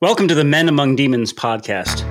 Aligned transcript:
Welcome 0.00 0.28
to 0.28 0.34
the 0.36 0.44
Men 0.44 0.68
Among 0.68 0.94
Demons 0.94 1.32
podcast. 1.32 2.04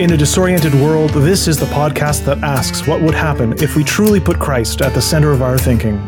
In 0.00 0.12
a 0.12 0.16
disoriented 0.16 0.74
world, 0.74 1.10
this 1.10 1.46
is 1.46 1.58
the 1.60 1.66
podcast 1.66 2.24
that 2.24 2.38
asks 2.38 2.88
what 2.88 3.00
would 3.02 3.14
happen 3.14 3.52
if 3.62 3.76
we 3.76 3.84
truly 3.84 4.18
put 4.18 4.40
Christ 4.40 4.82
at 4.82 4.92
the 4.92 5.00
center 5.00 5.30
of 5.30 5.42
our 5.42 5.58
thinking. 5.58 5.98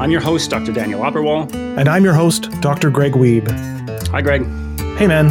I'm 0.00 0.12
your 0.12 0.20
host, 0.20 0.48
Dr. 0.48 0.72
Daniel 0.72 1.00
Opperwall. 1.00 1.52
And 1.76 1.88
I'm 1.88 2.04
your 2.04 2.14
host, 2.14 2.52
Dr. 2.60 2.88
Greg 2.90 3.14
Wiebe. 3.14 3.50
Hi, 4.10 4.20
Greg. 4.22 4.42
Hey, 4.96 5.08
man. 5.08 5.30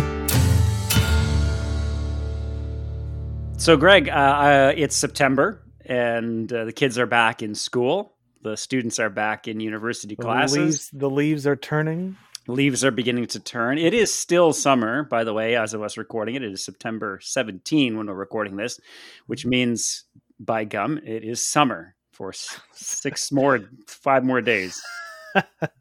So, 3.58 3.78
Greg, 3.78 4.10
uh, 4.10 4.12
uh, 4.12 4.74
it's 4.76 4.98
September 4.98 5.62
and 5.86 6.52
uh, 6.52 6.66
the 6.66 6.74
kids 6.74 7.00
are 7.00 7.06
back 7.06 7.42
in 7.42 7.56
school. 7.56 8.14
The 8.42 8.58
students 8.58 9.00
are 9.00 9.10
back 9.10 9.48
in 9.48 9.62
university 9.62 10.16
The 10.16 10.22
classes. 10.24 10.58
leaves, 10.58 10.90
the 10.92 11.10
leaves 11.10 11.48
are 11.48 11.56
turning. 11.56 12.18
Leaves 12.52 12.84
are 12.84 12.92
beginning 12.92 13.28
to 13.28 13.40
turn. 13.40 13.78
It 13.78 13.94
is 13.94 14.14
still 14.14 14.52
summer, 14.52 15.04
by 15.04 15.24
the 15.24 15.34
way, 15.34 15.56
as 15.56 15.74
of 15.74 15.82
us 15.82 15.98
recording 15.98 16.36
it. 16.36 16.44
It 16.44 16.52
is 16.52 16.64
September 16.64 17.20
17 17.22 17.98
when 17.98 18.08
we're 18.08 18.14
recording 18.14 18.58
this, 18.58 18.80
which 19.28 19.46
means, 19.46 20.04
by 20.40 20.66
gum, 20.66 21.00
it 21.06 21.24
is 21.24 21.44
summer 21.44 21.96
for 22.12 22.34
six 22.74 23.32
more, 23.32 23.62
five 23.88 24.26
more 24.26 24.42
days. 24.42 24.82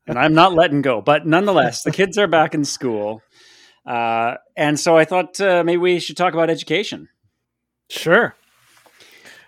and 0.06 0.18
I'm 0.18 0.34
not 0.34 0.54
letting 0.54 0.80
go. 0.80 1.00
But 1.00 1.26
nonetheless, 1.26 1.82
the 1.82 1.90
kids 1.90 2.16
are 2.18 2.28
back 2.28 2.54
in 2.54 2.64
school. 2.64 3.20
Uh, 3.84 4.36
and 4.56 4.78
so 4.78 4.96
I 4.96 5.04
thought 5.04 5.40
uh, 5.40 5.64
maybe 5.64 5.78
we 5.78 5.98
should 5.98 6.16
talk 6.16 6.34
about 6.34 6.50
education. 6.50 7.08
Sure. 7.88 8.36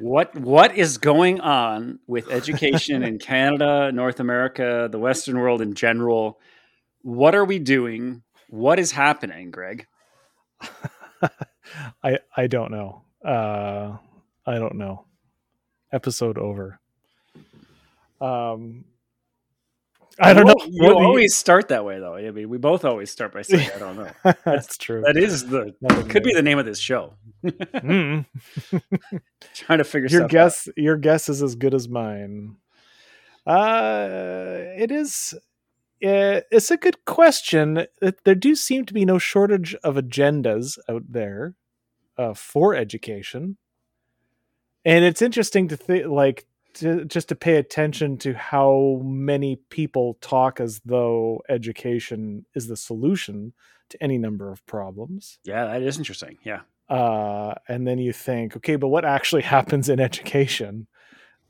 What 0.01 0.35
what 0.35 0.77
is 0.77 0.99
going 0.99 1.41
on 1.41 2.01
with 2.09 2.29
education 2.33 3.05
in 3.05 3.19
Canada, 3.21 3.93
North 3.93 4.19
America, 4.19 4.89
the 4.91 4.99
Western 4.99 5.39
world 5.39 5.63
in 5.63 5.75
general? 5.75 6.41
What 7.03 7.35
are 7.35 7.45
we 7.45 7.59
doing? 7.59 8.23
What 8.49 8.79
is 8.79 8.93
happening, 8.93 9.51
Greg? 9.51 9.87
I 12.03 12.19
I 12.37 12.47
don't 12.47 12.71
know. 12.71 13.03
Uh, 13.25 13.97
I 14.47 14.59
don't 14.59 14.77
know. 14.77 15.05
Episode 15.93 16.39
over. 16.39 16.81
Um, 18.21 18.85
I 20.21 20.33
don't 20.35 20.47
You 20.47 20.55
know. 20.55 20.65
You 20.67 20.83
What 20.85 20.93
do 20.95 21.01
you- 21.01 21.07
always 21.07 21.35
start 21.35 21.69
that 21.69 21.85
way, 21.85 21.99
though. 21.99 22.15
I 22.15 22.31
mean, 22.31 22.49
we 22.49 22.59
both 22.59 22.85
always 22.85 23.11
start 23.11 23.33
by 23.33 23.43
saying, 23.43 23.71
"I 23.75 23.79
don't 23.79 23.97
know." 23.97 24.11
That's 24.45 24.77
true. 24.77 25.01
That 25.03 25.17
is 25.17 25.47
the 25.47 25.75
That 25.81 26.09
could 26.11 26.23
be 26.23 26.35
the 26.35 26.43
name 26.43 26.59
of 26.59 26.67
this 26.67 26.79
show. 26.79 27.15
Mm. 27.45 28.27
Trying 29.55 29.79
to 29.79 29.85
figure 29.85 30.09
your 30.09 30.21
stuff 30.21 30.23
out. 30.25 30.31
guess 30.31 30.69
your 30.77 30.97
guess 30.97 31.29
is 31.29 31.43
as 31.43 31.55
good 31.57 31.75
as 31.75 31.89
mine 31.89 32.57
uh 33.45 34.59
it 34.79 34.93
is 34.93 35.35
it's 36.03 36.71
a 36.71 36.77
good 36.77 37.05
question 37.05 37.87
there 38.25 38.35
do 38.35 38.55
seem 38.55 38.85
to 38.85 38.93
be 38.93 39.05
no 39.05 39.19
shortage 39.19 39.75
of 39.85 39.95
agendas 39.95 40.79
out 40.89 41.05
there 41.09 41.55
uh, 42.19 42.35
for 42.35 42.75
education 42.75 43.57
and 44.85 45.05
it's 45.05 45.23
interesting 45.23 45.69
to 45.69 45.77
think 45.77 46.07
like 46.07 46.47
to, 46.75 47.05
just 47.05 47.29
to 47.29 47.35
pay 47.35 47.57
attention 47.57 48.17
to 48.19 48.33
how 48.33 49.01
many 49.05 49.57
people 49.69 50.17
talk 50.21 50.59
as 50.59 50.81
though 50.85 51.43
education 51.49 52.47
is 52.55 52.67
the 52.67 52.77
solution 52.77 53.53
to 53.91 54.03
any 54.03 54.19
number 54.19 54.51
of 54.51 54.65
problems 54.67 55.39
Yeah, 55.45 55.67
that 55.67 55.83
is 55.83 55.99
interesting. 55.99 56.39
Yeah. 56.45 56.61
uh, 56.89 57.55
and 57.69 57.87
then 57.87 57.99
you 57.99 58.13
think, 58.13 58.57
okay, 58.57 58.77
but 58.77 58.89
what 58.89 59.05
actually 59.05 59.43
happens 59.57 59.89
in 59.89 60.01
education 60.01 60.87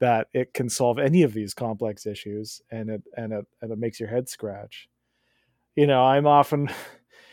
that 0.03 0.27
it 0.33 0.53
can 0.53 0.69
solve 0.69 0.98
any 0.98 1.22
of 1.22 1.33
these 1.33 1.55
complex 1.55 2.06
issues, 2.06 2.61
and 2.72 2.91
it 2.91 3.03
and 3.17 3.33
it 3.33 3.47
and 3.61 3.70
it 3.70 3.78
makes 3.78 4.00
your 4.00 4.08
head 4.08 4.28
scratch. 4.28 4.89
You 5.77 5.86
know, 5.86 6.03
I'm 6.03 6.27
often 6.27 6.69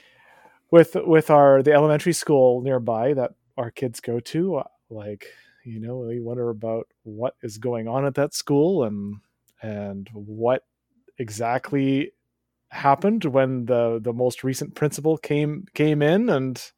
with 0.72 0.95
with 0.95 1.31
our 1.31 1.64
the 1.64 1.73
elementary 1.73 2.14
school 2.14 2.62
nearby 2.62 3.16
that 3.16 3.31
our 3.58 3.72
kids 3.72 4.00
go 4.00 4.20
to, 4.20 4.58
uh, 4.58 4.64
like 4.92 5.25
you 5.66 5.80
know, 5.80 5.97
we 5.97 6.20
wonder 6.20 6.52
about 6.52 6.88
what 7.02 7.34
is 7.41 7.57
going 7.57 7.88
on 7.88 8.06
at 8.06 8.13
that 8.13 8.35
school 8.35 8.84
and 8.84 9.16
and 9.63 10.07
what 10.13 10.62
exactly 11.18 12.12
happened 12.69 13.25
when 13.25 13.66
the 13.66 14.00
the 14.00 14.13
most 14.13 14.44
recent 14.44 14.75
principal 14.75 15.18
came 15.18 15.66
came 15.74 16.03
in 16.03 16.30
and 16.30 16.72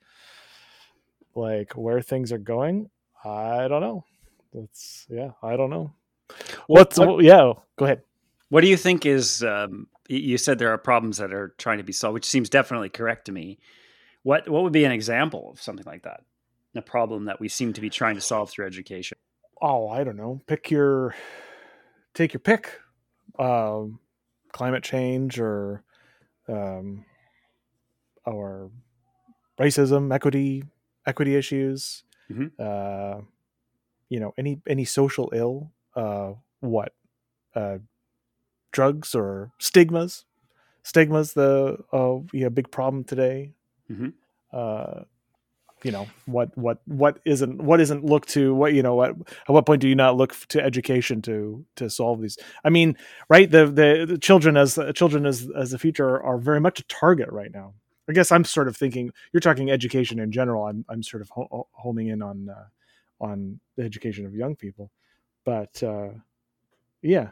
like 1.35 1.73
where 1.73 2.01
things 2.01 2.31
are 2.31 2.37
going 2.37 2.89
i 3.25 3.67
don't 3.67 3.81
know 3.81 4.05
that's 4.53 5.05
yeah 5.09 5.31
i 5.43 5.55
don't 5.55 5.69
know 5.69 5.93
what's 6.67 6.97
what- 6.99 7.23
yeah 7.23 7.53
go 7.77 7.85
ahead 7.85 8.01
What 8.49 8.61
do 8.61 8.67
you 8.67 8.77
think 8.77 9.05
is? 9.05 9.43
Um, 9.43 9.87
you 10.09 10.37
said 10.37 10.59
there 10.59 10.73
are 10.73 10.77
problems 10.77 11.17
that 11.19 11.31
are 11.33 11.55
trying 11.57 11.77
to 11.77 11.85
be 11.85 11.93
solved, 11.93 12.15
which 12.15 12.25
seems 12.25 12.49
definitely 12.49 12.89
correct 12.89 13.25
to 13.27 13.31
me. 13.31 13.59
What 14.23 14.49
What 14.49 14.63
would 14.63 14.73
be 14.73 14.83
an 14.83 14.91
example 14.91 15.51
of 15.51 15.61
something 15.61 15.85
like 15.85 16.03
that? 16.03 16.21
A 16.75 16.81
problem 16.81 17.25
that 17.25 17.39
we 17.39 17.47
seem 17.47 17.71
to 17.73 17.81
be 17.81 17.89
trying 17.89 18.15
to 18.15 18.21
solve 18.21 18.49
through 18.49 18.65
education. 18.67 19.17
oh 19.61 19.87
i 19.89 20.03
don't 20.03 20.17
know 20.17 20.39
pick 20.47 20.69
your 20.71 21.15
take 22.13 22.33
your 22.33 22.41
pick 22.41 22.79
um 23.39 23.99
climate 24.51 24.83
change 24.83 25.39
or 25.39 25.83
um 26.49 27.05
or 28.25 28.69
racism 29.59 30.13
equity 30.13 30.63
equity 31.05 31.35
issues 31.35 32.03
Mhm. 32.29 32.51
uh 32.59 33.21
you 34.11 34.19
know 34.19 34.31
any 34.37 34.53
any 34.67 34.85
social 34.85 35.31
ill 35.33 35.71
uh 35.95 36.33
what? 36.61 36.91
Uh 37.55 37.79
drugs 38.71 39.15
or 39.15 39.51
stigmas? 39.59 40.25
Stigmas 40.83 41.33
the 41.33 41.77
uh 41.93 42.17
yeah 42.33 42.49
big 42.49 42.71
problem 42.71 43.03
today? 43.03 43.53
Mhm. 43.91 44.13
uh 44.53 45.01
you 45.83 45.91
know 45.91 46.07
what 46.27 46.55
what 46.55 46.77
what 46.85 47.19
isn't 47.25 47.59
what 47.63 47.81
isn't 47.81 48.05
looked 48.05 48.29
to 48.29 48.53
what 48.53 48.73
you 48.73 48.83
know 48.83 48.93
what 48.95 49.11
at 49.47 49.49
what 49.49 49.65
point 49.65 49.81
do 49.81 49.87
you 49.89 49.95
not 49.95 50.15
look 50.15 50.35
to 50.49 50.61
education 50.63 51.21
to 51.23 51.65
to 51.77 51.89
solve 51.89 52.21
these? 52.21 52.37
I 52.63 52.69
mean 52.69 52.95
right 53.29 53.49
the 53.49 53.65
the, 53.65 54.05
the 54.07 54.17
children 54.19 54.57
as 54.57 54.77
children 54.93 55.25
as 55.25 55.49
as 55.57 55.71
the 55.71 55.79
future 55.79 56.07
are, 56.07 56.23
are 56.23 56.37
very 56.37 56.59
much 56.61 56.79
a 56.79 56.83
target 56.83 57.29
right 57.31 57.51
now. 57.51 57.73
I 58.09 58.13
guess 58.13 58.31
i'm 58.31 58.43
sort 58.43 58.67
of 58.67 58.75
thinking 58.75 59.11
you're 59.31 59.41
talking 59.41 59.71
education 59.71 60.19
in 60.19 60.31
general 60.33 60.67
i'm 60.67 60.83
i'm 60.89 61.01
sort 61.01 61.21
of 61.21 61.29
ho- 61.29 61.67
homing 61.71 62.07
in 62.07 62.21
on 62.21 62.49
uh, 62.49 62.65
on 63.21 63.59
the 63.77 63.83
education 63.83 64.25
of 64.25 64.35
young 64.35 64.55
people. 64.55 64.91
But 65.45 65.81
uh 65.81 66.09
yeah 67.01 67.29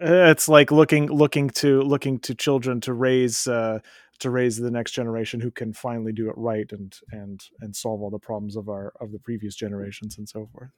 it's 0.00 0.48
like 0.48 0.70
looking 0.70 1.06
looking 1.06 1.48
to 1.48 1.80
looking 1.82 2.18
to 2.18 2.34
children 2.34 2.80
to 2.82 2.92
raise 2.92 3.46
uh 3.46 3.78
to 4.18 4.30
raise 4.30 4.56
the 4.56 4.70
next 4.70 4.92
generation 4.92 5.40
who 5.40 5.50
can 5.50 5.72
finally 5.72 6.12
do 6.12 6.28
it 6.28 6.34
right 6.36 6.70
and 6.72 6.98
and 7.10 7.44
and 7.60 7.74
solve 7.74 8.02
all 8.02 8.10
the 8.10 8.18
problems 8.18 8.56
of 8.56 8.68
our 8.68 8.92
of 9.00 9.12
the 9.12 9.18
previous 9.18 9.54
generations 9.54 10.18
and 10.18 10.28
so 10.28 10.48
forth. 10.52 10.70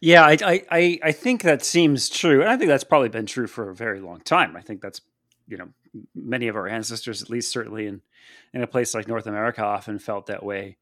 Yeah, 0.00 0.24
I, 0.24 0.64
I, 0.72 0.98
I, 1.00 1.12
think 1.12 1.42
that 1.42 1.64
seems 1.64 2.08
true, 2.08 2.40
and 2.40 2.50
I 2.50 2.56
think 2.56 2.66
that's 2.66 2.82
probably 2.82 3.08
been 3.08 3.26
true 3.26 3.46
for 3.46 3.70
a 3.70 3.74
very 3.74 4.00
long 4.00 4.20
time. 4.20 4.56
I 4.56 4.62
think 4.62 4.80
that's 4.80 5.00
you 5.46 5.56
know 5.56 5.68
many 6.12 6.48
of 6.48 6.56
our 6.56 6.66
ancestors, 6.66 7.22
at 7.22 7.30
least 7.30 7.52
certainly 7.52 7.86
in 7.86 8.02
in 8.52 8.62
a 8.62 8.66
place 8.66 8.94
like 8.94 9.06
North 9.06 9.26
America, 9.26 9.62
often 9.62 10.00
felt 10.00 10.26
that 10.26 10.42
way 10.42 10.76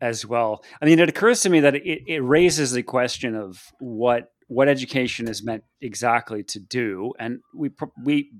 as 0.00 0.26
well. 0.26 0.64
I 0.80 0.86
mean, 0.86 0.98
it 0.98 1.08
occurs 1.08 1.40
to 1.42 1.50
me 1.50 1.60
that 1.60 1.74
it, 1.74 2.02
it 2.06 2.20
raises 2.20 2.72
the 2.72 2.82
question 2.82 3.34
of 3.34 3.72
what 3.78 4.32
what 4.48 4.68
education 4.68 5.28
is 5.28 5.44
meant 5.44 5.62
exactly 5.80 6.42
to 6.42 6.58
do, 6.58 7.12
and 7.18 7.40
we 7.54 7.70
we 8.02 8.32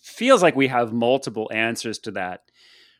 feels 0.00 0.42
like 0.42 0.56
we 0.56 0.68
have 0.68 0.92
multiple 0.92 1.48
answers 1.52 1.98
to 2.00 2.10
that 2.10 2.40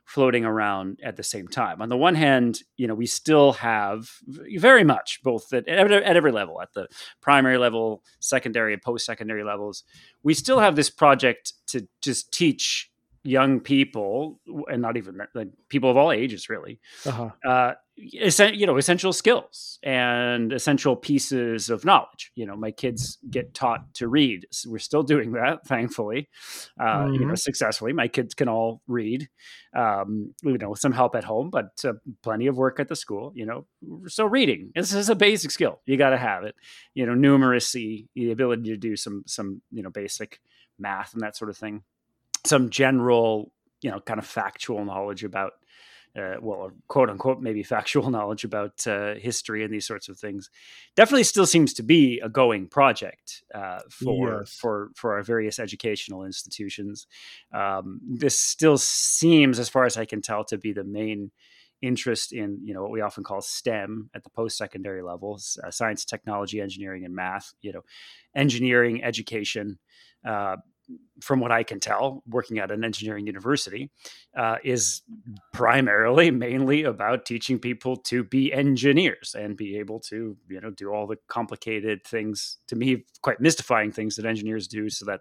floating 0.05 0.45
around 0.45 0.99
at 1.03 1.17
the 1.17 1.23
same 1.23 1.49
time. 1.49 1.81
On 1.81 1.89
the 1.89 1.97
one 1.97 2.15
hand, 2.15 2.61
you 2.77 2.87
know, 2.87 2.95
we 2.95 3.07
still 3.07 3.53
have 3.55 4.11
very 4.27 4.85
much 4.85 5.21
both 5.23 5.53
at, 5.53 5.67
at 5.69 5.93
every 5.93 6.33
level, 6.33 6.61
at 6.61 6.73
the 6.75 6.87
primary 7.21 7.57
level, 7.59 8.03
secondary, 8.21 8.73
and 8.73 8.83
post-secondary 8.83 9.45
levels, 9.45 9.85
we 10.23 10.35
still 10.35 10.59
have 10.61 10.77
this 10.77 10.91
project 10.91 11.55
to 11.69 11.89
just 12.03 12.33
teach 12.33 12.92
young 13.25 13.61
people, 13.61 14.41
and 14.71 14.83
not 14.83 14.97
even 14.97 15.19
like, 15.35 15.49
people 15.69 15.91
of 15.91 15.97
all 15.97 16.13
ages, 16.13 16.49
really, 16.49 16.81
uh-huh 17.07 17.31
uh, 17.47 17.73
you 17.97 18.67
know, 18.67 18.77
essential 18.79 19.13
skills 19.13 19.79
and 19.83 20.53
essential 20.53 20.97
pieces 20.97 21.69
of 21.69 21.85
knowledge. 21.85 22.33
You 22.35 22.47
know, 22.47 22.57
my 22.57 22.71
kids 22.71 23.19
get 23.31 23.53
taught 23.53 23.93
to 23.95 24.09
read. 24.09 24.47
So 24.51 24.71
we're 24.71 24.79
still 24.79 25.03
doing 25.03 25.33
that, 25.33 25.67
thankfully, 25.67 26.29
uh, 26.81 27.07
you 27.13 27.27
know, 27.27 27.35
Mhm. 27.35 27.39
successfully. 27.39 27.93
My 27.93 28.09
kids 28.09 28.35
can 28.35 28.49
all 28.49 28.81
read, 28.87 29.29
um, 29.77 30.35
you 30.43 30.57
know, 30.59 30.71
with 30.71 30.81
some 30.81 30.93
help 30.93 31.15
at 31.15 31.25
home, 31.25 31.51
but 31.51 31.85
uh, 31.85 31.93
plenty 32.23 32.47
of 32.47 32.57
work 32.57 32.81
at 32.81 32.89
the 32.89 32.97
school. 32.97 33.33
You 33.35 33.47
know, 33.47 33.67
so 34.09 34.25
reading 34.25 34.73
this 34.75 34.93
is 34.95 35.09
a 35.11 35.15
basic 35.15 35.51
skill. 35.51 35.81
You 35.87 35.97
got 35.97 36.11
to 36.11 36.19
have 36.19 36.45
it. 36.45 36.55
You 36.95 37.07
know, 37.07 37.13
numeracy, 37.15 38.07
the 38.15 38.31
ability 38.33 38.71
to 38.71 38.77
do 38.77 38.97
some 38.97 39.23
some 39.27 39.63
you 39.71 39.83
know 39.83 39.91
basic 39.91 40.41
math 40.79 41.13
and 41.13 41.23
that 41.23 41.37
sort 41.37 41.51
of 41.51 41.57
thing. 41.57 41.83
Some 42.45 42.71
general, 42.71 43.53
you 43.83 43.91
know, 43.91 44.01
kind 44.01 44.19
of 44.19 44.27
factual 44.27 44.85
knowledge 44.85 45.25
about 45.25 45.53
uh, 46.15 46.35
well, 46.43 46.71
quote 46.89 47.09
unquote, 47.09 47.41
maybe 47.41 47.63
factual 47.63 48.11
knowledge 48.11 48.45
about 48.45 48.87
uh, 48.87 49.15
history 49.15 49.65
and 49.65 49.73
these 49.73 49.87
sorts 49.87 50.09
of 50.09 50.19
things, 50.19 50.51
definitely 50.95 51.25
still 51.25 51.47
seems 51.47 51.73
to 51.75 51.83
be 51.83 52.21
a 52.21 52.29
going 52.29 52.67
project 52.69 53.43
uh, 53.55 53.81
for 53.91 54.41
yes. 54.41 54.53
for 54.53 54.91
for 54.95 55.15
our 55.15 55.23
various 55.23 55.59
educational 55.59 56.25
institutions. 56.25 57.07
Um, 57.53 58.01
this 58.07 58.39
still 58.39 58.79
seems, 58.79 59.59
as 59.59 59.69
far 59.69 59.87
as 59.87 59.97
I 59.97 60.05
can 60.05 60.21
tell, 60.21 60.45
to 60.45 60.59
be 60.59 60.73
the 60.73 60.85
main 60.85 61.31
interest 61.81 62.33
in 62.33 62.61
you 62.63 62.75
know 62.75 62.83
what 62.83 62.93
we 62.93 63.01
often 63.01 63.25
call 63.25 63.41
STEM 63.41 64.11
at 64.15 64.23
the 64.23 64.31
post 64.31 64.59
secondary 64.59 65.03
levels: 65.03 65.59
uh, 65.65 65.71
science, 65.71 66.05
technology, 66.05 66.61
engineering, 66.61 67.05
and 67.05 67.15
math. 67.15 67.55
You 67.63 67.73
know, 67.73 67.83
engineering 68.35 69.03
education. 69.03 69.79
Uh, 70.25 70.57
from 71.23 71.41
what 71.41 71.53
I 71.53 71.63
can 71.63 71.79
tell, 71.79 72.23
working 72.27 72.59
at 72.59 72.71
an 72.71 72.85
engineering 72.85 73.27
university, 73.27 73.91
uh, 74.37 74.57
is 74.65 75.03
primarily 75.53 76.31
mainly 76.33 76.83
about 76.83 77.25
teaching 77.25 77.59
people 77.59 77.97
to 77.97 78.25
be 78.25 78.53
engineers 78.53 79.35
and 79.39 79.57
be 79.57 79.79
able 79.79 80.01
to, 80.01 80.37
you 80.49 80.61
know, 80.61 80.71
do 80.71 80.91
all 80.93 81.07
the 81.07 81.17
complicated 81.29 82.05
things. 82.05 82.59
To 82.69 82.77
me, 82.77 83.05
quite 83.23 83.41
mystifying 83.41 83.93
things 83.93 84.17
that 84.17 84.27
engineers 84.27 84.67
do, 84.67 84.91
so 84.91 85.05
that 85.07 85.21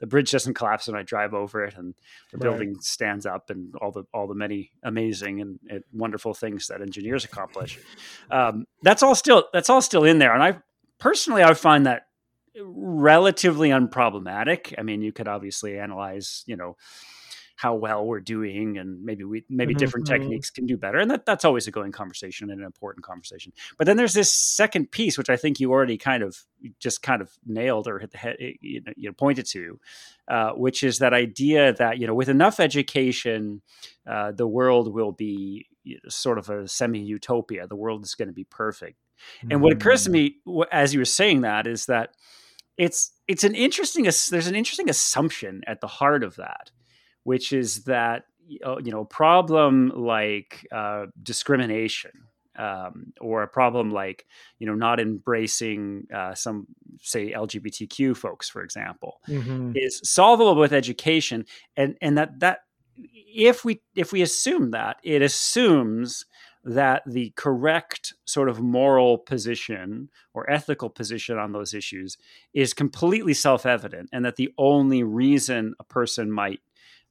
the 0.00 0.06
bridge 0.06 0.30
doesn't 0.30 0.54
collapse 0.54 0.86
when 0.86 0.96
I 0.96 1.02
drive 1.02 1.34
over 1.34 1.64
it, 1.64 1.76
and 1.76 1.94
the 2.30 2.38
right. 2.38 2.42
building 2.42 2.76
stands 2.80 3.26
up, 3.26 3.50
and 3.50 3.74
all 3.76 3.92
the 3.92 4.04
all 4.14 4.26
the 4.26 4.34
many 4.34 4.72
amazing 4.82 5.40
and, 5.40 5.60
and 5.68 5.84
wonderful 5.92 6.34
things 6.34 6.68
that 6.68 6.80
engineers 6.80 7.24
accomplish. 7.24 7.78
Um, 8.30 8.66
that's 8.82 9.02
all 9.02 9.14
still 9.14 9.48
that's 9.52 9.68
all 9.68 9.82
still 9.82 10.04
in 10.04 10.18
there, 10.18 10.32
and 10.32 10.42
I 10.42 10.58
personally 10.98 11.42
I 11.42 11.54
find 11.54 11.86
that 11.86 12.06
relatively 12.60 13.70
unproblematic. 13.70 14.74
I 14.78 14.82
mean, 14.82 15.02
you 15.02 15.12
could 15.12 15.28
obviously 15.28 15.78
analyze, 15.78 16.44
you 16.46 16.56
know, 16.56 16.76
how 17.62 17.74
well 17.74 18.04
we're 18.04 18.18
doing 18.18 18.76
and 18.76 19.04
maybe 19.04 19.22
we 19.22 19.44
maybe 19.48 19.72
mm-hmm. 19.72 19.78
different 19.78 20.06
mm-hmm. 20.06 20.20
techniques 20.20 20.50
can 20.50 20.66
do 20.66 20.76
better 20.76 20.98
and 20.98 21.08
that, 21.10 21.24
that's 21.24 21.44
always 21.44 21.68
a 21.68 21.70
going 21.70 21.92
conversation 21.92 22.50
and 22.50 22.58
an 22.58 22.66
important 22.66 23.04
conversation 23.04 23.52
but 23.78 23.86
then 23.86 23.96
there's 23.96 24.14
this 24.14 24.34
second 24.34 24.90
piece 24.90 25.16
which 25.16 25.30
i 25.30 25.36
think 25.36 25.60
you 25.60 25.70
already 25.70 25.96
kind 25.96 26.24
of 26.24 26.36
just 26.80 27.02
kind 27.02 27.22
of 27.22 27.30
nailed 27.46 27.86
or 27.86 28.00
hit 28.00 28.10
the 28.10 28.18
head 28.18 28.36
eh, 28.40 28.52
you 28.60 28.80
know, 28.80 28.92
you 28.96 29.08
know 29.08 29.12
pointed 29.12 29.46
to 29.46 29.78
uh, 30.26 30.50
which 30.52 30.82
is 30.82 30.98
that 30.98 31.14
idea 31.14 31.72
that 31.74 31.98
you 31.98 32.06
know 32.06 32.14
with 32.14 32.28
enough 32.28 32.58
education 32.58 33.62
uh, 34.08 34.32
the 34.32 34.46
world 34.46 34.92
will 34.92 35.12
be 35.12 35.66
sort 36.08 36.38
of 36.38 36.50
a 36.50 36.66
semi 36.66 37.00
utopia 37.00 37.68
the 37.68 37.76
world 37.76 38.02
is 38.02 38.16
going 38.16 38.28
to 38.28 38.34
be 38.34 38.44
perfect 38.44 38.98
and 39.42 39.52
mm-hmm. 39.52 39.60
what 39.60 39.72
occurs 39.72 40.02
to 40.02 40.10
mm-hmm. 40.10 40.58
me 40.58 40.66
as 40.72 40.92
you 40.92 41.00
were 41.00 41.04
saying 41.04 41.42
that 41.42 41.68
is 41.68 41.86
that 41.86 42.14
it's 42.76 43.12
it's 43.28 43.44
an 43.44 43.54
interesting 43.54 44.04
there's 44.04 44.46
an 44.46 44.54
interesting 44.54 44.90
assumption 44.90 45.62
at 45.66 45.80
the 45.80 45.86
heart 45.86 46.22
of 46.22 46.36
that, 46.36 46.70
which 47.24 47.52
is 47.52 47.84
that 47.84 48.24
uh, 48.64 48.78
you 48.78 48.90
know 48.90 49.00
a 49.00 49.06
problem 49.06 49.92
like 49.94 50.66
uh, 50.72 51.06
discrimination 51.22 52.12
um, 52.56 53.12
or 53.20 53.42
a 53.42 53.48
problem 53.48 53.90
like 53.90 54.26
you 54.58 54.66
know 54.66 54.74
not 54.74 55.00
embracing 55.00 56.06
uh, 56.14 56.34
some 56.34 56.66
say 57.00 57.32
LGBTQ 57.32 58.16
folks, 58.16 58.48
for 58.48 58.62
example, 58.62 59.20
mm-hmm. 59.28 59.72
is 59.74 60.00
solvable 60.04 60.56
with 60.56 60.72
education, 60.72 61.44
and 61.76 61.96
and 62.00 62.18
that 62.18 62.40
that 62.40 62.60
if 62.96 63.64
we 63.64 63.80
if 63.94 64.12
we 64.12 64.22
assume 64.22 64.72
that 64.72 64.96
it 65.02 65.22
assumes 65.22 66.26
that 66.64 67.02
the 67.06 67.32
correct 67.36 68.14
sort 68.24 68.48
of 68.48 68.60
moral 68.60 69.18
position 69.18 70.08
or 70.32 70.48
ethical 70.48 70.88
position 70.88 71.38
on 71.38 71.52
those 71.52 71.74
issues 71.74 72.16
is 72.54 72.72
completely 72.72 73.34
self-evident 73.34 74.08
and 74.12 74.24
that 74.24 74.36
the 74.36 74.52
only 74.58 75.02
reason 75.02 75.74
a 75.80 75.84
person 75.84 76.30
might 76.30 76.60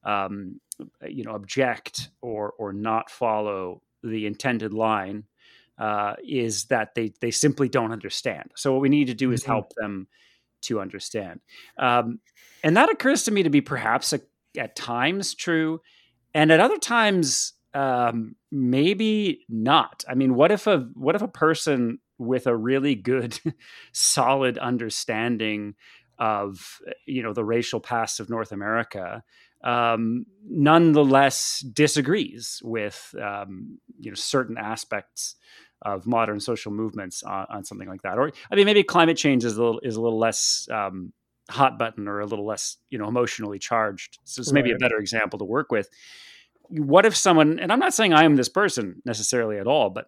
um, 0.04 0.60
you 1.08 1.24
know 1.24 1.34
object 1.36 2.10
or 2.22 2.54
or 2.58 2.74
not 2.74 3.10
follow 3.10 3.82
the 4.04 4.26
intended 4.26 4.74
line 4.74 5.26
uh, 5.78 6.16
is 6.24 6.66
that 6.66 6.96
they 6.96 7.12
they 7.20 7.32
simply 7.32 7.68
don't 7.68 7.92
understand 7.92 8.52
so 8.56 8.72
what 8.72 8.82
we 8.82 8.90
need 8.90 9.08
to 9.08 9.14
do 9.14 9.32
is 9.32 9.42
mm-hmm. 9.42 9.52
help 9.52 9.74
them 9.76 10.08
to 10.62 10.80
understand 10.80 11.40
um, 11.78 12.20
and 12.64 12.78
that 12.78 12.90
occurs 12.90 13.24
to 13.24 13.32
me 13.32 13.44
to 13.44 13.50
be 13.50 13.62
perhaps 13.62 14.14
a, 14.14 14.22
at 14.58 14.76
times 14.76 15.36
true 15.36 15.82
and 16.34 16.52
at 16.52 16.60
other 16.60 16.78
times 16.78 17.54
um, 17.74 18.36
maybe 18.52 19.46
not. 19.50 20.04
I 20.08 20.16
mean, 20.16 20.36
what 20.36 20.52
if 20.52 20.68
a 20.68 20.90
what 20.94 21.16
if 21.16 21.22
a 21.22 21.28
person 21.28 22.00
with 22.18 22.48
a 22.48 22.56
really 22.56 22.96
good, 22.96 23.40
solid 23.94 24.58
understanding 24.58 25.76
of 26.20 26.80
you 27.06 27.24
know 27.24 27.34
the 27.34 27.46
racial 27.46 27.80
past 27.80 28.20
of 28.20 28.30
North 28.30 28.52
America, 28.52 29.24
um, 29.64 30.26
nonetheless 30.48 31.60
disagrees 31.60 32.62
with 32.64 33.14
um, 33.22 33.80
you 34.00 34.12
know 34.12 34.16
certain 34.16 34.58
aspects 34.58 35.36
of 35.84 36.06
modern 36.06 36.40
social 36.40 36.72
movements 36.72 37.24
on, 37.24 37.48
on, 37.50 37.64
something 37.64 37.88
like 37.88 38.04
that. 38.04 38.20
Or 38.20 38.32
I 38.52 38.56
mean, 38.56 38.66
maybe 38.66 38.84
climate 38.84 39.18
change 39.18 39.44
is 39.44 39.58
a 39.58 39.64
little 39.64 39.80
is 39.80 39.96
a 39.96 40.02
little 40.02 40.20
less 40.20 40.68
um, 40.72 41.14
hot 41.50 41.80
button 41.80 42.08
or 42.08 42.20
a 42.20 42.26
little 42.26 42.46
less 42.46 42.78
you 42.90 42.98
know 42.98 43.08
emotionally 43.08 43.60
charged. 43.60 44.20
So 44.26 44.42
it's 44.42 44.52
maybe 44.52 44.72
right. 44.72 44.76
a 44.76 44.80
better 44.80 44.98
example 44.98 45.40
to 45.40 45.46
work 45.46 45.72
with 45.72 45.90
what 46.72 47.06
if 47.06 47.16
someone 47.16 47.60
and 47.60 47.72
i'm 47.72 47.80
not 47.80 47.94
saying 47.94 48.14
i 48.14 48.24
am 48.24 48.36
this 48.36 48.50
person 48.50 49.02
necessarily 49.06 49.58
at 49.58 49.68
all 49.68 49.90
but 49.90 50.08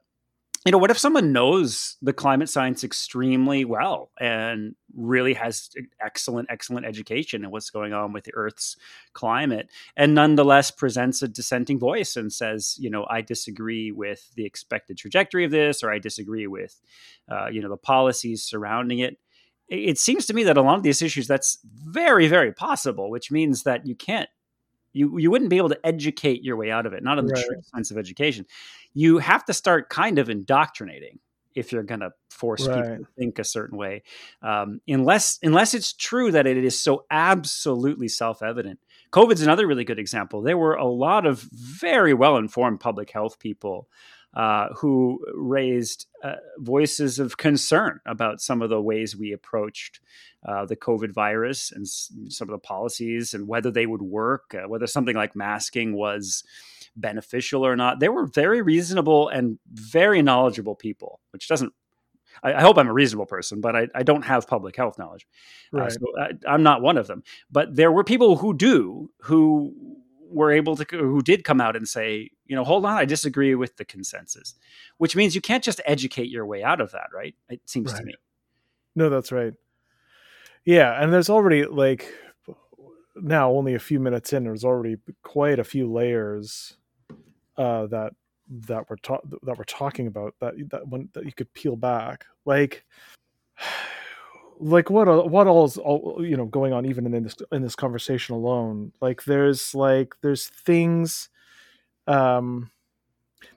you 0.65 0.71
know 0.71 0.77
what 0.77 0.91
if 0.91 0.97
someone 0.97 1.33
knows 1.33 1.97
the 2.01 2.13
climate 2.13 2.47
science 2.47 2.83
extremely 2.85 3.65
well 3.65 4.11
and 4.19 4.75
really 4.95 5.33
has 5.33 5.69
excellent 6.01 6.47
excellent 6.49 6.85
education 6.85 7.43
in 7.43 7.51
what's 7.51 7.69
going 7.69 7.91
on 7.91 8.13
with 8.13 8.23
the 8.23 8.33
earth's 8.33 8.77
climate 9.13 9.69
and 9.97 10.15
nonetheless 10.15 10.71
presents 10.71 11.21
a 11.21 11.27
dissenting 11.27 11.79
voice 11.79 12.15
and 12.15 12.31
says 12.31 12.75
you 12.79 12.89
know 12.89 13.05
i 13.09 13.19
disagree 13.19 13.91
with 13.91 14.31
the 14.35 14.45
expected 14.45 14.97
trajectory 14.97 15.43
of 15.43 15.51
this 15.51 15.83
or 15.83 15.91
i 15.91 15.99
disagree 15.99 16.47
with 16.47 16.79
uh, 17.29 17.47
you 17.47 17.61
know 17.61 17.69
the 17.69 17.77
policies 17.77 18.43
surrounding 18.43 18.99
it. 18.99 19.17
It 19.69 19.97
seems 19.97 20.25
to 20.25 20.33
me 20.33 20.43
that 20.43 20.57
a 20.57 20.61
lot 20.61 20.77
of 20.77 20.83
these 20.83 21.01
issues 21.01 21.27
that's 21.27 21.57
very 21.63 22.27
very 22.27 22.51
possible 22.51 23.09
which 23.09 23.31
means 23.31 23.63
that 23.63 23.85
you 23.87 23.95
can't 23.95 24.29
you 24.93 25.17
you 25.17 25.29
wouldn't 25.29 25.49
be 25.49 25.57
able 25.57 25.69
to 25.69 25.79
educate 25.85 26.43
your 26.43 26.55
way 26.55 26.71
out 26.71 26.85
of 26.85 26.93
it, 26.93 27.03
not 27.03 27.19
in 27.19 27.25
the 27.25 27.33
right. 27.33 27.45
true 27.45 27.61
sense 27.75 27.91
of 27.91 27.97
education. 27.97 28.45
You 28.93 29.17
have 29.17 29.43
to 29.45 29.53
start 29.53 29.89
kind 29.89 30.19
of 30.19 30.29
indoctrinating 30.29 31.19
if 31.55 31.71
you're 31.71 31.83
going 31.83 31.99
to 31.99 32.11
force 32.29 32.67
right. 32.67 32.83
people 32.83 32.97
to 32.97 33.11
think 33.17 33.39
a 33.39 33.43
certain 33.43 33.77
way, 33.77 34.03
um, 34.41 34.79
unless 34.87 35.39
unless 35.43 35.73
it's 35.73 35.93
true 35.93 36.31
that 36.31 36.47
it 36.47 36.57
is 36.57 36.79
so 36.79 37.05
absolutely 37.11 38.07
self 38.07 38.41
evident. 38.41 38.79
COVID's 39.11 39.41
another 39.41 39.67
really 39.67 39.83
good 39.83 39.99
example. 39.99 40.41
There 40.41 40.57
were 40.57 40.73
a 40.73 40.87
lot 40.87 41.25
of 41.25 41.41
very 41.51 42.13
well 42.13 42.37
informed 42.37 42.79
public 42.79 43.11
health 43.11 43.37
people 43.39 43.87
uh, 44.33 44.69
who 44.75 45.23
raised 45.35 46.07
uh, 46.23 46.35
voices 46.57 47.19
of 47.19 47.37
concern 47.37 47.99
about 48.05 48.41
some 48.41 48.61
of 48.61 48.69
the 48.69 48.81
ways 48.81 49.15
we 49.15 49.31
approached 49.31 49.99
uh, 50.45 50.65
the 50.65 50.75
COVID 50.75 51.11
virus 51.11 51.71
and 51.71 51.83
s- 51.83 52.11
some 52.29 52.49
of 52.49 52.53
the 52.53 52.57
policies 52.59 53.33
and 53.33 53.47
whether 53.47 53.69
they 53.71 53.85
would 53.85 54.01
work, 54.01 54.55
uh, 54.55 54.67
whether 54.67 54.87
something 54.87 55.15
like 55.15 55.35
masking 55.35 55.93
was 55.95 56.43
beneficial 56.95 57.65
or 57.65 57.75
not. 57.75 57.99
They 57.99 58.09
were 58.09 58.25
very 58.25 58.61
reasonable 58.61 59.29
and 59.29 59.59
very 59.71 60.21
knowledgeable 60.21 60.75
people, 60.75 61.19
which 61.31 61.47
doesn't. 61.47 61.73
I, 62.41 62.53
I 62.55 62.61
hope 62.61 62.77
I'm 62.79 62.87
a 62.87 62.93
reasonable 62.93 63.27
person, 63.27 63.61
but 63.61 63.75
I, 63.75 63.87
I 63.93 64.03
don't 64.03 64.23
have 64.23 64.47
public 64.47 64.75
health 64.75 64.97
knowledge. 64.97 65.27
Uh, 65.73 65.89
so 65.89 65.99
I, 66.19 66.31
I'm 66.47 66.63
not 66.63 66.81
one 66.81 66.97
of 66.97 67.05
them. 67.07 67.23
But 67.51 67.75
there 67.75 67.91
were 67.91 68.03
people 68.03 68.37
who 68.37 68.55
do, 68.55 69.11
who 69.21 69.75
were 70.33 70.51
able 70.51 70.75
to 70.75 70.85
who 70.89 71.21
did 71.21 71.43
come 71.43 71.61
out 71.61 71.75
and 71.75 71.87
say 71.87 72.29
you 72.45 72.55
know 72.55 72.63
hold 72.63 72.85
on 72.85 72.97
i 72.97 73.05
disagree 73.05 73.55
with 73.55 73.77
the 73.77 73.85
consensus 73.85 74.55
which 74.97 75.15
means 75.15 75.35
you 75.35 75.41
can't 75.41 75.63
just 75.63 75.81
educate 75.85 76.29
your 76.29 76.45
way 76.45 76.63
out 76.63 76.81
of 76.81 76.91
that 76.91 77.07
right? 77.13 77.35
It 77.49 77.61
seems 77.65 77.91
right. 77.93 77.99
to 77.99 78.05
me. 78.05 78.15
No 78.95 79.09
that's 79.09 79.31
right. 79.31 79.53
Yeah 80.65 81.01
and 81.01 81.13
there's 81.13 81.29
already 81.29 81.65
like 81.65 82.13
now 83.15 83.51
only 83.51 83.75
a 83.75 83.79
few 83.79 83.99
minutes 83.99 84.33
in 84.33 84.43
there's 84.43 84.65
already 84.65 84.97
quite 85.21 85.59
a 85.59 85.63
few 85.63 85.91
layers 85.91 86.77
uh 87.57 87.85
that 87.87 88.13
that 88.49 88.89
we're 88.89 88.97
ta- 88.97 89.21
that 89.43 89.57
we're 89.57 89.63
talking 89.63 90.07
about 90.07 90.35
that 90.39 90.53
that 90.69 90.87
one 90.87 91.09
that 91.13 91.25
you 91.25 91.31
could 91.31 91.51
peel 91.53 91.75
back. 91.75 92.25
Like 92.45 92.83
like 94.63 94.89
what 94.89 95.29
what 95.29 95.47
all 95.47 95.65
is 95.65 95.77
all 95.77 96.17
you 96.19 96.37
know 96.37 96.45
going 96.45 96.73
on 96.73 96.85
even 96.85 97.13
in 97.13 97.23
this 97.23 97.35
in 97.51 97.61
this 97.61 97.75
conversation 97.75 98.35
alone? 98.35 98.93
Like 99.01 99.25
there's 99.25 99.75
like 99.75 100.15
there's 100.21 100.47
things 100.47 101.29
um 102.07 102.71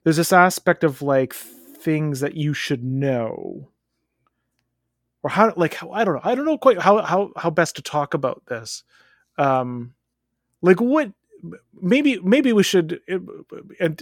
there's 0.04 0.16
this 0.16 0.32
aspect 0.32 0.84
of 0.84 1.02
like 1.02 1.32
things 1.32 2.20
that 2.20 2.36
you 2.36 2.52
should 2.54 2.82
know. 2.84 3.68
Or 5.22 5.30
how 5.30 5.52
like 5.56 5.74
how, 5.74 5.90
i 5.90 6.04
don't 6.04 6.14
know 6.14 6.20
i 6.22 6.36
don't 6.36 6.44
know 6.44 6.58
quite 6.58 6.80
how 6.80 7.02
how 7.02 7.32
how 7.36 7.50
best 7.50 7.76
to 7.76 7.82
talk 7.82 8.14
about 8.14 8.42
this. 8.46 8.84
Um 9.38 9.94
like 10.62 10.80
what 10.80 11.12
maybe 11.80 12.18
maybe 12.20 12.52
we 12.52 12.62
should 12.62 13.00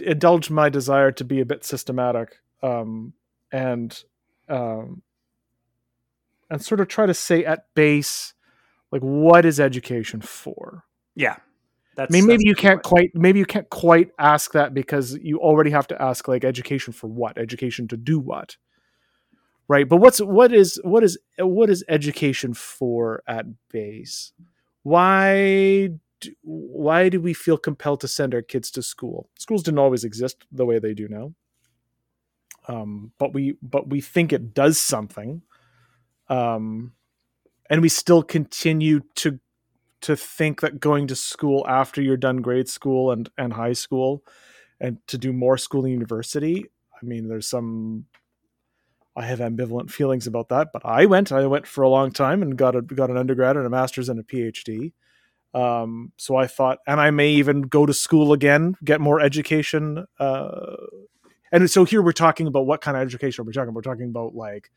indulge 0.01 0.49
my 0.49 0.69
desire 0.69 1.11
to 1.11 1.23
be 1.23 1.39
a 1.41 1.45
bit 1.45 1.65
systematic 1.65 2.39
um 2.63 3.13
and 3.51 4.03
um 4.49 5.01
and 6.49 6.63
sort 6.63 6.79
of 6.79 6.87
try 6.87 7.05
to 7.05 7.13
say 7.13 7.45
at 7.45 7.65
base 7.75 8.33
like 8.91 9.01
what 9.01 9.45
is 9.45 9.59
education 9.59 10.21
for 10.21 10.83
yeah 11.15 11.37
That's, 11.95 12.11
I 12.11 12.17
mean, 12.17 12.27
maybe 12.27 12.43
you 12.45 12.55
can't 12.55 12.83
point. 12.83 12.83
quite 12.83 13.11
maybe 13.15 13.39
you 13.39 13.45
can't 13.45 13.69
quite 13.69 14.11
ask 14.19 14.51
that 14.51 14.73
because 14.73 15.17
you 15.21 15.39
already 15.39 15.71
have 15.71 15.87
to 15.87 16.01
ask 16.01 16.27
like 16.27 16.43
education 16.43 16.91
for 16.93 17.07
what? 17.07 17.37
Education 17.37 17.87
to 17.87 17.97
do 17.97 18.19
what? 18.19 18.57
Right? 19.69 19.87
But 19.87 19.97
what's 19.97 20.19
what 20.19 20.53
is 20.53 20.79
what 20.83 21.03
is 21.03 21.17
what 21.39 21.69
is 21.69 21.85
education 21.87 22.53
for 22.53 23.23
at 23.27 23.45
base? 23.69 24.33
Why 24.83 25.91
do, 26.19 26.31
why 26.43 27.09
do 27.09 27.21
we 27.21 27.33
feel 27.33 27.57
compelled 27.57 28.01
to 28.01 28.07
send 28.07 28.35
our 28.35 28.41
kids 28.41 28.69
to 28.71 28.81
school? 28.83 29.29
Schools 29.39 29.63
didn't 29.63 29.79
always 29.79 30.03
exist 30.03 30.45
the 30.51 30.65
way 30.65 30.79
they 30.79 30.93
do 30.93 31.07
now. 31.07 31.33
Um, 32.67 33.13
but 33.17 33.33
we 33.33 33.55
but 33.61 33.89
we 33.89 34.01
think 34.01 34.33
it 34.33 34.53
does 34.53 34.77
something. 34.77 35.43
Um, 36.29 36.93
and 37.69 37.81
we 37.81 37.89
still 37.89 38.23
continue 38.23 39.01
to 39.15 39.39
to 40.01 40.15
think 40.15 40.61
that 40.61 40.79
going 40.79 41.07
to 41.07 41.15
school 41.15 41.65
after 41.67 42.01
you're 42.01 42.17
done 42.17 42.37
grade 42.37 42.69
school 42.69 43.11
and 43.11 43.29
and 43.37 43.53
high 43.53 43.73
school 43.73 44.23
and 44.79 44.97
to 45.07 45.17
do 45.17 45.33
more 45.33 45.57
school 45.57 45.83
and 45.83 45.93
university 45.93 46.65
i 47.01 47.05
mean 47.05 47.27
there's 47.27 47.47
some 47.47 48.05
i 49.15 49.25
have 49.25 49.39
ambivalent 49.39 49.89
feelings 49.89 50.27
about 50.27 50.49
that 50.49 50.67
but 50.73 50.85
i 50.85 51.05
went 51.05 51.31
i 51.31 51.45
went 51.47 51.65
for 51.65 51.81
a 51.81 51.89
long 51.89 52.11
time 52.11 52.43
and 52.43 52.57
got 52.57 52.75
a 52.75 52.81
got 52.81 53.09
an 53.09 53.17
undergrad 53.17 53.57
and 53.57 53.65
a 53.65 53.69
master's 53.69 54.09
and 54.09 54.19
a 54.19 54.23
phd 54.23 54.91
um, 55.55 56.11
so 56.17 56.35
i 56.35 56.45
thought 56.45 56.79
and 56.85 56.99
i 56.99 57.09
may 57.09 57.31
even 57.31 57.61
go 57.61 57.85
to 57.85 57.93
school 57.93 58.31
again 58.31 58.75
get 58.83 59.01
more 59.01 59.19
education 59.19 60.05
uh, 60.19 60.75
and 61.51 61.71
so 61.71 61.85
here 61.85 62.01
we're 62.01 62.11
talking 62.11 62.47
about 62.47 62.65
what 62.65 62.81
kind 62.81 62.97
of 62.97 63.03
education 63.03 63.41
are 63.41 63.45
we 63.45 63.53
talking 63.53 63.69
about. 63.69 63.75
We're 63.75 63.93
talking 63.93 64.09
about 64.09 64.35
like 64.35 64.71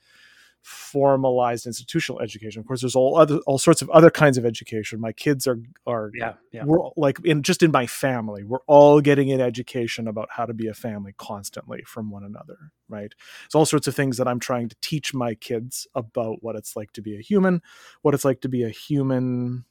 formalized 0.62 1.66
institutional 1.66 2.20
education. 2.20 2.60
Of 2.60 2.66
course, 2.66 2.82
there's 2.82 2.96
all 2.96 3.16
other 3.16 3.38
all 3.46 3.58
sorts 3.58 3.82
of 3.82 3.90
other 3.90 4.10
kinds 4.10 4.38
of 4.38 4.44
education. 4.44 5.00
My 5.00 5.12
kids 5.12 5.46
are 5.46 5.58
are 5.86 6.10
Yeah, 6.14 6.34
yeah. 6.52 6.64
we're 6.64 6.90
like 6.96 7.18
in 7.24 7.42
just 7.42 7.62
in 7.62 7.70
my 7.70 7.86
family, 7.86 8.44
we're 8.44 8.64
all 8.66 9.00
getting 9.00 9.30
an 9.32 9.40
education 9.40 10.08
about 10.08 10.28
how 10.30 10.46
to 10.46 10.54
be 10.54 10.66
a 10.66 10.74
family 10.74 11.14
constantly 11.16 11.82
from 11.86 12.10
one 12.10 12.24
another. 12.24 12.72
Right? 12.88 13.14
It's 13.44 13.54
all 13.54 13.66
sorts 13.66 13.86
of 13.86 13.94
things 13.94 14.16
that 14.16 14.28
I'm 14.28 14.40
trying 14.40 14.68
to 14.68 14.76
teach 14.80 15.14
my 15.14 15.34
kids 15.34 15.86
about 15.94 16.42
what 16.42 16.56
it's 16.56 16.76
like 16.76 16.92
to 16.92 17.02
be 17.02 17.16
a 17.16 17.20
human, 17.20 17.62
what 18.02 18.14
it's 18.14 18.24
like 18.24 18.40
to 18.42 18.48
be 18.48 18.62
a 18.62 18.70
human 18.70 19.64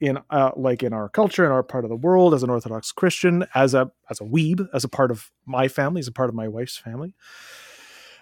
in 0.00 0.18
uh, 0.30 0.50
like 0.56 0.82
in 0.82 0.92
our 0.92 1.08
culture 1.08 1.44
in 1.44 1.52
our 1.52 1.62
part 1.62 1.84
of 1.84 1.90
the 1.90 1.96
world 1.96 2.32
as 2.32 2.42
an 2.42 2.48
orthodox 2.48 2.90
christian 2.90 3.44
as 3.54 3.74
a 3.74 3.90
as 4.08 4.18
a 4.20 4.24
Wiebe 4.24 4.66
as 4.72 4.82
a 4.82 4.88
part 4.88 5.10
of 5.10 5.30
my 5.44 5.68
family 5.68 6.00
as 6.00 6.08
a 6.08 6.12
part 6.12 6.30
of 6.30 6.34
my 6.34 6.48
wife's 6.48 6.78
family 6.78 7.14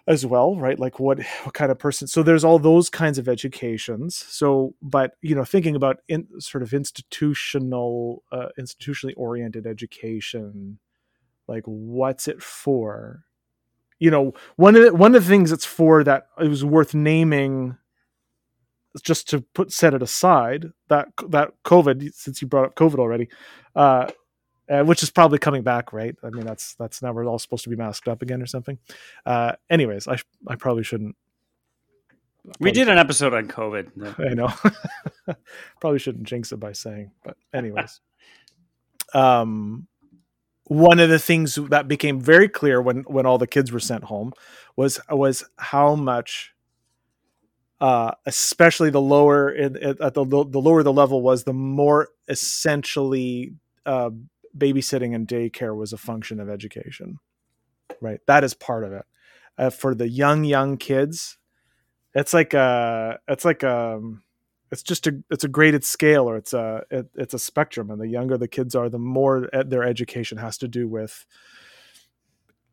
as 0.09 0.27
well 0.27 0.57
right? 0.57 0.79
Like 0.79 0.99
what 0.99 1.21
what 1.45 1.55
kind 1.55 1.71
of 1.71 1.79
person 1.79 2.09
so 2.09 2.23
there's 2.23 2.45
all 2.45 2.59
those 2.59 2.91
kinds 2.91 3.19
of 3.19 3.29
educations. 3.29 4.17
So 4.17 4.75
but 4.83 5.13
you 5.23 5.35
know 5.35 5.45
thinking 5.45 5.77
about 5.77 5.99
in 6.09 6.27
sort 6.41 6.63
of 6.63 6.75
institutional 6.75 8.25
uh, 8.33 8.49
institutionally 8.59 9.15
oriented 9.17 9.67
education 9.67 10.79
like 11.49 11.65
what's 11.67 12.29
it 12.29 12.43
for? 12.43 13.25
You 13.99 14.11
know 14.11 14.35
one 14.57 14.77
of 14.77 14.83
the, 14.85 14.95
one 14.95 15.15
of 15.15 15.23
the 15.23 15.29
things 15.29 15.53
it's 15.53 15.65
for 15.67 16.05
that 16.05 16.29
it 16.41 16.49
was 16.49 16.65
worth 16.65 16.95
naming 16.95 17.77
just 19.03 19.29
to 19.31 19.41
put 19.55 19.73
set 19.73 19.95
it 19.95 20.03
aside 20.03 20.67
that 20.89 21.09
that 21.29 21.53
covid 21.65 22.13
since 22.15 22.43
you 22.43 22.49
brought 22.49 22.65
up 22.65 22.75
covid 22.75 22.99
already 22.99 23.29
uh 23.77 24.09
uh, 24.71 24.85
which 24.85 25.03
is 25.03 25.11
probably 25.11 25.39
coming 25.39 25.63
back, 25.63 25.93
right? 25.93 26.15
I 26.23 26.31
mean, 26.31 26.45
that's 26.45 26.75
that's 26.75 27.03
now 27.03 27.13
we're 27.13 27.27
all 27.27 27.39
supposed 27.39 27.65
to 27.65 27.71
be 27.71 27.77
masked 27.77 28.09
up 28.09 28.23
again 28.23 28.43
or 28.43 28.47
something. 28.47 28.79
Uh, 29.27 29.53
anyways, 29.71 30.07
I 30.09 30.17
sh- 30.17 30.25
I 30.47 30.57
probably 30.57 30.83
shouldn't. 30.85 31.17
We 32.45 32.53
probably 32.53 32.73
did 32.73 32.89
an 32.89 32.99
episode 32.99 33.35
on 33.35 33.49
COVID. 33.49 33.97
No. 33.97 34.15
I 34.19 34.35
know. 34.35 35.35
Probably 35.81 35.99
shouldn't 35.99 36.25
jinx 36.25 36.51
it 36.51 36.57
by 36.57 36.73
saying, 36.73 37.11
but 37.23 37.37
anyways. 37.53 38.01
um 39.15 39.87
one 40.65 41.01
of 41.01 41.09
the 41.09 41.19
things 41.19 41.55
that 41.71 41.89
became 41.89 42.21
very 42.21 42.49
clear 42.49 42.81
when 42.81 42.99
when 43.05 43.27
all 43.27 43.39
the 43.39 43.47
kids 43.47 43.73
were 43.73 43.81
sent 43.81 44.05
home 44.05 44.33
was 44.77 45.01
was 45.11 45.45
how 45.57 45.95
much 45.95 46.55
uh 47.81 48.13
especially 48.27 48.91
the 48.91 49.01
lower 49.01 49.51
in, 49.51 49.77
at 49.77 50.15
the 50.15 50.25
the 50.25 50.61
lower 50.61 50.83
the 50.83 50.93
level 50.93 51.23
was 51.23 51.45
the 51.45 51.53
more 51.55 52.09
essentially 52.29 53.55
uh 53.87 54.11
babysitting 54.57 55.15
and 55.15 55.27
daycare 55.29 55.77
was 55.77 55.93
a 55.93 55.99
function 55.99 56.41
of 56.41 56.49
education 56.49 57.19
right 58.01 58.21
that 58.27 58.45
is 58.45 58.55
part 58.55 58.85
of 58.85 58.93
it 58.93 59.05
uh, 59.59 59.71
for 59.71 59.95
the 59.95 60.09
young 60.09 60.45
young 60.45 60.77
kids 60.77 61.39
it's 62.15 62.33
like 62.35 62.55
a 62.55 63.19
it's 63.29 63.45
like 63.45 63.63
um 63.65 64.23
it's 64.71 64.83
just 64.83 65.07
a 65.07 65.23
it's 65.31 65.45
a 65.45 65.49
graded 65.49 65.85
scale 65.85 66.29
or 66.29 66.37
it's 66.37 66.53
a 66.53 66.83
it, 66.91 67.07
it's 67.15 67.35
a 67.35 67.39
spectrum 67.39 67.91
and 67.91 68.01
the 68.01 68.09
younger 68.09 68.37
the 68.37 68.49
kids 68.49 68.75
are 68.75 68.89
the 68.89 68.99
more 68.99 69.47
e- 69.47 69.63
their 69.67 69.83
education 69.83 70.39
has 70.39 70.59
to 70.59 70.69
do 70.69 70.87
with 70.89 71.25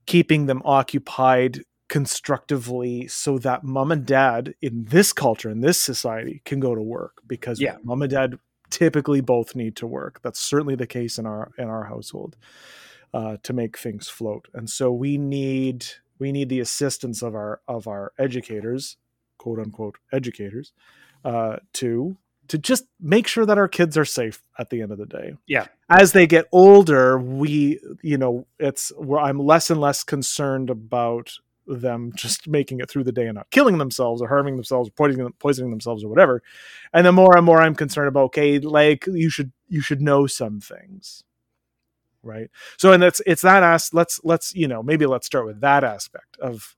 keeping 0.06 0.46
them 0.46 0.62
occupied 0.66 1.62
constructively 1.88 3.08
so 3.08 3.38
that 3.38 3.64
mom 3.64 3.92
and 3.92 4.06
dad 4.06 4.56
in 4.62 4.86
this 4.86 5.14
culture 5.14 5.50
in 5.50 5.62
this 5.62 5.80
society 5.80 6.42
can 6.46 6.60
go 6.60 6.74
to 6.76 6.82
work 6.82 7.22
because 7.28 7.60
Yeah. 7.62 7.78
mom 7.84 8.02
and 8.02 8.12
dad 8.12 8.40
typically 8.76 9.22
both 9.22 9.56
need 9.56 9.74
to 9.74 9.88
work 9.88 10.22
that's 10.22 10.40
certainly 10.40 10.76
the 10.76 10.86
case 10.86 11.18
in 11.18 11.26
our 11.26 11.52
in 11.58 11.70
our 11.70 11.86
household 11.86 12.36
uh, 13.14 13.38
to 13.42 13.54
make 13.54 13.78
things 13.78 14.10
float 14.10 14.50
and 14.54 14.70
so 14.70 14.92
we 14.92 15.18
need 15.18 15.86
we 16.20 16.34
need 16.34 16.50
the 16.50 16.60
assistance 16.60 17.22
of 17.22 17.34
our 17.34 17.62
of 17.70 17.88
our 17.88 18.12
educators 18.20 18.98
quote 19.38 19.60
unquote 19.60 19.96
educators 20.12 20.74
uh, 21.24 21.56
to 21.72 22.18
to 22.48 22.58
just 22.58 22.86
make 23.00 23.28
sure 23.28 23.46
that 23.46 23.58
our 23.58 23.68
kids 23.68 23.98
are 23.98 24.06
safe 24.06 24.44
at 24.60 24.70
the 24.70 24.82
end 24.82 24.92
of 24.92 24.98
the 24.98 25.06
day. 25.06 25.36
Yeah. 25.48 25.66
As 25.90 26.12
they 26.12 26.28
get 26.28 26.48
older, 26.52 27.18
we 27.18 27.80
you 28.02 28.18
know 28.18 28.46
it's 28.60 28.92
where 28.98 29.20
I'm 29.20 29.40
less 29.40 29.70
and 29.70 29.80
less 29.80 30.04
concerned 30.04 30.70
about 30.70 31.40
them 31.68 32.12
just 32.16 32.48
making 32.48 32.80
it 32.80 32.90
through 32.90 33.04
the 33.04 33.12
day 33.12 33.26
and 33.26 33.36
not 33.36 33.50
killing 33.52 33.78
themselves 33.78 34.22
or 34.22 34.28
harming 34.28 34.56
themselves 34.56 34.90
or 34.90 34.92
poisoning, 34.92 35.34
poisoning 35.40 35.72
themselves 35.72 36.04
or 36.04 36.10
whatever. 36.10 36.42
And 36.94 37.06
the 37.06 37.12
more 37.12 37.36
and 37.36 37.46
more 37.46 37.62
I'm 37.62 37.76
concerned 37.76 38.08
about, 38.08 38.26
okay, 38.26 38.60
like 38.60 39.06
you 39.08 39.30
should 39.30 39.52
you 39.68 39.82
should 39.82 40.02
know 40.02 40.28
some 40.28 40.60
things. 40.60 41.24
Right. 42.24 42.50
So 42.78 42.92
and 42.92 43.02
that's 43.04 43.22
it's 43.26 43.44
that 43.44 43.64
as 43.64 43.94
let's 43.94 44.20
let's 44.24 44.54
you 44.56 44.68
know 44.68 44.82
maybe 44.82 45.06
let's 45.06 45.28
start 45.28 45.46
with 45.46 45.62
that 45.62 45.84
aspect 45.84 46.38
of 46.40 46.76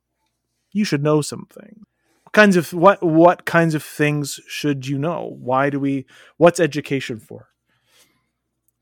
you 0.72 0.84
should 0.84 1.04
know 1.04 1.22
some 1.22 1.48
something 1.50 1.86
kinds 2.32 2.56
of 2.56 2.74
what 2.74 3.02
what 3.02 3.46
kinds 3.46 3.74
of 3.74 3.84
things 3.84 4.40
should 4.48 4.88
you 4.88 4.98
know 4.98 5.36
why 5.40 5.70
do 5.70 5.80
we 5.80 6.06
what's 6.38 6.60
education 6.60 7.20
for 7.20 7.50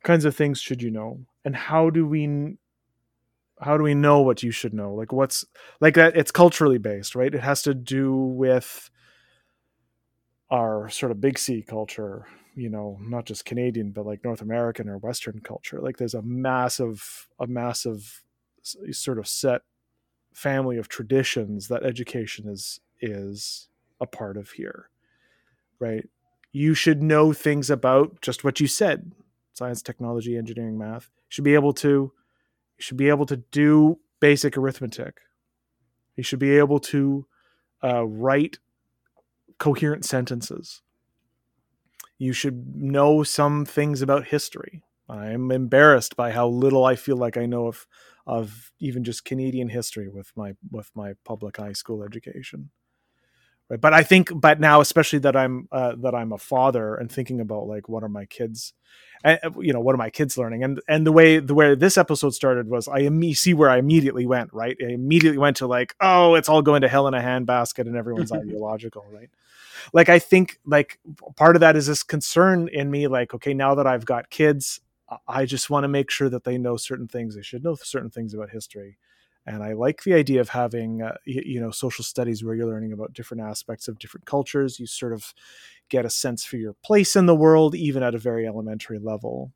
kinds 0.03 0.25
of 0.25 0.35
things 0.35 0.59
should 0.59 0.81
you 0.81 0.91
know 0.91 1.19
and 1.43 1.55
how 1.55 1.89
do 1.89 2.05
we 2.05 2.57
how 3.65 3.77
do 3.77 3.83
we 3.83 3.95
know 3.95 4.21
what 4.21 4.43
you 4.43 4.51
should 4.51 4.73
know? 4.73 4.93
Like 4.93 5.11
what's 5.11 5.43
like 5.81 5.95
that 5.95 6.15
it's 6.15 6.31
culturally 6.31 6.77
based 6.77 7.15
right? 7.15 7.33
It 7.33 7.41
has 7.41 7.63
to 7.63 7.73
do 7.73 8.15
with 8.15 8.89
our 10.51 10.87
sort 10.89 11.11
of 11.11 11.19
big 11.19 11.39
c 11.39 11.63
culture 11.63 12.27
you 12.55 12.69
know 12.69 12.99
not 13.01 13.25
just 13.25 13.45
canadian 13.45 13.89
but 13.89 14.05
like 14.05 14.23
north 14.23 14.41
american 14.41 14.87
or 14.87 14.99
western 14.99 15.41
culture. 15.41 15.81
Like 15.81 15.97
there's 15.97 16.13
a 16.13 16.21
massive 16.21 17.27
a 17.39 17.47
massive 17.47 18.23
sort 18.91 19.17
of 19.19 19.27
set 19.27 19.61
family 20.33 20.77
of 20.77 20.87
traditions 20.87 21.67
that 21.69 21.83
education 21.83 22.47
is 22.47 22.79
is 23.01 23.67
a 23.99 24.05
part 24.05 24.37
of 24.37 24.51
here 24.51 24.89
right? 25.79 26.07
You 26.51 26.73
should 26.73 27.03
know 27.03 27.33
things 27.33 27.69
about 27.69 28.21
just 28.21 28.43
what 28.43 28.59
you 28.59 28.67
said. 28.67 29.11
Science 29.53 29.81
technology 29.81 30.37
engineering 30.37 30.77
math. 30.77 31.09
You 31.15 31.29
should 31.29 31.43
be 31.43 31.53
able 31.53 31.73
to 31.73 32.13
you 32.77 32.81
should 32.81 32.97
be 32.97 33.09
able 33.09 33.25
to 33.27 33.37
do 33.37 33.99
basic 34.19 34.57
arithmetic. 34.57 35.19
You 36.15 36.23
should 36.23 36.39
be 36.39 36.57
able 36.57 36.79
to 36.79 37.25
uh, 37.83 38.05
write 38.05 38.59
coherent 39.57 40.05
sentences. 40.05 40.81
You 42.17 42.33
should 42.33 42.75
know 42.75 43.23
some 43.23 43.65
things 43.65 44.01
about 44.01 44.27
history. 44.27 44.83
I'm 45.07 45.51
embarrassed 45.51 46.15
by 46.15 46.31
how 46.31 46.47
little 46.47 46.83
i 46.83 46.95
feel 46.95 47.17
like 47.17 47.37
i 47.37 47.45
know 47.45 47.67
of 47.67 47.85
of 48.25 48.71
even 48.79 49.03
just 49.03 49.23
canadian 49.23 49.69
history 49.69 50.07
with 50.09 50.31
my 50.35 50.53
with 50.71 50.89
my 50.95 51.13
public 51.23 51.57
high 51.57 51.73
school 51.73 52.03
education 52.03 52.71
right 53.69 53.81
but 53.81 53.93
i 53.93 54.03
think 54.03 54.29
but 54.35 54.59
now 54.59 54.81
especially 54.81 55.19
that 55.19 55.35
i'm 55.35 55.67
uh, 55.71 55.93
that 55.97 56.15
i'm 56.15 56.31
a 56.31 56.37
father 56.37 56.95
and 56.95 57.11
thinking 57.11 57.39
about 57.39 57.67
like 57.67 57.89
what 57.89 58.03
are 58.03 58.09
my 58.09 58.25
kids 58.25 58.73
and 59.23 59.39
you 59.59 59.73
know 59.73 59.79
what 59.79 59.95
are 59.95 59.97
my 59.97 60.09
kids 60.09 60.37
learning? 60.37 60.63
And 60.63 60.81
and 60.87 61.05
the 61.05 61.11
way 61.11 61.39
the 61.39 61.55
way 61.55 61.73
this 61.75 61.97
episode 61.97 62.33
started 62.33 62.69
was 62.69 62.87
i 62.87 63.01
imme- 63.01 63.35
see 63.35 63.53
where 63.53 63.69
i 63.69 63.77
immediately 63.77 64.25
went 64.25 64.53
right? 64.53 64.77
I 64.81 64.91
immediately 64.91 65.39
went 65.39 65.57
to 65.57 65.67
like 65.67 65.95
oh 65.99 66.35
it's 66.35 66.47
all 66.47 66.61
going 66.61 66.81
to 66.81 66.87
hell 66.87 67.07
in 67.07 67.13
a 67.13 67.19
handbasket 67.19 67.87
and 67.87 67.95
everyone's 67.95 68.31
ideological 68.41 69.05
right? 69.11 69.29
Like 69.93 70.09
i 70.09 70.19
think 70.19 70.59
like 70.65 70.99
part 71.35 71.55
of 71.55 71.61
that 71.61 71.75
is 71.75 71.87
this 71.87 72.03
concern 72.03 72.67
in 72.67 72.91
me 72.91 73.07
like 73.07 73.33
okay 73.33 73.53
now 73.53 73.75
that 73.75 73.87
i've 73.87 74.05
got 74.05 74.29
kids 74.29 74.79
i 75.27 75.45
just 75.45 75.69
want 75.69 75.83
to 75.83 75.87
make 75.87 76.09
sure 76.09 76.29
that 76.29 76.43
they 76.43 76.57
know 76.57 76.77
certain 76.77 77.07
things. 77.07 77.35
They 77.35 77.41
should 77.41 77.63
know 77.63 77.75
certain 77.75 78.09
things 78.09 78.33
about 78.33 78.49
history 78.49 78.97
and 79.45 79.63
i 79.63 79.73
like 79.73 80.03
the 80.03 80.13
idea 80.13 80.41
of 80.41 80.49
having 80.49 81.01
uh, 81.01 81.15
you, 81.25 81.41
you 81.45 81.59
know 81.59 81.71
social 81.71 82.03
studies 82.03 82.43
where 82.43 82.55
you're 82.55 82.67
learning 82.67 82.93
about 82.93 83.13
different 83.13 83.43
aspects 83.43 83.87
of 83.87 83.99
different 83.99 84.25
cultures. 84.25 84.79
You 84.79 84.87
sort 84.87 85.13
of 85.13 85.33
get 85.89 86.05
a 86.05 86.09
sense 86.09 86.43
for 86.43 86.57
your 86.57 86.73
place 86.83 87.15
in 87.15 87.25
the 87.25 87.35
world 87.35 87.75
even 87.75 88.03
at 88.03 88.15
a 88.15 88.19
very 88.19 88.47
elementary 88.47 88.99
level. 88.99 89.51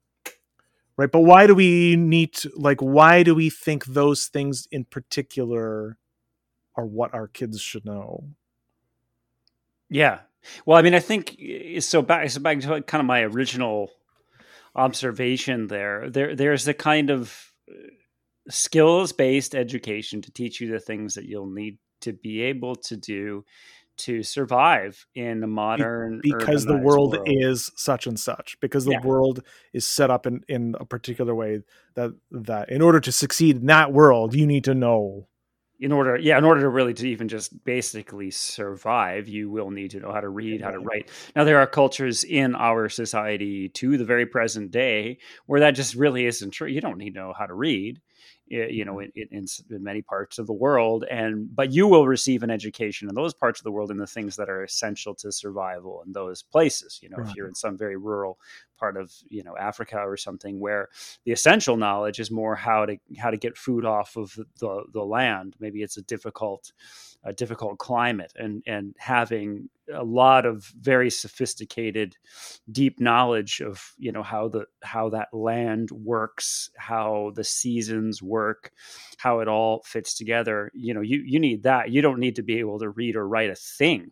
Right 0.97 1.11
but 1.11 1.21
why 1.21 1.47
do 1.47 1.55
we 1.55 1.95
need 1.95 2.33
to 2.35 2.51
like 2.55 2.81
why 2.81 3.23
do 3.23 3.33
we 3.33 3.49
think 3.49 3.85
those 3.85 4.25
things 4.25 4.67
in 4.71 4.83
particular 4.85 5.97
are 6.75 6.85
what 6.85 7.13
our 7.13 7.27
kids 7.27 7.61
should 7.61 7.85
know? 7.85 8.25
Yeah. 9.89 10.19
Well 10.65 10.77
i 10.77 10.81
mean 10.81 10.93
i 10.93 10.99
think 10.99 11.37
so 11.79 12.01
back 12.01 12.29
so 12.29 12.39
back 12.39 12.59
to 12.61 12.81
kind 12.81 13.01
of 13.01 13.05
my 13.05 13.21
original 13.21 13.91
observation 14.75 15.67
there 15.67 16.09
there 16.09 16.35
there's 16.35 16.67
a 16.67 16.73
kind 16.73 17.09
of 17.09 17.51
uh, 17.69 17.73
skills 18.49 19.11
based 19.11 19.55
education 19.55 20.21
to 20.21 20.31
teach 20.31 20.59
you 20.59 20.71
the 20.71 20.79
things 20.79 21.15
that 21.15 21.25
you'll 21.25 21.49
need 21.49 21.77
to 22.01 22.13
be 22.13 22.41
able 22.41 22.75
to 22.75 22.97
do 22.97 23.43
to 23.99 24.23
survive 24.23 25.05
in 25.13 25.43
a 25.43 25.47
modern 25.47 26.21
because 26.23 26.65
the 26.65 26.77
world, 26.77 27.13
world, 27.13 27.27
is 27.27 27.69
such 27.75 28.07
and 28.07 28.17
such 28.17 28.57
because 28.61 28.85
the 28.85 28.91
yeah. 28.91 29.01
world 29.05 29.43
is 29.73 29.85
set 29.85 30.09
up 30.09 30.25
in 30.25 30.41
in 30.47 30.75
a 30.79 30.85
particular 30.85 31.35
way 31.35 31.59
that 31.95 32.11
that 32.31 32.69
in 32.69 32.81
order 32.81 33.01
to 33.01 33.11
succeed 33.11 33.57
in 33.57 33.65
that 33.67 33.91
world 33.91 34.33
you 34.33 34.47
need 34.47 34.63
to 34.63 34.73
know. 34.73 35.27
In 35.81 35.91
order 35.91 36.17
yeah 36.17 36.37
in 36.37 36.45
order 36.45 36.61
to 36.61 36.69
really 36.69 36.93
to 36.93 37.09
even 37.09 37.27
just 37.27 37.63
basically 37.63 38.31
survive 38.31 39.27
you 39.27 39.49
will 39.49 39.69
need 39.69 39.91
to 39.91 39.99
know 39.99 40.11
how 40.11 40.21
to 40.21 40.29
read 40.29 40.61
how 40.61 40.71
to 40.71 40.79
write. 40.79 41.09
Now 41.35 41.43
there 41.43 41.59
are 41.59 41.67
cultures 41.67 42.23
in 42.23 42.55
our 42.55 42.87
society 42.87 43.69
to 43.69 43.97
the 43.97 44.05
very 44.05 44.25
present 44.25 44.71
day 44.71 45.19
where 45.45 45.59
that 45.61 45.71
just 45.71 45.95
really 45.95 46.25
isn't 46.25 46.51
true. 46.51 46.67
You 46.67 46.81
don't 46.81 46.97
need 46.97 47.15
to 47.15 47.19
know 47.19 47.33
how 47.37 47.45
to 47.45 47.53
read 47.53 47.99
Eh, 48.51 48.67
you 48.69 48.83
know 48.83 48.95
mm-hmm. 48.95 49.19
in, 49.19 49.27
in, 49.31 49.45
in, 49.69 49.83
many 49.83 50.01
parts 50.01 50.39
of 50.39 50.47
the 50.47 50.53
world 50.53 51.03
and 51.11 51.55
but 51.55 51.71
you 51.71 51.87
will 51.87 52.07
receive 52.07 52.41
an 52.41 52.49
education 52.49 53.07
in 53.07 53.13
those 53.13 53.31
parts 53.31 53.59
of 53.59 53.63
the 53.63 53.71
world 53.71 53.91
in 53.91 53.97
the 53.97 54.07
things 54.07 54.35
that 54.35 54.49
are 54.49 54.63
essential 54.63 55.13
to 55.13 55.31
survival 55.31 56.01
in 56.03 56.13
those 56.13 56.41
places 56.41 56.99
you 57.03 57.09
know 57.09 57.17
right. 57.17 57.29
if 57.29 57.35
you're 57.35 57.47
in 57.47 57.53
some 57.53 57.77
very 57.77 57.95
rural 57.95 58.39
part 58.79 58.97
of 58.97 59.13
you 59.27 59.43
know 59.43 59.55
Africa 59.55 59.99
or 59.99 60.17
something 60.17 60.59
where 60.59 60.89
the 61.25 61.31
essential 61.31 61.77
knowledge 61.77 62.19
is 62.19 62.31
more 62.31 62.55
how 62.55 62.87
to 62.87 62.97
how 63.19 63.29
to 63.29 63.37
get 63.37 63.55
food 63.55 63.85
off 63.85 64.15
of 64.17 64.33
the 64.59 64.83
the 64.93 65.03
land 65.03 65.55
maybe 65.59 65.83
it's 65.83 65.97
a 65.97 66.01
difficult 66.03 66.71
a 67.23 67.33
difficult 67.33 67.77
climate 67.77 68.31
and 68.35 68.63
and 68.65 68.95
having 68.97 69.69
a 69.93 70.03
lot 70.03 70.45
of 70.45 70.71
very 70.79 71.09
sophisticated 71.09 72.15
deep 72.71 72.99
knowledge 72.99 73.59
of 73.61 73.93
you 73.97 74.11
know 74.11 74.23
how 74.23 74.47
the 74.47 74.65
how 74.83 75.09
that 75.09 75.27
land 75.33 75.91
works 75.91 76.69
how 76.77 77.31
the 77.35 77.43
seasons 77.43 78.21
work 78.21 78.71
how 79.17 79.39
it 79.39 79.47
all 79.47 79.81
fits 79.85 80.13
together 80.13 80.71
you 80.73 80.93
know 80.93 81.01
you 81.01 81.21
you 81.25 81.39
need 81.39 81.63
that 81.63 81.89
you 81.89 82.01
don't 82.01 82.19
need 82.19 82.35
to 82.35 82.43
be 82.43 82.59
able 82.59 82.79
to 82.79 82.89
read 82.89 83.15
or 83.15 83.27
write 83.27 83.49
a 83.49 83.55
thing 83.55 84.11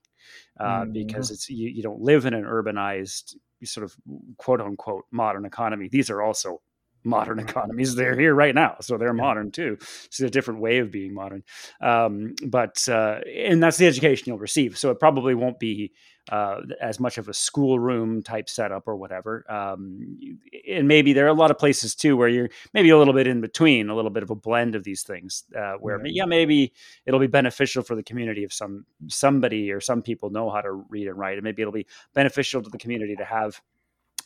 uh, 0.60 0.82
mm-hmm. 0.82 0.92
because 0.92 1.32
it's 1.32 1.50
you, 1.50 1.70
you 1.70 1.82
don't 1.82 2.02
live 2.02 2.26
in 2.26 2.34
an 2.34 2.44
urbanized 2.44 3.36
sort 3.64 3.84
of 3.84 3.96
quote 4.38 4.60
unquote 4.60 5.06
modern 5.12 5.46
economy 5.46 5.88
these 5.88 6.10
are 6.10 6.22
also 6.22 6.62
modern 7.04 7.40
economies. 7.48 7.96
They're 7.96 8.18
here 8.18 8.34
right 8.34 8.56
now, 8.56 8.78
so 8.82 8.98
they're 8.98 9.16
yeah. 9.16 9.22
modern 9.22 9.52
too. 9.52 9.78
It's 10.06 10.20
a 10.20 10.30
different 10.30 10.60
way 10.60 10.80
of 10.80 10.92
being 10.92 11.14
modern, 11.14 11.44
um, 11.82 12.36
but 12.46 12.88
uh, 12.90 13.20
and 13.36 13.62
that's 13.62 13.78
the 13.78 13.88
education 13.88 14.26
you'll 14.28 14.40
receive. 14.40 14.78
So 14.78 14.92
it 14.92 15.00
probably 15.00 15.36
won't 15.36 15.60
be 15.60 15.94
uh, 16.30 16.62
as 16.82 17.00
much 17.00 17.18
of 17.18 17.30
a 17.30 17.34
schoolroom 17.34 18.22
type 18.22 18.50
setup 18.50 18.88
or 18.88 18.96
whatever. 18.96 19.50
Um, 19.50 20.40
and 20.68 20.88
maybe 20.88 21.14
there 21.14 21.26
are 21.26 21.30
a 21.30 21.34
lot 21.34 21.52
of 21.52 21.58
places 21.58 21.96
too 21.96 22.18
where 22.18 22.28
you're 22.28 22.50
maybe 22.74 22.90
a 22.90 22.98
little 22.98 23.14
bit 23.14 23.28
in 23.28 23.42
between, 23.42 23.90
a 23.90 23.96
little 23.96 24.12
bit 24.12 24.24
of 24.24 24.30
a 24.30 24.36
blend 24.36 24.76
of 24.76 24.84
these 24.84 25.04
things. 25.04 25.44
Uh, 25.58 25.74
where 25.80 26.06
yeah. 26.06 26.24
yeah, 26.24 26.26
maybe 26.26 26.74
it'll 27.06 27.20
be 27.20 27.28
beneficial 27.28 27.84
for 27.84 27.96
the 27.96 28.04
community 28.04 28.44
if 28.44 28.52
some 28.52 28.86
somebody 29.08 29.72
or 29.72 29.80
some 29.80 30.02
people 30.02 30.30
know 30.30 30.50
how 30.50 30.62
to 30.62 30.72
read 30.72 31.08
and 31.08 31.18
write, 31.18 31.38
and 31.38 31.44
maybe 31.44 31.62
it'll 31.62 31.72
be 31.72 31.88
beneficial 32.14 32.62
to 32.62 32.70
the 32.70 32.78
community 32.78 33.16
to 33.16 33.26
have 33.26 33.62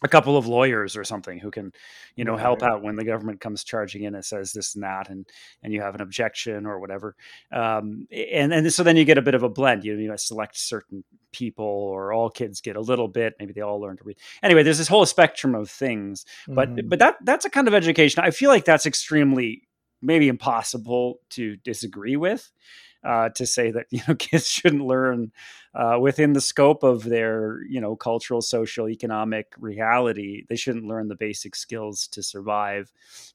a 0.03 0.07
couple 0.07 0.37
of 0.37 0.47
lawyers 0.47 0.97
or 0.97 1.03
something 1.03 1.37
who 1.39 1.51
can 1.51 1.71
you 2.15 2.25
know 2.25 2.37
help 2.37 2.63
out 2.63 2.81
when 2.81 2.95
the 2.95 3.05
government 3.05 3.39
comes 3.39 3.63
charging 3.63 4.03
in 4.03 4.15
and 4.15 4.25
says 4.25 4.51
this 4.51 4.75
and 4.75 4.83
that 4.83 5.09
and 5.09 5.27
and 5.63 5.73
you 5.73 5.81
have 5.81 5.95
an 5.95 6.01
objection 6.01 6.65
or 6.65 6.79
whatever. 6.79 7.15
Um, 7.51 8.07
and 8.11 8.53
and 8.53 8.73
so 8.73 8.83
then 8.83 8.97
you 8.97 9.05
get 9.05 9.17
a 9.17 9.21
bit 9.21 9.35
of 9.35 9.43
a 9.43 9.49
blend. 9.49 9.83
You, 9.83 9.95
know 9.95 10.13
you 10.13 10.17
select 10.17 10.57
certain 10.57 11.03
people 11.31 11.65
or 11.65 12.11
all 12.11 12.29
kids 12.29 12.61
get 12.61 12.75
a 12.75 12.81
little 12.81 13.07
bit. 13.07 13.35
Maybe 13.39 13.53
they 13.53 13.61
all 13.61 13.79
learn 13.79 13.97
to 13.97 14.03
read. 14.03 14.17
Anyway 14.43 14.63
there's 14.63 14.77
this 14.77 14.87
whole 14.87 15.05
spectrum 15.05 15.55
of 15.55 15.69
things 15.69 16.25
but 16.47 16.69
mm-hmm. 16.69 16.87
but 16.87 16.99
that 16.99 17.17
that's 17.23 17.45
a 17.45 17.49
kind 17.49 17.67
of 17.67 17.73
education 17.73 18.23
i 18.23 18.31
feel 18.31 18.49
like 18.49 18.65
that's 18.65 18.85
extremely 18.85 19.67
maybe 20.01 20.27
impossible 20.27 21.19
to 21.29 21.55
disagree 21.57 22.15
with 22.15 22.51
uh, 23.03 23.29
to 23.29 23.45
say 23.45 23.71
that 23.71 23.87
you 23.91 24.01
know 24.07 24.15
kids 24.15 24.47
shouldn't 24.47 24.85
learn 24.85 25.31
uh, 25.73 25.97
within 25.99 26.33
the 26.33 26.41
scope 26.41 26.83
of 26.83 27.03
their 27.03 27.61
you 27.69 27.81
know 27.81 27.95
cultural, 27.95 28.41
social, 28.41 28.89
economic 28.89 29.53
reality. 29.57 30.45
They 30.49 30.55
shouldn't 30.55 30.87
learn 30.87 31.07
the 31.07 31.15
basic 31.15 31.55
skills 31.55 32.07
to 32.09 32.23
survive, 32.23 32.91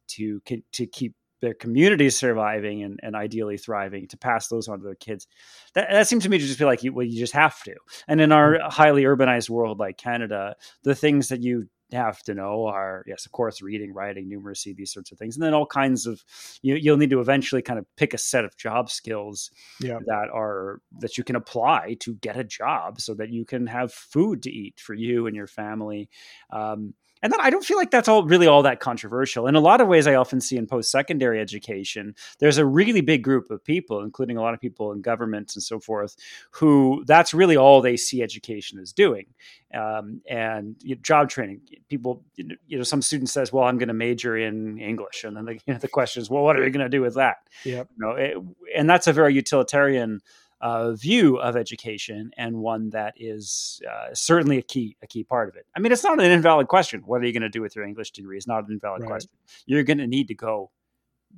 to 0.09 0.41
to 0.73 0.87
keep 0.87 1.15
their 1.43 1.55
communities 1.55 2.17
surviving 2.17 2.83
and, 2.83 2.99
and 3.03 3.15
ideally 3.15 3.59
thriving 3.59 4.09
to 4.09 4.17
pass 4.17 4.49
those 4.49 4.69
on 4.69 4.79
to 4.79 4.85
their 4.85 4.95
kids 4.95 5.27
that, 5.75 5.89
that 5.91 6.09
seems 6.09 6.23
to 6.23 6.31
me 6.31 6.39
to 6.39 6.47
just 6.47 6.59
be 6.59 6.65
like 6.65 6.81
well 6.93 7.05
you 7.05 7.19
just 7.19 7.35
have 7.35 7.63
to 7.63 7.75
and 8.09 8.21
in 8.21 8.33
our 8.33 8.55
mm. 8.55 8.71
highly 8.71 9.03
urbanized 9.03 9.51
world 9.51 9.79
like 9.79 9.99
canada 9.99 10.57
the 10.83 10.95
things 10.95 11.29
that 11.29 11.43
you 11.43 11.69
have 11.93 12.21
to 12.23 12.35
know 12.35 12.67
are 12.67 13.05
yes 13.07 13.27
of 13.27 13.33
course 13.33 13.63
reading 13.63 13.93
writing 13.93 14.29
numeracy 14.29 14.75
these 14.75 14.93
sorts 14.93 15.13
of 15.13 15.19
things 15.19 15.37
and 15.37 15.43
then 15.43 15.55
all 15.55 15.67
kinds 15.67 16.07
of 16.07 16.25
you, 16.63 16.75
you'll 16.75 16.97
need 16.97 17.11
to 17.11 17.21
eventually 17.21 17.63
kind 17.63 17.79
of 17.79 17.87
pick 17.97 18.13
a 18.13 18.19
set 18.19 18.45
of 18.45 18.57
job 18.57 18.91
skills 18.91 19.51
yeah. 19.81 19.99
that 20.07 20.29
are 20.33 20.81
that 20.99 21.17
you 21.17 21.23
can 21.23 21.37
apply 21.37 21.97
to 22.01 22.15
get 22.17 22.37
a 22.37 22.45
job 22.45 23.01
so 23.01 23.15
that 23.15 23.31
you 23.31 23.45
can 23.45 23.67
have 23.67 23.93
food 23.93 24.43
to 24.43 24.51
eat 24.51 24.81
for 24.81 24.95
you 24.95 25.27
and 25.27 25.37
your 25.37 25.47
family 25.47 26.09
um, 26.51 26.93
and 27.23 27.33
then 27.33 27.41
I 27.41 27.51
don't 27.51 27.65
feel 27.65 27.77
like 27.77 27.91
that's 27.91 28.09
all 28.09 28.25
really 28.25 28.47
all 28.47 28.63
that 28.63 28.81
controversial. 28.81 29.47
In 29.47 29.55
a 29.55 29.61
lot 29.61 29.81
of 29.81 29.89
ways, 29.89 30.07
I 30.07 30.15
often 30.15 30.41
see 30.41 30.57
in 30.57 30.67
post 30.67 30.91
secondary 30.91 31.41
education, 31.41 32.15
there's 32.39 32.59
a 32.59 32.67
really 32.67 33.01
big 33.01 33.23
group 33.23 33.51
of 33.51 33.65
people, 33.65 34.01
including 34.01 34.37
a 34.37 34.43
lot 34.43 34.55
of 34.55 34.61
people 34.61 34.93
in 34.93 35.01
governments 35.01 35.57
and 35.57 35.63
so 35.63 35.81
forth, 35.81 36.17
who 36.51 37.05
that's 37.07 37.33
really 37.33 37.57
all 37.57 37.81
they 37.81 37.97
see 37.97 38.23
education 38.23 38.79
as 38.79 38.93
doing. 38.93 39.27
Um, 39.75 40.21
and 40.29 40.77
you 40.83 40.95
know, 40.95 41.01
job 41.03 41.29
training, 41.29 41.61
people, 41.89 42.23
you 42.37 42.77
know, 42.77 42.83
some 42.83 43.03
student 43.03 43.31
says, 43.31 43.53
"Well, 43.53 43.65
I'm 43.65 43.79
going 43.79 43.89
to 43.89 43.95
major 43.95 44.37
in 44.37 44.79
English," 44.79 45.25
and 45.25 45.37
then 45.37 45.45
the, 45.47 45.55
you 45.67 45.75
know, 45.75 45.79
the 45.79 45.89
question 45.89 46.23
is, 46.23 46.31
"Well, 46.31 46.45
what 46.45 46.57
are 46.57 46.65
you 46.65 46.71
going 46.71 46.85
to 46.85 46.91
do 46.91 47.01
with 47.01 47.15
that?" 47.15 47.39
Yeah, 47.65 47.85
you 47.97 47.99
know, 47.99 48.11
it, 48.13 48.37
and 48.77 48.89
that's 48.89 49.07
a 49.07 49.13
very 49.13 49.35
utilitarian 49.35 50.21
uh, 50.61 50.93
view 50.93 51.37
of 51.37 51.57
education 51.57 52.31
and 52.37 52.57
one 52.57 52.91
that 52.91 53.15
is 53.17 53.81
uh, 53.91 54.15
certainly 54.15 54.59
a 54.59 54.63
key 54.63 54.97
a 55.03 55.07
key 55.07 55.25
part 55.25 55.49
of 55.49 55.57
it. 55.57 55.67
I 55.77 55.81
mean, 55.81 55.93
it's 55.93 56.05
not 56.05 56.21
an 56.21 56.31
invalid 56.31 56.69
question. 56.69 57.03
What 57.05 57.21
are 57.23 57.27
you 57.27 57.33
going 57.33 57.43
to 57.43 57.49
do 57.49 57.61
with 57.61 57.77
your 57.77 57.85
English 57.85 58.13
degree? 58.13 58.37
It's 58.37 58.47
not 58.47 58.67
an 58.67 58.73
invalid 58.73 59.03
right. 59.03 59.09
question. 59.09 59.31
You're 59.67 59.83
going 59.83 59.99
to 59.99 60.07
need 60.07 60.29
to 60.29 60.35
go, 60.35 60.71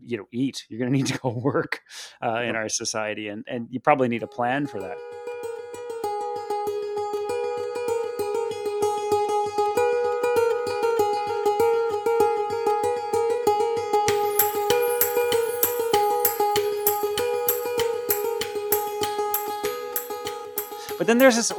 you 0.01 0.19
know, 0.19 0.29
eat. 0.33 0.67
You're 0.69 0.79
going 0.79 0.93
to 0.93 0.97
need 0.97 1.07
to 1.07 1.19
go 1.19 1.31
work 1.31 1.81
uh, 2.23 2.41
in 2.43 2.57
our 2.57 2.69
society, 2.69 3.29
and 3.29 3.45
and 3.49 3.69
you 3.71 3.81
probably 3.81 4.09
need 4.09 4.23
a 4.23 4.29
plan 4.29 4.67
for 4.67 4.81
that. 4.81 4.97
Then 21.09 21.18
there's 21.18 21.37
this 21.37 21.53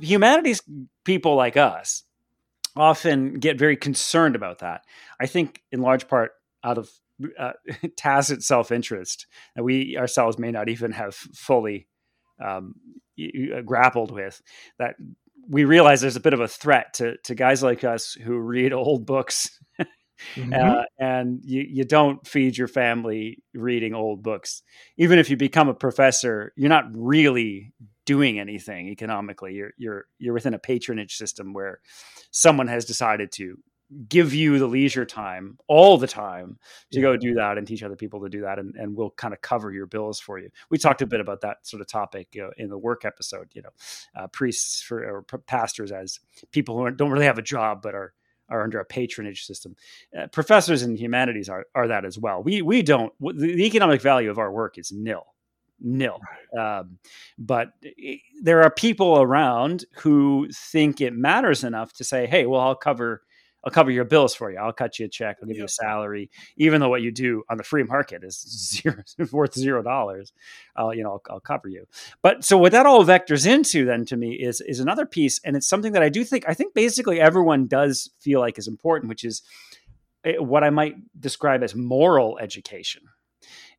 humanities 0.00 0.60
people 1.04 1.36
like 1.36 1.56
us 1.56 2.04
often 2.76 3.34
get 3.34 3.58
very 3.58 3.76
concerned 3.76 4.36
about 4.36 4.58
that. 4.58 4.82
I 5.20 5.26
think 5.26 5.62
in 5.72 5.80
large 5.80 6.06
part 6.06 6.32
out 6.62 6.76
of 6.76 6.90
uh, 7.38 7.52
tacit 7.96 8.42
self 8.42 8.70
interest 8.70 9.26
that 9.56 9.62
we 9.62 9.96
ourselves 9.96 10.38
may 10.38 10.50
not 10.50 10.68
even 10.68 10.92
have 10.92 11.14
fully 11.14 11.88
um, 12.44 12.74
uh, 13.18 13.62
grappled 13.62 14.10
with. 14.10 14.42
That 14.78 14.96
we 15.48 15.64
realize 15.64 16.00
there's 16.00 16.16
a 16.16 16.20
bit 16.20 16.34
of 16.34 16.40
a 16.40 16.48
threat 16.48 16.94
to, 16.94 17.16
to 17.24 17.34
guys 17.34 17.62
like 17.62 17.84
us 17.84 18.12
who 18.12 18.38
read 18.38 18.72
old 18.72 19.06
books. 19.06 19.60
mm-hmm. 20.34 20.52
uh, 20.52 20.82
and 20.98 21.40
you, 21.42 21.64
you 21.68 21.84
don't 21.84 22.26
feed 22.26 22.56
your 22.56 22.68
family 22.68 23.42
reading 23.54 23.94
old 23.94 24.22
books. 24.22 24.62
Even 24.96 25.18
if 25.18 25.30
you 25.30 25.36
become 25.36 25.68
a 25.68 25.74
professor, 25.74 26.52
you're 26.56 26.68
not 26.68 26.84
really 26.94 27.72
doing 28.04 28.38
anything 28.38 28.88
economically. 28.88 29.54
You're 29.54 29.72
you're 29.76 30.06
you're 30.18 30.34
within 30.34 30.54
a 30.54 30.58
patronage 30.58 31.16
system 31.16 31.52
where 31.52 31.80
someone 32.30 32.68
has 32.68 32.84
decided 32.84 33.32
to 33.32 33.58
give 34.08 34.34
you 34.34 34.58
the 34.58 34.66
leisure 34.66 35.04
time 35.04 35.58
all 35.68 35.98
the 35.98 36.06
time 36.06 36.58
to 36.90 36.98
yeah. 36.98 37.02
go 37.02 37.16
do 37.16 37.34
that 37.34 37.58
and 37.58 37.66
teach 37.66 37.82
other 37.82 37.96
people 37.96 38.20
to 38.20 38.28
do 38.28 38.40
that 38.40 38.58
and, 38.58 38.74
and 38.76 38.96
we'll 38.96 39.10
kind 39.10 39.34
of 39.34 39.40
cover 39.42 39.70
your 39.72 39.86
bills 39.86 40.18
for 40.18 40.38
you 40.38 40.48
we 40.70 40.78
talked 40.78 41.02
a 41.02 41.06
bit 41.06 41.20
about 41.20 41.42
that 41.42 41.58
sort 41.62 41.82
of 41.82 41.86
topic 41.86 42.26
you 42.32 42.42
know, 42.42 42.50
in 42.56 42.70
the 42.70 42.78
work 42.78 43.04
episode 43.04 43.46
you 43.52 43.60
know 43.60 43.68
uh, 44.16 44.26
priests 44.28 44.82
for 44.82 45.04
or 45.04 45.22
pastors 45.46 45.92
as 45.92 46.18
people 46.50 46.76
who 46.76 46.90
don't 46.90 47.10
really 47.10 47.26
have 47.26 47.38
a 47.38 47.42
job 47.42 47.82
but 47.82 47.94
are 47.94 48.14
are 48.48 48.62
under 48.62 48.78
a 48.78 48.84
patronage 48.84 49.44
system. 49.46 49.74
Uh, 50.16 50.26
professors 50.26 50.82
in 50.82 50.96
humanities 50.96 51.48
are, 51.48 51.66
are 51.74 51.88
that 51.88 52.04
as 52.04 52.18
well. 52.18 52.42
We 52.42 52.62
we 52.62 52.82
don't 52.82 53.12
the, 53.20 53.54
the 53.54 53.66
economic 53.66 54.02
value 54.02 54.30
of 54.30 54.38
our 54.38 54.52
work 54.52 54.78
is 54.78 54.92
nil 54.92 55.33
nil. 55.80 56.20
Um, 56.58 56.98
but 57.38 57.70
there 58.42 58.62
are 58.62 58.70
people 58.70 59.20
around 59.20 59.84
who 59.96 60.48
think 60.52 61.00
it 61.00 61.12
matters 61.14 61.64
enough 61.64 61.92
to 61.94 62.04
say, 62.04 62.26
"Hey, 62.26 62.46
well, 62.46 62.60
I'll 62.60 62.74
cover, 62.74 63.22
I'll 63.64 63.72
cover 63.72 63.90
your 63.90 64.04
bills 64.04 64.34
for 64.34 64.50
you. 64.52 64.58
I'll 64.58 64.72
cut 64.72 64.98
you 64.98 65.06
a 65.06 65.08
check. 65.08 65.38
I'll 65.40 65.48
give 65.48 65.56
Yep. 65.56 65.62
you 65.62 65.64
a 65.64 65.68
salary, 65.68 66.30
even 66.56 66.80
though 66.80 66.90
what 66.90 67.02
you 67.02 67.10
do 67.10 67.42
on 67.48 67.56
the 67.56 67.64
free 67.64 67.82
market 67.82 68.22
is 68.22 68.36
zero, 68.82 69.02
worth 69.32 69.54
zero 69.54 69.82
dollars. 69.82 70.32
I'll, 70.76 70.94
you 70.94 71.02
know, 71.02 71.12
I'll, 71.12 71.22
I'll 71.30 71.40
cover 71.40 71.68
you. 71.68 71.86
But 72.22 72.44
so 72.44 72.58
what 72.58 72.72
that 72.72 72.86
all 72.86 73.04
vectors 73.04 73.46
into 73.46 73.84
then 73.84 74.04
to 74.06 74.16
me 74.16 74.34
is 74.34 74.60
is 74.60 74.80
another 74.80 75.06
piece, 75.06 75.40
and 75.44 75.56
it's 75.56 75.66
something 75.66 75.92
that 75.92 76.02
I 76.02 76.08
do 76.08 76.24
think 76.24 76.44
I 76.48 76.54
think 76.54 76.74
basically 76.74 77.20
everyone 77.20 77.66
does 77.66 78.10
feel 78.20 78.40
like 78.40 78.58
is 78.58 78.68
important, 78.68 79.08
which 79.08 79.24
is 79.24 79.42
eh, 80.24 80.36
what 80.38 80.62
I 80.62 80.70
might 80.70 80.96
describe 81.18 81.62
as 81.62 81.74
moral 81.74 82.38
education. 82.38 83.02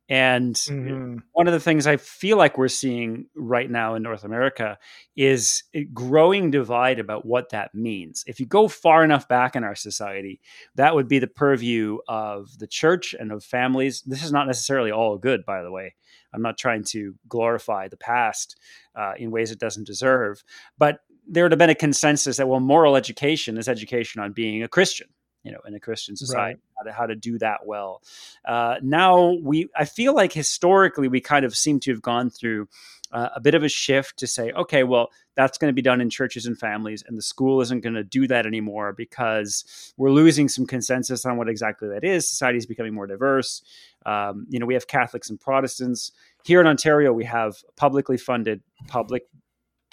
And 0.08 0.54
Mhm. 0.54 1.22
one 1.32 1.48
of 1.48 1.52
the 1.52 1.60
things 1.60 1.86
I 1.86 1.96
feel 1.96 2.36
like 2.36 2.56
we're 2.56 2.68
seeing 2.68 3.26
right 3.34 3.68
now 3.68 3.94
in 3.94 4.02
North 4.02 4.22
America 4.24 4.78
is 5.16 5.64
a 5.74 5.84
growing 5.84 6.50
divide 6.50 7.00
about 7.00 7.26
what 7.26 7.48
that 7.50 7.74
means. 7.74 8.22
If 8.26 8.38
you 8.38 8.46
go 8.46 8.68
far 8.68 9.02
enough 9.02 9.26
back 9.26 9.56
in 9.56 9.64
our 9.64 9.74
society, 9.74 10.40
that 10.76 10.94
would 10.94 11.08
be 11.08 11.18
the 11.18 11.26
purview 11.26 11.98
of 12.06 12.56
the 12.58 12.68
church 12.68 13.14
and 13.18 13.32
of 13.32 13.42
families. 13.42 14.02
This 14.02 14.22
is 14.22 14.30
not 14.32 14.46
necessarily 14.46 14.92
all 14.92 15.18
good, 15.18 15.44
by 15.44 15.62
the 15.62 15.72
way. 15.72 15.94
I'm 16.32 16.42
not 16.42 16.58
trying 16.58 16.84
to 16.84 17.14
glorify 17.28 17.88
the 17.88 17.96
past 17.96 18.56
uh, 18.94 19.14
in 19.16 19.30
ways 19.30 19.50
it 19.50 19.58
doesn't 19.58 19.86
deserve, 19.86 20.44
but 20.78 21.00
there 21.28 21.44
would 21.44 21.52
have 21.52 21.58
been 21.58 21.70
a 21.70 21.74
consensus 21.74 22.36
that 22.36 22.46
well, 22.46 22.60
moral 22.60 22.94
education 22.94 23.58
is 23.58 23.68
education 23.68 24.22
on 24.22 24.32
being 24.32 24.62
a 24.62 24.68
Christian. 24.68 25.08
You 25.46 25.52
know, 25.52 25.60
in 25.66 25.74
a 25.74 25.80
Christian 25.80 26.16
society, 26.16 26.60
how, 26.76 26.84
to, 26.84 26.92
how 26.92 27.06
to 27.06 27.14
do 27.14 27.38
that 27.38 27.66
well. 27.66 28.02
Uh, 28.44 28.76
now 28.82 29.38
we, 29.42 29.68
I 29.76 29.84
feel 29.84 30.14
like 30.14 30.32
historically 30.32 31.08
we 31.08 31.20
kind 31.20 31.44
of 31.44 31.56
seem 31.56 31.80
to 31.80 31.92
have 31.92 32.02
gone 32.02 32.30
through 32.30 32.68
uh, 33.12 33.28
a 33.36 33.40
bit 33.40 33.54
of 33.54 33.62
a 33.62 33.68
shift 33.68 34.18
to 34.18 34.26
say, 34.26 34.50
okay, 34.52 34.82
well, 34.82 35.10
that's 35.36 35.58
going 35.58 35.68
to 35.68 35.74
be 35.74 35.82
done 35.82 36.00
in 36.00 36.10
churches 36.10 36.46
and 36.46 36.58
families, 36.58 37.04
and 37.06 37.16
the 37.16 37.22
school 37.22 37.60
isn't 37.60 37.82
going 37.82 37.94
to 37.94 38.02
do 38.02 38.26
that 38.26 38.46
anymore 38.46 38.92
because 38.92 39.92
we're 39.96 40.10
losing 40.10 40.48
some 40.48 40.66
consensus 40.66 41.24
on 41.24 41.36
what 41.36 41.48
exactly 41.48 41.88
that 41.88 42.04
is. 42.04 42.28
Society 42.28 42.58
is 42.58 42.66
becoming 42.66 42.94
more 42.94 43.06
diverse. 43.06 43.62
Um, 44.04 44.46
you 44.48 44.58
know, 44.58 44.66
we 44.66 44.74
have 44.74 44.86
Catholics 44.86 45.30
and 45.30 45.40
Protestants 45.40 46.12
here 46.44 46.60
in 46.60 46.66
Ontario. 46.66 47.12
We 47.12 47.24
have 47.24 47.56
publicly 47.76 48.16
funded 48.16 48.62
public 48.88 49.24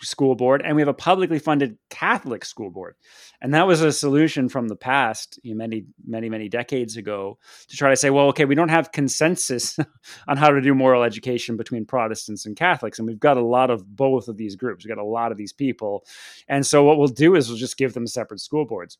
school 0.06 0.36
board 0.36 0.62
and 0.63 0.76
we 0.76 0.82
have 0.82 0.89
a 0.89 0.94
publicly 0.94 1.39
funded 1.39 1.78
catholic 1.89 2.46
school 2.46 2.70
board. 2.70 2.96
And 3.42 3.54
that 3.54 3.68
was 3.68 3.82
a 3.82 3.92
solution 3.92 4.50
from 4.50 4.68
the 4.68 4.76
past 4.76 5.39
you 5.44 5.54
know, 5.54 5.58
many 5.58 5.86
many 6.06 6.30
many 6.30 6.50
decades 6.50 6.98
ago 6.98 7.38
to 7.68 7.78
try 7.78 7.89
to 7.89 7.96
say 7.96 8.10
well 8.10 8.28
okay 8.28 8.46
we 8.46 8.56
don't 8.56 8.70
have 8.70 8.92
consensus 8.92 9.78
on 10.28 10.38
how 10.38 10.50
to 10.50 10.62
do 10.62 10.74
moral 10.74 11.04
education 11.04 11.58
between 11.58 11.86
protestants 11.86 12.46
and 12.46 12.56
catholics 12.56 13.00
and 13.00 13.08
we've 13.08 13.20
got 13.20 13.38
a 13.38 13.42
lot 13.42 13.70
of 13.70 13.96
both 13.96 14.28
of 14.28 14.38
these 14.38 14.56
groups. 14.56 14.84
We've 14.84 14.96
got 14.96 15.02
a 15.02 15.06
lot 15.06 15.32
of 15.32 15.38
these 15.38 15.54
people. 15.54 16.06
And 16.48 16.66
so 16.66 16.84
what 16.84 16.98
we'll 16.98 17.08
do 17.08 17.36
is 17.36 17.50
we'll 17.50 17.58
just 17.58 17.78
give 17.78 17.94
them 17.94 18.08
separate 18.08 18.39
school 18.39 18.66
boards 18.66 18.98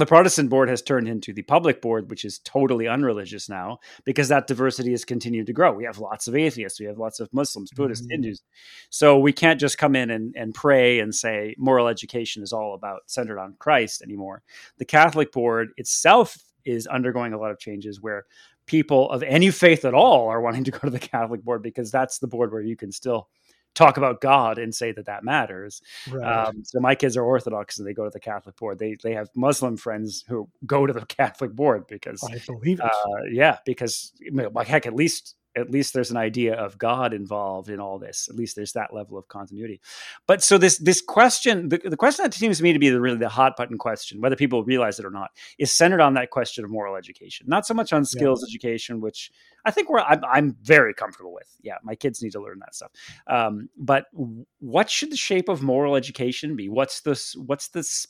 the 0.00 0.06
Protestant 0.06 0.50
board 0.50 0.68
has 0.68 0.82
turned 0.82 1.08
into 1.08 1.32
the 1.32 1.42
public 1.42 1.80
board, 1.80 2.10
which 2.10 2.24
is 2.24 2.38
totally 2.40 2.88
unreligious 2.88 3.48
now 3.48 3.78
because 4.04 4.28
that 4.28 4.46
diversity 4.46 4.90
has 4.92 5.04
continued 5.04 5.46
to 5.46 5.52
grow. 5.52 5.72
We 5.72 5.84
have 5.84 5.98
lots 5.98 6.26
of 6.26 6.34
atheists, 6.34 6.80
we 6.80 6.86
have 6.86 6.98
lots 6.98 7.20
of 7.20 7.32
Muslims, 7.32 7.70
Buddhists, 7.70 8.06
Mhm. 8.06 8.10
Hindus. 8.10 8.42
So 8.90 9.18
we 9.18 9.32
can't 9.32 9.60
just 9.60 9.78
come 9.78 9.94
in 9.94 10.10
and, 10.10 10.34
and 10.36 10.54
pray 10.54 11.00
and 11.00 11.14
say 11.14 11.54
moral 11.58 11.88
education 11.88 12.42
is 12.42 12.52
all 12.52 12.74
about 12.74 13.02
centered 13.06 13.38
on 13.38 13.54
Christ 13.58 14.02
anymore. 14.02 14.42
The 14.78 14.84
Catholic 14.84 15.32
board 15.32 15.70
itself 15.76 16.36
is 16.64 16.86
undergoing 16.86 17.32
a 17.32 17.38
lot 17.38 17.50
of 17.50 17.58
changes 17.58 18.00
where 18.00 18.26
people 18.66 19.10
of 19.10 19.22
any 19.22 19.50
faith 19.50 19.84
at 19.84 19.94
all 19.94 20.28
are 20.28 20.40
wanting 20.40 20.64
to 20.64 20.70
go 20.70 20.78
to 20.78 20.90
the 20.90 20.98
Catholic 20.98 21.42
board 21.42 21.62
because 21.62 21.90
that's 21.90 22.18
the 22.18 22.28
board 22.28 22.52
where 22.52 22.62
you 22.62 22.76
can 22.76 22.92
still 22.92 23.28
talk 23.74 23.96
about 23.96 24.20
God 24.20 24.58
and 24.58 24.74
say 24.74 24.92
that 24.92 25.06
that 25.06 25.24
matters. 25.24 25.80
Right. 26.10 26.24
Um, 26.24 26.64
so 26.64 26.80
my 26.80 26.94
kids 26.94 27.16
are 27.16 27.24
Orthodox 27.24 27.78
and 27.78 27.86
they 27.86 27.92
go 27.92 28.04
to 28.04 28.10
the 28.10 28.20
Catholic 28.20 28.56
board. 28.56 28.78
They 28.78 28.96
they 29.02 29.14
have 29.14 29.28
Muslim 29.34 29.76
friends 29.76 30.24
who 30.28 30.48
go 30.66 30.86
to 30.86 30.92
the 30.92 31.06
Catholic 31.06 31.52
board 31.52 31.86
because 31.88 32.22
I 32.24 32.40
believe 32.46 32.80
it. 32.80 32.84
uh, 32.84 33.24
yeah, 33.30 33.58
because 33.64 34.12
heck, 34.66 34.86
at 34.86 34.94
least 34.94 35.36
at 35.56 35.70
least 35.70 35.94
there's 35.94 36.10
an 36.10 36.16
idea 36.16 36.54
of 36.54 36.78
God 36.78 37.12
involved 37.12 37.68
in 37.68 37.80
all 37.80 37.98
this. 37.98 38.28
At 38.28 38.36
least 38.36 38.56
there's 38.56 38.72
that 38.72 38.94
level 38.94 39.18
of 39.18 39.28
continuity. 39.28 39.80
But 40.26 40.42
so 40.42 40.58
this 40.58 40.78
this 40.78 41.00
question, 41.00 41.68
the, 41.68 41.78
the 41.78 41.96
question 41.96 42.22
that 42.24 42.34
seems 42.34 42.58
to 42.58 42.62
me 42.62 42.72
to 42.72 42.78
be 42.78 42.88
the 42.88 43.00
really 43.00 43.18
the 43.18 43.28
hot 43.28 43.56
button 43.56 43.78
question, 43.78 44.20
whether 44.20 44.36
people 44.36 44.64
realize 44.64 44.98
it 44.98 45.04
or 45.04 45.10
not, 45.10 45.30
is 45.58 45.72
centered 45.72 46.00
on 46.00 46.14
that 46.14 46.30
question 46.30 46.64
of 46.64 46.70
moral 46.70 46.96
education, 46.96 47.46
not 47.48 47.66
so 47.66 47.74
much 47.74 47.92
on 47.92 48.04
skills 48.04 48.44
education, 48.48 49.00
which 49.00 49.30
I 49.64 49.70
think 49.70 49.90
we're 49.90 50.00
I'm, 50.00 50.22
I'm 50.24 50.56
very 50.62 50.94
comfortable 50.94 51.32
with. 51.32 51.56
Yeah, 51.62 51.76
my 51.82 51.94
kids 51.94 52.22
need 52.22 52.32
to 52.32 52.40
learn 52.40 52.60
that 52.60 52.74
stuff. 52.74 52.92
Um, 53.26 53.68
but 53.76 54.06
what 54.58 54.88
should 54.90 55.10
the 55.10 55.16
shape 55.16 55.48
of 55.48 55.62
moral 55.62 55.96
education 55.96 56.56
be? 56.56 56.68
What's 56.68 57.00
this? 57.00 57.34
What's 57.36 57.68
this? 57.68 58.06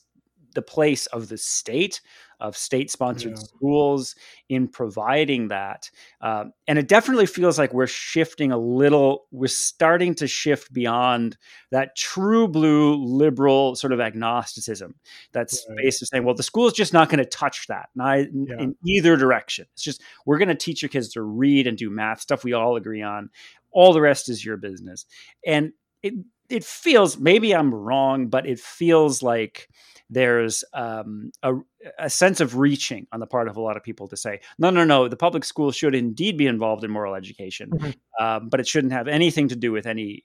The 0.55 0.63
place 0.63 1.07
of 1.07 1.29
the 1.29 1.39
state 1.39 2.01
of 2.41 2.57
state-sponsored 2.57 3.33
Yeah. 3.33 3.37
schools 3.37 4.15
in 4.49 4.67
providing 4.67 5.49
that, 5.49 5.91
um, 6.23 6.53
and 6.67 6.79
it 6.79 6.89
definitely 6.89 7.27
feels 7.27 7.59
like 7.59 7.75
we're 7.75 7.87
shifting 7.87 8.51
a 8.51 8.57
little. 8.57 9.27
We're 9.31 9.47
starting 9.47 10.15
to 10.17 10.27
shift 10.27 10.73
beyond 10.73 11.37
that 11.71 11.95
true 11.97 12.49
blue 12.49 12.95
liberal 12.95 13.77
sort 13.77 13.93
of 13.93 14.01
agnosticism. 14.01 14.95
That's 15.33 15.67
Right. 15.69 15.79
based 15.85 16.03
on 16.03 16.07
saying, 16.07 16.25
well, 16.25 16.35
the 16.35 16.43
school 16.43 16.67
is 16.67 16.73
just 16.73 16.95
not 16.95 17.11
going 17.11 17.19
to 17.19 17.27
touch 17.27 17.67
that, 17.67 17.91
not 17.95 18.21
Yeah. 18.21 18.59
in 18.59 18.75
either 18.87 19.19
direction. 19.19 19.67
It's 19.75 19.83
just 19.83 20.01
we're 20.25 20.39
going 20.39 20.49
to 20.49 20.55
teach 20.55 20.81
your 20.81 20.89
kids 20.89 21.11
to 21.11 21.23
read 21.23 21.67
and 21.67 21.77
do 21.77 21.91
math 21.91 22.23
stuff 22.23 22.43
we 22.43 22.55
all 22.55 22.77
agree 22.77 23.03
on. 23.03 23.29
All 23.71 23.93
the 23.93 24.01
rest 24.01 24.31
is 24.31 24.43
your 24.45 24.57
business, 24.57 25.05
and 25.47 25.73
it 26.03 26.15
it 26.51 26.65
feels 26.65 27.19
maybe 27.19 27.55
I'm 27.55 27.75
wrong, 27.75 28.29
but 28.29 28.47
it 28.47 28.59
feels 28.61 29.23
like 29.23 29.69
there's 30.13 30.65
um, 30.75 31.31
a, 31.45 31.55
a 32.01 32.11
sense 32.11 32.41
of 32.41 32.57
reaching 32.57 33.07
on 33.13 33.21
the 33.21 33.27
part 33.29 33.47
of 33.47 33.57
a 33.57 33.61
lot 33.61 33.77
of 33.77 33.83
people 33.85 34.09
to 34.09 34.17
say, 34.17 34.41
no, 34.59 34.69
no, 34.69 34.83
no, 34.85 35.07
the 35.07 35.17
public 35.17 35.45
school 35.45 35.71
should 35.71 35.95
indeed 35.95 36.37
be 36.37 36.49
involved 36.49 36.83
in 36.83 36.91
moral 36.91 37.15
education, 37.15 37.71
Mhm. 37.71 37.95
um, 38.19 38.49
but 38.49 38.59
it 38.59 38.67
shouldn't 38.67 38.93
have 38.93 39.07
anything 39.07 39.47
to 39.49 39.57
do 39.57 39.71
with 39.71 39.87
any 39.87 40.25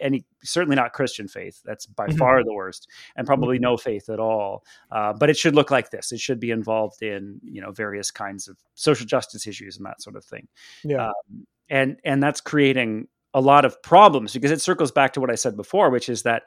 any 0.00 0.24
certainly 0.42 0.76
not 0.76 0.92
Christian 0.92 1.26
faith. 1.28 1.60
That's 1.64 1.86
by 1.86 2.06
Mhm. 2.08 2.18
far 2.18 2.44
the 2.44 2.52
worst, 2.52 2.88
and 3.16 3.26
probably 3.26 3.58
Mhm. 3.58 3.62
no 3.62 3.76
faith 3.76 4.08
at 4.08 4.20
all. 4.20 4.64
Uh, 4.92 5.12
but 5.12 5.30
it 5.30 5.36
should 5.36 5.54
look 5.56 5.70
like 5.70 5.90
this. 5.90 6.12
It 6.12 6.20
should 6.20 6.38
be 6.38 6.50
involved 6.52 7.02
in 7.02 7.40
you 7.42 7.60
know 7.60 7.72
various 7.72 8.12
kinds 8.12 8.46
of 8.46 8.56
social 8.74 9.06
justice 9.06 9.46
issues 9.48 9.76
and 9.78 9.86
that 9.86 10.00
sort 10.00 10.14
of 10.16 10.24
thing 10.24 10.46
yeah. 10.84 11.08
um, 11.08 11.46
and 11.68 11.98
and 12.04 12.22
that's 12.22 12.40
creating 12.40 13.08
a 13.34 13.40
lot 13.40 13.64
of 13.64 13.82
problems 13.82 14.32
because 14.32 14.52
it 14.52 14.62
circles 14.62 14.92
back 14.92 15.12
to 15.12 15.20
what 15.20 15.30
I 15.30 15.34
said 15.34 15.56
before, 15.56 15.90
which 15.90 16.08
is 16.08 16.22
that 16.22 16.44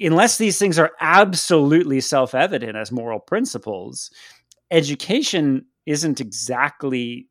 unless 0.00 0.38
these 0.38 0.58
things 0.58 0.78
are 0.78 0.90
absolutely 1.00 2.00
self-evident 2.00 2.76
as 2.76 2.92
moral 2.92 3.20
principles, 3.20 4.10
education 4.70 5.66
isn't 5.86 6.20
exactly 6.20 7.28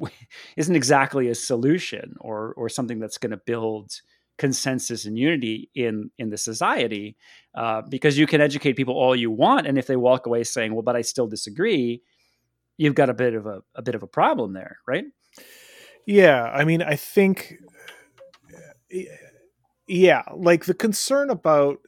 isn't 0.56 0.76
exactly 0.76 1.28
a 1.28 1.34
solution 1.34 2.14
or 2.20 2.54
or 2.54 2.68
something 2.68 3.00
that's 3.00 3.18
going 3.18 3.30
to 3.30 3.40
build 3.44 4.00
consensus 4.36 5.04
and 5.04 5.18
unity 5.18 5.68
in 5.74 6.10
in 6.18 6.30
the 6.30 6.36
society 6.36 7.16
uh, 7.56 7.82
because 7.88 8.16
you 8.16 8.26
can 8.26 8.40
educate 8.40 8.74
people 8.74 8.94
all 8.94 9.16
you 9.16 9.30
want 9.30 9.66
and 9.66 9.76
if 9.76 9.88
they 9.88 9.96
walk 9.96 10.26
away 10.26 10.44
saying 10.44 10.72
well 10.72 10.82
but 10.82 10.94
i 10.94 11.00
still 11.00 11.26
disagree 11.26 12.00
you've 12.76 12.94
got 12.94 13.10
a 13.10 13.14
bit 13.14 13.34
of 13.34 13.46
a, 13.46 13.62
a 13.74 13.82
bit 13.82 13.96
of 13.96 14.04
a 14.04 14.06
problem 14.06 14.52
there 14.52 14.78
right? 14.86 15.06
Yeah, 16.08 16.44
I 16.44 16.64
mean, 16.64 16.80
I 16.80 16.96
think, 16.96 17.58
yeah, 19.86 20.22
like 20.34 20.64
the 20.64 20.74
concern 20.74 21.30
about 21.30 21.78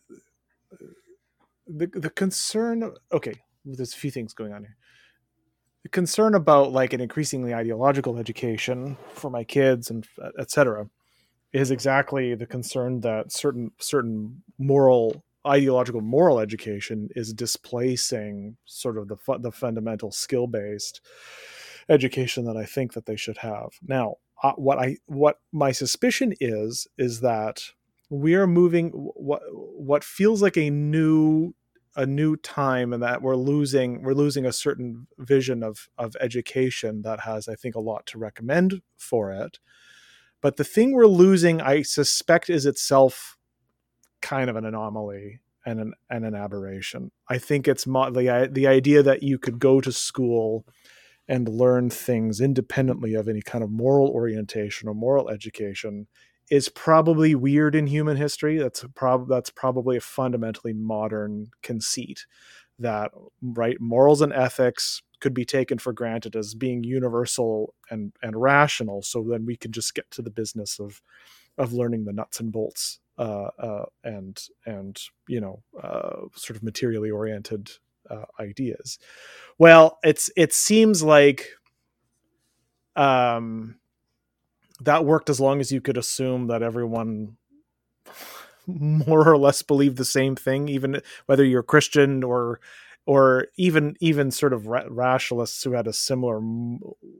the 1.67 1.87
the 1.87 2.11
concern. 2.11 2.95
Okay, 3.13 3.35
there's 3.65 3.95
a 3.95 3.97
few 3.97 4.11
things 4.11 4.35
going 4.35 4.53
on 4.53 4.63
here. 4.63 4.77
The 5.83 5.89
concern 5.91 6.35
about 6.35 6.73
like 6.73 6.93
an 6.93 7.01
increasingly 7.01 7.55
ideological 7.55 8.19
education 8.19 8.97
for 9.15 9.31
my 9.31 9.45
kids 9.45 9.91
and 9.91 10.07
etc. 10.39 10.89
is 11.53 11.71
exactly 11.71 12.35
the 12.35 12.47
concern 12.47 13.01
that 13.01 13.33
certain 13.33 13.71
certain 13.79 14.43
moral 14.59 15.25
ideological 15.47 16.03
moral 16.03 16.39
education 16.39 17.09
is 17.17 17.33
displacing 17.33 18.57
sort 18.67 18.99
of 18.99 19.09
the 19.09 19.17
fu- 19.17 19.39
the 19.39 19.53
fundamental 19.53 20.11
skill 20.11 20.47
based 20.47 21.01
education 21.89 22.45
that 22.45 22.57
I 22.57 22.65
think 22.65 22.93
that 22.93 23.07
they 23.07 23.17
should 23.17 23.39
have. 23.39 23.71
Now, 23.87 24.17
uh, 24.42 24.53
what 24.53 24.79
I 24.79 24.96
what 25.07 25.38
my 25.53 25.72
suspicion 25.72 26.35
is 26.40 26.87
is 26.98 27.20
that 27.20 27.62
we 28.09 28.35
are 28.35 28.46
moving 28.46 28.90
what 28.90 29.42
what 29.53 30.05
feels 30.05 30.42
like 30.42 30.57
a 30.57 30.70
new 30.70 31.55
a 31.96 32.07
new 32.07 32.37
time 32.37 32.92
and 32.92 33.03
that 33.03 33.20
we're 33.20 33.37
losing 33.37 34.03
we're 34.03 34.14
losing 34.14 34.46
a 34.46 34.53
certain 34.53 35.07
vision 35.18 35.62
of 35.62 35.88
of 35.98 36.16
education 36.20 37.03
that 37.03 37.20
has 37.20 37.48
I 37.48 37.55
think 37.55 37.74
a 37.74 37.81
lot 37.81 38.07
to 38.07 38.18
recommend 38.18 38.83
for 38.96 39.33
it. 39.33 39.59
But 40.40 40.57
the 40.57 40.64
thing 40.64 40.92
we're 40.92 41.07
losing 41.07 41.61
I 41.61 41.83
suspect 41.83 42.48
is 42.48 42.64
itself 42.64 43.37
kind 44.22 44.48
of 44.48 44.57
an 44.57 44.64
anomaly 44.64 45.40
and 45.66 45.81
an 45.81 45.94
and 46.09 46.24
an 46.24 46.35
aberration. 46.35 47.11
I 47.29 47.38
think 47.38 47.68
it's 47.68 47.85
the 47.85 48.48
the 48.50 48.66
idea 48.66 49.03
that 49.03 49.22
you 49.22 49.38
could 49.38 49.59
go 49.59 49.81
to 49.81 49.92
school 49.92 50.64
and 51.31 51.49
learn 51.49 51.88
things 51.88 52.40
independently 52.40 53.14
of 53.14 53.29
any 53.29 53.40
kind 53.40 53.62
of 53.62 53.71
moral 53.71 54.09
orientation 54.09 54.88
or 54.88 54.95
moral 54.95 55.31
education 55.31 56.09
is 56.51 56.69
probably 56.69 57.37
weird 57.37 57.77
in 57.77 57.87
human 57.87 58.16
history. 58.16 58.59
That's 58.59 58.85
prob- 58.97 59.29
that's 59.29 59.49
probably 59.49 59.97
a 59.97 60.01
fundamentally 60.01 60.73
modern 60.73 61.53
conceit 61.62 62.27
that 62.81 63.12
right 63.40 63.81
morals 63.81 64.21
and 64.21 64.33
ethics 64.33 65.03
could 65.21 65.33
be 65.33 65.45
taken 65.45 65.79
for 65.79 65.93
granted 65.93 66.35
as 66.35 66.55
being 66.57 66.83
universal 66.83 67.75
and 67.90 68.12
and 68.23 68.40
rational 68.40 69.03
so 69.03 69.23
then 69.23 69.45
we 69.45 69.55
can 69.55 69.71
just 69.71 69.95
get 69.95 70.11
to 70.11 70.23
the 70.23 70.31
business 70.31 70.81
of 70.81 71.03
of 71.59 71.75
learning 71.75 72.07
the 72.07 72.12
nuts 72.12 72.40
and 72.40 72.51
bolts 72.53 73.01
uh, 73.19 73.51
uh, 73.59 73.85
and 74.03 74.45
and 74.64 75.03
you 75.29 75.40
know 75.40 75.62
uh, 75.83 76.23
sort 76.35 76.57
of 76.57 76.62
materially 76.62 77.11
oriented 77.11 77.71
uh, 78.09 78.25
ideas. 78.39 78.99
Well 79.59 79.99
it's 80.03 80.31
it 80.37 80.53
seems 80.53 81.03
like 81.03 81.49
um 82.97 83.77
that 84.81 85.05
worked 85.05 85.31
as 85.31 85.41
long 85.41 85.61
as 85.61 85.71
you 85.71 85.81
could 85.81 85.97
assume 85.97 86.47
that 86.49 86.63
everyone 86.63 87.37
more 88.67 89.29
or 89.29 89.39
less 89.39 89.63
believed 89.63 89.97
the 89.97 90.05
same 90.05 90.37
thing 90.37 90.69
even 90.69 91.01
whether 91.27 91.45
you're 91.45 91.63
christian 91.63 92.23
or 92.23 92.61
or 93.07 93.47
even 93.57 93.97
even 94.01 94.31
sort 94.31 94.53
of 94.53 94.67
ra- 94.67 94.85
rationalists 94.89 95.63
who 95.63 95.73
had 95.73 95.87
a 95.87 95.93
similar 95.93 96.41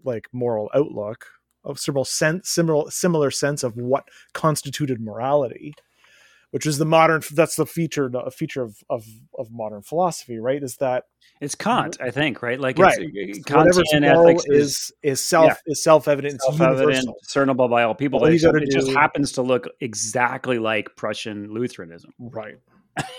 like 0.05 0.29
moral 0.33 0.71
outlook 0.75 1.27
of 1.65 1.79
similar 1.79 2.05
sense 2.05 2.49
similar 2.49 2.91
similar 2.91 3.31
sense 3.31 3.63
of 3.63 3.77
what 3.77 4.09
constituted 4.33 5.01
morality 5.01 5.75
which 6.51 6.67
is 6.67 6.79
the 6.79 6.85
modern 6.85 7.23
that's 7.33 7.57
the 7.57 7.67
feature 7.67 8.11
a 8.15 8.31
feature 8.31 8.63
of, 8.63 8.77
of 8.89 9.05
of 9.39 9.51
modern 9.51 9.83
philosophy 9.83 10.39
right? 10.39 10.63
Is 10.63 10.77
that 10.77 11.05
it's 11.41 11.55
kant 11.55 11.99
i 12.01 12.11
think 12.11 12.43
right? 12.43 12.61
Like 12.61 12.79
right. 12.79 12.99
Kantian 12.99 14.05
ethics 14.05 14.45
is 14.47 14.93
is 15.03 15.21
self 15.21 15.49
yeah. 15.49 15.73
is 15.73 15.83
self-evident 15.83 16.41
self-evident 16.43 17.09
discernible 17.23 17.69
by 17.69 17.83
all 17.83 17.95
people 17.95 18.21
all 18.21 18.27
it, 18.27 18.43
it 18.43 18.71
just 18.71 18.91
happens 18.91 19.33
to 19.33 19.43
look 19.43 19.69
exactly 19.81 20.59
like 20.59 20.97
prussian 20.97 21.53
lutheranism. 21.53 22.13
Right 22.19 22.57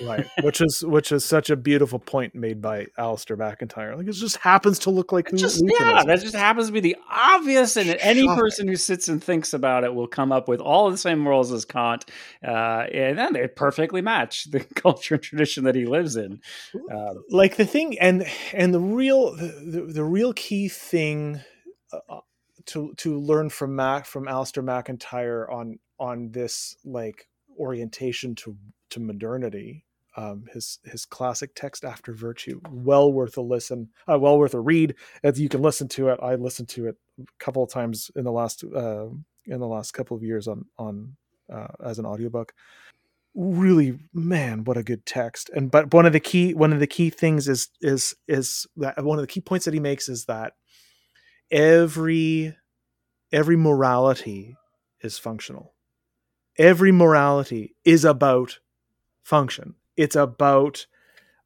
right. 0.01 0.27
Which 0.43 0.61
is 0.61 0.83
which 0.83 1.11
is 1.11 1.23
such 1.23 1.49
a 1.49 1.55
beautiful 1.55 1.99
point 1.99 2.35
made 2.35 2.61
by 2.61 2.87
Alasdair 2.97 3.37
MacIntyre. 3.37 3.95
Like 3.95 4.07
it 4.07 4.13
just 4.13 4.37
happens 4.37 4.79
to 4.79 4.89
look 4.89 5.11
like 5.11 5.31
just, 5.33 5.61
yeah 5.63 6.03
that 6.03 6.21
just 6.21 6.35
happens 6.35 6.67
to 6.67 6.73
be 6.73 6.79
the 6.79 6.95
obvious 7.09 7.77
and 7.77 7.87
Shocking. 7.87 8.01
any 8.01 8.27
person 8.27 8.67
who 8.67 8.75
sits 8.75 9.07
and 9.07 9.23
thinks 9.23 9.53
about 9.53 9.83
it 9.83 9.93
will 9.93 10.07
come 10.07 10.31
up 10.31 10.47
with 10.47 10.59
all 10.59 10.89
the 10.89 10.97
same 10.97 11.19
morals 11.19 11.51
as 11.51 11.65
Kant 11.65 12.05
uh, 12.45 12.85
and 12.91 13.17
then 13.17 13.33
they 13.33 13.47
perfectly 13.47 14.01
match 14.01 14.45
the 14.51 14.59
culture 14.75 15.15
and 15.15 15.23
tradition 15.23 15.63
that 15.65 15.75
he 15.75 15.85
lives 15.85 16.15
in. 16.15 16.41
Um, 16.91 17.23
like 17.29 17.55
the 17.57 17.65
thing 17.65 17.97
and 17.99 18.25
and 18.53 18.73
the 18.73 18.79
real 18.79 19.35
the, 19.35 19.87
the, 19.93 20.03
real 20.03 20.33
key 20.33 20.67
thing 20.67 21.41
uh, 21.93 21.99
uh 22.09 22.19
to 22.65 22.93
to 22.97 23.19
learn 23.19 23.49
from 23.49 23.75
Mac 23.75 24.05
from 24.05 24.25
Alasdair 24.25 24.63
MacIntyre 24.63 25.49
on 25.49 25.79
on 25.99 26.31
this 26.31 26.75
like 26.83 27.27
orientation 27.61 28.35
to 28.35 28.57
to 28.89 28.99
modernity. 28.99 29.85
Um, 30.17 30.43
his 30.51 30.79
his 30.83 31.05
classic 31.05 31.51
text 31.55 31.85
after 31.85 32.13
virtue, 32.13 32.59
well 32.69 33.13
worth 33.13 33.37
a 33.37 33.41
listen, 33.41 33.89
uh, 34.11 34.19
well 34.19 34.37
worth 34.37 34.53
a 34.53 34.59
read. 34.59 34.95
As 35.23 35.39
you 35.39 35.47
can 35.47 35.61
listen 35.61 35.87
to 35.89 36.09
it, 36.09 36.19
I 36.21 36.35
listened 36.35 36.67
to 36.69 36.87
it 36.87 36.97
a 37.17 37.23
couple 37.39 37.63
of 37.63 37.69
times 37.69 38.11
in 38.17 38.25
the 38.25 38.31
last 38.31 38.65
uh, 38.65 39.05
in 39.45 39.59
the 39.61 39.67
last 39.67 39.93
couple 39.93 40.17
of 40.17 40.23
years 40.23 40.49
on 40.49 40.65
on 40.77 41.15
uh, 41.51 41.67
as 41.85 41.97
an 41.97 42.05
audiobook. 42.05 42.53
Really, 43.33 43.99
man, 44.13 44.65
what 44.65 44.75
a 44.75 44.83
good 44.83 45.05
text! 45.05 45.49
And 45.55 45.71
but 45.71 45.93
one 45.93 46.05
of 46.05 46.11
the 46.11 46.19
key 46.19 46.53
one 46.53 46.73
of 46.73 46.81
the 46.81 46.87
key 46.87 47.09
things 47.09 47.47
is 47.47 47.69
is 47.79 48.13
is 48.27 48.67
that 48.75 49.01
one 49.01 49.17
of 49.17 49.23
the 49.23 49.31
key 49.31 49.39
points 49.39 49.63
that 49.63 49.73
he 49.73 49.79
makes 49.79 50.09
is 50.09 50.25
that 50.25 50.55
every 51.49 52.57
every 53.31 53.55
morality 53.55 54.57
is 55.01 55.17
functional. 55.17 55.73
Every 56.57 56.91
morality 56.91 57.75
is 57.85 58.05
about 58.05 58.59
function. 59.23 59.75
It's 59.97 60.15
about 60.15 60.85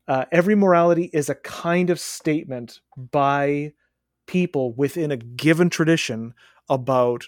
uh, 0.07 0.25
every 0.31 0.55
morality 0.55 1.09
is 1.13 1.29
a 1.29 1.35
kind 1.35 1.89
of 1.89 1.99
statement 1.99 2.79
by 3.11 3.73
people 4.27 4.73
within 4.73 5.11
a 5.11 5.17
given 5.17 5.69
tradition 5.69 6.33
about 6.69 7.25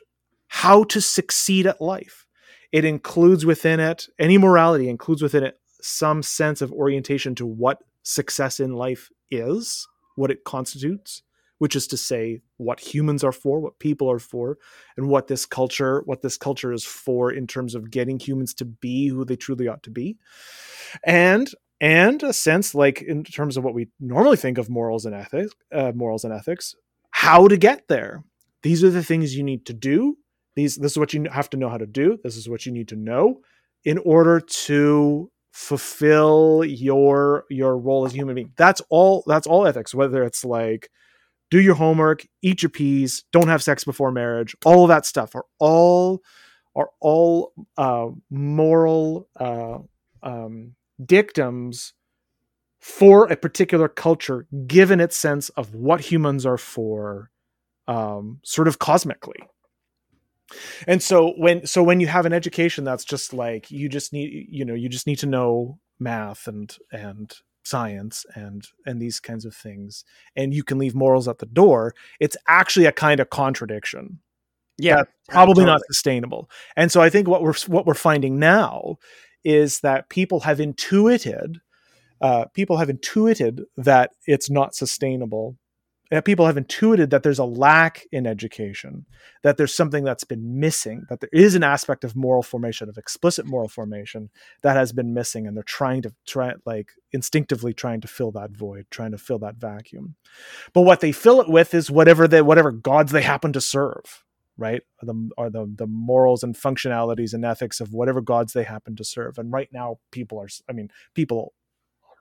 how 0.47 0.83
to 0.85 1.01
succeed 1.01 1.67
at 1.67 1.81
life. 1.81 2.25
It 2.71 2.85
includes 2.85 3.45
within 3.45 3.79
it, 3.79 4.07
any 4.19 4.37
morality 4.37 4.89
includes 4.89 5.21
within 5.21 5.43
it 5.43 5.59
some 5.81 6.23
sense 6.23 6.61
of 6.61 6.71
orientation 6.71 7.35
to 7.35 7.45
what 7.45 7.83
success 8.03 8.59
in 8.59 8.73
life 8.73 9.09
is, 9.31 9.87
what 10.15 10.31
it 10.31 10.43
constitutes, 10.43 11.23
which 11.59 11.75
is 11.75 11.87
to 11.87 11.97
say 11.97 12.41
what 12.57 12.79
humans 12.79 13.23
are 13.23 13.31
for, 13.31 13.59
what 13.59 13.79
people 13.79 14.09
are 14.09 14.19
for, 14.19 14.57
and 14.95 15.09
what 15.09 15.27
this 15.27 15.45
culture, 15.45 16.01
what 16.05 16.21
this 16.21 16.37
culture 16.37 16.71
is 16.71 16.83
for 16.83 17.31
in 17.31 17.47
terms 17.47 17.75
of 17.75 17.91
getting 17.91 18.19
humans 18.19 18.53
to 18.55 18.65
be 18.65 19.07
who 19.07 19.25
they 19.25 19.35
truly 19.35 19.67
ought 19.67 19.83
to 19.83 19.91
be. 19.91 20.17
And 21.03 21.49
and 21.79 22.23
a 22.23 22.33
sense 22.33 22.73
like 22.73 23.01
in 23.01 23.23
terms 23.23 23.55
of 23.55 23.63
what 23.63 23.75
we 23.75 23.87
normally 23.99 24.37
think 24.37 24.57
of 24.57 24.69
morals 24.69 25.05
and 25.05 25.13
ethics, 25.13 25.53
uh, 25.71 25.91
morals 25.93 26.23
and 26.23 26.33
ethics, 26.33 26.75
how 27.11 27.47
to 27.47 27.57
get 27.57 27.87
there. 27.87 28.23
These 28.63 28.83
are 28.83 28.89
the 28.89 29.03
things 29.03 29.35
you 29.35 29.43
need 29.43 29.65
to 29.67 29.73
do. 29.73 30.17
These 30.55 30.77
this 30.77 30.93
is 30.93 30.97
what 30.97 31.13
you 31.13 31.25
have 31.31 31.49
to 31.51 31.57
know 31.57 31.69
how 31.69 31.77
to 31.77 31.85
do. 31.85 32.17
This 32.23 32.35
is 32.35 32.49
what 32.49 32.65
you 32.65 32.71
need 32.71 32.87
to 32.89 32.95
know 32.95 33.41
in 33.85 33.99
order 33.99 34.39
to 34.39 35.31
fulfill 35.51 36.63
your 36.65 37.45
your 37.49 37.77
role 37.77 38.05
as 38.05 38.13
a 38.13 38.15
human 38.15 38.35
being. 38.35 38.53
That's 38.57 38.81
all 38.89 39.23
that's 39.27 39.47
all 39.47 39.65
ethics, 39.65 39.93
whether 39.93 40.23
it's 40.23 40.43
like 40.43 40.89
do 41.49 41.62
your 41.62 41.75
homework, 41.75 42.25
eat 42.41 42.62
your 42.62 42.69
peas, 42.69 43.23
don't 43.31 43.47
have 43.47 43.63
sex 43.63 43.83
before 43.83 44.12
marriage. 44.12 44.55
All 44.65 44.83
of 44.83 44.89
that 44.89 45.05
stuff 45.05 45.36
are 45.36 45.45
all 45.60 46.21
are 46.75 46.89
all 46.99 47.53
uh, 47.77 48.07
moral 48.29 49.27
uh, 49.39 49.79
um, 50.21 50.75
dictums 51.03 51.93
for 52.79 53.25
a 53.25 53.36
particular 53.36 53.88
culture, 53.88 54.45
given 54.67 54.99
its 54.99 55.17
sense 55.17 55.49
of 55.49 55.73
what 55.73 56.01
humans 56.01 56.45
are 56.45 56.57
for, 56.57 57.31
um, 57.88 58.39
sort 58.43 58.67
of 58.67 58.77
cosmically. 58.77 59.39
And 60.88 61.01
so 61.01 61.33
when 61.38 61.65
so 61.65 61.83
when 61.83 61.99
you 61.99 62.07
have 62.07 62.25
an 62.25 62.33
education 62.33 62.83
that's 62.83 63.03
just 63.03 63.33
like 63.33 63.69
you 63.69 63.89
just 63.89 64.13
need 64.13 64.47
you 64.49 64.63
know 64.63 64.75
you 64.75 64.88
just 64.88 65.07
need 65.07 65.19
to 65.19 65.25
know 65.25 65.79
math 65.99 66.47
and 66.47 66.73
and 66.91 67.33
science 67.67 68.25
and 68.36 68.67
and 68.86 69.01
these 69.01 69.19
kinds 69.19 69.45
of 69.45 69.56
things 69.56 70.03
and 70.36 70.53
you 70.53 70.63
can 70.63 70.77
leave 70.77 70.95
morals 70.95 71.27
at 71.27 71.39
the 71.39 71.45
door 71.45 71.93
it's 72.19 72.38
actually 72.47 72.86
a 72.86 72.91
kind 72.91 73.19
of 73.19 73.30
contradiction 73.30 74.19
yeah 74.77 75.03
probably 75.30 75.63
totally. 75.63 75.65
not 75.65 75.82
sustainable 75.88 76.49
and 76.75 76.91
so 76.91 77.01
i 77.01 77.10
think 77.10 77.27
what 77.27 77.41
we're 77.41 77.53
what 77.67 77.86
we're 77.86 77.93
finding 77.93 78.39
now 78.39 78.95
is 79.43 79.82
that 79.82 80.10
people 80.10 80.41
have 80.41 80.60
intuited 80.60 81.60
uh, 82.19 82.45
people 82.53 82.77
have 82.77 82.89
intuited 82.89 83.62
that 83.77 84.12
it's 84.25 84.49
not 84.49 84.73
sustainable 84.73 85.56
people 86.23 86.45
have 86.45 86.57
intuited 86.57 87.09
that 87.09 87.23
there's 87.23 87.39
a 87.39 87.45
lack 87.45 88.05
in 88.11 88.25
education, 88.25 89.05
that 89.43 89.57
there's 89.57 89.73
something 89.73 90.03
that's 90.03 90.23
been 90.23 90.59
missing, 90.59 91.05
that 91.09 91.19
there 91.19 91.29
is 91.33 91.55
an 91.55 91.63
aspect 91.63 92.03
of 92.03 92.15
moral 92.15 92.43
formation, 92.43 92.89
of 92.89 92.97
explicit 92.97 93.45
moral 93.45 93.67
formation 93.67 94.29
that 94.63 94.75
has 94.75 94.93
been 94.93 95.13
missing, 95.13 95.45
and 95.47 95.55
they're 95.55 95.63
trying 95.63 96.01
to 96.01 96.13
try 96.25 96.53
like 96.65 96.91
instinctively 97.11 97.73
trying 97.73 98.01
to 98.01 98.07
fill 98.07 98.31
that 98.31 98.51
void, 98.51 98.85
trying 98.89 99.11
to 99.11 99.17
fill 99.17 99.39
that 99.39 99.55
vacuum. 99.55 100.15
But 100.73 100.81
what 100.81 101.01
they 101.01 101.11
fill 101.11 101.41
it 101.41 101.49
with 101.49 101.73
is 101.73 101.91
whatever 101.91 102.27
they 102.27 102.41
whatever 102.41 102.71
gods 102.71 103.11
they 103.11 103.23
happen 103.23 103.51
to 103.53 103.61
serve, 103.61 104.23
right? 104.57 104.81
Are 105.01 105.05
the 105.05 105.29
are 105.37 105.49
the 105.49 105.65
the 105.75 105.87
morals 105.87 106.43
and 106.43 106.55
functionalities 106.55 107.33
and 107.33 107.43
ethics 107.43 107.81
of 107.81 107.93
whatever 107.93 108.21
gods 108.21 108.53
they 108.53 108.63
happen 108.63 108.95
to 108.95 109.03
serve. 109.03 109.37
And 109.37 109.51
right 109.51 109.69
now, 109.73 109.99
people 110.11 110.39
are, 110.39 110.47
I 110.69 110.73
mean, 110.73 110.89
people 111.13 111.53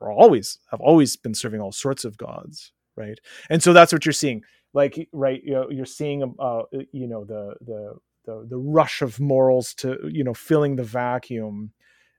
are 0.01 0.13
always 0.13 0.59
have 0.71 0.81
always 0.81 1.17
been 1.17 1.35
serving 1.35 1.61
all 1.61 1.73
sorts 1.73 2.05
of 2.05 2.19
gods 2.19 2.73
right? 2.97 3.19
And 3.51 3.63
so 3.63 3.73
that's 3.73 3.93
what 3.93 4.05
you're 4.05 4.13
seeing. 4.13 4.43
Like 4.73 5.09
right 5.13 5.43
you 5.43 5.53
know, 5.53 5.71
you're 5.71 5.87
seeing 5.87 6.23
um, 6.23 6.35
uh, 6.39 6.63
you 6.93 7.07
know 7.07 7.25
the 7.25 7.55
the 7.61 7.95
the 8.25 8.47
the 8.49 8.57
rush 8.57 9.01
of 9.03 9.19
morals 9.21 9.75
to 9.75 9.97
you 10.11 10.25
know 10.25 10.35
filling 10.35 10.77
the 10.77 10.85
vacuum 10.85 11.73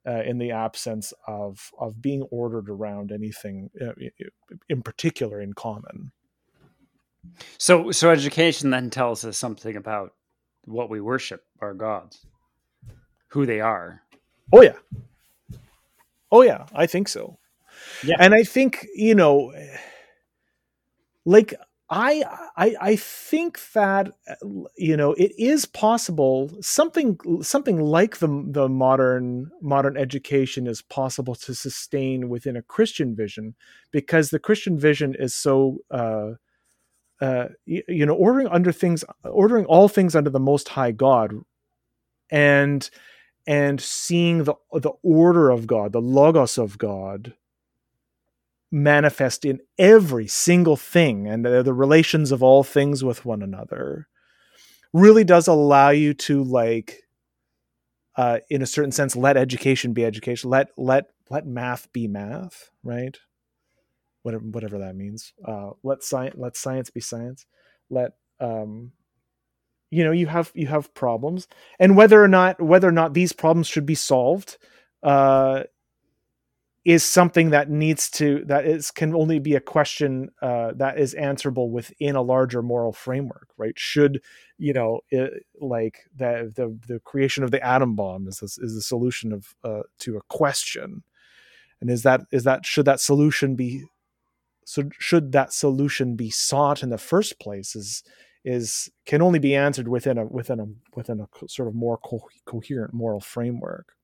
uh, 0.07 0.23
in 0.25 0.37
the 0.37 0.51
absence 0.51 1.13
of 1.27 1.71
of 1.79 2.01
being 2.01 2.23
ordered 2.23 2.69
around 2.69 3.11
anything 3.11 3.69
uh, 3.81 3.91
in 4.69 4.81
particular 4.81 5.41
in 5.41 5.53
common. 5.53 6.11
So 7.57 7.91
so 7.91 8.09
education 8.09 8.69
then 8.69 8.89
tells 8.89 9.25
us 9.25 9.37
something 9.37 9.75
about 9.75 10.13
what 10.65 10.89
we 10.89 10.99
worship 11.01 11.43
our 11.61 11.73
gods 11.73 12.25
who 13.29 13.45
they 13.45 13.59
are. 13.61 14.01
Oh 14.51 14.61
yeah. 14.61 14.77
Oh 16.31 16.41
yeah 16.41 16.65
i 16.73 16.85
think 16.85 17.07
so. 17.07 17.37
Yeah. 18.03 18.15
And 18.19 18.33
i 18.33 18.43
think 18.43 18.85
you 18.95 19.15
know 19.15 19.53
like 21.27 21.53
I, 21.89 22.23
I 22.55 22.75
I 22.81 22.95
think 22.95 23.59
that 23.73 24.11
you 24.77 24.97
know 24.97 25.11
it 25.13 25.33
is 25.37 25.65
possible 25.65 26.49
something 26.61 27.17
something 27.41 27.79
like 27.81 28.17
the 28.17 28.45
the 28.49 28.69
modern 28.69 29.51
modern 29.61 29.97
education 29.97 30.67
is 30.67 30.81
possible 30.81 31.35
to 31.35 31.53
sustain 31.53 32.29
within 32.29 32.55
a 32.55 32.61
Christian 32.61 33.13
vision 33.15 33.55
because 33.91 34.29
the 34.29 34.39
Christian 34.39 34.79
vision 34.79 35.15
is 35.19 35.33
so 35.33 35.79
uh, 35.91 36.31
uh, 37.21 37.47
you, 37.65 37.83
you 37.89 38.05
know 38.05 38.15
ordering 38.15 38.47
under 38.47 38.71
things 38.71 39.03
ordering 39.23 39.65
all 39.65 39.89
things 39.89 40.15
under 40.15 40.29
the 40.29 40.39
Most 40.39 40.69
High 40.69 40.91
God 40.91 41.33
and 42.31 42.89
and 43.45 43.81
seeing 43.81 44.45
the 44.45 44.55
the 44.73 44.93
order 45.03 45.49
of 45.49 45.67
God 45.67 45.93
the 45.93 46.01
logos 46.01 46.57
of 46.57 46.77
God 46.77 47.33
manifest 48.71 49.45
in 49.45 49.59
every 49.77 50.27
single 50.27 50.75
thing 50.75 51.27
and 51.27 51.45
the, 51.45 51.63
the 51.63 51.73
relations 51.73 52.31
of 52.31 52.43
all 52.43 52.63
things 52.63 53.03
with 53.03 53.25
one 53.25 53.41
another 53.41 54.07
really 54.93 55.23
does 55.23 55.47
allow 55.47 55.89
you 55.89 56.13
to 56.13 56.43
like 56.43 57.03
uh, 58.17 58.39
in 58.49 58.61
a 58.61 58.65
certain 58.65 58.91
sense 58.91 59.15
let 59.15 59.37
education 59.37 59.93
be 59.93 60.03
education 60.03 60.49
let 60.49 60.67
let 60.77 61.05
let 61.29 61.45
math 61.45 61.91
be 61.93 62.07
math 62.07 62.71
right? 62.87 63.17
Whatever 64.23 64.43
whatever 64.45 64.79
that 64.79 64.95
means. 64.95 65.33
Uh, 65.45 65.71
let 65.83 66.03
science 66.03 66.35
let 66.37 66.55
science 66.57 66.89
be 66.89 67.01
science. 67.01 67.45
Let 67.89 68.11
um, 68.39 68.91
you 69.91 70.03
know 70.03 70.11
you 70.11 70.27
have 70.27 70.51
you 70.55 70.67
have 70.67 70.93
problems. 70.93 71.47
And 71.79 71.95
whether 71.95 72.21
or 72.23 72.27
not 72.27 72.61
whether 72.61 72.87
or 72.87 72.93
not 72.93 73.13
these 73.13 73.33
problems 73.33 73.67
should 73.67 73.85
be 73.85 73.95
solved 73.95 74.57
uh, 75.03 75.63
is 76.87 77.03
something 77.03 77.49
that 77.49 77.69
needs 77.69 78.09
to 78.09 78.45
that 78.45 78.65
is 78.65 78.91
can 78.91 79.13
only 79.13 79.39
be 79.39 79.55
a 79.55 79.59
question 79.59 80.29
uh, 80.41 80.71
that 80.73 80.97
is 80.97 81.13
answerable 81.15 81.69
within 81.69 82.15
a 82.15 82.21
larger 82.21 82.61
moral 82.63 82.93
framework 82.93 83.49
right? 83.57 83.77
Should 83.77 84.21
you 84.57 84.71
know 84.71 85.01
it, 85.09 85.43
like 85.59 85.99
the, 86.15 86.51
the 86.55 86.79
the 86.87 86.99
creation 87.01 87.43
of 87.43 87.51
the 87.51 87.61
atom 87.61 87.95
bomb 87.95 88.25
is 88.29 88.39
this, 88.39 88.57
is 88.57 88.73
the 88.73 88.81
solution 88.81 89.33
of 89.33 89.53
uh, 89.65 89.81
to 89.99 90.15
a 90.15 90.21
question. 90.29 91.03
And 91.81 91.89
is 91.89 92.03
that 92.03 92.21
is 92.31 92.45
that 92.45 92.65
should 92.65 92.85
that 92.85 93.01
solution 93.01 93.55
be 93.57 93.83
so 94.63 94.83
should 94.97 95.33
that 95.33 95.51
solution 95.51 96.15
be 96.15 96.29
sought 96.29 96.83
in 96.83 96.89
the 96.89 96.97
first 96.97 97.37
place 97.37 97.75
is 97.75 98.01
is 98.45 98.89
can 99.05 99.21
only 99.21 99.39
be 99.39 99.53
answered 99.55 99.89
within 99.89 100.17
a 100.17 100.25
within 100.25 100.61
a 100.61 100.67
within 100.95 101.19
a 101.19 101.27
sort 101.49 101.67
of 101.67 101.75
more 101.75 101.97
co- 101.97 102.29
coherent 102.45 102.93
moral 102.93 103.19
framework 103.19 103.96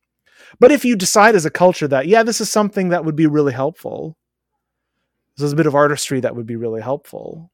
but 0.59 0.71
if 0.71 0.85
you 0.85 0.95
decide 0.95 1.35
as 1.35 1.45
a 1.45 1.51
culture 1.51 1.87
that, 1.87 2.07
yeah, 2.07 2.23
this 2.23 2.41
is 2.41 2.49
something 2.49 2.89
that 2.89 3.05
would 3.05 3.15
be 3.15 3.27
really 3.27 3.53
helpful, 3.53 4.17
this 5.37 5.45
is 5.45 5.53
a 5.53 5.57
bit 5.57 5.65
of 5.65 5.75
artistry 5.75 6.19
that 6.19 6.35
would 6.35 6.45
be 6.45 6.55
really 6.55 6.81
helpful, 6.81 7.51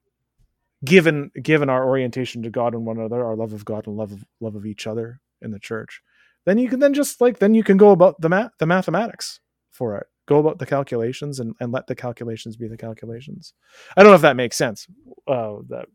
given 0.84 1.32
given 1.42 1.70
our 1.70 1.88
orientation 1.88 2.44
to 2.44 2.50
God 2.50 2.74
and 2.74 2.86
one 2.86 2.98
another, 2.98 3.26
our 3.26 3.36
love 3.36 3.54
of 3.54 3.66
God 3.66 3.88
and 3.88 3.96
love 3.96 4.12
of 4.12 4.26
love 4.40 4.56
of 4.56 4.66
each 4.66 4.86
other 4.86 5.22
in 5.42 5.52
the 5.52 5.60
church, 5.60 6.02
then 6.46 6.58
you 6.58 6.68
can 6.70 6.80
then 6.80 6.94
just 6.94 7.22
like 7.22 7.40
then 7.40 7.54
you 7.54 7.64
can 7.64 7.78
go 7.78 7.92
about 7.92 8.20
the 8.20 8.30
math 8.30 8.52
the 8.60 8.66
mathematics 8.66 9.40
for 9.70 9.98
it. 9.98 10.08
Go 10.26 10.38
about 10.38 10.60
the 10.60 10.66
calculations 10.66 11.40
and, 11.40 11.56
and 11.60 11.72
let 11.72 11.88
the 11.88 11.96
calculations 11.96 12.56
be 12.56 12.68
the 12.68 12.78
calculations. 12.78 13.54
I 13.98 14.04
don't 14.04 14.12
know 14.12 14.16
if 14.16 14.22
that 14.22 14.36
makes 14.36 14.58
sense. 14.58 14.86
Uh, 15.28 15.56
that 15.70 15.86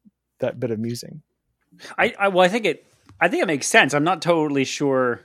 that 0.40 0.58
bit 0.58 0.70
of 0.70 0.78
musing. 0.78 1.22
I, 1.98 2.14
I 2.18 2.28
well, 2.28 2.44
I 2.44 2.48
think 2.48 2.64
it. 2.64 2.86
I 3.20 3.28
think 3.28 3.42
it 3.42 3.46
makes 3.46 3.66
sense. 3.66 3.94
I'm 3.94 4.04
not 4.04 4.22
totally 4.22 4.64
sure 4.64 5.20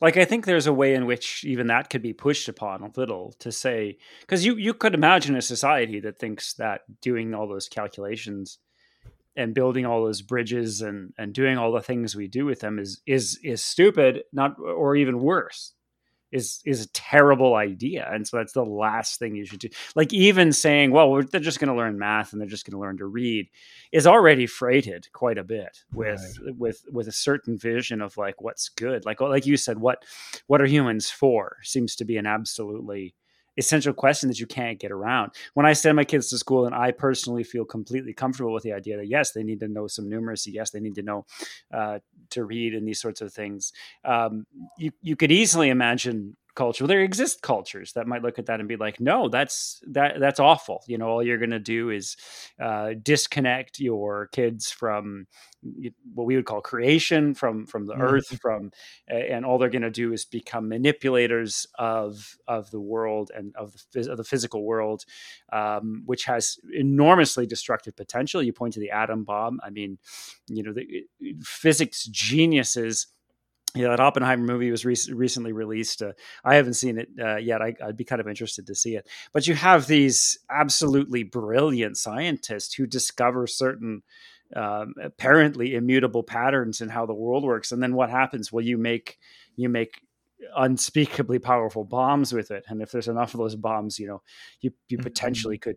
like 0.00 0.16
i 0.16 0.24
think 0.24 0.44
there's 0.44 0.66
a 0.66 0.72
way 0.72 0.94
in 0.94 1.06
which 1.06 1.44
even 1.44 1.66
that 1.66 1.90
could 1.90 2.02
be 2.02 2.12
pushed 2.12 2.48
upon 2.48 2.82
a 2.82 2.90
little 2.96 3.34
to 3.38 3.50
say 3.52 3.96
because 4.20 4.44
you 4.44 4.56
you 4.56 4.74
could 4.74 4.94
imagine 4.94 5.36
a 5.36 5.42
society 5.42 6.00
that 6.00 6.18
thinks 6.18 6.54
that 6.54 6.82
doing 7.00 7.34
all 7.34 7.48
those 7.48 7.68
calculations 7.68 8.58
and 9.36 9.54
building 9.54 9.84
all 9.84 10.04
those 10.04 10.22
bridges 10.22 10.80
and 10.80 11.12
and 11.18 11.32
doing 11.32 11.58
all 11.58 11.72
the 11.72 11.80
things 11.80 12.16
we 12.16 12.26
do 12.26 12.44
with 12.44 12.60
them 12.60 12.78
is 12.78 13.00
is 13.06 13.38
is 13.42 13.62
stupid 13.62 14.24
not 14.32 14.56
or 14.58 14.96
even 14.96 15.20
worse 15.20 15.74
is 16.36 16.60
is 16.64 16.84
a 16.84 16.88
terrible 16.88 17.54
idea 17.54 18.08
and 18.12 18.26
so 18.26 18.36
that's 18.36 18.52
the 18.52 18.64
last 18.64 19.18
thing 19.18 19.34
you 19.34 19.44
should 19.44 19.58
do. 19.58 19.68
Like 19.94 20.12
even 20.12 20.52
saying 20.52 20.92
well 20.92 21.22
they're 21.22 21.40
just 21.40 21.58
going 21.58 21.68
to 21.68 21.74
learn 21.74 21.98
math 21.98 22.32
and 22.32 22.40
they're 22.40 22.48
just 22.48 22.66
going 22.66 22.76
to 22.76 22.80
learn 22.80 22.98
to 22.98 23.06
read 23.06 23.48
is 23.92 24.06
already 24.06 24.46
freighted 24.46 25.10
quite 25.12 25.38
a 25.38 25.44
bit 25.44 25.84
with 25.92 26.38
right. 26.44 26.56
with 26.56 26.84
with 26.92 27.08
a 27.08 27.12
certain 27.12 27.56
vision 27.56 28.00
of 28.00 28.16
like 28.16 28.40
what's 28.40 28.68
good. 28.68 29.04
Like 29.04 29.20
like 29.20 29.46
you 29.46 29.56
said 29.56 29.78
what 29.78 30.04
what 30.46 30.60
are 30.60 30.66
humans 30.66 31.10
for? 31.10 31.56
Seems 31.62 31.96
to 31.96 32.04
be 32.04 32.16
an 32.16 32.26
absolutely 32.26 33.14
essential 33.56 33.92
question 33.92 34.28
that 34.28 34.40
you 34.40 34.46
can't 34.46 34.78
get 34.78 34.90
around. 34.90 35.32
When 35.54 35.66
I 35.66 35.72
send 35.72 35.96
my 35.96 36.04
kids 36.04 36.28
to 36.30 36.38
school, 36.38 36.66
and 36.66 36.74
I 36.74 36.90
personally 36.90 37.44
feel 37.44 37.64
completely 37.64 38.12
comfortable 38.12 38.52
with 38.52 38.62
the 38.62 38.72
idea 38.72 38.96
that 38.96 39.08
yes, 39.08 39.32
they 39.32 39.42
need 39.42 39.60
to 39.60 39.68
know 39.68 39.86
some 39.86 40.06
numeracy, 40.06 40.52
yes, 40.52 40.70
they 40.70 40.80
need 40.80 40.94
to 40.96 41.02
know 41.02 41.26
uh, 41.72 41.98
to 42.30 42.44
read 42.44 42.74
and 42.74 42.86
these 42.86 43.00
sorts 43.00 43.20
of 43.20 43.32
things. 43.32 43.72
Um, 44.04 44.46
you 44.78 44.92
you 45.00 45.16
could 45.16 45.32
easily 45.32 45.70
imagine 45.70 46.36
culture. 46.56 46.86
There 46.86 47.02
exist 47.02 47.42
cultures 47.42 47.92
that 47.92 48.06
might 48.06 48.22
look 48.22 48.38
at 48.38 48.46
that 48.46 48.58
and 48.58 48.68
be 48.68 48.76
like, 48.76 49.00
"No, 49.00 49.28
that's 49.28 49.80
that 49.88 50.18
that's 50.18 50.40
awful." 50.40 50.82
You 50.88 50.98
know, 50.98 51.06
all 51.08 51.22
you're 51.22 51.38
going 51.38 51.50
to 51.50 51.60
do 51.60 51.90
is 51.90 52.16
uh, 52.60 52.94
disconnect 53.00 53.78
your 53.78 54.28
kids 54.32 54.70
from 54.70 55.26
what 56.14 56.26
we 56.26 56.36
would 56.36 56.46
call 56.46 56.60
creation, 56.60 57.34
from 57.34 57.66
from 57.66 57.86
the 57.86 57.94
mm-hmm. 57.94 58.02
earth, 58.02 58.38
from 58.40 58.70
and 59.06 59.44
all 59.44 59.58
they're 59.58 59.68
going 59.68 59.82
to 59.82 59.90
do 59.90 60.12
is 60.12 60.24
become 60.24 60.68
manipulators 60.68 61.66
of 61.78 62.36
of 62.48 62.70
the 62.70 62.80
world 62.80 63.30
and 63.34 63.54
of 63.56 63.74
the 63.92 64.10
of 64.10 64.16
the 64.16 64.24
physical 64.24 64.64
world, 64.64 65.04
um, 65.52 66.02
which 66.06 66.24
has 66.24 66.58
enormously 66.72 67.46
destructive 67.46 67.94
potential. 67.94 68.42
You 68.42 68.52
point 68.52 68.74
to 68.74 68.80
the 68.80 68.90
atom 68.90 69.24
bomb. 69.24 69.60
I 69.62 69.70
mean, 69.70 69.98
you 70.48 70.62
know, 70.62 70.72
the 70.72 71.04
physics 71.42 72.04
geniuses 72.06 73.06
know, 73.82 73.90
that 73.90 74.00
Oppenheimer 74.00 74.44
movie 74.44 74.70
was 74.70 74.84
re- 74.84 74.96
recently 75.14 75.52
released. 75.52 76.02
Uh, 76.02 76.12
I 76.44 76.56
haven't 76.56 76.74
seen 76.74 76.98
it 76.98 77.08
uh, 77.20 77.36
yet. 77.36 77.62
I, 77.62 77.74
would 77.82 77.96
be 77.96 78.04
kind 78.04 78.20
of 78.20 78.28
interested 78.28 78.66
to 78.66 78.74
see 78.74 78.96
it. 78.96 79.08
But 79.32 79.46
you 79.46 79.54
have 79.54 79.86
these 79.86 80.38
absolutely 80.50 81.22
brilliant 81.22 81.96
scientists 81.96 82.74
who 82.74 82.86
discover 82.86 83.46
certain 83.46 84.02
um, 84.54 84.94
apparently 85.02 85.74
immutable 85.74 86.22
patterns 86.22 86.80
in 86.80 86.88
how 86.88 87.06
the 87.06 87.14
world 87.14 87.44
works. 87.44 87.72
And 87.72 87.82
then 87.82 87.94
what 87.94 88.10
happens? 88.10 88.52
Well, 88.52 88.64
you 88.64 88.78
make 88.78 89.18
you 89.56 89.68
make 89.68 90.00
unspeakably 90.56 91.38
powerful 91.38 91.84
bombs 91.84 92.32
with 92.32 92.50
it. 92.50 92.64
And 92.68 92.82
if 92.82 92.92
there's 92.92 93.08
enough 93.08 93.34
of 93.34 93.38
those 93.38 93.56
bombs, 93.56 93.98
you 93.98 94.06
know, 94.06 94.22
you 94.60 94.72
you 94.88 94.98
mm-hmm. 94.98 95.04
potentially 95.04 95.58
could 95.58 95.76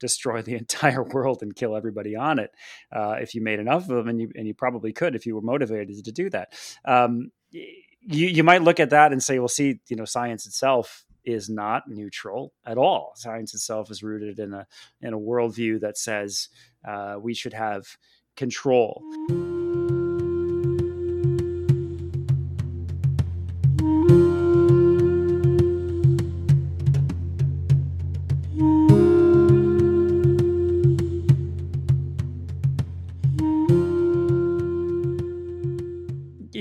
destroy 0.00 0.42
the 0.42 0.54
entire 0.56 1.02
world 1.02 1.42
and 1.42 1.54
kill 1.54 1.76
everybody 1.76 2.16
on 2.16 2.38
it 2.38 2.50
uh, 2.92 3.16
if 3.20 3.34
you 3.34 3.42
made 3.42 3.60
enough 3.60 3.82
of 3.82 3.88
them, 3.88 4.08
and 4.08 4.20
you 4.20 4.30
and 4.34 4.46
you 4.46 4.54
probably 4.54 4.92
could 4.92 5.14
if 5.14 5.26
you 5.26 5.34
were 5.34 5.42
motivated 5.42 6.04
to 6.04 6.12
do 6.12 6.30
that. 6.30 6.52
Um, 6.84 7.30
you 7.50 8.26
you 8.26 8.44
might 8.44 8.62
look 8.62 8.80
at 8.80 8.90
that 8.90 9.12
and 9.12 9.22
say, 9.22 9.38
well, 9.38 9.48
see, 9.48 9.80
you 9.88 9.96
know, 9.96 10.04
science 10.04 10.46
itself 10.46 11.04
is 11.24 11.48
not 11.48 11.82
neutral 11.88 12.52
at 12.64 12.78
all. 12.78 13.12
Science 13.16 13.54
itself 13.54 13.90
is 13.90 14.02
rooted 14.02 14.38
in 14.38 14.54
a 14.54 14.66
in 15.00 15.12
a 15.12 15.18
worldview 15.18 15.80
that 15.80 15.98
says 15.98 16.48
uh, 16.86 17.16
we 17.20 17.34
should 17.34 17.54
have 17.54 17.86
control. 18.36 19.02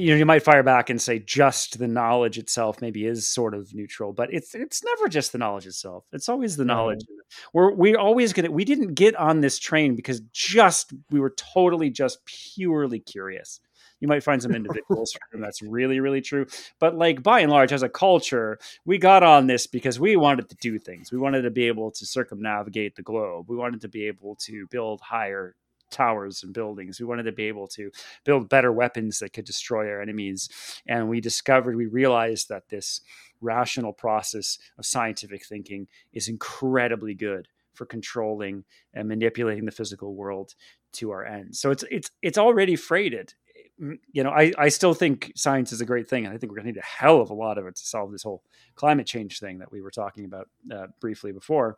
You 0.08 0.14
know 0.14 0.20
you 0.20 0.26
might 0.26 0.42
fire 0.42 0.64
back 0.64 0.90
and 0.90 1.02
say 1.02 1.20
just 1.20 1.80
the 1.80 1.88
knowledge 1.88 2.38
itself 2.38 2.80
maybe 2.82 3.06
is 3.06 3.28
sort 3.28 3.54
of 3.54 3.74
neutral 3.74 4.14
but 4.14 4.34
it's 4.34 4.56
it's 4.56 4.82
never 4.82 5.10
just 5.10 5.34
the 5.34 5.38
knowledge 5.38 5.68
itself. 5.68 6.06
It's 6.14 6.30
always 6.30 6.56
the 6.56 6.64
mm-hmm. 6.64 6.70
knowledge. 6.70 7.06
We're 7.52 7.74
we're 7.74 8.00
always 8.00 8.32
gonna 8.32 8.50
we 8.50 8.64
didn't 8.64 8.94
get 8.94 9.18
on 9.18 9.42
this 9.42 9.60
train 9.60 9.98
because 9.98 10.22
just 10.32 10.94
we 11.12 11.20
were 11.20 11.32
totally 11.32 11.90
just 11.90 12.24
purely 12.24 13.00
curious. 13.00 13.60
You 14.00 14.08
might 14.08 14.24
find 14.24 14.42
some 14.42 14.56
individuals 14.56 15.12
for 15.12 15.20
whom 15.30 15.42
that's 15.42 15.62
really 15.62 16.00
really 16.00 16.22
true 16.22 16.46
but 16.80 16.96
like 16.96 17.22
by 17.22 17.42
and 17.42 17.52
large 17.52 17.74
as 17.74 17.84
a 17.84 17.90
culture 17.90 18.60
we 18.86 18.98
got 18.98 19.24
on 19.24 19.48
this 19.48 19.68
because 19.68 20.00
we 20.00 20.16
wanted 20.16 20.48
to 20.48 20.56
do 20.62 20.80
things. 20.80 21.12
We 21.12 21.18
wanted 21.18 21.42
to 21.42 21.52
be 21.52 21.68
able 21.68 21.92
to 21.92 22.06
circumnavigate 22.06 22.96
the 22.96 23.04
globe. 23.04 23.50
We 23.50 23.58
wanted 23.58 23.82
to 23.82 23.90
be 23.90 24.08
able 24.08 24.38
to 24.46 24.68
build 24.68 25.02
higher 25.02 25.54
towers 25.90 26.44
and 26.44 26.54
buildings. 26.54 27.00
We 27.00 27.06
wanted 27.06 27.24
to 27.24 27.32
be 27.32 27.46
able 27.46 27.68
to 27.70 27.92
build 28.24 28.50
better 28.50 28.72
weapons 28.72 29.20
that 29.20 29.34
could 29.34 29.46
destroy 29.46 29.90
our 29.90 30.02
enemies. 30.02 30.50
And 30.88 31.10
we 31.10 31.22
discovered, 31.22 31.76
we 31.76 31.86
realized 31.86 32.50
that 32.50 32.70
this 32.70 33.02
rational 33.42 33.94
process 33.94 34.58
of 34.78 34.86
scientific 34.86 35.46
thinking 35.46 35.88
is 36.14 36.28
incredibly 36.28 37.14
good 37.14 37.48
for 37.74 37.86
controlling 37.86 38.64
and 38.94 39.08
manipulating 39.08 39.66
the 39.66 39.72
physical 39.72 40.16
world 40.16 40.56
to 40.94 41.12
our 41.12 41.26
ends. 41.26 41.60
So 41.60 41.72
it's 41.72 41.84
it's 41.92 42.10
it's 42.22 42.38
already 42.38 42.76
freighted. 42.76 43.34
Mm, 43.80 44.00
you 44.12 44.24
know, 44.24 44.32
I, 44.32 44.52
I 44.58 44.70
still 44.70 44.96
think 44.96 45.32
science 45.36 45.72
is 45.72 45.82
a 45.82 45.86
great 45.86 46.10
thing, 46.10 46.26
and 46.26 46.34
I 46.34 46.38
think 46.38 46.52
we're 46.52 46.58
going 46.58 46.68
to 46.68 46.72
need 46.74 46.80
a 46.80 47.04
hell 47.04 47.22
of 47.22 47.30
a 47.30 47.36
lot 47.36 47.58
of 47.58 47.68
it 47.68 47.76
to 47.76 47.86
solve 47.86 48.12
this 48.12 48.24
whole 48.24 48.44
climate 48.76 49.06
change 49.06 49.40
thing 49.40 49.60
that 49.60 49.72
we 49.72 49.82
were 49.82 49.92
talking 49.92 50.26
about 50.26 50.50
uh, 50.74 50.88
briefly 51.00 51.32
before. 51.32 51.78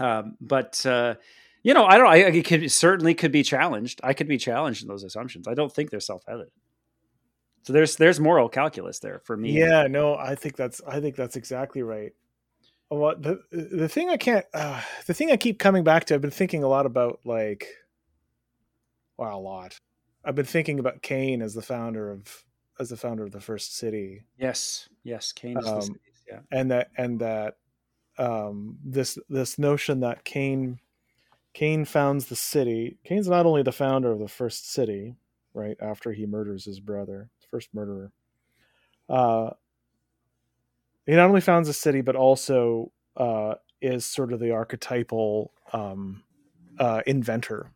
Um, 0.00 0.36
but 0.40 0.84
uh, 0.86 1.16
you 1.62 1.74
know, 1.74 1.84
I 1.84 1.98
don't. 1.98 2.06
I 2.06 2.16
it 2.16 2.44
could 2.44 2.70
certainly 2.70 3.14
could 3.14 3.32
be 3.32 3.42
challenged. 3.42 4.00
I 4.02 4.12
could 4.12 4.28
be 4.28 4.38
challenged 4.38 4.82
in 4.82 4.88
those 4.88 5.04
assumptions. 5.04 5.48
I 5.48 5.54
don't 5.54 5.72
think 5.72 5.90
they're 5.90 6.00
self 6.00 6.22
evident. 6.28 6.52
So 7.62 7.72
there's 7.72 7.96
there's 7.96 8.20
moral 8.20 8.48
calculus 8.48 8.98
there 9.00 9.20
for 9.24 9.36
me. 9.36 9.52
Yeah, 9.52 9.86
no, 9.88 10.14
I 10.14 10.34
think 10.34 10.56
that's 10.56 10.80
I 10.86 11.00
think 11.00 11.16
that's 11.16 11.36
exactly 11.36 11.82
right. 11.82 12.12
Well, 12.90 13.14
the 13.18 13.42
the 13.50 13.88
thing 13.88 14.08
I 14.08 14.16
can't 14.16 14.46
uh, 14.54 14.80
the 15.06 15.14
thing 15.14 15.30
I 15.30 15.36
keep 15.36 15.58
coming 15.58 15.84
back 15.84 16.04
to. 16.06 16.14
I've 16.14 16.20
been 16.20 16.30
thinking 16.30 16.62
a 16.62 16.68
lot 16.68 16.86
about 16.86 17.20
like, 17.24 17.66
well, 19.16 19.36
a 19.36 19.38
lot. 19.38 19.76
I've 20.24 20.34
been 20.34 20.46
thinking 20.46 20.78
about 20.78 21.02
Cain 21.02 21.42
as 21.42 21.54
the 21.54 21.62
founder 21.62 22.10
of 22.10 22.44
as 22.80 22.88
the 22.88 22.96
founder 22.96 23.24
of 23.24 23.32
the 23.32 23.40
first 23.40 23.76
city. 23.76 24.22
Yes, 24.38 24.88
yes, 25.04 25.32
Cain 25.32 25.58
um, 25.66 25.96
yeah, 26.26 26.40
and 26.50 26.70
that 26.70 26.88
and 26.96 27.20
that 27.20 27.56
um, 28.16 28.78
this 28.84 29.18
this 29.28 29.58
notion 29.58 30.00
that 30.00 30.24
Cain 30.24 30.78
Cain 31.58 31.84
founds 31.84 32.26
the 32.26 32.36
city. 32.36 32.98
Cain's 33.02 33.26
not 33.26 33.44
only 33.44 33.64
the 33.64 33.72
founder 33.72 34.12
of 34.12 34.20
the 34.20 34.28
first 34.28 34.70
city, 34.70 35.16
right 35.52 35.76
after 35.82 36.12
he 36.12 36.24
murders 36.24 36.64
his 36.64 36.78
brother, 36.78 37.30
first 37.50 37.74
murderer. 37.74 38.12
Uh, 39.08 39.50
he 41.04 41.14
not 41.16 41.28
only 41.28 41.40
founds 41.40 41.68
a 41.68 41.72
city, 41.72 42.00
but 42.00 42.14
also 42.14 42.92
uh, 43.16 43.54
is 43.82 44.06
sort 44.06 44.32
of 44.32 44.38
the 44.38 44.52
archetypal 44.52 45.52
um, 45.72 46.22
uh, 46.78 47.02
inventor. 47.08 47.72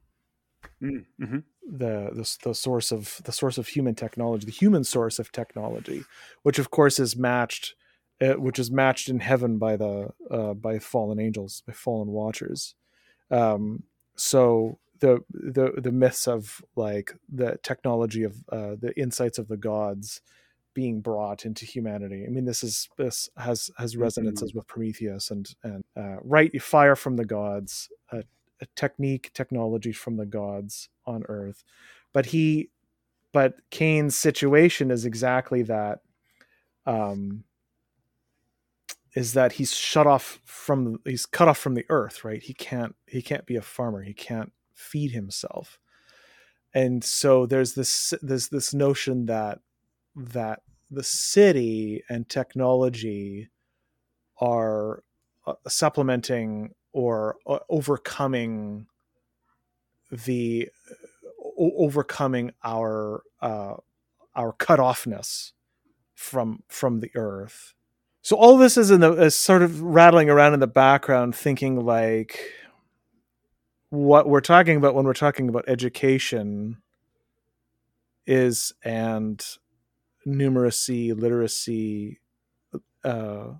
Mm, 0.80 1.04
mm-hmm. 1.20 1.38
The, 1.68 2.10
the 2.12 2.36
the 2.44 2.54
source 2.54 2.92
of 2.92 3.20
the 3.24 3.32
source 3.32 3.58
of 3.58 3.66
human 3.66 3.96
technology, 3.96 4.46
the 4.46 4.52
human 4.52 4.84
source 4.84 5.18
of 5.18 5.32
technology, 5.32 6.04
which 6.44 6.60
of 6.60 6.70
course 6.70 7.00
is 7.00 7.16
matched, 7.16 7.74
uh, 8.20 8.34
which 8.34 8.60
is 8.60 8.70
matched 8.70 9.08
in 9.08 9.18
heaven 9.18 9.58
by 9.58 9.74
the 9.74 10.10
uh, 10.30 10.54
by 10.54 10.78
fallen 10.78 11.18
angels, 11.18 11.64
by 11.66 11.72
fallen 11.72 12.10
watchers. 12.10 12.76
Um, 13.32 13.82
so 14.14 14.78
the 15.00 15.24
the 15.30 15.72
the 15.76 15.90
myths 15.90 16.28
of 16.28 16.62
like 16.76 17.12
the 17.28 17.58
technology 17.62 18.22
of 18.22 18.36
uh, 18.50 18.76
the 18.78 18.92
insights 18.96 19.38
of 19.38 19.48
the 19.48 19.56
gods 19.56 20.20
being 20.74 21.00
brought 21.00 21.44
into 21.44 21.66
humanity. 21.66 22.24
I 22.26 22.30
mean, 22.30 22.44
this 22.44 22.62
is 22.62 22.88
this 22.96 23.28
has 23.36 23.70
has 23.78 23.96
resonances 23.96 24.50
mm-hmm. 24.50 24.58
with 24.58 24.66
Prometheus 24.68 25.30
and 25.30 25.52
and 25.62 25.82
uh, 25.96 26.16
right 26.22 26.62
fire 26.62 26.96
from 26.96 27.16
the 27.16 27.24
gods, 27.24 27.90
a, 28.10 28.22
a 28.60 28.66
technique, 28.76 29.32
technology 29.34 29.92
from 29.92 30.16
the 30.16 30.26
gods 30.26 30.88
on 31.04 31.24
Earth, 31.28 31.64
but 32.12 32.26
he, 32.26 32.70
but 33.32 33.56
Cain's 33.70 34.16
situation 34.16 34.90
is 34.90 35.04
exactly 35.04 35.62
that. 35.62 36.00
Um, 36.86 37.44
is 39.14 39.34
that 39.34 39.52
he's 39.52 39.74
shut 39.74 40.06
off 40.06 40.40
from 40.44 40.98
he's 41.04 41.26
cut 41.26 41.48
off 41.48 41.58
from 41.58 41.74
the 41.74 41.84
earth 41.88 42.24
right? 42.24 42.42
He 42.42 42.54
can't 42.54 42.94
he 43.06 43.22
can't 43.22 43.46
be 43.46 43.56
a 43.56 43.62
farmer. 43.62 44.02
He 44.02 44.14
can't 44.14 44.52
feed 44.74 45.12
himself. 45.12 45.78
And 46.74 47.04
so 47.04 47.46
there's 47.46 47.74
this 47.74 48.14
there's 48.22 48.48
this 48.48 48.72
notion 48.72 49.26
that 49.26 49.60
that 50.16 50.60
the 50.90 51.02
city 51.02 52.02
and 52.08 52.28
technology 52.28 53.50
are 54.38 55.02
uh, 55.46 55.54
supplementing 55.66 56.74
or 56.92 57.36
uh, 57.46 57.58
overcoming 57.68 58.86
the 60.10 60.68
overcoming 61.58 62.52
our 62.64 63.22
uh, 63.40 63.74
our 64.34 64.52
cutoffness 64.52 65.52
from 66.14 66.62
from 66.68 67.00
the 67.00 67.10
earth. 67.14 67.74
So 68.22 68.36
all 68.36 68.56
this 68.56 68.76
is 68.76 68.92
in 68.92 69.00
the 69.00 69.12
is 69.14 69.34
sort 69.34 69.62
of 69.62 69.82
rattling 69.82 70.30
around 70.30 70.54
in 70.54 70.60
the 70.60 70.68
background, 70.68 71.34
thinking 71.34 71.84
like 71.84 72.38
what 73.90 74.28
we're 74.28 74.40
talking 74.40 74.76
about 74.76 74.94
when 74.94 75.04
we're 75.04 75.12
talking 75.12 75.48
about 75.48 75.64
education 75.66 76.78
is 78.24 78.72
and 78.84 79.44
numeracy, 80.26 81.18
literacy, 81.18 82.20
uh, 83.04 83.54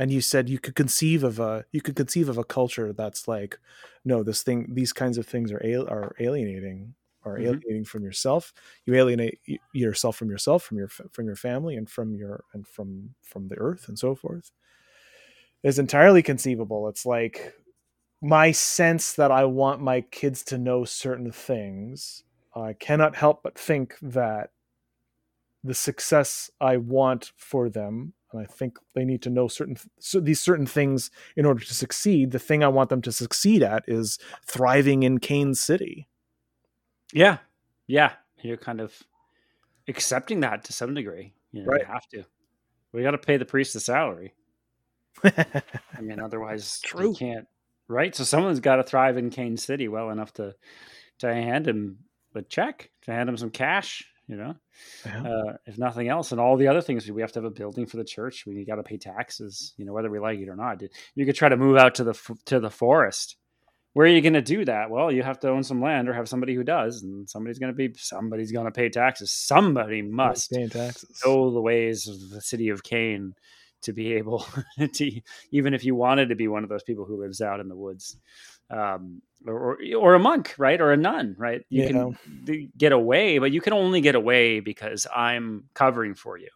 and 0.00 0.10
you 0.10 0.20
said 0.20 0.48
you 0.48 0.58
could 0.58 0.74
conceive 0.74 1.22
of 1.22 1.38
a 1.38 1.64
you 1.70 1.80
could 1.80 1.94
conceive 1.94 2.28
of 2.28 2.38
a 2.38 2.44
culture 2.44 2.92
that's 2.92 3.28
like, 3.28 3.58
no, 4.04 4.24
this 4.24 4.42
thing, 4.42 4.70
these 4.72 4.92
kinds 4.92 5.16
of 5.16 5.26
things 5.26 5.52
are 5.52 5.64
al- 5.64 5.88
are 5.88 6.16
alienating, 6.18 6.94
are 7.24 7.34
mm-hmm. 7.34 7.46
alienating 7.46 7.84
from 7.84 8.02
yourself. 8.02 8.52
You 8.86 8.94
alienate 8.94 9.40
yourself 9.72 10.16
from 10.16 10.30
yourself, 10.30 10.62
from 10.62 10.78
your 10.78 10.88
from 10.88 11.26
your 11.26 11.36
family, 11.36 11.76
and 11.76 11.88
from 11.88 12.14
your 12.14 12.44
and 12.52 12.66
from 12.66 13.14
from 13.22 13.48
the 13.48 13.58
earth 13.58 13.88
and 13.88 13.98
so 13.98 14.14
forth. 14.14 14.50
Is 15.62 15.78
entirely 15.78 16.22
conceivable. 16.22 16.88
It's 16.88 17.04
like 17.04 17.54
my 18.22 18.52
sense 18.52 19.14
that 19.14 19.30
I 19.30 19.44
want 19.44 19.80
my 19.80 20.02
kids 20.02 20.42
to 20.44 20.58
know 20.58 20.84
certain 20.84 21.32
things. 21.32 22.24
I 22.54 22.72
cannot 22.74 23.16
help 23.16 23.42
but 23.42 23.58
think 23.58 23.96
that 24.02 24.50
the 25.62 25.74
success 25.74 26.50
I 26.60 26.78
want 26.78 27.32
for 27.36 27.68
them, 27.68 28.14
and 28.32 28.40
I 28.40 28.46
think 28.46 28.78
they 28.94 29.04
need 29.04 29.22
to 29.22 29.30
know 29.30 29.48
certain 29.48 29.76
so 29.98 30.20
these 30.20 30.40
certain 30.40 30.66
things 30.66 31.10
in 31.36 31.44
order 31.44 31.64
to 31.64 31.74
succeed. 31.74 32.30
The 32.30 32.38
thing 32.38 32.64
I 32.64 32.68
want 32.68 32.90
them 32.90 33.02
to 33.02 33.12
succeed 33.12 33.62
at 33.62 33.84
is 33.86 34.18
thriving 34.46 35.02
in 35.02 35.18
Cain 35.18 35.54
City. 35.54 36.08
Yeah, 37.12 37.38
yeah, 37.86 38.12
you're 38.42 38.56
kind 38.56 38.80
of 38.80 38.94
accepting 39.88 40.40
that 40.40 40.64
to 40.64 40.72
some 40.72 40.94
degree. 40.94 41.34
You 41.52 41.62
know, 41.62 41.72
right. 41.72 41.80
you 41.80 41.86
have 41.86 42.06
to. 42.08 42.24
We 42.92 43.02
got 43.02 43.12
to 43.12 43.18
pay 43.18 43.36
the 43.36 43.44
priest 43.44 43.74
a 43.76 43.80
salary. 43.80 44.34
I 45.24 46.00
mean, 46.00 46.20
otherwise, 46.20 46.80
True. 46.80 47.10
you 47.10 47.14
can't. 47.14 47.46
Right. 47.88 48.14
So 48.14 48.24
someone's 48.24 48.60
got 48.60 48.76
to 48.76 48.84
thrive 48.84 49.16
in 49.16 49.30
Cain 49.30 49.56
City 49.56 49.88
well 49.88 50.10
enough 50.10 50.32
to 50.34 50.54
to 51.18 51.32
hand 51.32 51.66
him 51.66 51.98
a 52.34 52.42
check, 52.42 52.90
to 53.02 53.12
hand 53.12 53.28
him 53.28 53.36
some 53.36 53.50
cash, 53.50 54.04
you 54.26 54.36
know, 54.36 54.54
yeah. 55.04 55.22
uh, 55.22 55.56
if 55.66 55.76
nothing 55.76 56.08
else. 56.08 56.30
And 56.30 56.40
all 56.40 56.56
the 56.56 56.68
other 56.68 56.80
things, 56.80 57.10
we 57.10 57.20
have 57.20 57.32
to 57.32 57.40
have 57.40 57.44
a 57.44 57.50
building 57.50 57.86
for 57.86 57.96
the 57.96 58.04
church. 58.04 58.46
We 58.46 58.64
got 58.64 58.76
to 58.76 58.82
pay 58.82 58.96
taxes, 58.96 59.74
you 59.76 59.84
know, 59.84 59.92
whether 59.92 60.08
we 60.08 60.20
like 60.20 60.38
it 60.38 60.48
or 60.48 60.56
not. 60.56 60.82
You 61.14 61.26
could 61.26 61.34
try 61.34 61.48
to 61.48 61.56
move 61.56 61.76
out 61.76 61.96
to 61.96 62.04
the 62.04 62.36
to 62.46 62.60
the 62.60 62.70
forest. 62.70 63.36
Where 63.92 64.06
are 64.06 64.10
you 64.10 64.20
going 64.20 64.34
to 64.34 64.42
do 64.42 64.64
that? 64.66 64.88
Well, 64.88 65.10
you 65.10 65.22
have 65.22 65.40
to 65.40 65.48
own 65.48 65.64
some 65.64 65.82
land 65.82 66.08
or 66.08 66.12
have 66.12 66.28
somebody 66.28 66.54
who 66.54 66.62
does, 66.62 67.02
and 67.02 67.28
somebody's 67.28 67.58
going 67.58 67.72
to 67.72 67.76
be 67.76 67.92
somebody's 67.96 68.52
going 68.52 68.66
to 68.66 68.70
pay 68.72 68.88
taxes. 68.88 69.32
Somebody 69.32 70.00
must 70.02 70.50
pay 70.50 70.68
taxes. 70.68 71.20
know 71.24 71.50
the 71.50 71.60
ways 71.60 72.06
of 72.06 72.30
the 72.30 72.40
city 72.40 72.68
of 72.68 72.84
Cain 72.84 73.34
to 73.82 73.92
be 73.92 74.12
able 74.12 74.46
to, 74.94 75.20
even 75.50 75.74
if 75.74 75.84
you 75.84 75.94
wanted 75.94 76.28
to 76.28 76.36
be 76.36 76.48
one 76.48 76.62
of 76.62 76.68
those 76.68 76.84
people 76.84 77.04
who 77.04 77.20
lives 77.20 77.40
out 77.40 77.60
in 77.60 77.68
the 77.68 77.76
woods. 77.76 78.16
Um, 78.70 79.22
or, 79.46 79.78
or 79.98 80.14
a 80.14 80.18
monk, 80.18 80.54
right? 80.58 80.80
Or 80.80 80.92
a 80.92 80.96
nun, 80.96 81.34
right? 81.38 81.62
You 81.70 81.86
can 81.86 82.70
get 82.76 82.92
away, 82.92 83.38
but 83.38 83.52
you 83.52 83.60
can 83.60 83.72
only 83.72 84.00
get 84.00 84.14
away 84.14 84.60
because 84.60 85.06
I'm 85.14 85.64
covering 85.74 86.14
for 86.14 86.36
you. 86.38 86.50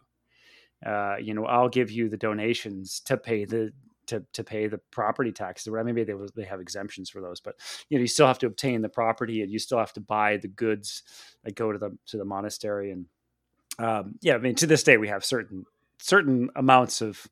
Uh, 0.85 1.15
you 1.19 1.33
know, 1.33 1.45
I'll 1.45 1.67
give 1.67 1.89
you 1.91 2.09
the 2.09 2.17
donations 2.17 3.01
to 3.05 3.17
pay 3.17 3.45
the 3.45 3.73
to 4.07 4.23
to 4.33 4.43
pay 4.43 4.67
the 4.67 4.79
property 4.91 5.31
taxes. 5.31 5.67
or 5.67 5.83
Maybe 5.83 6.03
they 6.03 6.13
they 6.35 6.43
have 6.43 6.59
exemptions 6.59 7.09
for 7.09 7.21
those, 7.21 7.39
but 7.39 7.55
you 7.89 7.97
know, 7.97 8.01
you 8.01 8.07
still 8.07 8.27
have 8.27 8.39
to 8.39 8.47
obtain 8.47 8.81
the 8.81 8.89
property, 8.89 9.41
and 9.41 9.51
you 9.51 9.59
still 9.59 9.79
have 9.79 9.93
to 9.93 10.01
buy 10.01 10.37
the 10.37 10.47
goods 10.47 11.03
that 11.43 11.55
go 11.55 11.71
to 11.71 11.77
the 11.77 11.97
to 12.07 12.17
the 12.17 12.25
monastery. 12.25 12.91
And 12.91 13.05
um, 13.79 14.15
yeah, 14.21 14.35
I 14.35 14.37
mean, 14.37 14.55
to 14.55 14.67
this 14.67 14.83
day, 14.83 14.97
we 14.97 15.07
have 15.07 15.25
certain 15.25 15.65
certain 15.99 16.49
amounts 16.55 17.01
of 17.01 17.27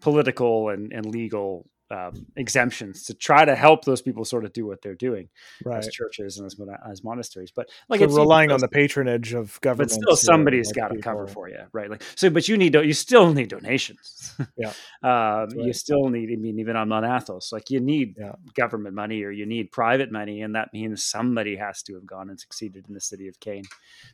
political 0.00 0.68
and, 0.68 0.92
and 0.92 1.06
legal 1.06 1.68
um, 1.92 2.26
exemptions 2.36 3.04
to 3.04 3.14
try 3.14 3.44
to 3.44 3.54
help 3.54 3.84
those 3.84 4.00
people 4.00 4.24
sort 4.24 4.44
of 4.44 4.52
do 4.52 4.66
what 4.66 4.80
they're 4.80 4.94
doing 4.94 5.28
right. 5.64 5.78
as 5.78 5.88
churches 5.88 6.38
and 6.38 6.46
as, 6.46 6.56
as 6.90 7.04
monasteries. 7.04 7.52
But 7.54 7.68
like 7.88 8.00
so 8.00 8.06
it's 8.06 8.14
relying 8.14 8.50
on 8.50 8.60
the 8.60 8.68
patronage 8.68 9.34
of 9.34 9.60
government. 9.60 9.90
But 9.90 10.02
still, 10.02 10.16
somebody's 10.16 10.72
got 10.72 10.88
to 10.88 10.98
cover 10.98 11.26
for 11.26 11.48
you, 11.48 11.60
right? 11.72 11.90
Like 11.90 12.02
so, 12.14 12.30
but 12.30 12.48
you 12.48 12.56
need 12.56 12.74
you 12.74 12.94
still 12.94 13.32
need 13.32 13.48
donations. 13.48 14.34
Yeah, 14.56 14.68
um, 15.02 15.10
right. 15.10 15.50
you 15.56 15.72
still 15.72 16.08
need. 16.08 16.30
I 16.32 16.36
mean, 16.36 16.58
even 16.58 16.76
on 16.76 16.88
Mount 16.88 17.04
Athos, 17.04 17.52
like 17.52 17.70
you 17.70 17.80
need 17.80 18.16
yeah. 18.18 18.32
government 18.54 18.94
money 18.94 19.22
or 19.22 19.30
you 19.30 19.44
need 19.44 19.70
private 19.70 20.10
money, 20.10 20.40
and 20.42 20.54
that 20.54 20.72
means 20.72 21.04
somebody 21.04 21.56
has 21.56 21.82
to 21.82 21.94
have 21.94 22.06
gone 22.06 22.30
and 22.30 22.40
succeeded 22.40 22.86
in 22.88 22.94
the 22.94 23.00
city 23.00 23.28
of 23.28 23.38
Cain 23.40 23.64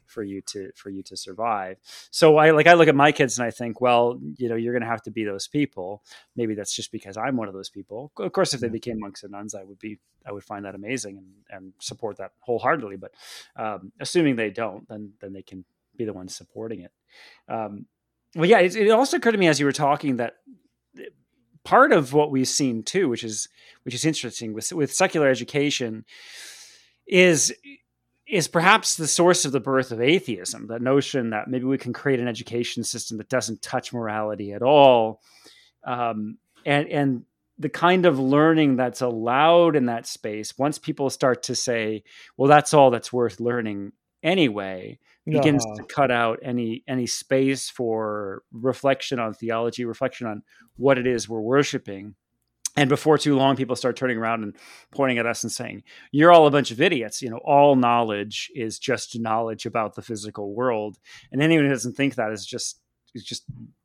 for 0.06 0.24
you 0.24 0.40
to 0.42 0.72
for 0.74 0.90
you 0.90 1.02
to 1.04 1.16
survive. 1.16 1.76
So 2.10 2.36
I 2.36 2.50
like 2.50 2.66
I 2.66 2.74
look 2.74 2.88
at 2.88 2.96
my 2.96 3.12
kids 3.12 3.38
and 3.38 3.46
I 3.46 3.50
think, 3.50 3.80
well, 3.80 4.18
you 4.36 4.48
know, 4.48 4.56
you're 4.56 4.72
going 4.72 4.82
to 4.82 4.88
have 4.88 5.02
to 5.02 5.10
be 5.10 5.24
those 5.24 5.46
people. 5.46 6.02
Maybe 6.34 6.54
that's 6.54 6.74
just 6.74 6.90
because 6.90 7.16
I'm 7.16 7.36
one 7.36 7.48
of 7.48 7.54
those 7.54 7.67
those 7.68 7.82
people. 7.82 8.12
Of 8.18 8.32
course, 8.32 8.54
if 8.54 8.60
they 8.60 8.68
became 8.68 8.98
monks 8.98 9.22
and 9.22 9.32
nuns, 9.32 9.54
I 9.54 9.64
would 9.64 9.78
be 9.78 9.98
I 10.26 10.32
would 10.32 10.44
find 10.44 10.64
that 10.64 10.74
amazing 10.74 11.18
and, 11.18 11.26
and 11.50 11.72
support 11.80 12.18
that 12.18 12.32
wholeheartedly. 12.40 12.96
But 12.96 13.12
um, 13.56 13.92
assuming 14.00 14.36
they 14.36 14.50
don't, 14.50 14.88
then 14.88 15.12
then 15.20 15.32
they 15.32 15.42
can 15.42 15.64
be 15.96 16.04
the 16.04 16.12
ones 16.12 16.34
supporting 16.34 16.82
it. 16.82 16.92
Um, 17.48 17.86
well, 18.34 18.48
yeah, 18.48 18.60
it, 18.60 18.76
it 18.76 18.90
also 18.90 19.16
occurred 19.16 19.32
to 19.32 19.38
me 19.38 19.48
as 19.48 19.58
you 19.58 19.66
were 19.66 19.72
talking 19.72 20.16
that 20.16 20.34
part 21.64 21.92
of 21.92 22.12
what 22.12 22.30
we've 22.30 22.48
seen 22.48 22.82
too, 22.82 23.08
which 23.08 23.24
is 23.24 23.48
which 23.84 23.94
is 23.94 24.04
interesting 24.04 24.52
with 24.52 24.72
with 24.72 24.92
secular 24.92 25.28
education, 25.28 26.04
is 27.06 27.54
is 28.26 28.46
perhaps 28.46 28.96
the 28.96 29.08
source 29.08 29.46
of 29.46 29.52
the 29.52 29.60
birth 29.60 29.90
of 29.90 30.00
atheism. 30.00 30.66
That 30.66 30.82
notion 30.82 31.30
that 31.30 31.48
maybe 31.48 31.64
we 31.64 31.78
can 31.78 31.94
create 31.94 32.20
an 32.20 32.28
education 32.28 32.84
system 32.84 33.16
that 33.16 33.30
doesn't 33.30 33.62
touch 33.62 33.92
morality 33.92 34.52
at 34.52 34.62
all, 34.62 35.20
um, 35.84 36.38
and 36.66 36.88
and 36.88 37.24
the 37.58 37.68
kind 37.68 38.06
of 38.06 38.18
learning 38.18 38.76
that's 38.76 39.00
allowed 39.00 39.76
in 39.76 39.86
that 39.86 40.06
space 40.06 40.56
once 40.58 40.78
people 40.78 41.10
start 41.10 41.42
to 41.44 41.54
say 41.54 42.02
well 42.36 42.48
that's 42.48 42.72
all 42.72 42.90
that's 42.90 43.12
worth 43.12 43.40
learning 43.40 43.92
anyway 44.22 44.98
begins 45.30 45.64
to 45.76 45.82
cut 45.84 46.10
out 46.10 46.38
any 46.42 46.82
any 46.88 47.06
space 47.06 47.68
for 47.68 48.42
reflection 48.52 49.18
on 49.18 49.34
theology 49.34 49.84
reflection 49.84 50.26
on 50.26 50.42
what 50.76 50.98
it 50.98 51.06
is 51.06 51.28
we're 51.28 51.40
worshiping. 51.40 52.14
And 52.76 52.88
before 52.88 53.18
too 53.18 53.36
long 53.36 53.56
people 53.56 53.76
start 53.76 53.96
turning 53.96 54.18
around 54.18 54.44
and 54.44 54.56
pointing 54.92 55.18
at 55.18 55.26
us 55.26 55.42
and 55.42 55.50
saying 55.50 55.82
you're 56.12 56.32
all 56.32 56.46
a 56.46 56.50
bunch 56.50 56.70
of 56.70 56.80
idiots. 56.80 57.20
You 57.22 57.30
know 57.30 57.40
all 57.44 57.76
knowledge 57.76 58.50
is 58.54 58.78
just 58.78 59.18
knowledge 59.18 59.66
about 59.66 59.94
the 59.94 60.02
physical 60.02 60.54
world. 60.54 60.98
And 61.32 61.42
anyone 61.42 61.66
who 61.66 61.72
doesn't 61.72 61.96
think 61.96 62.14
that 62.14 62.32
is 62.32 62.46
just 62.46 62.80
is 63.14 63.24
just 63.24 63.44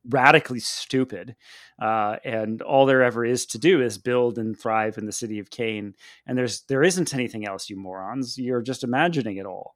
radically 0.09 0.59
stupid, 0.59 1.36
uh, 1.82 2.17
and 2.24 2.61
all 2.61 2.86
there 2.86 3.03
ever 3.03 3.26
is 3.26 3.45
to 3.47 3.57
do 3.57 3.82
is 3.82 3.97
build 3.97 4.38
and 4.38 4.59
thrive 4.59 4.97
in 4.97 5.05
the 5.05 5.11
city 5.11 5.39
of 5.39 5.49
Cain. 5.49 5.95
And 6.26 6.38
there's 6.38 6.61
there 6.63 6.84
isn't 6.84 7.13
anything 7.13 7.45
else, 7.45 7.69
you 7.69 7.76
morons. 7.76 8.38
You're 8.38 8.61
just 8.61 8.84
imagining 8.84 9.38
it 9.38 9.45
all. 9.45 9.76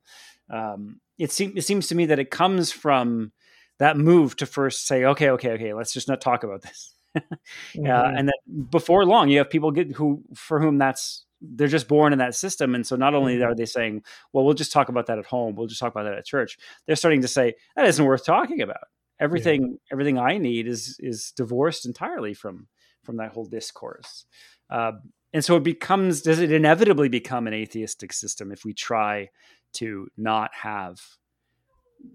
Um, 0.50 1.00
it 1.18 1.32
seems 1.32 1.54
it 1.56 1.66
seems 1.66 1.88
to 1.88 1.96
me 1.96 2.06
that 2.08 2.20
it 2.20 2.32
comes 2.32 2.72
from 2.72 3.32
that 3.80 3.98
move 3.98 4.36
to 4.38 4.46
first 4.46 4.88
say, 4.88 5.06
okay, 5.06 5.30
okay, 5.32 5.52
okay, 5.52 5.74
let's 5.74 5.94
just 5.94 6.08
not 6.08 6.22
talk 6.22 6.44
about 6.44 6.62
this. 6.62 6.94
mm-hmm. 7.18 7.86
uh, 7.86 8.12
and 8.18 8.28
that 8.28 8.70
before 8.72 9.06
long, 9.06 9.30
you 9.30 9.38
have 9.40 9.50
people 9.50 9.72
get 9.72 9.92
who 9.94 10.24
for 10.36 10.60
whom 10.60 10.78
that's 10.78 11.26
they're 11.40 11.68
just 11.68 11.88
born 11.88 12.14
in 12.14 12.20
that 12.20 12.36
system, 12.36 12.76
and 12.76 12.86
so 12.86 12.96
not 12.96 13.14
only 13.14 13.36
mm-hmm. 13.36 13.52
are 13.52 13.56
they 13.56 13.66
saying, 13.66 14.04
well, 14.34 14.44
we'll 14.44 14.54
just 14.54 14.72
talk 14.72 14.90
about 14.90 15.06
that 15.08 15.20
at 15.20 15.26
home, 15.26 15.56
we'll 15.56 15.68
just 15.68 15.80
talk 15.80 15.92
about 15.92 16.04
that 16.04 16.18
at 16.18 16.26
church. 16.26 16.58
They're 16.86 16.96
starting 16.96 17.22
to 17.22 17.28
say 17.28 17.56
that 17.76 17.86
isn't 17.86 18.04
worth 18.04 18.26
talking 18.26 18.62
about. 18.62 18.88
Everything, 19.20 19.72
yeah. 19.72 19.78
everything 19.92 20.20
I 20.20 20.38
need 20.38 20.68
is 20.68 20.98
is 21.00 21.32
divorced 21.36 21.86
entirely 21.86 22.34
from 22.34 22.68
from 23.04 23.18
that 23.18 23.32
whole 23.32 23.46
discourse. 23.46 24.26
Uh, 24.70 24.94
and 25.34 25.44
so 25.44 25.56
it 25.56 25.64
becomes 25.64 26.22
does 26.22 26.40
it 26.40 26.52
inevitably 26.52 27.10
become 27.10 27.48
an 27.48 27.54
atheistic 27.54 28.14
system 28.14 28.52
if 28.52 28.64
we 28.64 28.74
try 28.74 29.30
to 29.74 30.08
not 30.18 30.52
have 30.54 31.02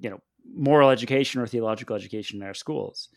you 0.00 0.10
know 0.10 0.20
moral 0.54 0.90
education 0.90 1.40
or 1.40 1.46
theological 1.46 1.96
education 1.96 2.40
in 2.40 2.46
our 2.46 2.54
schools. 2.54 3.08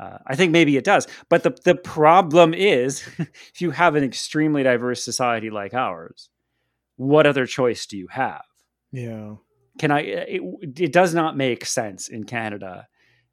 Uh, 0.00 0.18
I 0.26 0.34
think 0.34 0.52
maybe 0.52 0.76
it 0.76 0.84
does, 0.84 1.06
but 1.28 1.42
the 1.42 1.56
the 1.64 1.74
problem 1.74 2.54
is, 2.54 3.06
if 3.18 3.60
you 3.60 3.70
have 3.70 3.94
an 3.94 4.04
extremely 4.04 4.62
diverse 4.62 5.04
society 5.04 5.50
like 5.50 5.74
ours, 5.74 6.30
what 6.96 7.26
other 7.26 7.46
choice 7.46 7.86
do 7.86 7.96
you 7.96 8.08
have? 8.08 8.44
Yeah, 8.90 9.36
can 9.78 9.90
I? 9.90 10.00
It, 10.00 10.42
it 10.78 10.92
does 10.92 11.14
not 11.14 11.36
make 11.36 11.64
sense 11.66 12.08
in 12.08 12.24
Canada. 12.24 12.88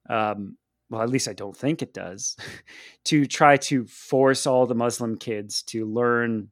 Um, 0.10 0.57
well, 0.89 1.01
at 1.01 1.10
least 1.10 1.28
I 1.28 1.34
don't 1.34 1.55
think 1.55 1.82
it 1.82 1.93
does, 1.93 2.36
to 3.05 3.26
try 3.26 3.57
to 3.57 3.86
force 3.86 4.47
all 4.47 4.66
the 4.66 4.76
Muslim 4.76 5.18
kids 5.18 5.62
to 5.64 5.86
learn 5.86 6.49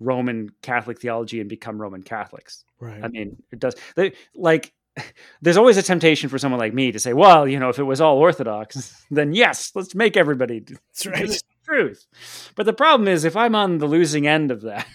Roman 0.00 0.50
Catholic 0.62 1.00
theology 1.00 1.40
and 1.40 1.48
become 1.48 1.80
Roman 1.80 2.02
Catholics. 2.02 2.64
Right. 2.80 3.02
I 3.02 3.08
mean, 3.08 3.42
it 3.52 3.58
does. 3.58 3.74
They, 3.96 4.12
like 4.34 4.72
there's 5.42 5.56
always 5.56 5.76
a 5.76 5.82
temptation 5.82 6.28
for 6.28 6.38
someone 6.38 6.60
like 6.60 6.74
me 6.74 6.92
to 6.92 6.98
say, 6.98 7.12
well, 7.12 7.46
you 7.48 7.58
know, 7.58 7.68
if 7.68 7.78
it 7.78 7.84
was 7.84 8.00
all 8.00 8.18
Orthodox, 8.18 9.04
then 9.10 9.34
yes, 9.34 9.72
let's 9.74 9.94
make 9.94 10.16
everybody 10.16 10.60
That's 10.60 11.06
right. 11.06 11.28
the 11.28 11.40
truth. 11.64 12.06
But 12.54 12.66
the 12.66 12.72
problem 12.72 13.08
is, 13.08 13.24
if 13.24 13.36
I'm 13.36 13.54
on 13.54 13.78
the 13.78 13.86
losing 13.86 14.26
end 14.26 14.50
of 14.50 14.62
that, 14.62 14.86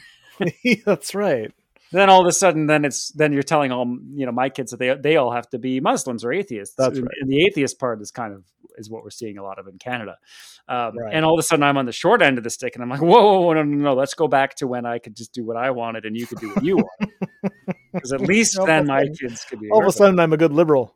that's 0.85 1.13
right. 1.15 1.51
Then 1.91 2.09
all 2.09 2.21
of 2.21 2.27
a 2.27 2.31
sudden, 2.31 2.67
then 2.67 2.85
it's 2.85 3.11
then 3.11 3.33
you're 3.33 3.41
telling 3.41 3.71
all 3.71 3.85
you 4.13 4.25
know 4.25 4.31
my 4.31 4.49
kids 4.49 4.71
that 4.71 4.77
they 4.77 4.95
they 4.95 5.17
all 5.17 5.31
have 5.31 5.49
to 5.49 5.59
be 5.59 5.79
Muslims 5.79 6.23
or 6.23 6.31
atheists. 6.31 6.75
That's 6.75 6.99
right. 6.99 7.11
And 7.21 7.29
the 7.29 7.43
atheist 7.45 7.79
part 7.79 8.01
is 8.01 8.11
kind 8.11 8.33
of 8.33 8.43
is 8.77 8.89
what 8.89 9.03
we're 9.03 9.09
seeing 9.09 9.37
a 9.37 9.43
lot 9.43 9.59
of 9.59 9.67
in 9.67 9.77
Canada. 9.77 10.17
Um, 10.67 10.97
right. 10.97 11.13
And 11.13 11.25
all 11.25 11.33
of 11.33 11.39
a 11.39 11.43
sudden, 11.43 11.63
I'm 11.63 11.77
on 11.77 11.85
the 11.85 11.91
short 11.91 12.21
end 12.21 12.37
of 12.37 12.43
the 12.43 12.49
stick, 12.49 12.75
and 12.75 12.83
I'm 12.83 12.89
like, 12.89 13.01
whoa, 13.01 13.21
whoa, 13.21 13.41
whoa, 13.41 13.53
no, 13.53 13.63
no, 13.63 13.77
no, 13.77 13.93
let's 13.95 14.13
go 14.13 14.27
back 14.27 14.55
to 14.57 14.67
when 14.67 14.85
I 14.85 14.99
could 14.99 15.15
just 15.15 15.33
do 15.33 15.43
what 15.45 15.57
I 15.57 15.71
wanted 15.71 16.05
and 16.05 16.15
you 16.15 16.27
could 16.27 16.39
do 16.39 16.49
what 16.49 16.63
you 16.63 16.77
wanted. 16.77 17.13
Because 17.91 18.13
at 18.13 18.21
least 18.21 18.59
then 18.65 18.85
my 18.85 19.05
kids 19.19 19.43
could 19.45 19.59
be. 19.59 19.69
All 19.71 19.81
of 19.81 19.87
a 19.87 19.91
sudden, 19.91 20.19
I'm 20.19 20.33
a 20.33 20.37
good 20.37 20.53
liberal. 20.53 20.95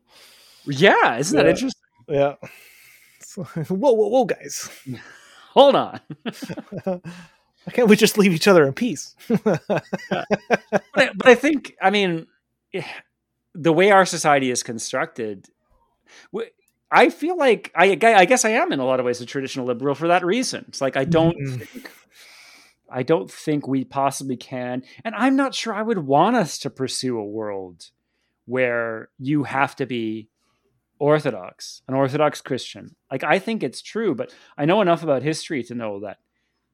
Yeah, 0.65 1.17
isn't 1.17 1.35
yeah. 1.35 1.43
that 1.43 1.49
interesting? 1.49 1.81
Yeah. 2.07 2.35
whoa, 3.35 3.93
whoa, 3.93 4.07
whoa, 4.07 4.25
guys. 4.25 4.69
Hold 5.53 5.75
on. 5.75 5.99
Why 7.65 7.73
can't 7.73 7.87
we 7.87 7.95
just 7.95 8.17
leave 8.17 8.33
each 8.33 8.47
other 8.47 8.65
in 8.65 8.73
peace? 8.73 9.15
but, 9.27 9.63
I, 9.69 11.09
but 11.15 11.27
I 11.27 11.35
think, 11.35 11.75
I 11.81 11.89
mean, 11.89 12.27
the 13.55 13.73
way 13.73 13.91
our 13.91 14.05
society 14.05 14.51
is 14.51 14.63
constructed, 14.63 15.47
I 16.93 17.09
feel 17.09 17.35
like 17.35 17.71
I, 17.75 17.97
I 18.01 18.25
guess 18.25 18.45
I 18.45 18.51
am 18.51 18.71
in 18.71 18.79
a 18.79 18.85
lot 18.85 18.99
of 18.99 19.05
ways 19.05 19.19
a 19.19 19.25
traditional 19.25 19.65
liberal 19.65 19.95
for 19.95 20.09
that 20.09 20.23
reason. 20.23 20.65
It's 20.67 20.79
like 20.79 20.95
I 20.95 21.05
don't 21.05 21.35
mm-hmm. 21.35 21.57
think 21.57 21.91
I 22.89 23.01
don't 23.01 23.31
think 23.31 23.67
we 23.67 23.83
possibly 23.83 24.37
can, 24.37 24.83
and 25.03 25.15
I'm 25.15 25.35
not 25.35 25.55
sure 25.55 25.73
I 25.73 25.81
would 25.81 25.97
want 25.97 26.35
us 26.35 26.59
to 26.59 26.69
pursue 26.69 27.17
a 27.17 27.25
world 27.25 27.89
where 28.45 29.09
you 29.17 29.43
have 29.43 29.75
to 29.77 29.87
be 29.87 30.29
orthodox, 30.99 31.81
an 31.87 31.95
orthodox 31.95 32.41
Christian. 32.41 32.95
Like 33.09 33.23
I 33.23 33.39
think 33.39 33.63
it's 33.63 33.81
true, 33.81 34.13
but 34.13 34.31
I 34.55 34.65
know 34.65 34.81
enough 34.81 35.01
about 35.01 35.23
history 35.23 35.63
to 35.63 35.75
know 35.75 36.01
that 36.01 36.19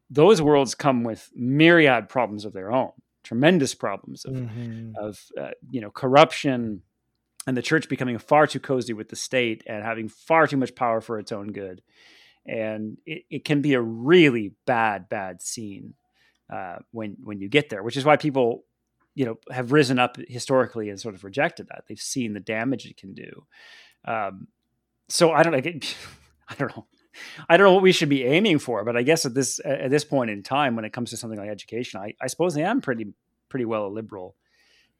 those 0.10 0.42
worlds 0.42 0.76
come 0.76 1.04
with 1.04 1.30
myriad 1.36 2.10
problems 2.10 2.46
of 2.46 2.54
their 2.54 2.72
own, 2.72 2.92
tremendous 3.24 3.76
problems 3.76 4.26
of, 4.26 4.34
mm-hmm. 4.34 4.92
of 5.00 5.20
uh, 5.40 5.52
you 5.70 5.82
know 5.82 5.92
corruption, 5.92 6.82
and 7.48 7.56
the 7.56 7.62
church 7.62 7.90
becoming 7.90 8.18
far 8.18 8.48
too 8.48 8.60
cozy 8.60 8.94
with 8.94 9.10
the 9.10 9.16
state 9.16 9.64
and 9.68 9.84
having 9.84 10.10
far 10.10 10.48
too 10.48 10.58
much 10.58 10.76
power 10.76 11.02
for 11.02 11.20
its 11.20 11.32
own 11.32 11.52
good, 11.52 11.82
and 12.46 12.98
it, 13.06 13.24
it 13.30 13.46
can 13.46 13.62
be 13.62 13.74
a 13.74 13.82
really 13.82 14.54
bad, 14.66 15.10
bad 15.10 15.42
scene 15.42 15.94
uh, 16.52 16.78
when 16.92 17.18
when 17.24 17.40
you 17.40 17.50
get 17.50 17.70
there, 17.70 17.84
which 17.84 17.98
is 17.98 18.06
why 18.06 18.18
people 18.18 18.64
you 19.16 19.26
know 19.26 19.38
have 19.52 19.72
risen 19.72 20.00
up 20.00 20.18
historically 20.28 20.90
and 20.90 21.00
sort 21.00 21.16
of 21.16 21.24
rejected 21.24 21.68
that. 21.68 21.84
They've 21.88 22.00
seen 22.00 22.34
the 22.34 22.40
damage 22.40 22.86
it 22.86 22.98
can 22.98 23.14
do. 23.14 23.46
Um, 24.06 24.48
so 25.10 25.32
I 25.32 25.44
don't 25.44 25.54
know. 25.54 25.80
I 26.48 26.56
don't 26.58 26.76
know. 26.76 26.88
I 27.48 27.58
don't 27.58 27.66
know 27.66 27.74
what 27.74 27.84
we 27.84 27.92
should 27.92 28.10
be 28.10 28.24
aiming 28.24 28.60
for, 28.60 28.84
but 28.84 28.98
I 28.98 29.04
guess 29.04 29.26
at 29.26 29.34
this 29.34 29.60
at 29.64 29.90
this 29.90 30.04
point 30.04 30.30
in 30.30 30.44
time, 30.44 30.76
when 30.76 30.86
it 30.86 30.94
comes 30.94 31.10
to 31.12 31.18
something 31.18 31.40
like 31.40 31.50
education, 31.50 32.00
I, 32.00 32.14
I 32.22 32.28
suppose 32.28 32.58
I 32.58 32.62
am 32.62 32.82
pretty 32.82 33.08
pretty 33.50 33.66
well 33.66 33.88
a 33.88 33.90
liberal. 33.90 34.36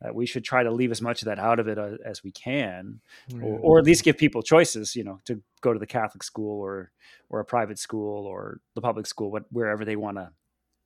Uh, 0.04 0.14
we 0.14 0.26
should 0.26 0.46
try 0.46 0.64
to 0.64 0.72
leave 0.72 0.92
as 0.92 1.02
much 1.02 1.22
of 1.22 1.26
that 1.26 1.40
out 1.40 1.60
of 1.60 1.68
it 1.68 1.78
uh, 1.78 1.98
as 2.06 2.24
we 2.24 2.32
can, 2.32 3.02
or, 3.42 3.60
or, 3.60 3.80
at 3.80 3.86
least 3.86 4.06
give 4.06 4.18
people 4.18 4.42
choices. 4.42 4.96
You 4.96 5.04
know, 5.04 5.20
to 5.26 5.42
go 5.62 5.74
to 5.74 5.80
the 5.80 5.88
Catholic 5.88 6.24
school 6.24 6.62
or 6.62 6.92
or 7.30 7.42
a 7.42 7.46
private 7.46 7.78
school 7.78 8.26
or 8.26 8.62
the 8.76 8.82
public 8.82 9.06
school, 9.08 9.30
but 9.30 9.44
wherever 9.52 9.84
they 9.84 9.98
want 9.98 10.18
to 10.18 10.32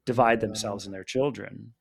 divide 0.05 0.39
yeah. 0.39 0.47
themselves 0.47 0.85
and 0.85 0.93
their 0.93 1.03
children. 1.03 1.73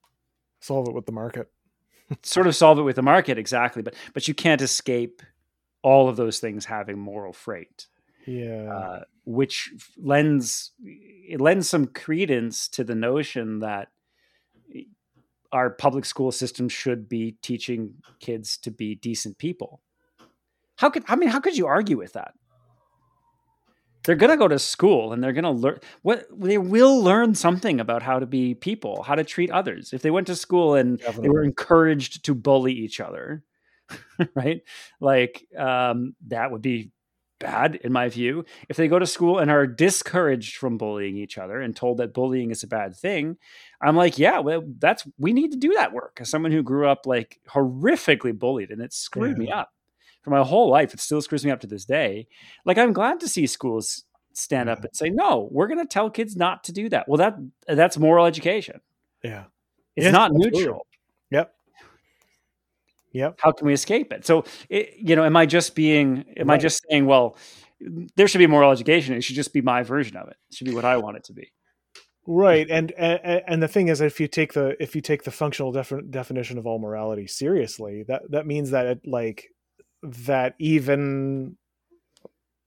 Solve 0.60 0.88
it 0.88 0.94
with 0.94 1.06
the 1.06 1.12
market. 1.12 1.50
sort 2.22 2.46
of 2.46 2.54
solve 2.54 2.78
it 2.78 2.82
with 2.82 2.96
the 2.96 3.02
market, 3.02 3.38
exactly. 3.38 3.82
But 3.82 3.94
but 4.12 4.28
you 4.28 4.34
can't 4.34 4.60
escape 4.60 5.22
all 5.82 6.08
of 6.08 6.16
those 6.16 6.38
things 6.38 6.64
having 6.64 6.98
moral 6.98 7.32
freight 7.32 7.86
yeah 8.26 8.72
uh, 8.72 9.04
which 9.24 9.72
lends 9.96 10.72
it 10.84 11.40
lends 11.40 11.68
some 11.68 11.86
credence 11.86 12.68
to 12.68 12.84
the 12.84 12.94
notion 12.94 13.60
that 13.60 13.88
our 15.52 15.70
public 15.70 16.04
school 16.04 16.32
system 16.32 16.68
should 16.68 17.08
be 17.08 17.36
teaching 17.42 17.94
kids 18.20 18.56
to 18.56 18.70
be 18.70 18.94
decent 18.94 19.38
people. 19.38 19.80
How 20.76 20.90
could 20.90 21.04
i 21.08 21.16
mean 21.16 21.28
how 21.28 21.40
could 21.40 21.56
you 21.56 21.66
argue 21.66 21.98
with 21.98 22.14
that? 22.14 22.34
They're 24.04 24.16
going 24.16 24.30
to 24.30 24.36
go 24.36 24.48
to 24.48 24.58
school 24.58 25.12
and 25.12 25.22
they're 25.22 25.32
going 25.32 25.44
to 25.44 25.50
learn 25.50 25.78
what 26.02 26.26
they 26.32 26.58
will 26.58 27.00
learn 27.00 27.36
something 27.36 27.78
about 27.78 28.02
how 28.02 28.18
to 28.18 28.26
be 28.26 28.54
people 28.54 29.04
how 29.04 29.14
to 29.14 29.24
treat 29.24 29.50
others. 29.50 29.92
If 29.92 30.02
they 30.02 30.10
went 30.10 30.26
to 30.26 30.36
school 30.36 30.74
and 30.74 30.98
Definitely. 30.98 31.22
they 31.22 31.28
were 31.28 31.44
encouraged 31.44 32.24
to 32.24 32.34
bully 32.34 32.72
each 32.72 32.98
other 32.98 33.44
right? 34.34 34.62
Like 35.00 35.46
um, 35.56 36.14
that 36.28 36.50
would 36.50 36.62
be 36.62 36.90
bad 37.42 37.74
in 37.76 37.92
my 37.92 38.08
view. 38.08 38.44
If 38.68 38.76
they 38.76 38.88
go 38.88 38.98
to 38.98 39.06
school 39.06 39.38
and 39.38 39.50
are 39.50 39.66
discouraged 39.66 40.56
from 40.56 40.78
bullying 40.78 41.16
each 41.16 41.36
other 41.36 41.60
and 41.60 41.74
told 41.74 41.98
that 41.98 42.14
bullying 42.14 42.50
is 42.50 42.62
a 42.62 42.68
bad 42.68 42.96
thing, 42.96 43.36
I'm 43.82 43.96
like, 43.96 44.18
yeah, 44.18 44.38
well, 44.38 44.62
that's 44.78 45.06
we 45.18 45.32
need 45.32 45.50
to 45.52 45.58
do 45.58 45.74
that 45.74 45.92
work. 45.92 46.18
As 46.20 46.30
someone 46.30 46.52
who 46.52 46.62
grew 46.62 46.88
up 46.88 47.04
like 47.04 47.40
horrifically 47.48 48.38
bullied 48.38 48.70
and 48.70 48.80
it 48.80 48.92
screwed 48.92 49.36
yeah. 49.36 49.44
me 49.44 49.50
up 49.50 49.72
for 50.22 50.30
my 50.30 50.42
whole 50.42 50.70
life, 50.70 50.94
it 50.94 51.00
still 51.00 51.20
screws 51.20 51.44
me 51.44 51.50
up 51.50 51.60
to 51.60 51.66
this 51.66 51.84
day. 51.84 52.28
Like 52.64 52.78
I'm 52.78 52.92
glad 52.92 53.20
to 53.20 53.28
see 53.28 53.46
schools 53.46 54.04
stand 54.32 54.68
yeah. 54.68 54.74
up 54.74 54.84
and 54.84 54.96
say, 54.96 55.10
no, 55.10 55.48
we're 55.50 55.66
going 55.66 55.80
to 55.80 55.86
tell 55.86 56.08
kids 56.08 56.36
not 56.36 56.64
to 56.64 56.72
do 56.72 56.88
that. 56.90 57.08
Well, 57.08 57.18
that 57.18 57.36
that's 57.66 57.98
moral 57.98 58.24
education. 58.24 58.80
Yeah, 59.22 59.44
it's 59.96 60.12
not 60.12 60.32
neutral. 60.32 60.86
Yep. 61.30 61.54
Yep. 63.12 63.38
How 63.38 63.52
can 63.52 63.66
we 63.66 63.72
escape 63.72 64.12
it? 64.12 64.26
So, 64.26 64.44
it, 64.68 64.94
you 64.98 65.16
know, 65.16 65.24
am 65.24 65.36
I 65.36 65.46
just 65.46 65.74
being, 65.74 66.24
am 66.36 66.48
right. 66.48 66.54
I 66.54 66.58
just 66.58 66.84
saying, 66.88 67.06
well, 67.06 67.36
there 68.16 68.28
should 68.28 68.38
be 68.38 68.46
moral 68.46 68.70
education. 68.70 69.14
It 69.14 69.22
should 69.22 69.36
just 69.36 69.52
be 69.52 69.60
my 69.60 69.82
version 69.82 70.16
of 70.16 70.28
it. 70.28 70.36
It 70.50 70.56
should 70.56 70.66
be 70.66 70.74
what 70.74 70.84
I 70.84 70.96
want 70.96 71.16
it 71.16 71.24
to 71.24 71.32
be. 71.32 71.52
Right. 72.26 72.68
And, 72.70 72.92
and, 72.92 73.42
and 73.46 73.62
the 73.62 73.68
thing 73.68 73.88
is, 73.88 74.00
if 74.00 74.20
you 74.20 74.28
take 74.28 74.52
the, 74.52 74.76
if 74.80 74.94
you 74.94 75.00
take 75.00 75.24
the 75.24 75.30
functional 75.30 75.72
defi- 75.72 76.02
definition 76.08 76.58
of 76.58 76.66
all 76.66 76.78
morality 76.78 77.26
seriously, 77.26 78.04
that, 78.08 78.22
that 78.30 78.46
means 78.46 78.70
that 78.70 78.86
it 78.86 79.00
like, 79.04 79.48
that 80.02 80.56
even 80.58 81.56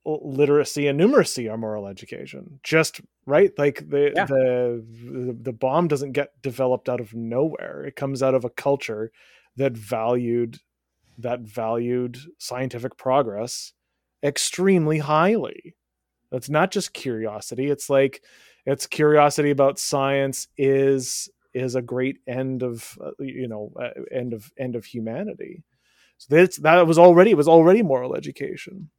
literacy 0.06 0.86
and 0.86 1.00
numeracy 1.00 1.50
are 1.50 1.58
moral 1.58 1.86
education 1.86 2.60
just 2.62 3.00
right 3.26 3.52
like 3.58 3.88
the, 3.90 4.12
yeah. 4.14 4.24
the 4.24 4.84
the 5.04 5.36
the 5.42 5.52
bomb 5.52 5.88
doesn't 5.88 6.12
get 6.12 6.30
developed 6.42 6.88
out 6.88 7.00
of 7.00 7.12
nowhere 7.12 7.84
it 7.84 7.96
comes 7.96 8.22
out 8.22 8.34
of 8.34 8.44
a 8.44 8.50
culture 8.50 9.10
that 9.56 9.76
valued 9.76 10.58
that 11.18 11.40
valued 11.40 12.18
scientific 12.38 12.96
progress 12.98 13.72
extremely 14.22 14.98
highly. 14.98 15.74
That's 16.30 16.50
not 16.50 16.70
just 16.70 16.92
curiosity. 16.92 17.70
It's 17.70 17.88
like 17.90 18.22
it's 18.66 18.86
curiosity 18.86 19.50
about 19.50 19.78
science 19.78 20.48
is 20.58 21.28
is 21.54 21.74
a 21.74 21.82
great 21.82 22.18
end 22.26 22.62
of 22.62 22.98
uh, 23.04 23.12
you 23.20 23.48
know 23.48 23.72
uh, 23.80 23.90
end 24.12 24.32
of 24.34 24.52
end 24.58 24.76
of 24.76 24.84
humanity. 24.84 25.62
So 26.18 26.34
that's 26.36 26.58
that 26.58 26.86
was 26.86 26.98
already 26.98 27.30
it 27.32 27.36
was 27.36 27.48
already 27.48 27.82
moral 27.82 28.14
education. 28.16 28.90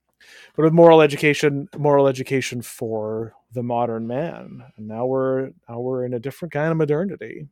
but 0.55 0.63
with 0.63 0.73
moral 0.73 1.01
education, 1.01 1.69
moral 1.77 2.07
education 2.07 2.61
for 2.61 3.33
the 3.53 3.63
modern 3.63 4.07
man, 4.07 4.63
and 4.77 4.87
now 4.87 5.05
we're 5.05 5.51
now 5.69 5.79
we're 5.79 6.05
in 6.05 6.13
a 6.13 6.19
different 6.19 6.53
kind 6.53 6.71
of 6.71 6.77
modernity, 6.77 7.47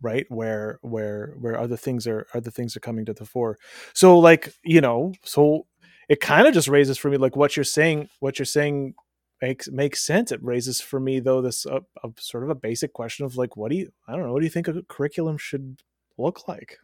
right? 0.00 0.26
Where 0.28 0.78
where 0.82 1.34
where 1.38 1.58
other 1.58 1.76
things 1.76 2.06
are 2.06 2.26
other 2.34 2.50
things 2.50 2.76
are 2.76 2.80
coming 2.80 3.04
to 3.06 3.12
the 3.12 3.26
fore. 3.26 3.58
So 3.94 4.18
like 4.18 4.52
you 4.64 4.80
know, 4.80 5.12
so 5.24 5.66
it 6.08 6.20
kind 6.20 6.46
of 6.46 6.54
just 6.54 6.68
raises 6.68 6.98
for 6.98 7.10
me 7.10 7.16
like 7.16 7.36
what 7.36 7.56
you're 7.56 7.64
saying. 7.64 8.08
What 8.20 8.38
you're 8.38 8.46
saying 8.46 8.94
makes 9.40 9.68
makes 9.70 10.02
sense. 10.02 10.32
It 10.32 10.42
raises 10.42 10.80
for 10.80 11.00
me 11.00 11.20
though 11.20 11.42
this 11.42 11.66
uh, 11.66 11.80
a 12.02 12.10
sort 12.18 12.44
of 12.44 12.50
a 12.50 12.54
basic 12.54 12.92
question 12.92 13.24
of 13.24 13.36
like, 13.36 13.56
what 13.56 13.70
do 13.70 13.76
you 13.76 13.92
I 14.06 14.12
don't 14.12 14.26
know, 14.26 14.32
what 14.32 14.40
do 14.40 14.46
you 14.46 14.50
think 14.50 14.68
a 14.68 14.82
curriculum 14.88 15.38
should 15.38 15.82
look 16.18 16.48
like? 16.48 16.78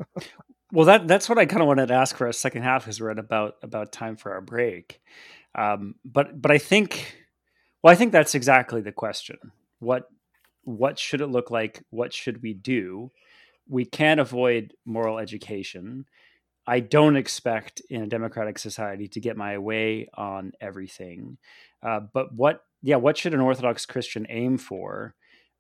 well, 0.73 0.87
that 0.87 1.09
that's 1.09 1.29
what 1.29 1.39
I 1.39 1.47
kind 1.47 1.63
of 1.63 1.69
wanted 1.69 1.89
to 1.89 1.95
ask 1.95 2.17
for 2.17 2.27
a 2.27 2.33
second 2.33 2.63
half 2.63 2.85
because 2.85 3.01
we're 3.01 3.11
at 3.11 3.19
about 3.19 3.55
about 3.63 3.93
time 3.93 4.17
for 4.17 4.33
our 4.33 4.41
break. 4.41 5.01
Um, 5.55 5.95
but 6.05 6.41
but 6.41 6.51
I 6.51 6.59
think 6.59 7.17
well, 7.83 7.93
I 7.93 7.97
think 7.97 8.13
that's 8.13 8.35
exactly 8.35 8.81
the 8.81 8.93
question. 8.93 9.37
What 9.79 10.09
what 10.67 10.99
should 10.99 11.21
it 11.21 11.29
look 11.29 11.51
like? 11.51 11.83
What 11.91 12.13
should 12.13 12.43
we 12.43 12.53
do? 12.53 13.13
We 13.69 13.85
can't 13.85 14.21
avoid 14.21 14.75
moral 14.85 15.19
education. 15.19 16.07
I 16.67 16.81
don't 16.81 17.17
expect 17.17 17.81
in 17.89 18.03
a 18.03 18.09
democratic 18.09 18.59
society 18.59 19.07
to 19.09 19.21
get 19.21 19.37
my 19.37 19.59
way 19.59 20.09
on 20.15 20.53
everything. 20.61 21.39
Uh, 21.83 22.01
but 22.13 22.35
what, 22.35 22.63
yeah, 22.83 22.97
what 22.97 23.17
should 23.17 23.33
an 23.33 23.41
Orthodox 23.41 23.87
Christian 23.87 24.27
aim 24.29 24.59
for 24.59 25.15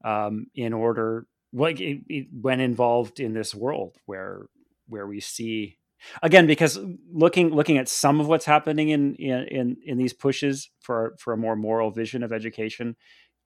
um, 0.04 0.46
in 0.57 0.72
order, 0.72 1.28
like, 1.52 1.80
it, 1.80 2.02
it, 2.09 2.26
when 2.32 2.59
involved 2.59 3.20
in 3.20 3.32
this 3.32 3.54
world 3.54 3.96
where 4.07 4.46
where 4.88 5.07
we 5.07 5.20
see 5.20 5.78
again 6.22 6.46
because 6.46 6.78
looking 7.12 7.50
looking 7.50 7.78
at 7.78 7.88
some 7.88 8.20
of 8.20 8.28
what's 8.28 8.44
happening 8.44 8.90
in 8.90 9.14
in 9.16 9.76
in 9.84 9.98
these 9.98 10.12
pushes 10.12 10.70
for 10.80 11.16
for 11.18 11.32
a 11.32 11.36
more 11.36 11.57
moral 11.57 11.90
vision 11.90 12.22
of 12.22 12.32
education 12.32 12.94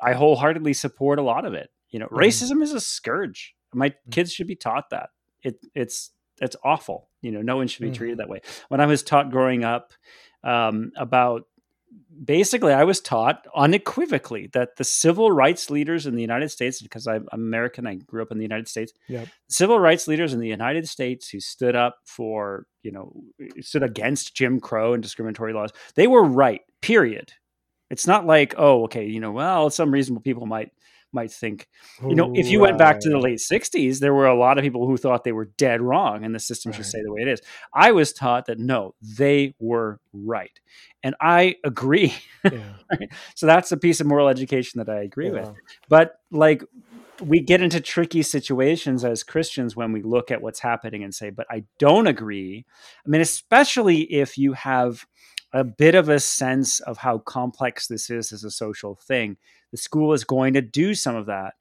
i 0.02 0.12
wholeheartedly 0.12 0.72
support 0.72 1.18
a 1.18 1.22
lot 1.22 1.44
of 1.44 1.54
it 1.54 1.70
you 1.90 1.98
know 1.98 2.06
mm-hmm. 2.06 2.16
racism 2.16 2.62
is 2.62 2.72
a 2.72 2.80
scourge 2.80 3.54
my 3.74 3.90
mm-hmm. 3.90 4.10
kids 4.10 4.32
should 4.32 4.46
be 4.46 4.56
taught 4.56 4.90
that 4.90 5.10
it 5.42 5.64
it's 5.74 6.10
it's 6.40 6.56
awful 6.64 7.08
you 7.22 7.30
know 7.30 7.42
no 7.42 7.56
one 7.56 7.66
should 7.66 7.82
be 7.82 7.88
mm-hmm. 7.88 7.94
treated 7.94 8.18
that 8.18 8.28
way 8.28 8.40
when 8.68 8.80
i 8.80 8.86
was 8.86 9.02
taught 9.02 9.30
growing 9.30 9.64
up 9.64 9.92
um, 10.42 10.90
about 10.96 11.44
basically 12.24 12.72
I 12.72 12.84
was 12.84 13.00
taught 13.00 13.46
unequivocally 13.54 14.48
that 14.52 14.76
the 14.76 14.84
civil 14.84 15.30
rights 15.30 15.70
leaders 15.70 16.06
in 16.06 16.14
the 16.14 16.20
United 16.20 16.50
States, 16.50 16.80
because 16.80 17.06
I'm 17.06 17.28
American, 17.32 17.86
I 17.86 17.94
grew 17.94 18.22
up 18.22 18.30
in 18.30 18.38
the 18.38 18.44
United 18.44 18.68
States. 18.68 18.92
Yep. 19.08 19.28
Civil 19.48 19.80
rights 19.80 20.06
leaders 20.06 20.32
in 20.32 20.40
the 20.40 20.48
United 20.48 20.88
States 20.88 21.28
who 21.28 21.40
stood 21.40 21.76
up 21.76 21.98
for, 22.04 22.66
you 22.82 22.92
know, 22.92 23.12
stood 23.60 23.82
against 23.82 24.34
Jim 24.34 24.60
Crow 24.60 24.92
and 24.92 25.02
discriminatory 25.02 25.52
laws, 25.52 25.70
they 25.94 26.06
were 26.06 26.24
right. 26.24 26.62
Period. 26.80 27.32
It's 27.90 28.06
not 28.06 28.26
like, 28.26 28.54
oh, 28.56 28.84
okay, 28.84 29.06
you 29.06 29.20
know, 29.20 29.32
well, 29.32 29.68
some 29.70 29.90
reasonable 29.90 30.22
people 30.22 30.46
might 30.46 30.72
might 31.12 31.32
think. 31.32 31.68
You 32.02 32.14
know, 32.14 32.32
if 32.34 32.48
you 32.48 32.60
went 32.60 32.78
back 32.78 33.00
to 33.00 33.08
the 33.08 33.18
late 33.18 33.38
60s, 33.38 33.98
there 33.98 34.14
were 34.14 34.26
a 34.26 34.38
lot 34.38 34.58
of 34.58 34.64
people 34.64 34.86
who 34.86 34.96
thought 34.96 35.24
they 35.24 35.32
were 35.32 35.50
dead 35.58 35.80
wrong 35.80 36.24
and 36.24 36.34
the 36.34 36.38
system 36.38 36.70
right. 36.70 36.76
should 36.76 36.86
stay 36.86 37.02
the 37.02 37.12
way 37.12 37.22
it 37.22 37.28
is. 37.28 37.40
I 37.74 37.92
was 37.92 38.12
taught 38.12 38.46
that 38.46 38.58
no, 38.58 38.94
they 39.02 39.54
were 39.58 40.00
right. 40.12 40.52
And 41.02 41.14
I 41.20 41.56
agree. 41.64 42.14
Yeah. 42.44 42.74
so 43.34 43.46
that's 43.46 43.72
a 43.72 43.76
piece 43.76 44.00
of 44.00 44.06
moral 44.06 44.28
education 44.28 44.78
that 44.78 44.88
I 44.88 45.02
agree 45.02 45.26
yeah. 45.26 45.40
with. 45.40 45.52
But 45.88 46.14
like 46.30 46.62
we 47.20 47.40
get 47.40 47.62
into 47.62 47.80
tricky 47.80 48.22
situations 48.22 49.04
as 49.04 49.22
Christians 49.22 49.76
when 49.76 49.92
we 49.92 50.02
look 50.02 50.30
at 50.30 50.42
what's 50.42 50.60
happening 50.60 51.04
and 51.04 51.14
say, 51.14 51.30
but 51.30 51.46
I 51.50 51.64
don't 51.78 52.06
agree. 52.06 52.64
I 53.04 53.08
mean, 53.08 53.20
especially 53.20 54.02
if 54.12 54.38
you 54.38 54.52
have 54.54 55.06
a 55.52 55.64
bit 55.64 55.94
of 55.94 56.08
a 56.08 56.20
sense 56.20 56.80
of 56.80 56.98
how 56.98 57.18
complex 57.18 57.88
this 57.88 58.10
is 58.10 58.32
as 58.32 58.44
a 58.44 58.50
social 58.50 58.94
thing. 58.94 59.36
The 59.72 59.76
school 59.76 60.12
is 60.12 60.24
going 60.24 60.54
to 60.54 60.62
do 60.62 60.94
some 60.94 61.16
of 61.16 61.26
that. 61.26 61.54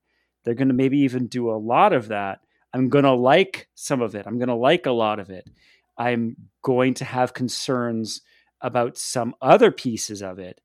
They're 0.43 0.53
going 0.53 0.67
to 0.67 0.73
maybe 0.73 0.99
even 0.99 1.27
do 1.27 1.49
a 1.49 1.57
lot 1.57 1.93
of 1.93 2.09
that. 2.09 2.39
I'm 2.73 2.89
going 2.89 3.05
to 3.05 3.13
like 3.13 3.67
some 3.75 4.01
of 4.01 4.15
it. 4.15 4.27
I'm 4.27 4.37
going 4.37 4.49
to 4.49 4.55
like 4.55 4.85
a 4.85 4.91
lot 4.91 5.19
of 5.19 5.29
it. 5.29 5.49
I'm 5.97 6.35
going 6.61 6.93
to 6.95 7.05
have 7.05 7.33
concerns 7.33 8.21
about 8.61 8.97
some 8.97 9.35
other 9.41 9.71
pieces 9.71 10.21
of 10.21 10.39
it. 10.39 10.61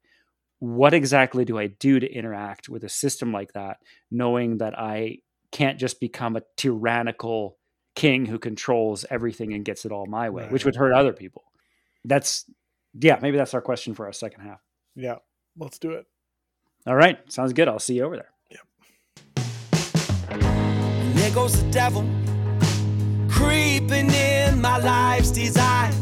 What 0.65 0.95
exactly 0.95 1.45
do 1.45 1.59
I 1.59 1.67
do 1.67 2.01
to 2.01 2.11
interact 2.11 2.71
with 2.71 2.85
a 2.85 2.89
system 2.89 3.33
like 3.33 3.53
that, 3.53 3.81
knowing 4.11 4.57
that 4.59 4.79
I 4.79 5.19
can't 5.53 5.79
just 5.79 6.01
become 6.01 6.37
a 6.37 6.43
tyrannical 6.57 7.59
king 7.95 8.25
who 8.25 8.39
controls 8.39 9.05
everything 9.11 9.53
and 9.53 9.62
gets 9.62 9.85
it 9.85 9.93
all 9.93 10.07
my 10.07 10.31
way, 10.31 10.45
right. 10.45 10.53
which 10.53 10.65
would 10.65 10.75
hurt 10.75 10.95
other 10.95 11.12
people? 11.12 11.45
That's 12.07 12.51
yeah, 12.99 13.19
maybe 13.21 13.37
that's 13.37 13.53
our 13.53 13.61
question 13.61 13.93
for 13.93 14.07
our 14.07 14.12
second 14.15 14.41
half. 14.41 14.62
Yeah, 14.97 15.17
let's 15.59 15.79
do 15.79 15.91
it. 15.91 16.07
All 16.87 16.97
right, 16.97 17.19
sounds 17.31 17.53
good. 17.53 17.69
I'll 17.69 17.79
see 17.79 17.97
you 17.97 18.05
over 18.05 18.17
there. 18.17 18.31
Yep. 18.51 18.61
And 20.31 21.15
there 21.15 21.35
goes 21.35 21.62
the 21.62 21.71
devil 21.71 22.09
creeping 23.29 24.11
in 24.11 24.62
my 24.62 24.79
life's 24.79 25.31
design. 25.31 25.93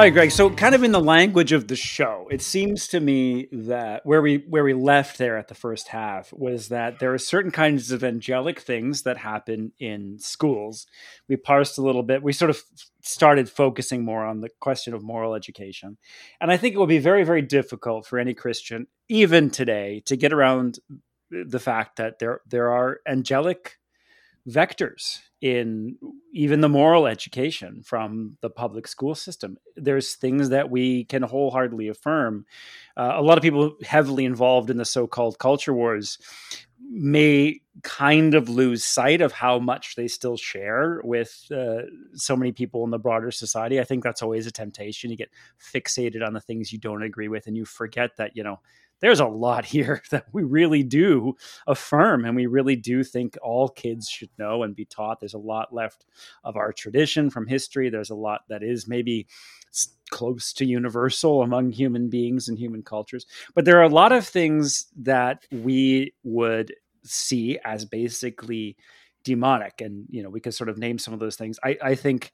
All 0.00 0.06
right, 0.06 0.14
Greg. 0.14 0.30
So, 0.30 0.48
kind 0.48 0.74
of 0.74 0.82
in 0.82 0.92
the 0.92 0.98
language 0.98 1.52
of 1.52 1.68
the 1.68 1.76
show, 1.76 2.26
it 2.30 2.40
seems 2.40 2.88
to 2.88 3.00
me 3.00 3.48
that 3.52 4.00
where 4.06 4.22
we 4.22 4.46
where 4.48 4.64
we 4.64 4.72
left 4.72 5.18
there 5.18 5.36
at 5.36 5.48
the 5.48 5.54
first 5.54 5.88
half 5.88 6.32
was 6.32 6.68
that 6.68 7.00
there 7.00 7.12
are 7.12 7.18
certain 7.18 7.50
kinds 7.50 7.92
of 7.92 8.02
angelic 8.02 8.60
things 8.60 9.02
that 9.02 9.18
happen 9.18 9.72
in 9.78 10.18
schools. 10.18 10.86
We 11.28 11.36
parsed 11.36 11.76
a 11.76 11.82
little 11.82 12.02
bit. 12.02 12.22
We 12.22 12.32
sort 12.32 12.48
of 12.48 12.62
started 13.02 13.50
focusing 13.50 14.02
more 14.02 14.24
on 14.24 14.40
the 14.40 14.48
question 14.58 14.94
of 14.94 15.02
moral 15.02 15.34
education, 15.34 15.98
and 16.40 16.50
I 16.50 16.56
think 16.56 16.74
it 16.74 16.78
will 16.78 16.86
be 16.86 16.96
very, 16.96 17.22
very 17.22 17.42
difficult 17.42 18.06
for 18.06 18.18
any 18.18 18.32
Christian, 18.32 18.86
even 19.10 19.50
today, 19.50 20.00
to 20.06 20.16
get 20.16 20.32
around 20.32 20.78
the 21.30 21.60
fact 21.60 21.96
that 21.96 22.20
there 22.20 22.40
there 22.46 22.72
are 22.72 23.00
angelic 23.06 23.76
vectors 24.48 25.18
in 25.40 25.96
even 26.32 26.60
the 26.60 26.68
moral 26.68 27.06
education 27.06 27.82
from 27.82 28.36
the 28.40 28.50
public 28.50 28.86
school 28.86 29.14
system. 29.14 29.56
There's 29.76 30.14
things 30.14 30.50
that 30.50 30.70
we 30.70 31.04
can 31.04 31.22
wholeheartedly 31.22 31.88
affirm. 31.88 32.44
Uh, 32.96 33.12
a 33.16 33.22
lot 33.22 33.38
of 33.38 33.42
people 33.42 33.76
heavily 33.82 34.24
involved 34.24 34.70
in 34.70 34.76
the 34.76 34.84
so 34.84 35.06
called 35.06 35.38
culture 35.38 35.72
wars 35.72 36.18
may 36.92 37.60
kind 37.82 38.34
of 38.34 38.48
lose 38.48 38.82
sight 38.82 39.20
of 39.20 39.32
how 39.32 39.58
much 39.58 39.94
they 39.94 40.08
still 40.08 40.36
share 40.36 41.00
with 41.04 41.46
uh, 41.54 41.82
so 42.14 42.36
many 42.36 42.52
people 42.52 42.84
in 42.84 42.90
the 42.90 42.98
broader 42.98 43.30
society. 43.30 43.80
I 43.80 43.84
think 43.84 44.02
that's 44.02 44.22
always 44.22 44.46
a 44.46 44.50
temptation. 44.50 45.10
You 45.10 45.16
get 45.16 45.30
fixated 45.72 46.26
on 46.26 46.32
the 46.32 46.40
things 46.40 46.72
you 46.72 46.78
don't 46.78 47.02
agree 47.02 47.28
with 47.28 47.46
and 47.46 47.56
you 47.56 47.64
forget 47.64 48.16
that, 48.16 48.36
you 48.36 48.42
know, 48.42 48.60
there's 49.00 49.20
a 49.20 49.26
lot 49.26 49.64
here 49.66 50.02
that 50.10 50.26
we 50.32 50.42
really 50.42 50.82
do 50.82 51.36
affirm 51.66 52.24
and 52.24 52.36
we 52.36 52.46
really 52.46 52.76
do 52.76 53.02
think 53.02 53.36
all 53.42 53.68
kids 53.68 54.08
should 54.08 54.30
know 54.38 54.62
and 54.62 54.76
be 54.76 54.84
taught. 54.84 55.20
There's 55.20 55.34
a 55.34 55.38
lot 55.38 55.74
left 55.74 56.06
of 56.44 56.56
our 56.56 56.72
tradition 56.72 57.30
from 57.30 57.46
history. 57.46 57.90
There's 57.90 58.10
a 58.10 58.14
lot 58.14 58.42
that 58.48 58.62
is 58.62 58.86
maybe 58.88 59.26
close 60.10 60.52
to 60.52 60.64
universal 60.64 61.42
among 61.42 61.70
human 61.70 62.08
beings 62.08 62.48
and 62.48 62.58
human 62.58 62.82
cultures. 62.82 63.26
But 63.54 63.64
there 63.64 63.78
are 63.78 63.84
a 63.84 63.88
lot 63.88 64.12
of 64.12 64.26
things 64.26 64.86
that 64.96 65.46
we 65.52 66.14
would 66.24 66.74
see 67.04 67.58
as 67.64 67.84
basically 67.84 68.76
demonic. 69.22 69.80
And, 69.80 70.06
you 70.10 70.22
know, 70.22 70.30
we 70.30 70.40
could 70.40 70.54
sort 70.54 70.68
of 70.68 70.78
name 70.78 70.98
some 70.98 71.14
of 71.14 71.20
those 71.20 71.36
things. 71.36 71.58
I, 71.62 71.78
I 71.82 71.94
think 71.94 72.32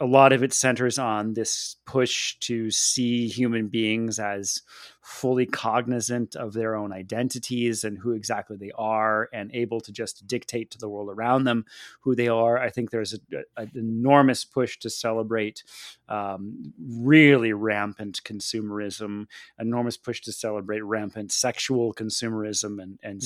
a 0.00 0.06
lot 0.06 0.32
of 0.32 0.42
it 0.42 0.52
centers 0.52 0.98
on 0.98 1.34
this 1.34 1.76
push 1.86 2.36
to 2.40 2.70
see 2.70 3.28
human 3.28 3.68
beings 3.68 4.18
as 4.18 4.62
fully 5.02 5.46
cognizant 5.46 6.34
of 6.34 6.52
their 6.52 6.74
own 6.74 6.92
identities 6.92 7.84
and 7.84 7.98
who 7.98 8.12
exactly 8.12 8.56
they 8.56 8.72
are 8.76 9.28
and 9.32 9.54
able 9.54 9.80
to 9.80 9.92
just 9.92 10.26
dictate 10.26 10.70
to 10.70 10.78
the 10.78 10.88
world 10.88 11.10
around 11.10 11.44
them 11.44 11.64
who 12.00 12.14
they 12.14 12.26
are. 12.26 12.58
I 12.58 12.70
think 12.70 12.90
there's 12.90 13.14
an 13.56 13.70
enormous 13.74 14.44
push 14.44 14.78
to 14.78 14.90
celebrate 14.90 15.62
um, 16.08 16.72
really 16.78 17.52
rampant 17.52 18.22
consumerism, 18.24 19.26
enormous 19.58 19.96
push 19.96 20.22
to 20.22 20.32
celebrate 20.32 20.80
rampant 20.80 21.30
sexual 21.30 21.92
consumerism 21.92 22.82
and, 22.82 22.98
and 23.02 23.20
mm. 23.20 23.24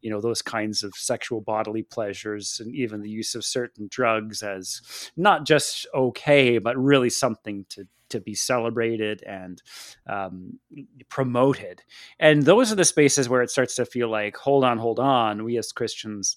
You 0.00 0.10
know 0.10 0.20
those 0.20 0.42
kinds 0.42 0.82
of 0.82 0.94
sexual 0.94 1.40
bodily 1.40 1.82
pleasures 1.82 2.60
and 2.60 2.74
even 2.74 3.02
the 3.02 3.10
use 3.10 3.34
of 3.34 3.44
certain 3.44 3.88
drugs 3.90 4.42
as 4.42 5.10
not 5.16 5.46
just 5.46 5.86
okay 5.94 6.58
but 6.58 6.76
really 6.76 7.10
something 7.10 7.64
to 7.68 7.86
to 8.10 8.20
be 8.20 8.34
celebrated 8.34 9.22
and 9.22 9.62
um, 10.08 10.58
promoted. 11.08 11.82
And 12.18 12.42
those 12.42 12.70
are 12.70 12.76
the 12.76 12.84
spaces 12.84 13.28
where 13.28 13.42
it 13.42 13.50
starts 13.50 13.76
to 13.76 13.86
feel 13.86 14.08
like, 14.08 14.36
hold 14.36 14.64
on, 14.64 14.78
hold 14.78 14.98
on. 14.98 15.44
We 15.44 15.56
as 15.56 15.72
Christians 15.72 16.36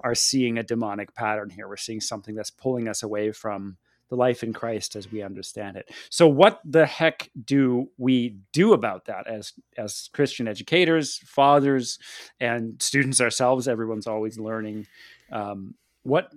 are 0.00 0.14
seeing 0.14 0.58
a 0.58 0.62
demonic 0.62 1.14
pattern 1.14 1.48
here. 1.48 1.68
We're 1.68 1.76
seeing 1.76 2.00
something 2.00 2.34
that's 2.34 2.50
pulling 2.50 2.88
us 2.88 3.02
away 3.02 3.32
from 3.32 3.76
the 4.12 4.16
life 4.16 4.42
in 4.42 4.52
Christ 4.52 4.94
as 4.94 5.10
we 5.10 5.22
understand 5.22 5.78
it. 5.78 5.90
So 6.10 6.28
what 6.28 6.60
the 6.66 6.84
heck 6.84 7.30
do 7.46 7.88
we 7.96 8.36
do 8.52 8.74
about 8.74 9.06
that 9.06 9.26
as 9.26 9.54
as 9.78 10.10
Christian 10.12 10.46
educators, 10.46 11.16
fathers, 11.24 11.98
and 12.38 12.80
students 12.82 13.22
ourselves? 13.22 13.66
Everyone's 13.66 14.06
always 14.06 14.38
learning. 14.38 14.86
Um, 15.32 15.74
what 16.02 16.30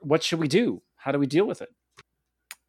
what 0.00 0.22
should 0.22 0.40
we 0.40 0.48
do? 0.48 0.82
How 0.96 1.10
do 1.10 1.18
we 1.18 1.26
deal 1.26 1.46
with 1.46 1.62
it? 1.62 1.70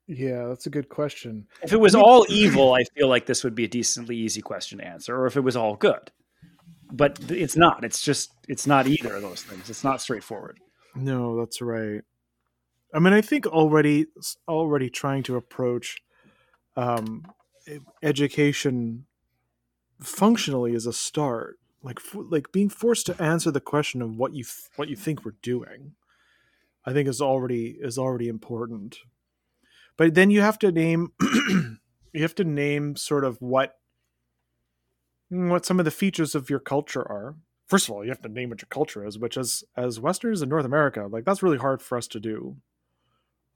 Yeah, 0.07 0.47
that's 0.47 0.65
a 0.65 0.69
good 0.69 0.87
question. 0.87 1.47
If 1.61 1.73
it 1.73 1.79
was 1.79 1.93
all 1.93 2.25
evil, 2.29 2.73
I 2.73 2.83
feel 2.95 3.09
like 3.09 3.25
this 3.25 3.43
would 3.43 3.55
be 3.55 3.65
a 3.65 3.69
decently 3.69 4.15
easy 4.15 4.41
question 4.41 4.77
to 4.77 4.87
answer, 4.87 5.13
or 5.13 5.27
if 5.27 5.35
it 5.35 5.41
was 5.41 5.57
all 5.57 5.75
good. 5.75 6.09
But 6.89 7.19
it's 7.29 7.57
not. 7.57 7.83
It's 7.83 8.01
just 8.01 8.31
it's 8.47 8.65
not 8.65 8.87
either 8.87 9.13
of 9.13 9.23
those 9.23 9.41
things. 9.41 9.69
It's 9.69 9.83
not 9.83 10.01
straightforward. 10.01 10.61
No, 10.95 11.37
that's 11.37 11.61
right. 11.61 12.03
I 12.93 12.99
mean, 12.99 13.13
I 13.13 13.21
think 13.21 13.47
already 13.47 14.05
already 14.47 14.89
trying 14.89 15.23
to 15.23 15.35
approach 15.35 15.97
um, 16.75 17.23
education 18.03 19.05
functionally 19.99 20.73
is 20.73 20.85
a 20.85 20.93
start. 20.93 21.57
Like 21.81 21.99
like 22.13 22.51
being 22.51 22.69
forced 22.69 23.07
to 23.07 23.21
answer 23.21 23.51
the 23.51 23.59
question 23.59 24.01
of 24.01 24.15
what 24.15 24.33
you 24.33 24.43
th- 24.43 24.69
what 24.75 24.89
you 24.89 24.95
think 24.95 25.25
we're 25.25 25.35
doing, 25.41 25.93
I 26.85 26.93
think 26.93 27.09
is 27.09 27.19
already 27.19 27.77
is 27.81 27.97
already 27.97 28.29
important. 28.29 28.99
But 29.97 30.13
then 30.13 30.29
you 30.29 30.41
have 30.41 30.59
to 30.59 30.71
name 30.71 31.13
you 31.21 32.21
have 32.21 32.35
to 32.35 32.43
name 32.43 32.95
sort 32.95 33.25
of 33.25 33.41
what 33.41 33.75
what 35.29 35.65
some 35.65 35.79
of 35.79 35.85
the 35.85 35.91
features 35.91 36.35
of 36.35 36.49
your 36.49 36.59
culture 36.59 37.01
are. 37.01 37.35
First 37.65 37.89
of 37.89 37.95
all, 37.95 38.03
you 38.03 38.11
have 38.11 38.21
to 38.21 38.29
name 38.29 38.49
what 38.49 38.61
your 38.61 38.67
culture 38.69 39.05
is, 39.05 39.17
which 39.17 39.35
is 39.35 39.63
as 39.75 39.99
Westerners 39.99 40.41
in 40.41 40.49
North 40.49 40.65
America, 40.65 41.07
like 41.09 41.25
that's 41.25 41.41
really 41.41 41.57
hard 41.57 41.81
for 41.81 41.97
us 41.97 42.07
to 42.09 42.19
do 42.19 42.57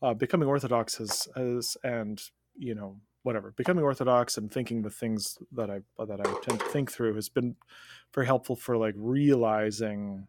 uh, 0.01 0.13
becoming 0.13 0.47
orthodox 0.47 0.95
has, 0.95 1.27
has 1.35 1.77
and 1.83 2.21
you 2.57 2.75
know 2.75 2.97
whatever 3.23 3.51
becoming 3.57 3.83
orthodox 3.83 4.37
and 4.37 4.51
thinking 4.51 4.81
the 4.81 4.89
things 4.89 5.37
that 5.51 5.69
i 5.69 5.79
that 6.05 6.19
i 6.19 6.23
tend 6.41 6.59
to 6.59 6.65
think 6.67 6.91
through 6.91 7.13
has 7.13 7.29
been 7.29 7.55
very 8.13 8.25
helpful 8.25 8.55
for 8.55 8.77
like 8.77 8.93
realizing 8.97 10.27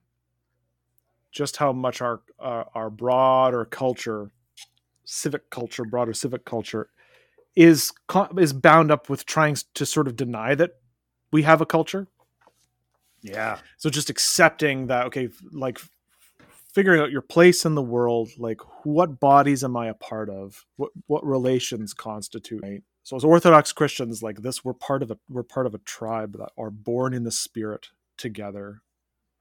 just 1.30 1.56
how 1.58 1.72
much 1.72 2.00
our 2.00 2.20
uh, 2.40 2.64
our 2.74 2.90
broader 2.90 3.64
culture 3.64 4.30
civic 5.04 5.48
culture 5.50 5.84
broader 5.84 6.12
civic 6.12 6.44
culture 6.44 6.90
is 7.58 7.92
is 8.36 8.52
bound 8.52 8.90
up 8.90 9.08
with 9.08 9.26
trying 9.26 9.56
to 9.74 9.84
sort 9.84 10.06
of 10.06 10.14
deny 10.14 10.54
that 10.54 10.72
we 11.32 11.42
have 11.42 11.60
a 11.60 11.66
culture. 11.66 12.06
Yeah. 13.20 13.58
So 13.78 13.90
just 13.90 14.10
accepting 14.10 14.86
that 14.86 15.06
okay 15.06 15.28
like 15.50 15.80
figuring 16.78 17.00
out 17.00 17.10
your 17.10 17.22
place 17.22 17.64
in 17.64 17.74
the 17.74 17.82
world 17.82 18.28
like 18.38 18.60
what 18.84 19.18
bodies 19.18 19.64
am 19.64 19.76
i 19.76 19.88
a 19.88 19.94
part 19.94 20.30
of? 20.30 20.64
What 20.76 20.90
what 21.06 21.26
relations 21.26 21.92
constitute? 21.92 22.62
Right? 22.62 22.82
so 23.02 23.16
as 23.16 23.24
orthodox 23.24 23.72
christians 23.72 24.22
like 24.22 24.42
this 24.42 24.62
we're 24.64 24.74
part 24.74 25.02
of 25.02 25.10
a 25.10 25.18
we're 25.30 25.42
part 25.42 25.66
of 25.66 25.74
a 25.74 25.78
tribe 25.78 26.36
that 26.38 26.50
are 26.58 26.70
born 26.70 27.14
in 27.14 27.24
the 27.24 27.32
spirit 27.32 27.88
together 28.18 28.82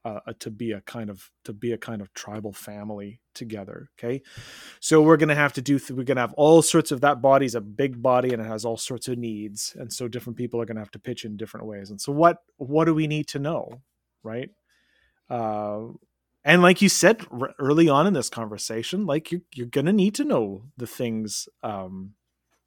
uh, 0.04 0.20
to 0.38 0.50
be 0.50 0.72
a 0.72 0.80
kind 0.80 1.10
of 1.10 1.30
to 1.44 1.52
be 1.52 1.72
a 1.72 1.78
kind 1.78 2.00
of 2.00 2.12
tribal 2.14 2.52
family 2.52 3.20
together 3.34 3.90
okay? 3.98 4.22
So 4.80 5.02
we're 5.02 5.16
going 5.18 5.28
to 5.28 5.34
have 5.34 5.52
to 5.54 5.62
do 5.62 5.78
th- 5.78 5.90
we're 5.90 6.04
going 6.04 6.16
to 6.16 6.22
have 6.22 6.32
all 6.34 6.62
sorts 6.62 6.92
of 6.92 7.02
that 7.02 7.20
body's 7.20 7.54
a 7.54 7.60
big 7.60 8.00
body 8.00 8.32
and 8.32 8.40
it 8.40 8.46
has 8.46 8.64
all 8.64 8.76
sorts 8.78 9.08
of 9.08 9.18
needs 9.18 9.76
and 9.78 9.92
so 9.92 10.08
different 10.08 10.36
people 10.36 10.60
are 10.60 10.64
going 10.64 10.76
to 10.76 10.82
have 10.82 10.90
to 10.92 10.98
pitch 10.98 11.24
in 11.24 11.36
different 11.36 11.66
ways. 11.66 11.90
And 11.90 12.00
so 12.00 12.12
what 12.12 12.38
what 12.56 12.86
do 12.86 12.94
we 12.94 13.06
need 13.06 13.28
to 13.28 13.38
know 13.38 13.82
right? 14.22 14.50
Uh 15.28 15.88
and 16.44 16.62
like 16.62 16.80
you 16.80 16.88
said 16.88 17.26
r- 17.30 17.54
early 17.58 17.88
on 17.88 18.06
in 18.06 18.14
this 18.14 18.30
conversation 18.30 19.06
like 19.06 19.30
you're, 19.32 19.42
you're 19.54 19.66
gonna 19.66 19.92
need 19.92 20.14
to 20.14 20.24
know 20.24 20.62
the 20.76 20.86
things 20.86 21.48
um, 21.62 22.14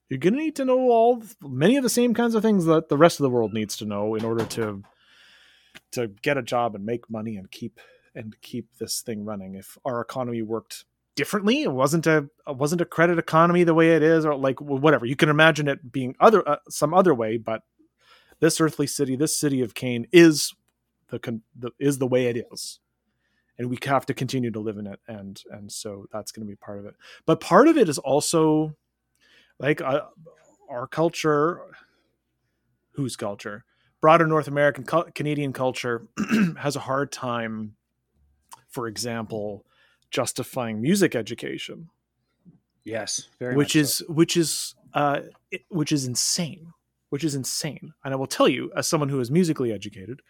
you're 0.09 0.19
gonna 0.19 0.38
need 0.38 0.55
to 0.57 0.65
know 0.65 0.78
all 0.89 1.24
many 1.41 1.78
of 1.78 1.84
the 1.84 1.89
same 1.89 2.13
kinds 2.13 2.36
of 2.36 2.41
things 2.41 2.65
that 2.65 2.89
the 2.89 2.97
rest 2.97 3.19
of 3.19 3.24
the 3.24 3.30
world 3.30 3.53
needs 3.53 3.78
to 3.78 3.86
know 3.86 4.15
in 4.15 4.26
order 4.26 4.45
to 4.45 4.84
to 5.91 6.07
get 6.22 6.38
a 6.38 6.41
job 6.41 6.76
and 6.76 6.86
make 6.86 7.09
money 7.09 7.38
and 7.38 7.49
keep 7.51 7.80
and 8.13 8.36
keep 8.41 8.67
this 8.78 9.01
thing 9.01 9.24
running. 9.24 9.55
If 9.55 9.78
our 9.86 10.01
economy 10.01 10.41
worked 10.41 10.84
differently 11.15 11.63
it 11.63 11.72
wasn't 11.72 12.07
a 12.07 12.30
it 12.47 12.57
wasn't 12.57 12.82
a 12.82 12.86
credit 12.86 13.19
economy 13.19 13.63
the 13.63 13.74
way 13.74 13.95
it 13.95 14.03
is 14.03 14.26
or 14.26 14.36
like 14.36 14.59
whatever. 14.61 15.05
You 15.05 15.15
can 15.15 15.30
imagine 15.30 15.67
it 15.67 15.91
being 15.91 16.15
other 16.19 16.47
uh, 16.47 16.57
some 16.69 16.93
other 16.93 17.13
way 17.13 17.38
but 17.38 17.63
this 18.41 18.59
earthly 18.59 18.88
city 18.88 19.15
this 19.15 19.38
city 19.38 19.61
of 19.61 19.74
cain 19.76 20.07
is 20.11 20.53
the, 21.09 21.41
the 21.57 21.72
is 21.80 21.99
the 21.99 22.07
way 22.07 22.26
it 22.28 22.45
is 22.51 22.80
and 23.57 23.69
we 23.69 23.77
have 23.85 24.05
to 24.05 24.13
continue 24.13 24.51
to 24.51 24.59
live 24.59 24.77
in 24.77 24.87
it 24.87 24.99
and 25.07 25.43
and 25.51 25.71
so 25.71 26.05
that's 26.11 26.31
going 26.31 26.45
to 26.45 26.49
be 26.49 26.55
part 26.55 26.79
of 26.79 26.85
it. 26.85 26.95
But 27.25 27.39
part 27.39 27.67
of 27.67 27.77
it 27.77 27.89
is 27.89 27.97
also 27.97 28.75
like 29.59 29.81
uh, 29.81 30.01
our 30.69 30.87
culture 30.87 31.61
whose 32.93 33.15
culture? 33.15 33.65
Broader 34.01 34.25
north 34.25 34.47
american 34.47 34.83
canadian 35.13 35.53
culture 35.53 36.07
has 36.57 36.75
a 36.75 36.79
hard 36.79 37.11
time 37.11 37.75
for 38.67 38.87
example 38.87 39.65
justifying 40.09 40.81
music 40.81 41.15
education. 41.15 41.89
Yes 42.83 43.27
which 43.39 43.75
is 43.75 43.97
so. 43.97 44.05
which 44.05 44.35
is 44.35 44.75
uh, 44.93 45.21
which 45.69 45.91
is 45.91 46.05
insane 46.05 46.73
which 47.09 47.23
is 47.23 47.35
insane. 47.35 47.93
And 48.03 48.13
i 48.13 48.17
will 48.17 48.25
tell 48.27 48.47
you 48.47 48.71
as 48.75 48.87
someone 48.87 49.09
who 49.09 49.19
is 49.19 49.29
musically 49.29 49.71
educated 49.71 50.21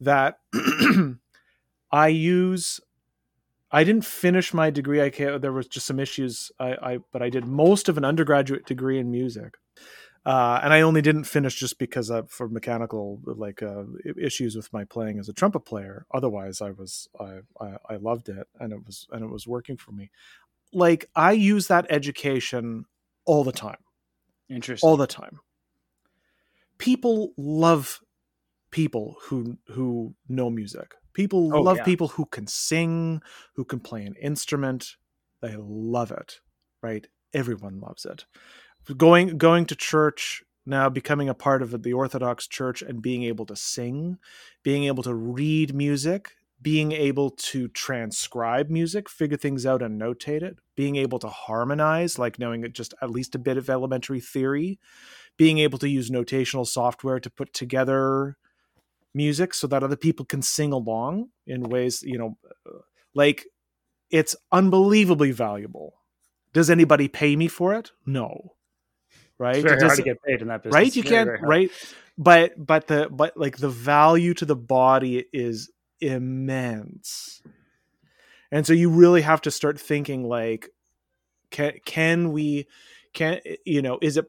that 0.00 0.40
I 1.94 2.08
use 2.08 2.80
I 3.70 3.84
didn't 3.84 4.04
finish 4.04 4.52
my 4.52 4.70
degree. 4.70 5.00
I 5.00 5.10
can't, 5.10 5.40
there 5.40 5.52
was 5.52 5.68
just 5.68 5.86
some 5.86 6.00
issues. 6.00 6.50
I, 6.58 6.72
I 6.90 6.98
but 7.12 7.22
I 7.22 7.30
did 7.30 7.46
most 7.46 7.88
of 7.88 7.96
an 7.96 8.04
undergraduate 8.04 8.66
degree 8.66 8.98
in 8.98 9.12
music, 9.12 9.56
uh, 10.26 10.58
and 10.62 10.72
I 10.72 10.80
only 10.80 11.02
didn't 11.02 11.24
finish 11.24 11.54
just 11.54 11.78
because 11.78 12.10
of, 12.10 12.30
for 12.32 12.48
mechanical 12.48 13.20
like 13.24 13.62
uh, 13.62 13.84
issues 14.20 14.56
with 14.56 14.72
my 14.72 14.84
playing 14.84 15.20
as 15.20 15.28
a 15.28 15.32
trumpet 15.32 15.60
player. 15.60 16.04
Otherwise, 16.12 16.60
I 16.60 16.72
was 16.72 17.08
I, 17.20 17.38
I, 17.60 17.76
I 17.90 17.96
loved 17.96 18.28
it, 18.28 18.48
and 18.58 18.72
it 18.72 18.84
was 18.84 19.06
and 19.12 19.22
it 19.24 19.30
was 19.30 19.46
working 19.46 19.76
for 19.76 19.92
me. 19.92 20.10
Like 20.72 21.08
I 21.14 21.30
use 21.30 21.68
that 21.68 21.86
education 21.90 22.86
all 23.24 23.44
the 23.44 23.52
time. 23.52 23.82
Interesting. 24.50 24.88
All 24.88 24.96
the 24.96 25.06
time. 25.06 25.38
People 26.78 27.32
love 27.36 28.00
people 28.72 29.16
who 29.22 29.58
who 29.68 30.14
know 30.28 30.50
music 30.50 30.94
People 31.14 31.54
oh, 31.54 31.62
love 31.62 31.78
yeah. 31.78 31.84
people 31.84 32.08
who 32.08 32.26
can 32.26 32.46
sing, 32.46 33.22
who 33.54 33.64
can 33.64 33.80
play 33.80 34.04
an 34.04 34.14
instrument. 34.20 34.96
They 35.40 35.56
love 35.56 36.10
it, 36.10 36.40
right? 36.82 37.06
Everyone 37.32 37.80
loves 37.80 38.04
it. 38.04 38.26
Going 38.96 39.38
going 39.38 39.64
to 39.66 39.76
church 39.76 40.42
now, 40.66 40.88
becoming 40.88 41.28
a 41.28 41.34
part 41.34 41.62
of 41.62 41.82
the 41.82 41.92
Orthodox 41.92 42.46
Church 42.46 42.80
and 42.80 43.02
being 43.02 43.22
able 43.24 43.44
to 43.46 43.56
sing, 43.56 44.18
being 44.62 44.84
able 44.84 45.02
to 45.02 45.14
read 45.14 45.74
music, 45.74 46.32
being 46.62 46.92
able 46.92 47.30
to 47.30 47.68
transcribe 47.68 48.70
music, 48.70 49.10
figure 49.10 49.36
things 49.36 49.66
out 49.66 49.82
and 49.82 50.00
notate 50.00 50.42
it, 50.42 50.56
being 50.74 50.96
able 50.96 51.18
to 51.18 51.28
harmonize, 51.28 52.18
like 52.18 52.38
knowing 52.38 52.66
just 52.72 52.94
at 53.02 53.10
least 53.10 53.34
a 53.34 53.38
bit 53.38 53.58
of 53.58 53.68
elementary 53.68 54.20
theory, 54.20 54.78
being 55.36 55.58
able 55.58 55.78
to 55.78 55.88
use 55.88 56.10
notational 56.10 56.66
software 56.66 57.20
to 57.20 57.28
put 57.28 57.52
together 57.52 58.38
music 59.14 59.54
so 59.54 59.66
that 59.66 59.82
other 59.82 59.96
people 59.96 60.24
can 60.24 60.42
sing 60.42 60.72
along 60.72 61.28
in 61.46 61.62
ways 61.62 62.02
you 62.02 62.18
know 62.18 62.36
uh, 62.66 62.78
like 63.14 63.46
it's 64.10 64.36
unbelievably 64.52 65.32
valuable. 65.32 65.94
Does 66.52 66.70
anybody 66.70 67.08
pay 67.08 67.34
me 67.34 67.48
for 67.48 67.74
it? 67.74 67.90
No. 68.06 68.54
Right? 69.38 69.56
It's 69.56 69.64
very 69.64 69.76
Does, 69.76 69.86
hard 69.86 69.96
to 69.96 70.02
get 70.04 70.22
paid 70.22 70.40
in 70.40 70.48
that 70.48 70.62
business. 70.62 70.74
Right? 70.74 70.94
You 70.94 71.02
very, 71.02 71.14
can't 71.14 71.26
very 71.26 71.40
right? 71.40 71.70
But 72.16 72.52
but 72.56 72.86
the 72.86 73.08
but 73.10 73.36
like 73.36 73.56
the 73.56 73.68
value 73.68 74.34
to 74.34 74.44
the 74.44 74.54
body 74.54 75.24
is 75.32 75.70
immense. 76.00 77.42
And 78.52 78.64
so 78.64 78.72
you 78.72 78.88
really 78.88 79.22
have 79.22 79.40
to 79.42 79.50
start 79.50 79.80
thinking 79.80 80.28
like 80.28 80.68
can 81.50 81.72
can 81.84 82.30
we 82.30 82.68
can 83.14 83.40
you 83.64 83.82
know 83.82 83.98
is 84.00 84.16
it 84.16 84.26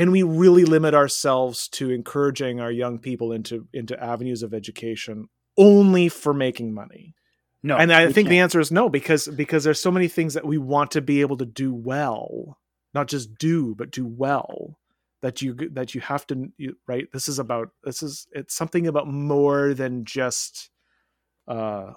can 0.00 0.10
we 0.10 0.22
really 0.22 0.64
limit 0.64 0.94
ourselves 0.94 1.68
to 1.68 1.90
encouraging 1.90 2.58
our 2.58 2.72
young 2.72 2.98
people 2.98 3.32
into 3.32 3.68
into 3.74 4.02
avenues 4.02 4.42
of 4.42 4.54
education 4.54 5.28
only 5.58 6.08
for 6.08 6.32
making 6.32 6.72
money? 6.72 7.14
No 7.62 7.76
and 7.76 7.92
i 7.92 8.06
think 8.06 8.14
can't. 8.14 8.28
the 8.28 8.38
answer 8.38 8.60
is 8.60 8.72
no 8.72 8.88
because 8.88 9.28
because 9.28 9.64
there's 9.64 9.78
so 9.78 9.90
many 9.90 10.08
things 10.08 10.32
that 10.32 10.46
we 10.46 10.56
want 10.56 10.92
to 10.92 11.02
be 11.02 11.20
able 11.20 11.36
to 11.36 11.44
do 11.44 11.74
well 11.74 12.56
not 12.94 13.06
just 13.06 13.36
do 13.36 13.74
but 13.74 13.90
do 13.90 14.06
well 14.06 14.78
that 15.20 15.42
you 15.42 15.54
that 15.72 15.94
you 15.94 16.00
have 16.00 16.26
to 16.28 16.50
you, 16.56 16.76
right? 16.86 17.06
This 17.12 17.28
is 17.28 17.38
about 17.38 17.70
this 17.84 18.02
is 18.02 18.26
it's 18.32 18.54
something 18.54 18.86
about 18.86 19.06
more 19.06 19.74
than 19.74 20.06
just 20.06 20.70
uh 21.46 21.92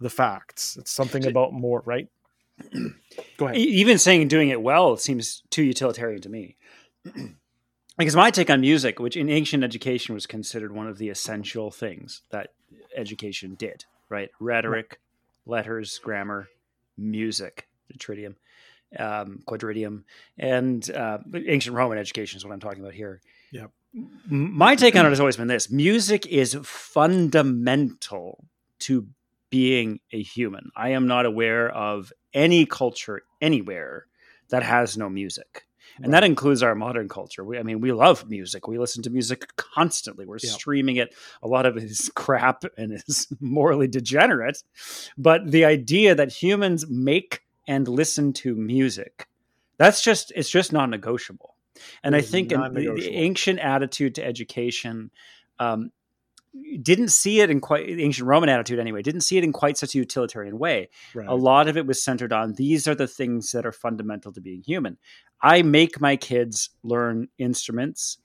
the 0.00 0.10
facts. 0.10 0.76
It's 0.76 0.90
something 0.90 1.24
about 1.24 1.52
more 1.52 1.82
right? 1.86 2.08
Go 3.36 3.46
ahead. 3.46 3.56
even 3.56 3.98
saying 3.98 4.26
doing 4.26 4.48
it 4.48 4.60
well 4.60 4.96
seems 4.96 5.42
too 5.50 5.62
utilitarian 5.62 6.20
to 6.22 6.28
me 6.28 6.56
because 7.98 8.16
my 8.16 8.30
take 8.30 8.50
on 8.50 8.60
music, 8.60 8.98
which 8.98 9.16
in 9.16 9.28
ancient 9.28 9.62
education 9.62 10.14
was 10.14 10.26
considered 10.26 10.72
one 10.72 10.88
of 10.88 10.98
the 10.98 11.08
essential 11.08 11.70
things 11.70 12.22
that 12.30 12.50
education 12.96 13.54
did, 13.54 13.84
right? 14.08 14.30
Rhetoric, 14.40 15.00
letters, 15.46 15.98
grammar, 15.98 16.48
music, 16.96 17.68
the 17.88 17.98
trivium, 17.98 18.36
um, 18.98 19.42
quadrivium, 19.46 20.04
and 20.38 20.88
uh, 20.90 21.18
ancient 21.46 21.76
Roman 21.76 21.98
education 21.98 22.36
is 22.36 22.44
what 22.44 22.52
I'm 22.52 22.60
talking 22.60 22.80
about 22.80 22.94
here. 22.94 23.20
Yep. 23.52 23.70
My 24.28 24.74
take 24.74 24.96
on 24.96 25.06
it 25.06 25.10
has 25.10 25.20
always 25.20 25.36
been 25.36 25.48
this: 25.48 25.70
music 25.70 26.26
is 26.26 26.58
fundamental 26.62 28.44
to 28.80 29.06
being 29.50 30.00
a 30.12 30.20
human. 30.20 30.70
I 30.74 30.90
am 30.90 31.06
not 31.06 31.26
aware 31.26 31.70
of 31.70 32.12
any 32.32 32.66
culture 32.66 33.22
anywhere 33.40 34.06
that 34.48 34.64
has 34.64 34.96
no 34.96 35.08
music 35.08 35.64
and 36.02 36.12
that 36.12 36.24
includes 36.24 36.62
our 36.62 36.74
modern 36.74 37.08
culture. 37.08 37.44
We, 37.44 37.58
I 37.58 37.62
mean, 37.62 37.80
we 37.80 37.92
love 37.92 38.28
music. 38.28 38.66
We 38.66 38.78
listen 38.78 39.02
to 39.04 39.10
music 39.10 39.54
constantly. 39.56 40.26
We're 40.26 40.38
streaming 40.38 40.96
it. 40.96 41.14
A 41.42 41.48
lot 41.48 41.66
of 41.66 41.76
it 41.76 41.84
is 41.84 42.10
crap 42.14 42.64
and 42.76 42.92
is 42.92 43.28
morally 43.40 43.88
degenerate. 43.88 44.62
But 45.16 45.50
the 45.50 45.64
idea 45.64 46.14
that 46.14 46.32
humans 46.32 46.86
make 46.88 47.42
and 47.66 47.86
listen 47.88 48.32
to 48.34 48.54
music, 48.54 49.28
that's 49.78 50.02
just 50.02 50.32
it's 50.34 50.50
just 50.50 50.72
non-negotiable. 50.72 51.54
And 52.02 52.14
I 52.14 52.20
think 52.20 52.50
the, 52.50 52.56
the, 52.72 53.10
ancient 53.12 53.58
attitude 53.58 54.14
to 54.14 54.24
education 54.24 55.10
um, 55.58 55.90
didn't 56.80 57.08
see 57.08 57.40
it 57.40 57.50
in 57.50 57.60
quite 57.60 57.86
the 57.86 58.04
ancient 58.04 58.28
Roman 58.28 58.48
attitude 58.48 58.78
anyway, 58.78 59.02
didn't 59.02 59.22
see 59.22 59.36
it 59.36 59.44
in 59.44 59.52
quite 59.52 59.76
such 59.76 59.94
a 59.94 59.98
utilitarian 59.98 60.58
way. 60.58 60.88
Right. 61.14 61.26
A 61.26 61.34
lot 61.34 61.68
of 61.68 61.76
it 61.76 61.86
was 61.86 62.02
centered 62.02 62.32
on 62.32 62.54
these 62.54 62.86
are 62.86 62.94
the 62.94 63.08
things 63.08 63.50
that 63.52 63.66
are 63.66 63.72
fundamental 63.72 64.32
to 64.32 64.40
being 64.40 64.62
human. 64.62 64.98
I 65.44 65.60
make 65.60 66.00
my 66.00 66.16
kids 66.16 66.70
learn 66.82 67.28
instruments 67.36 68.16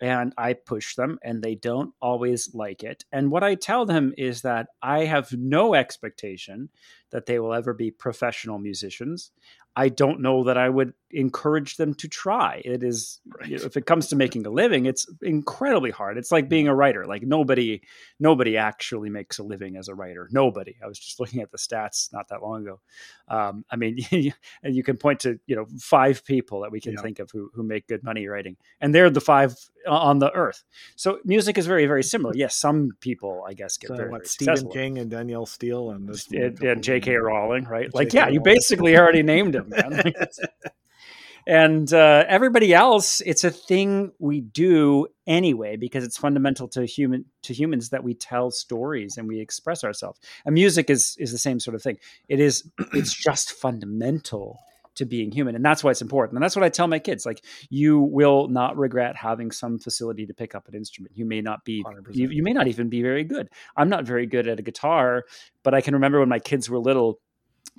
and 0.00 0.32
I 0.38 0.52
push 0.52 0.94
them 0.94 1.18
and 1.24 1.42
they 1.42 1.56
don't 1.56 1.92
always 2.00 2.54
like 2.54 2.84
it. 2.84 3.04
And 3.10 3.32
what 3.32 3.42
I 3.42 3.56
tell 3.56 3.84
them 3.84 4.14
is 4.16 4.42
that 4.42 4.68
I 4.80 5.00
have 5.06 5.32
no 5.32 5.74
expectation 5.74 6.68
that 7.10 7.26
they 7.26 7.40
will 7.40 7.54
ever 7.54 7.74
be 7.74 7.90
professional 7.90 8.60
musicians. 8.60 9.32
I 9.80 9.88
don't 9.88 10.20
know 10.20 10.44
that 10.44 10.58
I 10.58 10.68
would 10.68 10.92
encourage 11.10 11.78
them 11.78 11.94
to 11.94 12.06
try. 12.06 12.60
It 12.66 12.82
is 12.82 13.18
right. 13.26 13.48
you 13.48 13.56
know, 13.56 13.64
if 13.64 13.78
it 13.78 13.86
comes 13.86 14.08
to 14.08 14.16
making 14.16 14.44
a 14.44 14.50
living, 14.50 14.84
it's 14.84 15.06
incredibly 15.22 15.90
hard. 15.90 16.18
It's 16.18 16.30
like 16.30 16.50
being 16.50 16.68
a 16.68 16.74
writer. 16.74 17.06
Like 17.06 17.22
nobody 17.22 17.80
nobody 18.18 18.58
actually 18.58 19.08
makes 19.08 19.38
a 19.38 19.42
living 19.42 19.78
as 19.78 19.88
a 19.88 19.94
writer. 19.94 20.28
Nobody. 20.32 20.76
I 20.84 20.86
was 20.86 20.98
just 20.98 21.18
looking 21.20 21.40
at 21.40 21.50
the 21.50 21.56
stats 21.56 22.12
not 22.12 22.28
that 22.28 22.42
long 22.42 22.62
ago. 22.66 22.80
Um, 23.28 23.64
I 23.70 23.76
mean, 23.76 23.98
and 24.62 24.76
you 24.76 24.82
can 24.82 24.98
point 24.98 25.20
to 25.20 25.40
you 25.46 25.56
know 25.56 25.64
five 25.78 26.26
people 26.26 26.60
that 26.60 26.70
we 26.70 26.78
can 26.78 26.92
yeah. 26.92 27.00
think 27.00 27.18
of 27.18 27.30
who 27.30 27.50
who 27.54 27.62
make 27.62 27.88
good 27.88 28.04
money 28.04 28.26
writing, 28.26 28.58
and 28.82 28.94
they're 28.94 29.08
the 29.08 29.22
five 29.22 29.56
on 29.88 30.18
the 30.18 30.30
earth. 30.32 30.62
So 30.96 31.20
music 31.24 31.56
is 31.56 31.66
very 31.66 31.86
very 31.86 32.02
similar. 32.02 32.34
Yes, 32.36 32.54
some 32.54 32.90
people 33.00 33.44
I 33.48 33.54
guess 33.54 33.78
get 33.78 33.88
so 33.88 33.96
very, 33.96 34.10
what, 34.10 34.18
very 34.18 34.28
Stephen 34.28 34.56
successful. 34.56 34.72
King 34.72 34.98
and 34.98 35.10
Danielle 35.10 35.46
Steel 35.46 35.90
and 35.90 36.10
and, 36.32 36.62
and 36.62 36.82
J.K. 36.84 37.14
Rowling, 37.14 37.64
right? 37.64 37.92
Like, 37.94 38.12
yeah, 38.12 38.28
you 38.28 38.40
basically 38.40 38.98
already 38.98 39.22
named 39.22 39.54
him, 39.54 39.69
man. 39.70 40.12
and 41.46 41.92
uh, 41.92 42.24
everybody 42.28 42.74
else, 42.74 43.20
it's 43.22 43.44
a 43.44 43.50
thing 43.50 44.12
we 44.18 44.40
do 44.40 45.06
anyway 45.26 45.76
because 45.76 46.04
it's 46.04 46.16
fundamental 46.16 46.68
to 46.68 46.84
human 46.84 47.24
to 47.42 47.54
humans 47.54 47.90
that 47.90 48.04
we 48.04 48.14
tell 48.14 48.50
stories 48.50 49.16
and 49.16 49.26
we 49.26 49.40
express 49.40 49.84
ourselves. 49.84 50.20
And 50.44 50.54
music 50.54 50.90
is 50.90 51.16
is 51.18 51.32
the 51.32 51.38
same 51.38 51.60
sort 51.60 51.74
of 51.74 51.82
thing. 51.82 51.98
It 52.28 52.40
is 52.40 52.70
it's 52.92 53.14
just 53.14 53.52
fundamental 53.52 54.60
to 54.96 55.06
being 55.06 55.30
human 55.30 55.54
and 55.54 55.64
that's 55.64 55.84
why 55.84 55.90
it's 55.90 56.02
important 56.02 56.36
and 56.36 56.42
that's 56.42 56.56
what 56.56 56.64
i 56.64 56.68
tell 56.68 56.88
my 56.88 56.98
kids 56.98 57.24
like 57.24 57.44
you 57.70 58.00
will 58.00 58.48
not 58.48 58.76
regret 58.76 59.16
having 59.16 59.50
some 59.50 59.78
facility 59.78 60.26
to 60.26 60.34
pick 60.34 60.54
up 60.54 60.66
an 60.68 60.74
instrument 60.74 61.16
you 61.16 61.24
may 61.24 61.40
not 61.40 61.64
be 61.64 61.84
you, 62.10 62.28
you, 62.28 62.42
may 62.42 62.52
not 62.52 62.66
even 62.66 62.88
be 62.88 63.00
very 63.00 63.24
good 63.24 63.48
i'm 63.76 63.88
not 63.88 64.04
very 64.04 64.26
good 64.26 64.48
at 64.48 64.58
a 64.58 64.62
guitar 64.62 65.24
but 65.62 65.74
i 65.74 65.80
can 65.80 65.94
remember 65.94 66.18
when 66.18 66.28
my 66.28 66.38
kids 66.38 66.68
were 66.68 66.78
little 66.78 67.20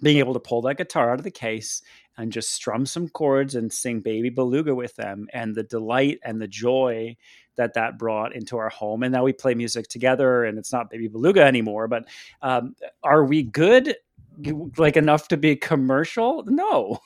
being 0.01 0.17
able 0.17 0.33
to 0.33 0.39
pull 0.39 0.61
that 0.63 0.77
guitar 0.77 1.11
out 1.11 1.19
of 1.19 1.23
the 1.23 1.31
case 1.31 1.81
and 2.17 2.31
just 2.31 2.51
strum 2.51 2.85
some 2.85 3.07
chords 3.09 3.55
and 3.55 3.71
sing 3.71 3.99
baby 3.99 4.29
beluga 4.29 4.75
with 4.75 4.95
them 4.95 5.27
and 5.33 5.55
the 5.55 5.63
delight 5.63 6.19
and 6.23 6.41
the 6.41 6.47
joy 6.47 7.15
that 7.55 7.73
that 7.73 7.97
brought 7.97 8.35
into 8.35 8.57
our 8.57 8.69
home. 8.69 9.03
And 9.03 9.11
now 9.11 9.23
we 9.23 9.33
play 9.33 9.53
music 9.53 9.87
together 9.87 10.45
and 10.45 10.57
it's 10.57 10.71
not 10.71 10.89
baby 10.89 11.07
beluga 11.07 11.41
anymore 11.41 11.87
but 11.87 12.05
um, 12.41 12.75
are 13.03 13.25
we 13.25 13.43
good 13.43 13.95
like 14.77 14.97
enough 14.97 15.27
to 15.29 15.37
be 15.37 15.55
commercial? 15.55 16.43
No. 16.47 16.99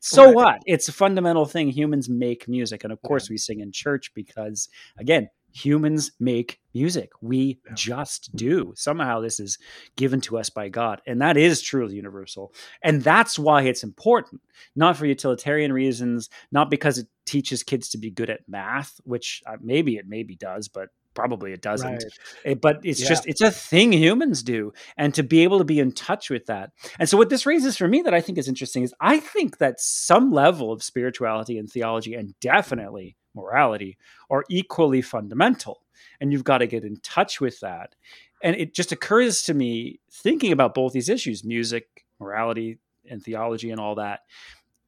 So 0.00 0.26
right. 0.26 0.34
what? 0.34 0.62
It's 0.66 0.88
a 0.88 0.92
fundamental 0.92 1.46
thing. 1.46 1.68
Humans 1.70 2.08
make 2.08 2.48
music 2.48 2.84
and 2.84 2.92
of 2.92 3.00
course 3.02 3.28
yeah. 3.28 3.34
we 3.34 3.38
sing 3.38 3.60
in 3.60 3.72
church 3.72 4.12
because 4.14 4.68
again 4.98 5.28
humans 5.58 6.12
make 6.20 6.60
music. 6.74 7.10
We 7.20 7.60
yeah. 7.66 7.74
just 7.74 8.34
do. 8.36 8.72
Somehow 8.76 9.20
this 9.20 9.40
is 9.40 9.58
given 9.96 10.20
to 10.22 10.38
us 10.38 10.50
by 10.50 10.68
God. 10.68 11.00
And 11.06 11.20
that 11.20 11.36
is 11.36 11.60
truly 11.60 11.96
universal. 11.96 12.52
And 12.82 13.02
that's 13.02 13.38
why 13.38 13.62
it's 13.62 13.82
important, 13.82 14.40
not 14.76 14.96
for 14.96 15.06
utilitarian 15.06 15.72
reasons, 15.72 16.28
not 16.52 16.70
because 16.70 16.98
it 16.98 17.08
teaches 17.26 17.62
kids 17.62 17.88
to 17.90 17.98
be 17.98 18.10
good 18.10 18.30
at 18.30 18.48
math, 18.48 19.00
which 19.04 19.42
uh, 19.46 19.56
maybe 19.60 19.96
it 19.96 20.06
maybe 20.06 20.36
does, 20.36 20.68
but 20.68 20.88
probably 21.18 21.52
it 21.52 21.62
doesn't 21.62 21.92
right. 21.92 22.02
it, 22.02 22.12
eh, 22.44 22.54
but 22.54 22.80
it's 22.84 23.02
yeah. 23.02 23.08
just 23.08 23.26
it's 23.26 23.40
a 23.40 23.50
thing 23.50 23.92
humans 23.92 24.42
do 24.42 24.72
and 24.96 25.14
to 25.14 25.22
be 25.22 25.40
able 25.40 25.58
to 25.58 25.64
be 25.64 25.80
in 25.80 25.92
touch 25.92 26.30
with 26.30 26.46
that 26.46 26.70
and 26.98 27.08
so 27.08 27.16
what 27.16 27.28
this 27.28 27.46
raises 27.46 27.76
for 27.76 27.88
me 27.88 28.02
that 28.02 28.14
i 28.14 28.20
think 28.20 28.38
is 28.38 28.48
interesting 28.48 28.82
is 28.82 28.94
i 29.00 29.18
think 29.18 29.58
that 29.58 29.80
some 29.80 30.30
level 30.30 30.72
of 30.72 30.82
spirituality 30.82 31.58
and 31.58 31.70
theology 31.70 32.14
and 32.14 32.38
definitely 32.40 33.16
morality 33.38 33.96
are 34.30 34.44
equally 34.50 35.02
fundamental. 35.02 35.82
And 36.20 36.32
you've 36.32 36.44
got 36.44 36.58
to 36.58 36.66
get 36.66 36.84
in 36.84 36.96
touch 37.00 37.40
with 37.40 37.60
that. 37.60 37.94
And 38.42 38.56
it 38.56 38.74
just 38.74 38.92
occurs 38.92 39.42
to 39.44 39.54
me, 39.54 40.00
thinking 40.10 40.52
about 40.52 40.74
both 40.74 40.92
these 40.92 41.08
issues 41.08 41.44
music, 41.44 42.04
morality, 42.20 42.78
and 43.08 43.22
theology, 43.22 43.70
and 43.70 43.80
all 43.80 43.96
that, 43.96 44.20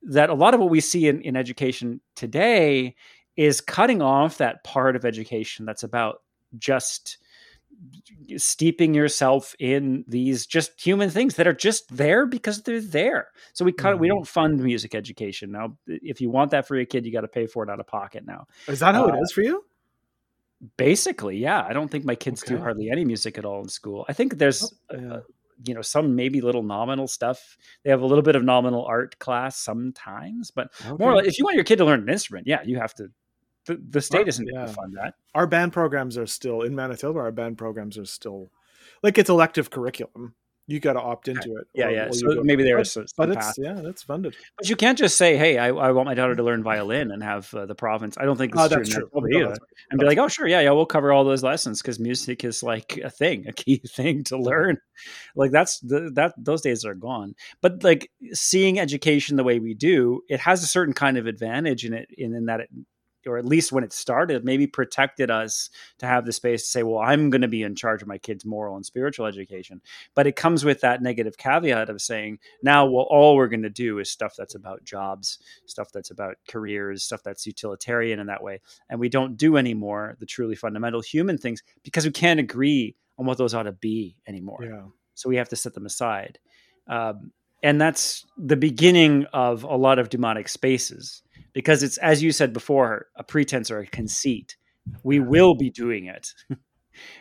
that 0.03 0.31
a 0.31 0.35
lot 0.35 0.55
of 0.55 0.61
what 0.61 0.71
we 0.71 0.81
see 0.81 1.09
in, 1.09 1.21
in 1.23 1.37
education 1.37 2.01
today 2.15 2.95
is 3.41 3.63
cutting 3.63 4.03
off 4.03 4.37
that 4.37 4.63
part 4.65 4.95
of 4.95 5.07
education 5.07 5.65
that's 5.65 5.83
about 5.83 6.21
just 6.59 7.17
steeping 8.37 8.93
yourself 8.93 9.55
in 9.59 10.05
these 10.07 10.45
just 10.45 10.79
human 10.79 11.09
things 11.09 11.37
that 11.37 11.47
are 11.47 11.55
just 11.55 11.97
there 11.97 12.27
because 12.27 12.61
they're 12.63 12.83
there. 12.83 13.29
So 13.55 13.65
we 13.65 13.73
cut 13.73 13.93
mm-hmm. 13.93 14.01
we 14.03 14.09
don't 14.09 14.29
fund 14.29 14.63
music 14.63 14.95
education 14.95 15.53
now. 15.53 15.79
If 15.87 16.21
you 16.21 16.29
want 16.29 16.51
that 16.51 16.69
for 16.69 16.77
your 16.77 16.85
kid, 16.85 17.07
you 17.07 17.13
got 17.13 17.23
to 17.23 17.29
pay 17.29 17.47
for 17.47 17.65
it 17.65 17.71
out 17.71 17.81
of 17.81 17.87
pocket 17.87 18.27
now. 18.27 18.47
Is 18.69 18.81
that 18.81 18.95
how 18.95 19.07
uh, 19.07 19.15
it 19.15 19.21
is 19.23 19.33
for 19.33 19.41
you? 19.41 19.65
Basically, 20.77 21.39
yeah. 21.39 21.65
I 21.67 21.73
don't 21.73 21.91
think 21.91 22.05
my 22.05 22.17
kids 22.17 22.43
okay. 22.43 22.57
do 22.57 22.61
hardly 22.61 22.91
any 22.91 23.07
music 23.07 23.39
at 23.39 23.47
all 23.47 23.63
in 23.63 23.71
school. 23.71 24.05
I 24.07 24.13
think 24.13 24.37
there's 24.37 24.71
oh, 24.91 24.99
yeah. 24.99 25.15
uh, 25.15 25.21
you 25.67 25.73
know 25.73 25.83
some 25.83 26.15
maybe 26.15 26.43
little 26.43 26.63
nominal 26.63 27.09
stuff. 27.09 27.57
They 27.85 27.91
have 27.91 28.03
a 28.03 28.07
little 28.07 28.23
bit 28.23 28.37
of 28.37 28.45
nominal 28.45 28.85
art 28.85 29.19
class 29.19 29.57
sometimes, 29.59 30.51
but 30.51 30.69
okay. 30.85 31.03
more 31.03 31.25
if 31.25 31.39
you 31.39 31.47
want 31.47 31.55
your 31.55 31.65
kid 31.65 31.77
to 31.77 31.87
learn 31.87 32.01
an 32.01 32.11
instrument, 32.11 32.47
yeah, 32.47 32.61
you 32.65 32.77
have 32.77 32.93
to 32.97 33.11
the, 33.71 33.83
the 33.91 34.01
state 34.01 34.29
isn't 34.29 34.47
yeah. 34.47 34.53
going 34.53 34.67
to 34.67 34.73
fund 34.73 34.97
that. 34.97 35.15
Our 35.35 35.47
band 35.47 35.73
programs 35.73 36.19
are 36.19 36.27
still 36.27 36.63
in 36.63 36.75
Manitoba. 36.75 37.21
Our 37.21 37.33
band 37.33 37.59
programs 37.59 37.97
are 37.99 38.05
still 38.05 38.51
like 39.03 39.19
it's 39.19 39.31
elective 39.31 39.71
curriculum. 39.71 40.35
You 40.67 40.79
got 40.79 40.93
to 40.93 41.01
opt 41.01 41.27
into 41.27 41.57
it. 41.57 41.67
Yeah, 41.75 41.87
or, 41.87 41.91
yeah. 41.91 42.07
Or 42.07 42.13
so 42.13 42.45
maybe 42.45 42.63
there 42.63 42.79
is, 42.79 42.97
but 43.17 43.31
it's 43.31 43.59
yeah, 43.59 43.81
that's 43.83 44.05
funded. 44.05 44.37
But 44.57 44.69
you 44.69 44.77
can't 44.77 44.97
just 44.97 45.17
say, 45.17 45.37
"Hey, 45.37 45.59
I, 45.59 45.69
I 45.69 45.91
want 45.91 46.07
my 46.07 46.15
daughter 46.15 46.37
to 46.37 46.43
learn 46.45 46.63
violin 46.63 47.11
and 47.11 47.25
have 47.25 47.53
uh, 47.53 47.67
the 47.67 47.75
province." 47.75 48.17
I 48.17 48.25
don't 48.25 48.37
think 48.37 48.53
this 48.53 48.63
oh, 48.63 48.69
that's 48.69 48.89
true. 48.89 49.09
true. 49.13 49.21
No, 49.25 49.49
that's 49.49 49.59
and 49.91 49.99
be 49.99 50.07
like, 50.07 50.19
"Oh, 50.19 50.29
sure, 50.29 50.47
yeah, 50.47 50.61
yeah, 50.61 50.71
we'll 50.71 50.87
cover 50.87 51.13
all 51.13 51.25
those 51.25 51.43
lessons 51.43 51.83
because 51.83 51.99
music 51.99 52.45
is 52.45 52.63
like 52.63 52.99
a 53.03 53.11
thing, 53.11 53.49
a 53.49 53.53
key 53.53 53.79
thing 53.89 54.23
to 54.25 54.39
learn." 54.39 54.79
Like 55.35 55.51
that's 55.51 55.81
the, 55.81 56.11
that 56.15 56.35
those 56.39 56.61
days 56.61 56.85
are 56.85 56.95
gone. 56.95 57.35
But 57.61 57.83
like 57.83 58.09
seeing 58.33 58.79
education 58.79 59.37
the 59.37 59.45
way 59.45 59.59
we 59.59 59.75
do, 59.75 60.23
it 60.29 60.39
has 60.39 60.63
a 60.63 60.69
certain 60.69 60.95
kind 60.95 61.19
of 61.19 61.27
advantage 61.27 61.85
in 61.85 61.95
it, 61.95 62.11
in, 62.17 62.33
in 62.33 62.45
that 62.47 62.61
it 62.61 62.71
or 63.27 63.39
at 63.39 63.45
least 63.45 63.73
when 63.73 63.85
it 63.85 63.93
started, 63.93 64.45
maybe 64.45 64.67
protected 64.67 65.31
us 65.31 65.71
to 65.99 66.07
have 66.07 66.25
the 66.25 66.33
space 66.33 66.63
to 66.63 66.69
say, 66.69 66.83
well, 66.83 66.99
I'm 66.99 67.31
going 67.31 67.43
to 67.43 67.49
be 67.49 67.63
in 67.63 67.75
charge 67.75 68.03
of 68.03 68.09
my 68.09 68.19
kids' 68.19 68.45
moral 68.45 68.77
and 68.77 68.85
spiritual 68.85 69.27
education. 69.27 69.81
But 70.15 70.27
it 70.27 70.37
comes 70.37 70.65
with 70.65 70.81
that 70.81 71.03
negative 71.03 71.37
caveat 71.37 71.91
of 71.91 72.01
saying, 72.01 72.39
now, 72.63 72.87
well, 72.87 73.07
all 73.11 73.37
we're 73.37 73.49
going 73.49 73.63
to 73.63 73.71
do 73.71 73.99
is 73.99 74.11
stuff 74.11 74.35
that's 74.37 74.55
about 74.55 74.85
jobs, 74.85 75.39
stuff 75.67 75.93
that's 75.93 76.11
about 76.11 76.37
careers, 76.49 77.03
stuff 77.03 77.23
that's 77.23 77.47
utilitarian 77.47 78.21
in 78.21 78.27
that 78.27 78.43
way. 78.43 78.61
And 78.89 79.01
we 79.01 79.09
don't 79.09 79.37
do 79.37 79.57
anymore 79.57 80.17
the 80.19 80.27
truly 80.27 80.55
fundamental 80.55 81.01
human 81.01 81.39
things 81.39 81.63
because 81.83 82.05
we 82.05 82.13
can't 82.13 82.41
agree 82.41 82.97
on 83.19 83.27
what 83.27 83.39
those 83.39 83.55
ought 83.55 83.65
to 83.65 83.73
be 83.73 84.17
anymore. 84.27 84.61
Yeah. 84.63 84.83
So 85.15 85.29
we 85.29 85.37
have 85.37 85.51
to 85.51 85.57
set 85.57 85.75
them 85.75 85.87
aside. 85.87 86.39
Um, 86.89 87.33
and 87.63 87.81
that's 87.81 88.27
the 88.39 88.57
beginning 88.57 89.27
of 89.33 89.65
a 89.65 89.77
lot 89.77 89.99
of 89.99 90.09
demonic 90.09 90.49
spaces 90.49 91.23
because 91.53 91.83
it's 91.83 91.99
as 91.99 92.23
you 92.23 92.33
said 92.33 92.53
before 92.53 93.07
a 93.17 93.25
pretense 93.25 93.71
or 93.71 93.81
a 93.81 93.87
conceit 93.87 94.57
we 95.03 95.21
will 95.21 95.55
be 95.55 95.71
doing 95.71 96.07
it 96.07 96.29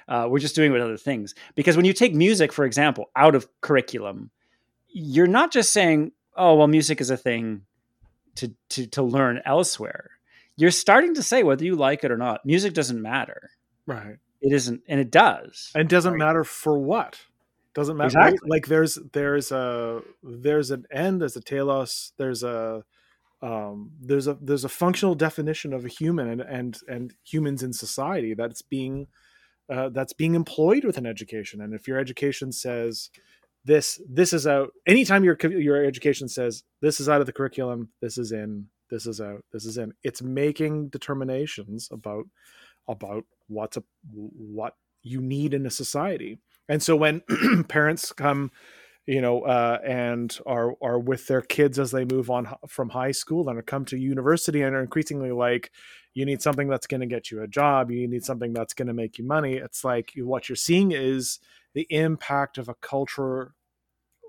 uh, 0.07 0.27
we're 0.29 0.39
just 0.39 0.55
doing 0.55 0.71
it 0.71 0.73
with 0.73 0.81
other 0.81 0.97
things 0.97 1.33
because 1.55 1.75
when 1.75 1.85
you 1.85 1.93
take 1.93 2.13
music 2.13 2.51
for 2.53 2.65
example 2.65 3.05
out 3.15 3.35
of 3.35 3.47
curriculum 3.61 4.31
you're 4.87 5.27
not 5.27 5.51
just 5.51 5.71
saying 5.71 6.11
oh 6.35 6.55
well 6.55 6.67
music 6.67 7.01
is 7.01 7.09
a 7.09 7.17
thing 7.17 7.61
to 8.35 8.53
to, 8.69 8.87
to 8.87 9.03
learn 9.03 9.41
elsewhere 9.45 10.11
you're 10.59 10.71
starting 10.71 11.13
to 11.15 11.23
say 11.23 11.43
whether 11.43 11.63
you 11.63 11.77
like 11.77 12.03
it 12.03 12.11
or 12.11 12.17
not, 12.17 12.45
music 12.45 12.73
doesn't 12.73 13.01
matter. 13.01 13.51
Right. 13.85 14.17
It 14.41 14.51
isn't, 14.51 14.81
and 14.89 14.99
it 14.99 15.09
does. 15.09 15.71
And 15.73 15.87
doesn't 15.87 16.11
Right. 16.11 16.19
matter 16.19 16.43
for 16.43 16.77
what. 16.77 17.17
Doesn't 17.73 17.95
matter. 17.95 18.07
Exactly. 18.07 18.49
Like 18.49 18.67
there's 18.67 18.99
there's 19.13 19.53
a 19.53 20.01
there's 20.21 20.69
an 20.69 20.85
end, 20.91 21.21
there's 21.21 21.37
a 21.37 21.41
telos, 21.41 22.11
there's 22.17 22.43
a 22.43 22.83
um 23.41 23.91
there's 24.01 24.27
a 24.27 24.37
there's 24.41 24.65
a 24.65 24.69
functional 24.69 25.15
definition 25.15 25.73
of 25.73 25.85
a 25.85 25.89
human 25.89 26.27
and 26.27 26.41
and 26.41 26.77
and 26.87 27.13
humans 27.23 27.63
in 27.63 27.71
society 27.71 28.33
that's 28.33 28.61
being 28.61 29.07
uh, 29.69 29.89
that's 29.89 30.13
being 30.13 30.33
employed 30.33 30.83
within 30.83 31.05
education. 31.05 31.61
And 31.61 31.73
if 31.73 31.87
your 31.87 31.99
education 31.99 32.51
says 32.51 33.11
this 33.65 34.01
this 34.09 34.33
is 34.33 34.47
out 34.47 34.71
anytime 34.87 35.23
your 35.23 35.37
your 35.43 35.85
education 35.85 36.27
says 36.27 36.63
this 36.81 36.99
is 36.99 37.07
out 37.07 37.21
of 37.21 37.27
the 37.27 37.33
curriculum 37.33 37.89
this 38.01 38.17
is 38.17 38.31
in 38.31 38.67
this 38.89 39.05
is 39.05 39.21
out 39.21 39.43
this 39.51 39.65
is 39.65 39.77
in 39.77 39.93
it's 40.01 40.21
making 40.21 40.87
determinations 40.87 41.89
about 41.91 42.25
about 42.87 43.25
what's 43.47 43.77
a 43.77 43.83
what 44.11 44.75
you 45.03 45.21
need 45.21 45.53
in 45.53 45.65
a 45.65 45.71
society. 45.71 46.39
And 46.67 46.81
so 46.81 46.95
when 46.95 47.21
parents 47.69 48.11
come 48.11 48.51
you 49.09 49.21
know 49.21 49.41
uh, 49.41 49.79
and 49.83 50.37
are 50.45 50.75
are 50.83 50.99
with 50.99 51.25
their 51.25 51.41
kids 51.41 51.79
as 51.79 51.89
they 51.89 52.05
move 52.05 52.29
on 52.29 52.47
from 52.67 52.89
high 52.89 53.11
school 53.11 53.49
and 53.49 53.65
come 53.65 53.83
to 53.85 53.97
university 53.97 54.61
and 54.61 54.75
are 54.75 54.81
increasingly 54.81 55.31
like 55.31 55.71
you 56.13 56.25
need 56.25 56.41
something 56.43 56.67
that's 56.67 56.85
going 56.85 57.01
to 57.01 57.07
get 57.07 57.31
you 57.31 57.41
a 57.41 57.47
job. 57.47 57.89
You 57.89 58.07
need 58.07 58.23
something 58.23 58.53
that's 58.53 58.73
going 58.73 58.87
to 58.87 58.93
make 58.93 59.17
you 59.17 59.25
money. 59.25 59.55
It's 59.55 59.83
like 59.83 60.11
what 60.17 60.47
you're 60.49 60.55
seeing 60.55 60.91
is 60.91 61.39
the 61.73 61.87
impact 61.89 62.57
of 62.59 62.69
a 62.69 62.75
culture 62.75 63.53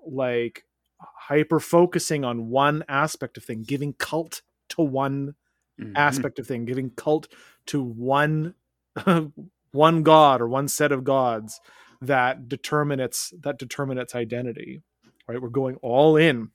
like 0.07 0.65
hyper 0.99 1.61
focusing 1.61 2.25
on 2.25 2.49
one 2.49 2.83
aspect 2.89 3.37
of 3.37 3.45
thing 3.45 3.63
giving 3.63 3.93
cult 3.95 4.43
to 4.71 4.83
one 4.83 5.35
Mhm. 5.79 5.97
aspect 5.97 6.39
of 6.39 6.47
thing 6.47 6.65
giving 6.65 6.91
cult 6.91 7.29
to 7.67 7.83
one 7.83 8.55
one 9.73 10.03
god 10.03 10.41
or 10.41 10.49
one 10.49 10.69
set 10.69 10.93
of 10.93 11.05
gods 11.05 11.61
that 12.01 12.49
determine 12.49 13.01
its 13.01 13.33
that 13.41 13.59
determine 13.59 13.99
its 13.99 14.15
identity 14.15 14.83
right? 15.29 15.41
We're 15.41 15.49
going 15.49 15.77
all 15.77 16.17
in. 16.17 16.51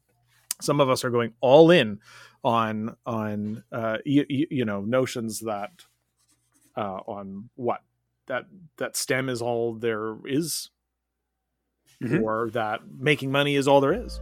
Some 0.60 0.82
of 0.82 0.90
us 0.90 1.06
are 1.06 1.10
going 1.10 1.34
all 1.40 1.72
in 1.72 2.00
on 2.44 2.96
on 3.06 3.64
uh 3.72 3.98
you, 4.06 4.26
you 4.30 4.66
know 4.66 4.82
notions 4.82 5.40
that 5.42 5.86
uh 6.76 7.00
on 7.08 7.50
what 7.56 7.82
that 8.28 8.46
that 8.78 8.98
STEM 8.98 9.30
is 9.30 9.42
all 9.42 9.74
there 9.76 10.16
is 10.26 10.70
Mhm. 12.04 12.22
or 12.24 12.50
that 12.52 12.82
making 13.00 13.32
money 13.32 13.56
is 13.56 13.68
all 13.70 13.80
there 13.80 13.94
is 13.94 14.20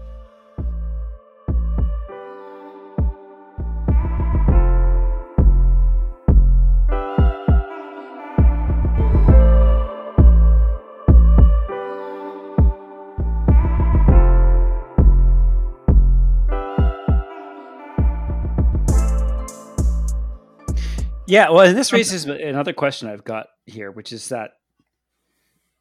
Yeah, 21.34 21.50
well, 21.50 21.66
and 21.66 21.76
this 21.76 21.92
raises 21.92 22.26
another 22.26 22.74
question 22.74 23.10
I've 23.10 23.24
got 23.24 23.48
here, 23.66 23.90
which 23.90 24.14
is 24.14 24.30
that 24.30 24.52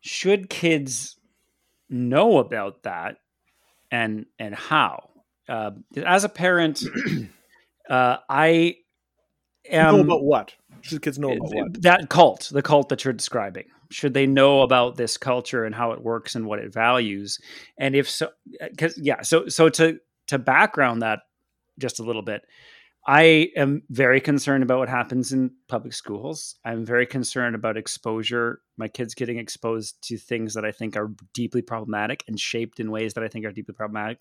should 0.00 0.48
kids 0.48 1.16
know 1.90 2.38
about 2.38 2.84
that, 2.84 3.18
and 3.90 4.24
and 4.38 4.54
how? 4.54 5.10
Uh, 5.46 5.72
as 6.06 6.24
a 6.24 6.30
parent, 6.30 6.82
uh, 7.90 8.16
I 8.30 8.76
am 9.68 9.96
know 9.96 10.00
about 10.00 10.24
what 10.24 10.54
should 10.80 11.02
kids 11.02 11.18
know 11.18 11.32
about 11.32 11.54
what 11.54 11.82
that 11.82 12.08
cult, 12.08 12.48
the 12.50 12.62
cult 12.62 12.88
that 12.88 13.04
you're 13.04 13.12
describing. 13.12 13.66
Should 13.90 14.14
they 14.14 14.26
know 14.26 14.62
about 14.62 14.96
this 14.96 15.18
culture 15.18 15.66
and 15.66 15.74
how 15.74 15.92
it 15.92 16.02
works 16.02 16.34
and 16.34 16.46
what 16.46 16.60
it 16.60 16.72
values? 16.72 17.38
And 17.76 17.94
if 17.94 18.08
so, 18.08 18.30
because 18.58 18.96
yeah, 18.96 19.20
so 19.20 19.48
so 19.48 19.68
to 19.68 19.98
to 20.28 20.38
background 20.38 21.02
that 21.02 21.18
just 21.78 22.00
a 22.00 22.04
little 22.04 22.22
bit, 22.22 22.46
I 23.06 23.50
am 23.56 23.82
very 23.90 24.20
concerned 24.20 24.62
about 24.62 24.78
what 24.78 24.88
happens 24.88 25.32
in 25.32 25.50
public 25.68 25.92
schools. 25.92 26.54
I'm 26.64 26.86
very 26.86 27.04
concerned 27.04 27.56
about 27.56 27.76
exposure, 27.76 28.60
my 28.76 28.86
kids 28.86 29.14
getting 29.14 29.38
exposed 29.38 29.96
to 30.08 30.16
things 30.16 30.54
that 30.54 30.64
I 30.64 30.70
think 30.70 30.96
are 30.96 31.10
deeply 31.34 31.62
problematic 31.62 32.22
and 32.28 32.38
shaped 32.38 32.78
in 32.78 32.92
ways 32.92 33.14
that 33.14 33.24
I 33.24 33.28
think 33.28 33.44
are 33.44 33.52
deeply 33.52 33.74
problematic. 33.74 34.18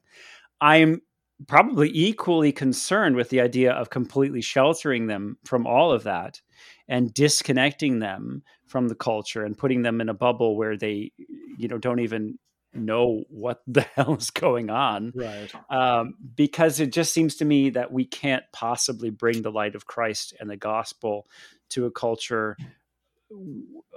I'm 0.61 1.01
probably 1.47 1.89
equally 1.93 2.51
concerned 2.51 3.15
with 3.15 3.29
the 3.29 3.41
idea 3.41 3.71
of 3.71 3.89
completely 3.89 4.41
sheltering 4.41 5.07
them 5.07 5.37
from 5.43 5.67
all 5.67 5.91
of 5.91 6.03
that 6.03 6.41
and 6.87 7.13
disconnecting 7.13 7.99
them 7.99 8.43
from 8.67 8.87
the 8.87 8.95
culture 8.95 9.43
and 9.43 9.57
putting 9.57 9.81
them 9.81 10.01
in 10.01 10.09
a 10.09 10.13
bubble 10.13 10.55
where 10.55 10.77
they 10.77 11.11
you 11.57 11.67
know 11.67 11.77
don't 11.77 11.99
even 11.99 12.37
know 12.73 13.23
what 13.29 13.61
the 13.67 13.81
hell 13.81 14.15
is 14.15 14.29
going 14.29 14.69
on 14.69 15.11
right 15.15 15.51
um, 15.69 16.15
because 16.35 16.79
it 16.79 16.91
just 16.91 17.13
seems 17.13 17.35
to 17.35 17.45
me 17.45 17.69
that 17.69 17.91
we 17.91 18.05
can't 18.05 18.43
possibly 18.53 19.09
bring 19.09 19.41
the 19.41 19.51
light 19.51 19.75
of 19.75 19.85
Christ 19.85 20.33
and 20.39 20.49
the 20.49 20.57
gospel 20.57 21.27
to 21.69 21.85
a 21.85 21.91
culture 21.91 22.57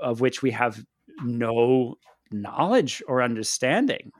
of 0.00 0.20
which 0.20 0.42
we 0.42 0.50
have 0.52 0.84
no 1.22 1.96
knowledge 2.30 3.02
or 3.06 3.22
understanding. 3.22 4.12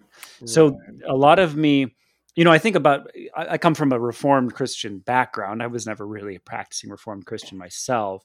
So 0.44 0.78
a 1.06 1.14
lot 1.14 1.38
of 1.38 1.56
me, 1.56 1.94
you 2.36 2.44
know, 2.44 2.52
I 2.52 2.58
think 2.58 2.76
about, 2.76 3.10
I, 3.36 3.46
I 3.50 3.58
come 3.58 3.74
from 3.74 3.92
a 3.92 3.98
Reformed 3.98 4.54
Christian 4.54 4.98
background. 4.98 5.62
I 5.62 5.66
was 5.66 5.86
never 5.86 6.06
really 6.06 6.36
a 6.36 6.40
practicing 6.40 6.90
Reformed 6.90 7.26
Christian 7.26 7.58
myself. 7.58 8.24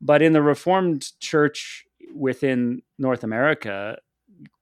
But 0.00 0.22
in 0.22 0.32
the 0.32 0.42
Reformed 0.42 1.08
church 1.20 1.84
within 2.14 2.82
North 2.98 3.24
America, 3.24 3.98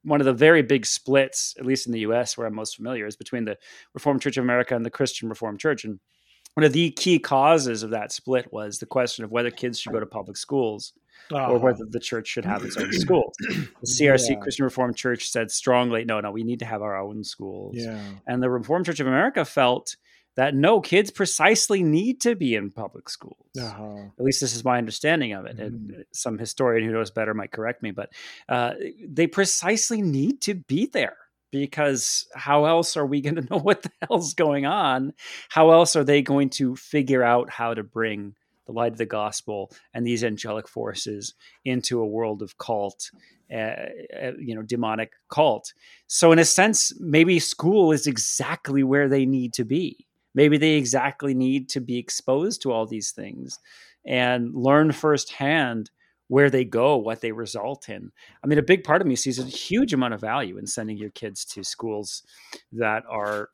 one 0.03 0.21
of 0.21 0.25
the 0.25 0.33
very 0.33 0.63
big 0.63 0.87
splits, 0.87 1.55
at 1.59 1.67
least 1.67 1.87
in 1.87 1.93
the 1.93 2.01
US, 2.01 2.37
where 2.37 2.47
I'm 2.47 2.55
most 2.55 2.77
familiar, 2.77 3.07
is 3.07 3.17
between 3.17 3.45
the 3.45 3.57
Reformed 3.95 4.23
Church 4.23 4.37
of 4.37 4.45
America 4.45 4.75
and 4.77 4.85
the 4.85 4.91
Christian 4.91 5.29
Reformed 5.29 5.61
Church. 5.61 5.85
And 5.85 5.99
one 6.55 6.65
of 6.65 6.73
the 6.73 6.91
key 6.93 7.19
causes 7.19 7.83
of 7.83 7.91
that 7.91 8.13
split 8.13 8.53
was 8.53 8.79
the 8.79 8.87
question 8.87 9.25
of 9.25 9.31
whether 9.31 9.51
kids 9.51 9.79
should 9.79 9.93
go 9.93 10.01
to 10.01 10.07
public 10.07 10.37
schools 10.37 10.93
or 11.31 11.37
Uh-huh. 11.41 11.59
whether 11.59 11.85
the 11.91 12.01
church 12.01 12.29
should 12.29 12.45
have 12.45 12.65
its 12.65 12.77
own 12.77 12.93
schools. 12.93 13.35
The 13.49 13.87
CRC 13.87 14.31
Yeah. 14.31 14.37
Christian 14.41 14.65
Reformed 14.65 14.97
Church 14.97 15.29
said 15.29 15.51
strongly, 15.51 16.05
no, 16.05 16.21
no, 16.21 16.31
we 16.31 16.45
need 16.45 16.61
to 16.61 16.65
have 16.67 16.83
our 16.83 16.97
own 16.97 17.25
schools. 17.25 17.75
yeah 17.77 18.01
And 18.27 18.43
the 18.43 18.49
Reformed 18.51 18.87
Church 18.87 19.01
of 19.01 19.07
America 19.07 19.45
felt 19.45 19.97
that 20.37 20.55
no, 20.55 20.81
kids 20.81 21.11
precisely 21.11 21.83
need 21.83 22.21
to 22.21 22.35
be 22.35 22.55
in 22.55 22.71
public 22.71 23.09
schools. 23.09 23.49
uh-huh. 23.59 24.11
At 24.19 24.25
least 24.25 24.41
this 24.41 24.55
is 24.55 24.65
my 24.65 24.79
understanding 24.79 25.33
of 25.33 25.47
it. 25.47 25.59
And 25.59 26.05
some 26.13 26.39
historian 26.39 26.87
who 26.87 26.93
knows 26.93 27.11
better 27.11 27.35
might 27.35 27.53
correct 27.53 27.83
me, 27.83 27.91
but 27.91 28.11
uh, 28.49 28.75
they 29.07 29.27
precisely 29.27 30.03
need 30.03 30.43
to 30.43 30.55
be 30.55 30.87
there 30.87 31.17
because 31.51 32.29
how 32.35 32.67
else 32.67 32.97
are 32.97 33.07
we 33.07 33.21
going 33.21 33.37
to 33.37 33.47
know 33.51 33.59
what 33.59 33.83
the 33.83 33.91
hell's 34.03 34.35
going 34.35 34.67
on? 34.67 35.15
How 35.49 35.71
else 35.71 35.97
are 35.97 36.05
they 36.05 36.23
going 36.23 36.51
to 36.51 36.77
figure 36.77 37.23
out 37.23 37.51
how 37.51 37.75
to 37.75 37.83
bring 37.83 38.35
the 38.67 38.73
light 38.73 38.93
of 38.93 38.99
the 38.99 39.07
gospel 39.07 39.71
and 39.95 40.07
these 40.07 40.25
angelic 40.25 40.69
forces 40.69 41.35
into 41.65 42.01
a 42.01 42.07
world 42.07 42.43
of 42.43 42.59
cult, 42.59 43.11
uh, 43.51 43.87
you 44.39 44.55
know, 44.55 44.63
demonic 44.63 45.13
cult? 45.31 45.73
So, 46.09 46.33
in 46.33 46.39
a 46.39 46.45
sense, 46.45 46.93
maybe 47.01 47.39
school 47.39 47.93
is 47.93 48.07
exactly 48.07 48.83
where 48.83 49.09
they 49.09 49.25
need 49.25 49.55
to 49.55 49.65
be. 49.65 50.07
Maybe 50.37 50.57
they 50.59 50.75
exactly 50.75 51.35
need 51.35 51.69
to 51.71 51.81
be 51.81 51.99
exposed 51.99 52.63
to 52.63 52.71
all 52.71 52.87
these 52.87 53.11
things 53.11 53.59
and 54.07 54.55
learn 54.55 54.93
firsthand 54.93 55.91
where 56.29 56.51
they 56.51 56.65
go, 56.65 56.97
what 56.97 57.21
they 57.21 57.33
result 57.33 57.89
in. 57.89 58.13
I 58.45 58.47
mean, 58.47 58.59
a 58.59 58.63
big 58.63 58.85
part 58.85 59.01
of 59.01 59.07
me 59.09 59.17
sees 59.17 59.39
a 59.41 59.45
huge 59.45 59.93
amount 59.93 60.15
of 60.15 60.21
value 60.21 60.59
in 60.59 60.67
sending 60.67 60.97
your 60.97 61.11
kids 61.11 61.45
to 61.47 61.65
schools 61.65 62.23
that 62.73 63.03
are 63.09 63.49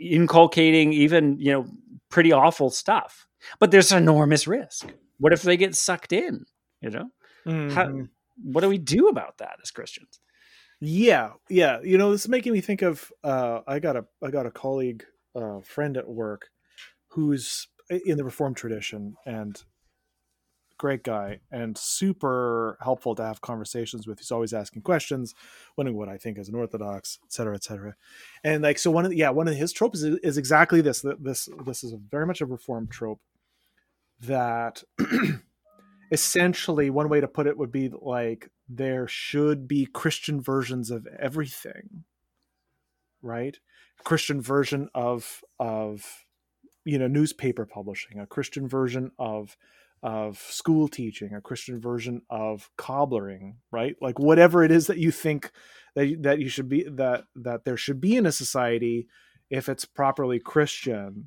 inculcating 0.00 0.92
even, 0.92 1.38
you 1.38 1.52
know, 1.52 1.66
pretty 2.08 2.32
awful 2.32 2.70
stuff. 2.70 3.26
But 3.58 3.70
there's 3.70 3.92
enormous 3.92 4.46
risk. 4.46 4.92
What 5.18 5.32
if 5.32 5.42
they 5.42 5.56
get 5.56 5.74
sucked 5.74 6.12
in? 6.12 6.44
You 6.80 6.90
know, 6.90 7.08
How, 7.46 7.86
Mhm. 7.86 8.08
what 8.42 8.60
do 8.62 8.68
we 8.68 8.78
do 8.78 9.08
about 9.08 9.38
that 9.38 9.58
as 9.62 9.70
Christians? 9.70 10.20
yeah 10.78 11.32
yeah 11.48 11.80
you 11.82 11.96
know 11.96 12.10
this 12.12 12.20
is 12.26 12.28
making 12.28 12.52
me 12.52 12.60
think 12.60 12.82
of 12.82 13.10
uh 13.24 13.60
i 13.66 13.78
got 13.78 13.96
a 13.96 14.04
i 14.22 14.30
got 14.30 14.44
a 14.44 14.50
colleague 14.50 15.06
uh 15.36 15.60
friend 15.60 15.96
at 15.96 16.08
work 16.08 16.50
who's 17.08 17.68
in 17.90 18.16
the 18.16 18.24
reformed 18.24 18.56
tradition 18.56 19.16
and 19.24 19.62
great 20.78 21.02
guy 21.02 21.40
and 21.50 21.76
super 21.78 22.76
helpful 22.82 23.14
to 23.14 23.22
have 23.22 23.40
conversations 23.40 24.06
with. 24.06 24.18
He's 24.18 24.30
always 24.30 24.52
asking 24.52 24.82
questions 24.82 25.34
wondering 25.76 25.96
what 25.96 26.08
i 26.08 26.16
think 26.16 26.38
as 26.38 26.48
an 26.48 26.54
orthodox 26.54 27.18
et 27.24 27.32
cetera 27.32 27.54
et 27.54 27.64
cetera. 27.64 27.94
And 28.44 28.62
like 28.62 28.78
so 28.78 28.90
one 28.90 29.04
of 29.04 29.10
the, 29.10 29.16
yeah 29.16 29.30
one 29.30 29.48
of 29.48 29.54
his 29.54 29.72
tropes 29.72 30.02
is, 30.02 30.18
is 30.22 30.38
exactly 30.38 30.80
this 30.80 31.04
this 31.20 31.48
this 31.64 31.84
is 31.84 31.92
a 31.92 31.98
very 32.10 32.26
much 32.26 32.40
a 32.40 32.46
reformed 32.46 32.90
trope 32.90 33.20
that 34.20 34.82
essentially 36.12 36.90
one 36.90 37.08
way 37.08 37.20
to 37.20 37.28
put 37.28 37.46
it 37.46 37.58
would 37.58 37.72
be 37.72 37.90
like 38.00 38.50
there 38.68 39.06
should 39.08 39.66
be 39.66 39.86
christian 39.86 40.40
versions 40.40 40.90
of 40.90 41.06
everything 41.18 42.04
right? 43.22 43.58
Christian 44.04 44.40
version 44.40 44.88
of 44.94 45.42
of 45.58 46.26
you 46.86 46.98
know 46.98 47.08
newspaper 47.08 47.66
publishing 47.66 48.18
a 48.20 48.26
christian 48.26 48.66
version 48.68 49.10
of 49.18 49.56
of 50.02 50.38
school 50.38 50.86
teaching 50.86 51.34
a 51.34 51.40
christian 51.40 51.80
version 51.80 52.22
of 52.30 52.70
cobblering 52.78 53.56
right? 53.72 53.96
Like 54.00 54.18
whatever 54.18 54.62
it 54.62 54.70
is 54.70 54.86
that 54.86 54.98
you 54.98 55.10
think 55.10 55.50
that 55.96 56.22
that 56.22 56.38
you 56.38 56.48
should 56.48 56.68
be 56.68 56.84
that 56.84 57.24
that 57.34 57.64
there 57.64 57.76
should 57.76 58.00
be 58.00 58.16
in 58.16 58.26
a 58.26 58.32
society 58.32 59.08
if 59.50 59.68
it's 59.68 59.84
properly 59.84 60.38
christian 60.38 61.26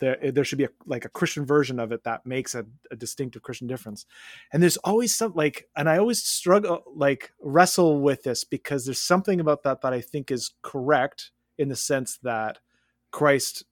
there 0.00 0.16
there 0.32 0.44
should 0.44 0.58
be 0.58 0.64
a, 0.64 0.70
like 0.86 1.04
a 1.04 1.08
christian 1.10 1.44
version 1.44 1.78
of 1.78 1.92
it 1.92 2.04
that 2.04 2.26
makes 2.26 2.54
a, 2.54 2.64
a 2.90 2.96
distinctive 2.96 3.42
christian 3.42 3.66
difference. 3.66 4.06
And 4.52 4.62
there's 4.62 4.76
always 4.78 5.14
some 5.14 5.32
like 5.34 5.68
and 5.76 5.88
i 5.88 5.98
always 5.98 6.22
struggle 6.22 6.82
like 6.94 7.32
wrestle 7.40 8.00
with 8.00 8.22
this 8.22 8.44
because 8.44 8.84
there's 8.84 9.02
something 9.02 9.40
about 9.40 9.62
that 9.62 9.80
that 9.82 9.92
i 9.92 10.00
think 10.00 10.30
is 10.30 10.52
correct 10.62 11.30
in 11.58 11.68
the 11.68 11.76
sense 11.76 12.18
that 12.22 12.58
christ 13.10 13.64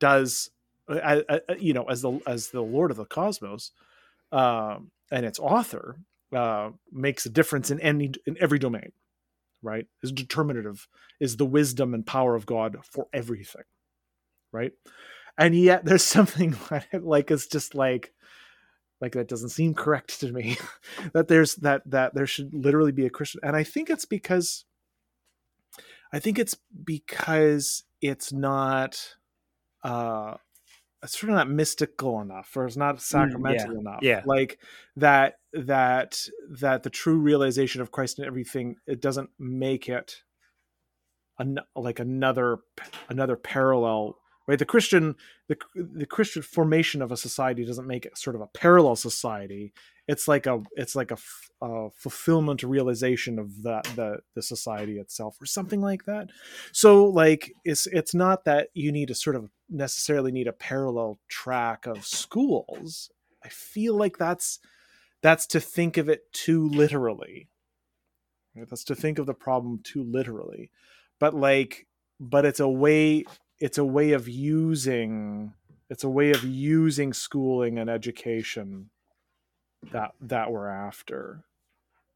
does 0.00 0.50
uh, 0.88 1.20
uh, 1.28 1.38
you 1.58 1.72
know 1.72 1.84
as 1.84 2.02
the 2.02 2.20
as 2.26 2.48
the 2.50 2.60
lord 2.60 2.90
of 2.90 2.96
the 2.96 3.04
cosmos 3.04 3.72
um, 4.32 4.90
and 5.10 5.24
its 5.24 5.38
author 5.38 6.00
uh, 6.34 6.70
makes 6.92 7.26
a 7.26 7.30
difference 7.30 7.70
in 7.70 7.80
any 7.80 8.12
in 8.26 8.36
every 8.40 8.58
domain 8.58 8.92
right? 9.62 9.86
Is 10.02 10.12
determinative 10.12 10.86
is 11.20 11.36
the 11.36 11.46
wisdom 11.46 11.94
and 11.94 12.06
power 12.06 12.34
of 12.34 12.46
god 12.46 12.76
for 12.84 13.08
everything 13.12 13.62
right 14.52 14.72
and 15.38 15.54
yet 15.54 15.84
there's 15.84 16.04
something 16.04 16.56
like 16.92 17.30
it's 17.30 17.46
just 17.46 17.74
like 17.74 18.12
like 19.00 19.12
that 19.12 19.28
doesn't 19.28 19.50
seem 19.50 19.74
correct 19.74 20.20
to 20.20 20.32
me. 20.32 20.56
That 21.12 21.28
there's 21.28 21.56
that 21.56 21.82
that 21.86 22.14
there 22.14 22.26
should 22.26 22.52
literally 22.54 22.92
be 22.92 23.06
a 23.06 23.10
christian 23.10 23.40
and 23.42 23.54
i 23.54 23.62
think 23.62 23.90
it's 23.90 24.04
because 24.06 24.64
i 26.12 26.18
think 26.18 26.38
it's 26.38 26.56
because 26.84 27.84
it's 28.00 28.32
not 28.32 29.16
uh 29.84 30.34
it's 31.02 31.18
sort 31.18 31.30
of 31.30 31.36
not 31.36 31.50
mystical 31.50 32.20
enough 32.20 32.56
or 32.56 32.66
it's 32.66 32.76
not 32.76 33.00
sacramental 33.00 33.68
mm, 33.68 33.74
yeah, 33.74 33.80
enough. 33.80 33.98
yeah. 34.02 34.22
Like 34.24 34.58
that 34.96 35.34
that 35.52 36.18
that 36.48 36.82
the 36.82 36.90
true 36.90 37.18
realization 37.18 37.80
of 37.80 37.92
christ 37.92 38.18
and 38.18 38.26
everything 38.26 38.76
it 38.86 39.00
doesn't 39.00 39.30
make 39.38 39.88
it 39.88 40.22
an, 41.38 41.60
like 41.74 42.00
another 42.00 42.58
another 43.08 43.36
parallel 43.36 44.16
right? 44.46 44.58
The 44.58 44.64
christian 44.64 45.16
the, 45.48 45.56
the 45.74 46.06
christian 46.06 46.42
formation 46.42 47.02
of 47.02 47.12
a 47.12 47.16
society 47.16 47.64
doesn't 47.64 47.86
make 47.86 48.06
it 48.06 48.18
sort 48.18 48.36
of 48.36 48.42
a 48.42 48.46
parallel 48.46 48.96
society. 48.96 49.72
It's 50.08 50.28
like 50.28 50.46
a 50.46 50.62
it's 50.72 50.94
like 50.94 51.10
a, 51.10 51.18
a 51.60 51.90
fulfillment 51.90 52.62
realization 52.62 53.38
of 53.38 53.62
the 53.62 54.20
the 54.34 54.42
society 54.42 54.98
itself 54.98 55.40
or 55.40 55.46
something 55.46 55.80
like 55.80 56.04
that. 56.04 56.30
So 56.72 57.06
like 57.06 57.52
it's 57.64 57.86
it's 57.88 58.14
not 58.14 58.44
that 58.44 58.68
you 58.74 58.92
need 58.92 59.08
to 59.08 59.14
sort 59.14 59.36
of 59.36 59.50
necessarily 59.68 60.32
need 60.32 60.46
a 60.46 60.52
parallel 60.52 61.18
track 61.28 61.86
of 61.86 62.06
schools. 62.06 63.10
I 63.44 63.48
feel 63.48 63.96
like 63.96 64.18
that's 64.18 64.60
that's 65.22 65.46
to 65.48 65.60
think 65.60 65.96
of 65.96 66.08
it 66.08 66.32
too 66.32 66.68
literally 66.68 67.48
that's 68.64 68.84
to 68.84 68.94
think 68.94 69.18
of 69.18 69.26
the 69.26 69.34
problem 69.34 69.80
too 69.82 70.02
literally. 70.02 70.70
But 71.18 71.34
like 71.34 71.86
but 72.18 72.44
it's 72.44 72.60
a 72.60 72.68
way 72.68 73.24
it's 73.58 73.78
a 73.78 73.84
way 73.84 74.12
of 74.12 74.28
using 74.28 75.54
it's 75.88 76.04
a 76.04 76.08
way 76.08 76.32
of 76.32 76.42
using 76.42 77.12
schooling 77.12 77.78
and 77.78 77.88
education 77.88 78.90
that 79.92 80.12
that 80.20 80.50
we're 80.50 80.68
after. 80.68 81.44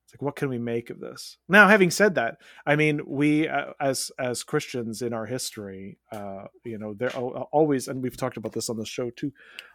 It's 0.04 0.14
like 0.14 0.22
what 0.22 0.36
can 0.36 0.48
we 0.48 0.58
make 0.58 0.90
of 0.90 0.98
this? 0.98 1.38
Now 1.48 1.68
having 1.68 1.90
said 1.90 2.16
that 2.16 2.38
i 2.66 2.74
mean 2.76 3.00
we 3.06 3.48
uh, 3.48 3.72
as 3.80 4.10
as 4.18 4.42
christians 4.42 5.02
in 5.02 5.12
our 5.12 5.26
history 5.26 5.98
uh 6.10 6.44
you 6.64 6.78
know 6.78 6.94
there 6.94 7.14
are 7.16 7.46
always 7.52 7.86
and 7.88 8.02
we've 8.02 8.16
talked 8.16 8.36
about 8.36 8.52
this 8.52 8.68
on 8.68 8.76
the 8.76 8.84
show 8.84 9.10
too 9.10 9.32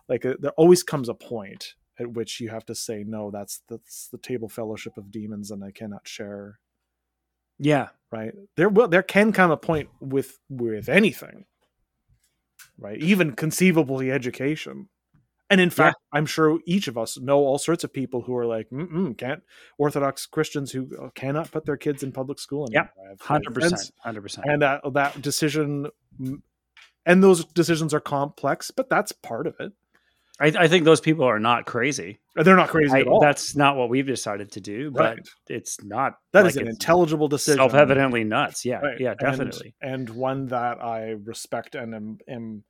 like 0.10 0.26
uh, 0.26 0.34
there 0.40 0.52
always 0.52 0.84
comes 0.84 1.08
a 1.08 1.14
point 1.14 1.76
at 2.00 2.12
which 2.12 2.42
you 2.42 2.50
have 2.50 2.66
to 2.66 2.76
say 2.76 3.04
no 3.08 3.32
that's 3.32 3.62
that's 3.70 4.08
the 4.08 4.18
table 4.18 4.50
fellowship 4.50 4.98
of 4.98 5.12
demons 5.12 5.52
and 5.52 5.64
i 5.64 5.72
cannot 5.72 6.08
share. 6.08 6.60
Yeah. 7.58 7.90
Right? 8.12 8.34
There 8.56 8.70
will 8.70 8.88
there 8.88 9.04
can 9.04 9.32
come 9.32 9.52
a 9.52 9.58
point 9.58 9.90
with 10.00 10.40
with 10.50 10.90
anything 10.90 11.46
right? 12.78 13.00
Even 13.00 13.34
conceivably 13.34 14.12
education. 14.12 14.90
And 15.50 15.62
in 15.62 15.70
fact 15.70 15.98
yeah. 16.12 16.18
i'm 16.18 16.26
sure 16.26 16.60
each 16.66 16.88
of 16.88 16.98
us 16.98 17.20
know 17.20 17.38
all 17.38 17.60
sorts 17.60 17.84
of 17.84 17.94
people 17.94 18.22
who 18.22 18.36
are 18.36 18.48
like 18.48 18.68
can't 19.18 19.44
orthodox 19.78 20.26
christians 20.26 20.72
who 20.72 20.90
uh, 21.00 21.10
cannot 21.14 21.52
put 21.52 21.66
their 21.66 21.78
kids 21.78 22.02
in 22.02 22.12
public 22.12 22.40
school 22.40 22.68
yeah 22.72 22.88
100% 23.22 23.92
100% 24.06 24.40
and 24.46 24.62
that 24.64 24.82
that 24.94 25.22
decision 25.22 25.88
and 27.06 27.24
those 27.24 27.46
decisions 27.46 27.94
are 27.94 28.00
complex 28.00 28.72
but 28.72 28.90
that's 28.90 29.12
part 29.12 29.46
of 29.46 29.56
it 29.60 29.72
I, 30.40 30.48
I, 30.48 30.68
think 30.68 30.84
those 30.84 31.00
people 31.00 31.26
are 31.26 31.40
not 31.40 31.66
crazy. 31.66 32.20
Uh, 32.38 32.44
they're 32.44 32.58
not 32.58 32.70
crazy 32.70 32.94
I, 32.94 33.00
at 33.02 33.08
all. 33.08 33.22
That's 33.22 33.56
not 33.56 33.78
what 33.78 33.90
we've 33.90 34.06
decided 34.06 34.52
to 34.54 34.62
do, 34.62 34.92
but 34.92 35.20
it's 35.48 35.82
not. 35.82 36.16
That 36.34 36.44
like 36.44 36.52
is 36.52 36.58
an 36.58 36.68
intelligible 36.68 37.30
decision. 37.30 37.60
Self 37.60 37.74
evidently 37.74 38.24
nuts. 38.26 38.66
Yeah, 38.66 38.80
right. 38.80 39.00
yeah, 39.00 39.14
definitely, 39.14 39.76
and, 39.82 40.10
and, 40.10 40.10
one 40.10 40.48
that 40.48 40.84
I 40.84 41.16
respect 41.24 41.76
and 41.76 41.96
am 41.96 42.18
am 42.28 42.64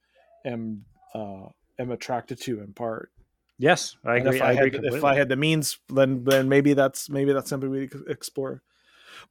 am 0.46 0.86
uh, 1.16 1.48
am 1.80 1.92
attracted 1.92 2.40
to 2.42 2.62
in 2.62 2.74
part. 2.74 3.12
Yes, 3.58 3.96
I 4.06 4.18
agree. 4.18 4.36
If 4.36 4.42
I, 4.42 4.46
I 4.46 4.52
agree 4.52 4.72
had, 4.72 4.94
if 4.94 5.04
I 5.04 5.16
had 5.16 5.30
the 5.30 5.36
means, 5.36 5.80
then 5.90 6.24
then 6.24 6.48
maybe 6.48 6.74
that's 6.74 7.10
maybe 7.10 7.34
that's 7.34 7.50
something 7.50 7.70
we 7.70 7.88
could 7.88 8.08
explore. 8.08 8.62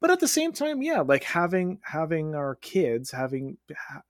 But 0.00 0.10
at 0.10 0.20
the 0.20 0.28
same 0.28 0.52
time, 0.52 0.82
yeah, 0.82 1.00
like 1.00 1.24
having 1.24 1.78
having 1.82 2.34
our 2.34 2.56
kids, 2.56 3.10
having 3.10 3.58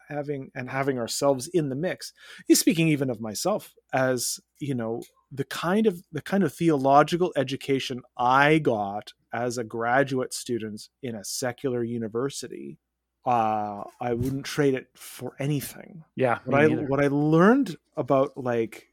having 0.09 0.51
and 0.55 0.71
having 0.71 0.99
ourselves 0.99 1.49
in 1.49 1.69
the 1.69 1.77
mix. 1.77 2.13
He's 2.47 2.61
speaking 2.61 2.89
even 2.89 3.11
of 3.11 3.21
myself 3.21 3.75
as 3.93 4.41
you 4.59 4.75
know 4.75 5.03
the 5.31 5.45
kind 5.45 5.87
of 5.87 6.03
the 6.13 6.23
kind 6.23 6.45
of 6.45 6.53
theological 6.53 7.33
education 7.37 8.03
I 8.17 8.59
got 8.59 9.13
as 9.33 9.59
a 9.59 9.65
graduate 9.65 10.33
student 10.33 10.89
in 11.03 11.15
a 11.15 11.25
secular 11.25 11.83
university 11.83 12.79
uh, 13.27 13.85
I 14.01 14.13
wouldn't 14.13 14.45
trade 14.45 14.75
it 14.75 14.89
for 14.95 15.35
anything. 15.39 16.05
Yeah. 16.15 16.39
What 16.45 16.61
I 16.61 16.67
what 16.67 17.03
I 17.03 17.09
learned 17.09 17.77
about 17.97 18.37
like 18.37 18.89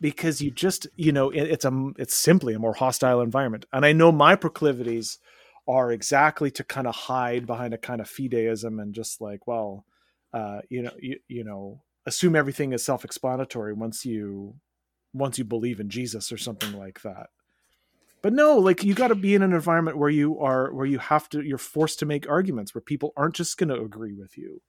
because 0.00 0.40
you 0.40 0.50
just 0.50 0.86
you 0.96 1.12
know 1.12 1.30
it, 1.30 1.42
it's 1.42 1.64
a 1.64 1.90
it's 1.98 2.16
simply 2.16 2.54
a 2.54 2.58
more 2.58 2.74
hostile 2.74 3.20
environment, 3.20 3.64
and 3.72 3.86
I 3.86 3.92
know 3.92 4.12
my 4.12 4.36
proclivities 4.36 5.18
are 5.68 5.92
exactly 5.92 6.50
to 6.50 6.64
kind 6.64 6.86
of 6.86 6.94
hide 6.94 7.46
behind 7.46 7.74
a 7.74 7.78
kind 7.78 8.00
of 8.00 8.08
fideism 8.08 8.80
and 8.80 8.94
just 8.94 9.20
like 9.20 9.46
well, 9.46 9.84
uh, 10.32 10.60
you 10.68 10.82
know 10.82 10.92
you, 10.98 11.18
you 11.28 11.44
know 11.44 11.82
assume 12.06 12.34
everything 12.34 12.72
is 12.72 12.82
self-explanatory 12.82 13.74
once 13.74 14.04
you 14.04 14.54
once 15.12 15.38
you 15.38 15.44
believe 15.44 15.78
in 15.78 15.90
Jesus 15.90 16.32
or 16.32 16.38
something 16.38 16.72
like 16.78 17.02
that. 17.02 17.28
But 18.22 18.32
no 18.32 18.58
like 18.58 18.82
you 18.82 18.94
got 18.94 19.08
to 19.08 19.14
be 19.14 19.34
in 19.34 19.42
an 19.42 19.52
environment 19.52 19.98
where 19.98 20.10
you 20.10 20.40
are 20.40 20.72
where 20.72 20.86
you 20.86 20.98
have 20.98 21.28
to 21.30 21.42
you're 21.42 21.58
forced 21.58 21.98
to 22.00 22.06
make 22.06 22.28
arguments 22.28 22.74
where 22.74 22.82
people 22.82 23.12
aren't 23.16 23.36
just 23.36 23.58
going 23.58 23.68
to 23.68 23.80
agree 23.80 24.14
with 24.14 24.36
you. 24.36 24.60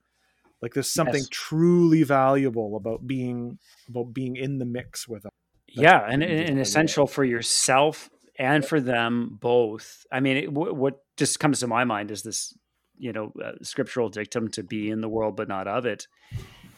Like 0.61 0.73
there's 0.73 0.91
something 0.91 1.21
yes. 1.21 1.29
truly 1.31 2.03
valuable 2.03 2.75
about 2.75 3.07
being 3.07 3.57
about 3.87 4.13
being 4.13 4.35
in 4.35 4.59
the 4.59 4.65
mix 4.65 5.07
with 5.07 5.23
them 5.23 5.31
yeah 5.73 6.05
and, 6.09 6.23
and 6.23 6.59
essential 6.59 7.07
for 7.07 7.23
yourself 7.23 8.09
and 8.39 8.65
for 8.65 8.79
them 8.79 9.37
both 9.39 10.05
i 10.11 10.19
mean 10.19 10.37
it, 10.37 10.51
what 10.51 10.95
just 11.17 11.39
comes 11.39 11.59
to 11.59 11.67
my 11.67 11.83
mind 11.83 12.09
is 12.09 12.23
this 12.23 12.57
you 12.97 13.13
know 13.13 13.31
uh, 13.43 13.51
scriptural 13.61 14.09
dictum 14.09 14.47
to 14.49 14.63
be 14.63 14.89
in 14.89 15.01
the 15.01 15.09
world 15.09 15.35
but 15.35 15.47
not 15.47 15.67
of 15.67 15.85
it 15.85 16.07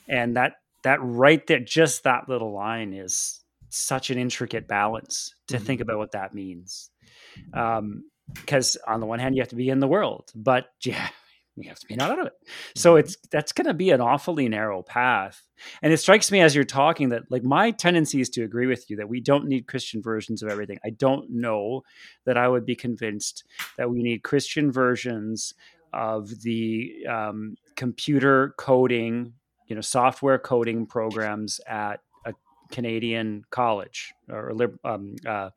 and 0.10 0.36
that 0.36 0.54
that 0.84 1.00
right 1.02 1.46
there 1.48 1.60
just 1.60 2.04
that 2.04 2.28
little 2.28 2.54
line 2.54 2.94
is 2.94 3.42
such 3.72 4.10
an 4.10 4.18
intricate 4.18 4.68
balance 4.68 5.34
to 5.48 5.56
mm-hmm. 5.56 5.66
think 5.66 5.82
about 5.82 5.98
what 5.98 6.12
that 6.12 6.34
means. 6.34 6.90
Um, 7.54 8.04
Because 8.34 8.78
on 8.88 9.00
the 9.00 9.06
one 9.06 9.20
hand, 9.20 9.36
you 9.36 9.42
have 9.42 9.50
to 9.50 9.56
be 9.56 9.70
in 9.70 9.80
the 9.80 9.88
world, 9.88 10.32
but 10.36 10.68
yeah, 10.86 11.10
you 11.57 11.69
have 11.69 11.80
to 11.80 11.88
be 11.88 11.95
not 11.95 12.11
out 12.11 12.19
of 12.19 12.28
it. 12.28 12.34
So 12.76 12.91
mm-hmm. 12.91 12.99
it's 12.99 13.18
that's 13.32 13.52
going 13.52 13.68
to 13.68 13.73
be 13.73 13.91
an 13.91 14.02
awfully 14.02 14.48
narrow 14.48 14.82
path. 14.82 15.41
And 15.82 15.91
it 15.91 15.98
strikes 15.98 16.32
me 16.32 16.41
as 16.41 16.56
you're 16.56 16.64
talking 16.64 17.10
that 17.10 17.23
like 17.30 17.44
my 17.44 17.72
tendency 17.72 18.22
is 18.22 18.30
to 18.32 18.44
agree 18.44 18.68
with 18.68 18.90
you 18.90 18.98
that 18.98 19.10
we 19.10 19.19
don't 19.19 19.48
need 19.48 19.68
Christian 19.68 20.02
versions 20.02 20.41
of 20.41 20.49
everything. 20.49 20.80
I 20.86 20.91
don't 20.91 21.30
know 21.30 21.84
that 22.26 22.38
I 22.38 22.48
would 22.48 22.65
be 22.65 22.76
convinced 22.76 23.44
that 23.78 23.90
we 23.90 24.02
need 24.02 24.23
Christian 24.23 24.72
versions 24.72 25.53
of 25.94 26.41
the 26.41 27.06
um, 27.07 27.56
computer 27.76 28.53
coding, 28.57 29.34
you 29.68 29.76
know, 29.76 29.82
software 29.82 30.40
coding 30.40 30.86
programs 30.86 31.60
at 31.68 31.99
a 32.26 32.34
Canadian 32.72 33.44
college 33.49 34.14
or 34.30 34.53
um, 34.86 35.15
uh, 35.28 35.49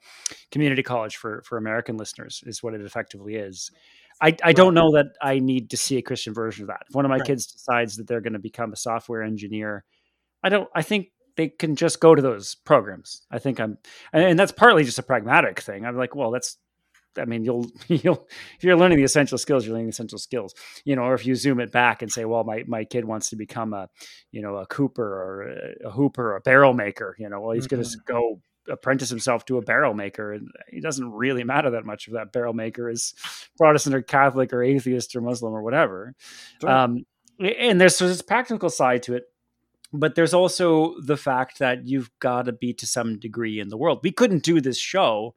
community 0.50 0.82
college 0.82 1.16
for 1.16 1.42
for 1.46 1.56
American 1.56 1.96
listeners 1.96 2.42
is 2.46 2.64
what 2.64 2.74
it 2.74 2.80
effectively 2.80 3.36
is. 3.36 3.70
I, 4.24 4.34
I 4.42 4.52
don't 4.54 4.72
know 4.72 4.92
that 4.92 5.08
I 5.20 5.38
need 5.38 5.68
to 5.70 5.76
see 5.76 5.98
a 5.98 6.02
Christian 6.02 6.32
version 6.32 6.62
of 6.62 6.68
that. 6.68 6.84
If 6.88 6.94
one 6.94 7.04
of 7.04 7.10
my 7.10 7.18
right. 7.18 7.26
kids 7.26 7.46
decides 7.46 7.96
that 7.96 8.06
they're 8.06 8.22
going 8.22 8.32
to 8.32 8.38
become 8.38 8.72
a 8.72 8.76
software 8.76 9.22
engineer, 9.22 9.84
I 10.42 10.48
don't. 10.48 10.68
I 10.74 10.80
think 10.80 11.08
they 11.36 11.50
can 11.50 11.76
just 11.76 12.00
go 12.00 12.14
to 12.14 12.22
those 12.22 12.54
programs. 12.54 13.22
I 13.30 13.38
think 13.38 13.60
I'm, 13.60 13.76
and 14.14 14.38
that's 14.38 14.52
partly 14.52 14.84
just 14.84 14.98
a 14.98 15.02
pragmatic 15.02 15.60
thing. 15.60 15.84
I'm 15.84 15.96
like, 15.96 16.14
well, 16.14 16.30
that's 16.30 16.56
I 17.18 17.26
mean, 17.26 17.44
you'll 17.44 17.66
you'll 17.88 18.26
if 18.56 18.64
you're 18.64 18.76
learning 18.76 18.96
the 18.96 19.04
essential 19.04 19.36
skills, 19.36 19.66
you're 19.66 19.74
learning 19.74 19.90
essential 19.90 20.18
skills. 20.18 20.54
You 20.86 20.96
know, 20.96 21.02
or 21.02 21.14
if 21.14 21.26
you 21.26 21.34
zoom 21.34 21.60
it 21.60 21.70
back 21.70 22.00
and 22.00 22.10
say, 22.10 22.24
well, 22.24 22.44
my 22.44 22.64
my 22.66 22.84
kid 22.84 23.04
wants 23.04 23.28
to 23.28 23.36
become 23.36 23.74
a 23.74 23.90
you 24.32 24.40
know 24.40 24.56
a 24.56 24.66
cooper 24.66 25.04
or 25.04 25.42
a, 25.42 25.88
a 25.88 25.90
hooper 25.90 26.32
or 26.32 26.36
a 26.36 26.40
barrel 26.40 26.72
maker. 26.72 27.14
You 27.18 27.28
know, 27.28 27.42
well, 27.42 27.54
he's 27.54 27.66
mm-hmm. 27.66 27.76
going 27.76 27.90
to 27.90 27.98
go 28.06 28.40
apprentice 28.68 29.10
himself 29.10 29.44
to 29.44 29.58
a 29.58 29.62
barrel 29.62 29.94
maker 29.94 30.32
and 30.32 30.48
it 30.68 30.82
doesn't 30.82 31.12
really 31.12 31.44
matter 31.44 31.70
that 31.70 31.84
much 31.84 32.06
if 32.06 32.14
that 32.14 32.32
barrel 32.32 32.52
maker 32.54 32.88
is 32.88 33.14
protestant 33.58 33.94
or 33.94 34.02
catholic 34.02 34.52
or 34.52 34.62
atheist 34.62 35.14
or 35.14 35.20
muslim 35.20 35.52
or 35.52 35.62
whatever 35.62 36.14
sure. 36.60 36.70
um, 36.70 37.04
and 37.38 37.80
there's, 37.80 37.98
there's 37.98 38.12
this 38.12 38.22
practical 38.22 38.70
side 38.70 39.02
to 39.02 39.14
it 39.14 39.24
but 39.92 40.14
there's 40.14 40.34
also 40.34 40.94
the 41.00 41.16
fact 41.16 41.58
that 41.58 41.86
you've 41.86 42.10
got 42.18 42.46
to 42.46 42.52
be 42.52 42.72
to 42.72 42.86
some 42.86 43.18
degree 43.18 43.60
in 43.60 43.68
the 43.68 43.76
world 43.76 44.00
we 44.02 44.10
couldn't 44.10 44.42
do 44.42 44.60
this 44.60 44.78
show 44.78 45.34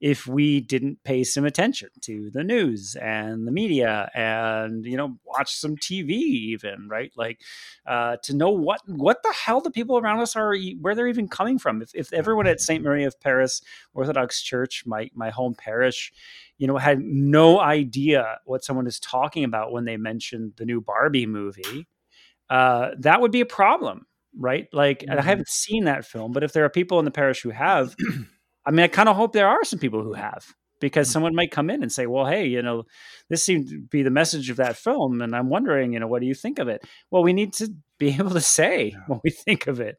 if 0.00 0.26
we 0.26 0.60
didn't 0.60 1.02
pay 1.04 1.24
some 1.24 1.44
attention 1.44 1.88
to 2.02 2.30
the 2.30 2.44
news 2.44 2.96
and 2.96 3.46
the 3.46 3.52
media 3.52 4.10
and 4.14 4.84
you 4.84 4.96
know 4.96 5.16
watch 5.24 5.54
some 5.54 5.76
TV 5.76 6.10
even 6.10 6.88
right? 6.88 7.12
Like 7.16 7.40
uh, 7.86 8.16
to 8.24 8.36
know 8.36 8.50
what 8.50 8.80
what 8.86 9.22
the 9.22 9.32
hell 9.32 9.60
the 9.60 9.70
people 9.70 9.96
around 9.98 10.20
us 10.20 10.36
are 10.36 10.54
where 10.80 10.94
they're 10.94 11.08
even 11.08 11.28
coming 11.28 11.58
from. 11.58 11.80
If, 11.80 11.94
if 11.94 12.12
everyone 12.12 12.46
at 12.46 12.60
Saint 12.60 12.84
Mary 12.84 13.04
of 13.04 13.18
Paris 13.20 13.62
Orthodox 13.94 14.42
Church 14.42 14.84
my 14.86 15.10
my 15.14 15.30
home 15.30 15.54
parish 15.54 16.12
you 16.58 16.66
know 16.66 16.76
had 16.76 17.00
no 17.00 17.60
idea 17.60 18.38
what 18.44 18.64
someone 18.64 18.86
is 18.86 19.00
talking 19.00 19.44
about 19.44 19.72
when 19.72 19.86
they 19.86 19.96
mentioned 19.96 20.52
the 20.56 20.66
new 20.66 20.80
Barbie 20.80 21.26
movie 21.26 21.86
uh, 22.50 22.90
that 22.98 23.20
would 23.20 23.32
be 23.32 23.40
a 23.40 23.46
problem 23.46 24.06
right? 24.38 24.68
Like 24.70 24.98
mm-hmm. 24.98 25.18
I 25.18 25.22
haven't 25.22 25.48
seen 25.48 25.84
that 25.84 26.04
film 26.04 26.32
but 26.32 26.44
if 26.44 26.52
there 26.52 26.64
are 26.66 26.70
people 26.70 26.98
in 26.98 27.06
the 27.06 27.10
parish 27.10 27.40
who 27.40 27.50
have 27.50 27.96
I 28.66 28.70
mean, 28.70 28.84
I 28.84 28.88
kind 28.88 29.08
of 29.08 29.16
hope 29.16 29.32
there 29.32 29.48
are 29.48 29.64
some 29.64 29.78
people 29.78 30.02
who 30.02 30.14
have 30.14 30.54
because 30.80 31.08
mm. 31.08 31.12
someone 31.12 31.34
might 31.34 31.50
come 31.50 31.70
in 31.70 31.82
and 31.82 31.92
say, 31.92 32.06
well, 32.06 32.26
hey, 32.26 32.46
you 32.46 32.62
know, 32.62 32.84
this 33.28 33.44
seemed 33.44 33.68
to 33.68 33.80
be 33.80 34.02
the 34.02 34.10
message 34.10 34.50
of 34.50 34.56
that 34.56 34.76
film. 34.76 35.20
And 35.20 35.34
I'm 35.34 35.48
wondering, 35.48 35.92
you 35.92 36.00
know, 36.00 36.06
what 36.06 36.20
do 36.20 36.26
you 36.26 36.34
think 36.34 36.58
of 36.58 36.68
it? 36.68 36.84
Well, 37.10 37.22
we 37.22 37.32
need 37.32 37.52
to 37.54 37.72
be 37.98 38.10
able 38.10 38.30
to 38.30 38.42
say 38.42 38.90
yeah. 38.92 38.98
what 39.06 39.20
we 39.24 39.30
think 39.30 39.66
of 39.66 39.80
it 39.80 39.96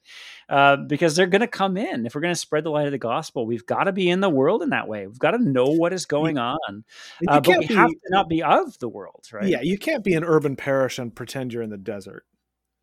uh, 0.50 0.76
because 0.76 1.16
they're 1.16 1.26
going 1.26 1.42
to 1.42 1.48
come 1.48 1.78
in. 1.78 2.06
If 2.06 2.14
we're 2.14 2.22
going 2.22 2.34
to 2.34 2.40
spread 2.40 2.64
the 2.64 2.70
light 2.70 2.86
of 2.86 2.92
the 2.92 3.00
gospel, 3.00 3.48
we've 3.48 3.66
got 3.66 3.86
to 3.86 3.92
be 3.92 4.10
in 4.10 4.20
the 4.20 4.30
world 4.30 4.62
in 4.62 4.70
that 4.70 4.88
way. 4.88 5.08
We've 5.08 5.18
got 5.18 5.32
to 5.32 5.40
know 5.40 5.66
what 5.66 5.94
is 5.94 6.06
going 6.06 6.38
on. 6.38 6.58
Uh, 7.28 7.40
but 7.40 7.48
we 7.48 7.68
be, 7.68 7.74
have 7.74 7.90
to 7.90 8.10
not 8.10 8.30
be 8.30 8.44
of 8.44 8.78
the 8.78 8.90
world, 8.90 9.26
right? 9.34 9.48
Yeah, 9.48 9.62
you 9.62 9.80
can't 9.80 10.04
be 10.04 10.14
an 10.14 10.24
urban 10.24 10.56
parish 10.56 11.00
and 11.00 11.16
pretend 11.16 11.54
you're 11.54 11.64
in 11.64 11.72
the 11.72 11.78
desert. 11.78 12.24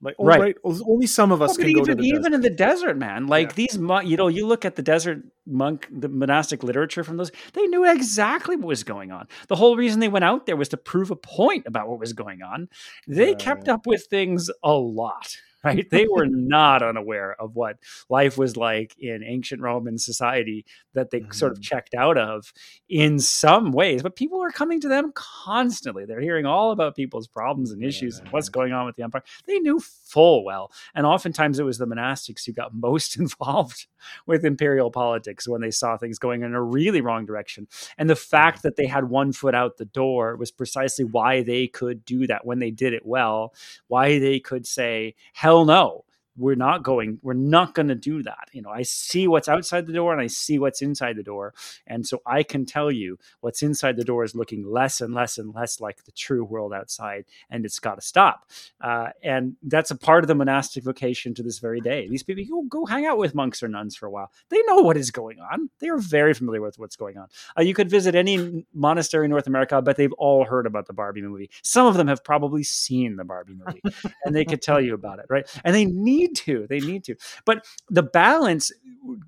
Like 0.02 0.16
oh, 0.18 0.24
right. 0.26 0.40
right. 0.40 0.56
only 0.64 1.06
some 1.06 1.32
of 1.32 1.40
us 1.40 1.56
can 1.56 1.68
even, 1.68 1.82
go 1.82 1.84
to 1.86 1.94
the 1.94 2.02
even 2.02 2.22
desert. 2.22 2.34
in 2.34 2.40
the 2.42 2.50
desert, 2.50 2.98
man. 2.98 3.26
Like 3.26 3.50
yeah. 3.50 3.54
these, 3.54 3.76
you 3.76 4.16
know, 4.16 4.28
you 4.28 4.46
look 4.46 4.64
at 4.64 4.76
the 4.76 4.82
desert 4.82 5.22
monk, 5.46 5.88
the 5.90 6.08
monastic 6.08 6.62
literature 6.62 7.04
from 7.04 7.16
those. 7.16 7.32
They 7.54 7.66
knew 7.66 7.90
exactly 7.90 8.56
what 8.56 8.66
was 8.66 8.84
going 8.84 9.12
on. 9.12 9.28
The 9.48 9.56
whole 9.56 9.76
reason 9.76 10.00
they 10.00 10.08
went 10.08 10.24
out 10.24 10.46
there 10.46 10.56
was 10.56 10.68
to 10.70 10.76
prove 10.76 11.10
a 11.10 11.16
point 11.16 11.66
about 11.66 11.88
what 11.88 11.98
was 12.00 12.12
going 12.12 12.42
on. 12.42 12.68
They 13.06 13.34
kept 13.34 13.68
up 13.68 13.86
with 13.86 14.06
things 14.06 14.50
a 14.62 14.72
lot 14.72 15.36
right? 15.65 15.89
They 15.89 16.07
were 16.07 16.27
not 16.27 16.82
unaware 16.82 17.35
of 17.41 17.57
what 17.57 17.78
life 18.09 18.36
was 18.36 18.57
like 18.57 18.95
in 18.99 19.23
ancient 19.24 19.62
Roman 19.62 19.99
society 19.99 20.65
that 20.93 21.11
they 21.11 21.20
mm-hmm. 21.20 21.32
sort 21.32 21.53
of 21.53 21.59
mm-hmm. 21.59 21.62
checked 21.62 21.95
out 21.95 22.19
of 22.19 22.53
in 22.89 23.19
some 23.19 23.73
ways. 23.73 24.03
But 24.03 24.16
people 24.16 24.43
are 24.43 24.51
coming 24.51 24.81
to 24.81 24.89
them 24.89 25.12
constantly. 25.15 26.05
They're 26.05 26.20
hearing 26.20 26.47
all 26.47 26.70
about 26.70 26.97
people's 26.97 27.28
problems 27.28 27.70
and 27.70 27.82
issues 27.82 28.16
yeah. 28.16 28.24
and 28.24 28.32
what's 28.32 28.49
going 28.49 28.73
on 28.73 28.86
with 28.86 28.97
the 28.97 29.03
empire. 29.03 29.24
They 29.47 29.59
knew 29.59 29.81
full 29.81 30.45
well. 30.45 30.70
And 30.95 31.07
oftentimes 31.07 31.59
it 31.59 31.65
was 31.65 31.78
the 31.78 31.86
monastics 31.86 32.45
who 32.45 32.53
got 32.53 32.74
most 32.85 33.16
involved 33.16 33.86
with 34.27 34.45
imperial 34.45 34.91
politics 34.91 35.49
when 35.49 35.61
they 35.61 35.70
saw 35.70 35.97
things 35.97 36.19
going 36.19 36.43
in 36.43 36.55
a 36.55 36.62
really 36.62 37.01
wrong 37.01 37.24
direction. 37.24 37.66
And 37.97 38.11
the 38.11 38.16
fact 38.16 38.62
that 38.62 38.77
they 38.77 38.86
had 38.86 39.05
one 39.05 39.32
foot 39.32 39.55
out 39.55 39.77
the 39.77 39.85
door 39.85 40.36
was 40.36 40.51
precisely 40.51 41.05
why 41.05 41.43
they 41.43 41.66
could 41.66 42.05
do 42.05 42.27
that 42.27 42.45
when 42.45 42.59
they 42.59 42.70
did 42.70 42.93
it 42.93 43.07
well, 43.07 43.55
why 43.89 44.19
they 44.19 44.41
could 44.41 44.66
say, 44.66 45.15
hell 45.32 45.53
hell 45.55 45.64
no 45.64 46.05
we're 46.36 46.55
not 46.55 46.82
going 46.82 47.19
we're 47.23 47.32
not 47.32 47.74
going 47.74 47.89
to 47.89 47.94
do 47.94 48.23
that 48.23 48.48
you 48.52 48.62
know 48.62 48.70
i 48.70 48.82
see 48.82 49.28
what's 49.28 49.48
outside 49.48 49.86
the 49.86 49.93
door 49.93 50.12
and 50.12 50.20
i 50.20 50.27
see 50.27 50.59
what's 50.59 50.82
inside 50.82 51.16
the 51.16 51.23
door. 51.23 51.55
And 51.86 52.06
so 52.06 52.20
i 52.27 52.43
can 52.43 52.66
tell 52.66 52.90
you 52.90 53.19
what's 53.40 53.62
inside 53.62 53.97
the 53.97 54.05
door 54.05 54.24
is 54.24 54.35
looking 54.35 54.65
less 54.66 55.01
and 55.01 55.15
less 55.15 55.39
and 55.39 55.55
less 55.55 55.81
like 55.81 56.05
the 56.05 56.12
true 56.12 56.44
world 56.44 56.73
outside 56.73 57.24
and 57.51 57.65
it's 57.65 57.78
got 57.78 57.97
to 57.97 58.01
stop. 58.01 58.48
Uh, 58.81 59.09
and 59.23 59.56
that's 59.62 59.90
a 59.90 59.97
part 59.97 60.24
of 60.24 60.28
the 60.28 60.35
monastic 60.35 60.85
vocation 60.85 61.35
to 61.35 61.43
this 61.43 61.59
very 61.59 61.81
day. 61.81 62.09
These 62.09 62.23
people 62.23 62.44
go, 62.44 62.62
go 62.81 62.86
hang 62.86 63.06
out 63.06 63.19
with 63.19 63.35
monks 63.35 63.62
or 63.62 63.69
nuns 63.69 63.97
for 63.97 64.06
a 64.06 64.11
while. 64.11 64.31
They 64.48 64.61
know 64.66 64.77
what 64.77 64.97
is 64.97 65.11
going 65.11 65.39
on. 65.40 65.70
They 65.81 65.89
are 65.89 65.98
very 65.98 66.35
familiar 66.35 66.61
with 66.61 66.78
what's 66.78 66.97
going 66.97 67.19
on. 67.19 67.28
Uh, 67.59 67.62
you 67.62 67.74
could 67.74 67.90
visit 67.90 68.15
any 68.15 68.66
monastery 68.73 69.24
in 69.27 69.31
north 69.31 69.47
america 69.47 69.81
but 69.82 69.97
they've 69.97 70.12
all 70.15 70.44
heard 70.44 70.66
about 70.66 70.86
the 70.86 70.93
barbie 70.93 71.23
movie. 71.23 71.51
Some 71.62 71.86
of 71.86 71.97
them 71.97 72.09
have 72.09 72.24
probably 72.24 72.62
seen 72.62 73.16
the 73.16 73.24
barbie 73.24 73.55
movie 73.55 73.82
and 74.24 74.35
they 74.35 74.44
could 74.44 74.62
tell 74.62 74.81
you 74.81 74.94
about 74.94 75.19
it 75.19 75.27
right? 75.28 75.47
And 75.65 75.74
they 75.74 75.85
need 75.85 76.23
need 76.28 76.36
to. 76.36 76.66
They 76.68 76.80
need 76.80 77.05
to. 77.05 77.16
But 77.44 77.64
the 77.88 78.02
balance 78.02 78.72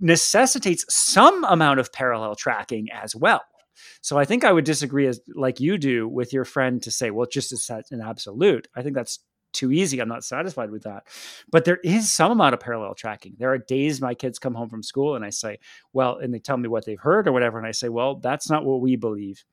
necessitates 0.00 0.84
some 0.88 1.44
amount 1.44 1.80
of 1.80 1.92
parallel 1.92 2.34
tracking 2.34 2.88
as 2.92 3.14
well. 3.14 3.42
So 4.00 4.18
I 4.18 4.24
think 4.24 4.44
I 4.44 4.52
would 4.52 4.64
disagree 4.64 5.06
as 5.06 5.20
like 5.34 5.60
you 5.60 5.78
do 5.78 6.08
with 6.08 6.32
your 6.32 6.44
friend 6.44 6.82
to 6.82 6.90
say, 6.90 7.10
well, 7.10 7.26
just 7.30 7.52
as 7.52 7.68
an 7.90 8.00
absolute. 8.00 8.68
I 8.74 8.82
think 8.82 8.94
that's 8.94 9.20
too 9.52 9.72
easy. 9.72 10.00
I'm 10.00 10.08
not 10.08 10.24
satisfied 10.24 10.70
with 10.70 10.82
that. 10.84 11.04
But 11.50 11.64
there 11.64 11.78
is 11.82 12.10
some 12.10 12.30
amount 12.30 12.54
of 12.54 12.60
parallel 12.60 12.94
tracking. 12.94 13.34
There 13.38 13.52
are 13.52 13.58
days 13.58 14.00
my 14.00 14.14
kids 14.14 14.38
come 14.38 14.54
home 14.54 14.68
from 14.68 14.82
school 14.82 15.14
and 15.14 15.24
I 15.24 15.30
say, 15.30 15.58
well, 15.92 16.18
and 16.18 16.32
they 16.32 16.38
tell 16.38 16.56
me 16.56 16.68
what 16.68 16.84
they've 16.84 17.00
heard 17.00 17.26
or 17.26 17.32
whatever. 17.32 17.58
And 17.58 17.66
I 17.66 17.72
say, 17.72 17.88
well, 17.88 18.16
that's 18.16 18.50
not 18.50 18.64
what 18.64 18.80
we 18.80 18.96
believe 18.96 19.44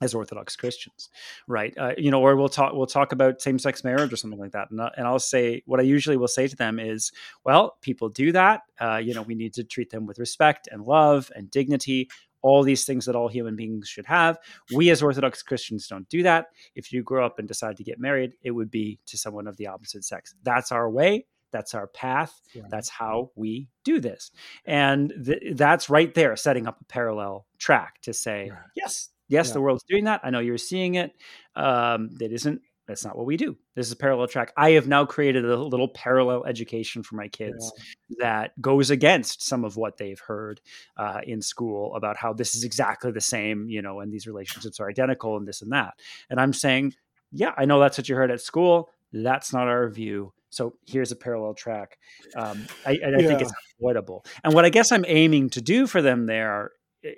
as 0.00 0.14
Orthodox 0.14 0.56
Christians, 0.56 1.08
right? 1.48 1.76
Uh, 1.78 1.92
you 1.96 2.10
know, 2.10 2.20
or 2.20 2.36
we'll 2.36 2.48
talk 2.48 2.72
we'll 2.74 2.86
talk 2.86 3.12
about 3.12 3.40
same 3.40 3.58
sex 3.58 3.82
marriage 3.82 4.12
or 4.12 4.16
something 4.16 4.40
like 4.40 4.52
that, 4.52 4.70
and, 4.70 4.80
and 4.80 5.06
I'll 5.06 5.18
say 5.18 5.62
what 5.66 5.80
I 5.80 5.84
usually 5.84 6.16
will 6.16 6.28
say 6.28 6.46
to 6.46 6.56
them 6.56 6.78
is, 6.78 7.12
well, 7.44 7.76
people 7.80 8.08
do 8.08 8.32
that. 8.32 8.62
Uh, 8.80 8.96
you 8.96 9.14
know, 9.14 9.22
we 9.22 9.34
need 9.34 9.54
to 9.54 9.64
treat 9.64 9.90
them 9.90 10.06
with 10.06 10.18
respect 10.18 10.68
and 10.70 10.82
love 10.82 11.30
and 11.34 11.50
dignity. 11.50 12.08
All 12.42 12.62
these 12.62 12.84
things 12.84 13.06
that 13.06 13.16
all 13.16 13.26
human 13.26 13.56
beings 13.56 13.88
should 13.88 14.06
have. 14.06 14.38
We 14.72 14.90
as 14.90 15.02
Orthodox 15.02 15.42
Christians 15.42 15.88
don't 15.88 16.08
do 16.08 16.22
that. 16.22 16.46
If 16.76 16.92
you 16.92 17.02
grow 17.02 17.26
up 17.26 17.40
and 17.40 17.48
decide 17.48 17.76
to 17.78 17.82
get 17.82 17.98
married, 17.98 18.34
it 18.42 18.52
would 18.52 18.70
be 18.70 19.00
to 19.06 19.18
someone 19.18 19.48
of 19.48 19.56
the 19.56 19.66
opposite 19.66 20.04
sex. 20.04 20.34
That's 20.44 20.70
our 20.70 20.88
way. 20.88 21.26
That's 21.50 21.74
our 21.74 21.88
path. 21.88 22.40
Yeah. 22.54 22.64
That's 22.68 22.88
how 22.88 23.30
we 23.34 23.68
do 23.82 23.98
this. 23.98 24.30
And 24.64 25.12
th- 25.24 25.56
that's 25.56 25.90
right 25.90 26.12
there, 26.14 26.36
setting 26.36 26.68
up 26.68 26.80
a 26.80 26.84
parallel 26.84 27.46
track 27.58 28.00
to 28.02 28.12
say, 28.12 28.50
right. 28.50 28.60
yes, 28.76 29.08
Yes, 29.28 29.48
yeah. 29.48 29.54
the 29.54 29.60
world's 29.60 29.84
doing 29.88 30.04
that. 30.04 30.20
I 30.24 30.30
know 30.30 30.40
you're 30.40 30.58
seeing 30.58 30.94
it. 30.94 31.12
Um, 31.54 32.10
that 32.18 32.32
isn't 32.32 32.60
that's 32.86 33.04
not 33.04 33.16
what 33.16 33.26
we 33.26 33.36
do. 33.36 33.56
This 33.74 33.86
is 33.86 33.92
a 33.92 33.96
parallel 33.96 34.28
track. 34.28 34.52
I 34.56 34.70
have 34.72 34.86
now 34.86 35.04
created 35.04 35.44
a 35.44 35.56
little 35.56 35.88
parallel 35.88 36.44
education 36.44 37.02
for 37.02 37.16
my 37.16 37.28
kids 37.28 37.72
yeah. 38.08 38.16
that 38.20 38.60
goes 38.60 38.90
against 38.90 39.42
some 39.42 39.64
of 39.64 39.76
what 39.76 39.96
they've 39.96 40.20
heard 40.20 40.60
uh, 40.96 41.20
in 41.24 41.42
school 41.42 41.94
about 41.96 42.16
how 42.16 42.32
this 42.32 42.54
is 42.54 42.62
exactly 42.62 43.10
the 43.10 43.20
same, 43.20 43.68
you 43.68 43.82
know, 43.82 44.00
and 44.00 44.12
these 44.12 44.26
relationships 44.26 44.78
are 44.78 44.88
identical 44.88 45.36
and 45.36 45.48
this 45.48 45.62
and 45.62 45.72
that. 45.72 45.94
And 46.30 46.40
I'm 46.40 46.52
saying, 46.52 46.94
yeah, 47.32 47.52
I 47.56 47.64
know 47.64 47.80
that's 47.80 47.98
what 47.98 48.08
you 48.08 48.14
heard 48.14 48.30
at 48.30 48.40
school. 48.40 48.90
That's 49.12 49.52
not 49.52 49.66
our 49.66 49.88
view. 49.88 50.32
So 50.50 50.74
here's 50.86 51.10
a 51.10 51.16
parallel 51.16 51.54
track. 51.54 51.98
Um, 52.36 52.66
I, 52.86 52.92
I 52.92 52.96
yeah. 53.18 53.26
think 53.26 53.40
it's 53.42 53.52
avoidable. 53.80 54.24
And 54.44 54.54
what 54.54 54.64
I 54.64 54.70
guess 54.70 54.92
I'm 54.92 55.04
aiming 55.08 55.50
to 55.50 55.60
do 55.60 55.88
for 55.88 56.00
them 56.00 56.26
there 56.26 56.70